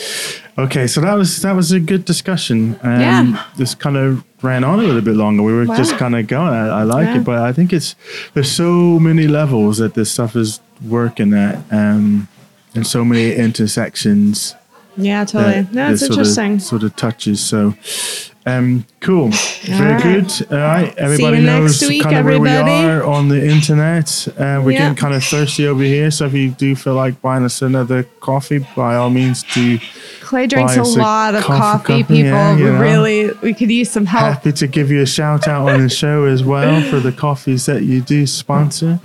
Yeah. 0.57 0.63
Okay, 0.65 0.87
so 0.87 1.01
that 1.01 1.15
was 1.15 1.41
that 1.43 1.57
was 1.57 1.73
a 1.73 1.81
good 1.81 2.05
discussion. 2.05 2.77
Um, 2.83 3.01
Yeah. 3.01 3.43
This 3.57 3.75
kind 3.75 3.97
of 3.97 4.23
ran 4.43 4.63
on 4.65 4.79
a 4.79 4.83
little 4.83 5.01
bit 5.01 5.17
longer. 5.17 5.43
We 5.43 5.53
were 5.53 5.65
Wow. 5.65 5.77
just 5.77 5.97
kind 5.97 6.15
of 6.15 6.27
going. 6.27 6.53
I, 6.53 6.81
I 6.81 6.83
like 6.83 7.09
it, 7.17 7.25
but 7.25 7.39
I 7.39 7.53
think 7.53 7.73
it's 7.73 7.95
there's 8.35 8.51
so 8.51 8.99
many 8.99 9.27
levels 9.27 9.79
that 9.79 9.95
this 9.95 10.11
stuff 10.11 10.37
is 10.37 10.61
working 10.87 11.33
at, 11.35 11.59
um, 11.71 12.29
and 12.75 12.87
so 12.87 13.05
many 13.05 13.33
intersections. 13.35 14.55
Yeah, 15.01 15.25
totally. 15.25 15.63
that 15.63 15.73
No, 15.73 15.91
it's 15.91 16.01
this 16.01 16.09
sort 16.09 16.19
interesting. 16.19 16.55
Of, 16.55 16.63
sort 16.63 16.83
of 16.83 16.97
touches. 16.97 17.41
So, 17.41 17.75
um, 18.47 18.85
cool. 19.01 19.31
Very 19.65 19.93
right. 19.95 20.03
good. 20.03 20.53
All 20.53 20.59
right. 20.59 20.95
Everybody 20.97 21.41
knows 21.41 21.81
next 21.81 21.89
week, 21.89 22.03
kind 22.03 22.17
of 22.19 22.25
where 22.25 22.41
we 22.41 22.49
are 22.51 23.03
on 23.05 23.29
the 23.29 23.47
internet. 23.49 24.29
Uh, 24.39 24.61
we're 24.65 24.73
Yeah. 24.73 24.79
getting 24.79 24.95
kind 24.97 25.15
of 25.15 25.23
thirsty 25.25 25.67
over 25.67 25.83
here. 25.83 26.11
So 26.11 26.27
if 26.27 26.33
you 26.35 26.51
do 26.51 26.75
feel 26.75 26.95
like 26.95 27.21
buying 27.21 27.45
us 27.45 27.61
another 27.63 28.05
coffee, 28.21 28.65
by 28.77 28.97
all 28.97 29.11
means, 29.11 29.43
do 29.55 29.79
Clay 30.21 30.47
drinks 30.47 30.77
a 30.77 30.83
lot 30.83 31.35
of 31.35 31.43
coffee 31.43 31.85
coffee, 31.87 32.03
people. 32.05 32.17
yeah, 32.17 32.57
you 32.57 32.65
we 32.65 32.71
know. 32.71 32.81
really, 32.81 33.31
we 33.43 33.53
could 33.53 33.71
use 33.71 33.91
some 33.91 34.07
help. 34.07 34.23
happy 34.35 34.53
to 34.53 34.67
give 34.67 34.91
you 34.91 35.03
a 35.03 35.07
shout 35.07 35.49
out 35.49 35.69
on 35.69 35.83
the 35.83 35.89
show 35.89 36.25
as 36.25 36.45
well 36.45 36.81
for 36.89 37.01
the 37.01 37.11
coffees 37.13 37.67
that 37.67 37.83
you 37.83 38.01
do 38.01 38.27
sponsor. 38.27 39.01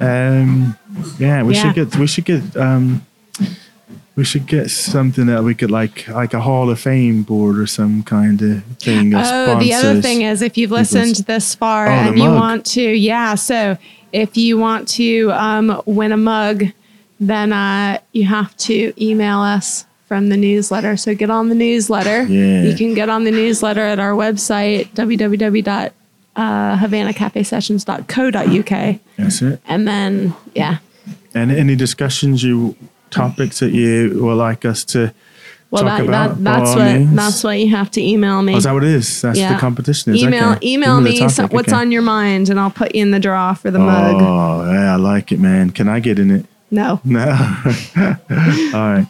Um, 0.00 0.76
yeah, 1.18 1.42
we 1.42 1.54
Yeah. 1.54 1.62
should 1.62 1.74
get 1.74 1.96
we 1.96 2.06
should 2.06 2.24
get 2.24 2.56
um, 2.56 3.04
we 4.18 4.24
should 4.24 4.48
get 4.48 4.68
something 4.68 5.26
that 5.26 5.44
we 5.44 5.54
could 5.54 5.70
like 5.70 6.08
like 6.08 6.34
a 6.34 6.40
Hall 6.40 6.68
of 6.70 6.80
Fame 6.80 7.22
board 7.22 7.56
or 7.56 7.68
some 7.68 8.02
kind 8.02 8.42
of 8.42 8.64
thing. 8.80 9.14
Of 9.14 9.22
Oh, 9.24 9.60
the 9.60 9.72
other 9.72 10.02
thing 10.02 10.22
is, 10.22 10.42
if 10.42 10.58
you've 10.58 10.72
listened 10.72 11.14
this 11.28 11.54
far 11.54 11.86
Oh, 11.86 11.90
and 11.90 12.18
you 12.18 12.24
mug. 12.24 12.34
want 12.34 12.66
to, 12.66 12.82
yeah. 12.82 13.36
So 13.36 13.78
if 14.12 14.36
you 14.36 14.58
want 14.58 14.88
to 14.88 15.30
um, 15.30 15.80
win 15.86 16.10
a 16.10 16.16
mug, 16.16 16.64
then 17.20 17.52
uh, 17.52 18.00
you 18.10 18.24
have 18.24 18.56
to 18.56 18.92
email 19.00 19.38
us 19.38 19.86
from 20.08 20.30
the 20.30 20.36
newsletter. 20.36 20.96
So 20.96 21.14
get 21.14 21.30
on 21.30 21.48
the 21.48 21.54
newsletter. 21.54 22.24
Yeah. 22.24 22.62
You 22.64 22.74
can 22.76 22.94
get 22.94 23.08
on 23.08 23.22
the 23.22 23.30
newsletter 23.30 23.82
at 23.82 24.00
our 24.00 24.14
website 24.14 24.92
www. 24.94 25.92
Uh. 26.34 26.76
That's 29.16 29.42
it. 29.42 29.60
And 29.64 29.86
then, 29.86 30.34
yeah. 30.56 30.78
And 31.34 31.52
any 31.52 31.76
discussions 31.76 32.42
you 32.42 32.74
topics 33.10 33.60
that 33.60 33.72
you 33.72 34.18
would 34.22 34.34
like 34.34 34.64
us 34.64 34.84
to 34.86 35.12
Well, 35.70 35.82
talk 35.84 35.98
that, 35.98 36.06
about? 36.08 36.28
that 36.36 36.44
that's 36.44 36.74
what 36.76 36.84
means? 36.84 37.14
that's 37.16 37.44
what 37.44 37.58
you 37.58 37.70
have 37.70 37.90
to 37.92 38.00
email 38.02 38.40
me. 38.42 38.54
Oh, 38.54 38.56
is 38.58 38.64
that 38.64 38.72
what 38.72 38.84
it 38.84 38.90
is? 38.90 39.20
That's 39.22 39.38
Yeah. 39.38 39.52
the 39.54 39.58
competition. 39.58 40.14
Is 40.14 40.22
email 40.22 40.52
okay. 40.52 40.66
email 40.68 41.00
me 41.00 41.18
topic, 41.18 41.52
what's 41.52 41.68
okay. 41.68 41.76
on 41.80 41.92
your 41.92 42.02
mind, 42.02 42.48
and 42.48 42.58
I'll 42.58 42.70
put 42.70 42.94
you 42.94 43.02
in 43.02 43.10
the 43.10 43.20
draw 43.20 43.54
for 43.54 43.70
the 43.70 43.78
mug. 43.78 44.16
Oh, 44.20 44.70
yeah, 44.72 44.94
I 44.94 44.96
like 44.96 45.32
it, 45.32 45.40
man. 45.40 45.70
Can 45.70 45.88
I 45.88 46.00
get 46.00 46.18
in 46.18 46.30
it? 46.30 46.46
No. 46.70 47.00
No. 47.04 47.20
All 47.96 48.92
right. 48.92 49.06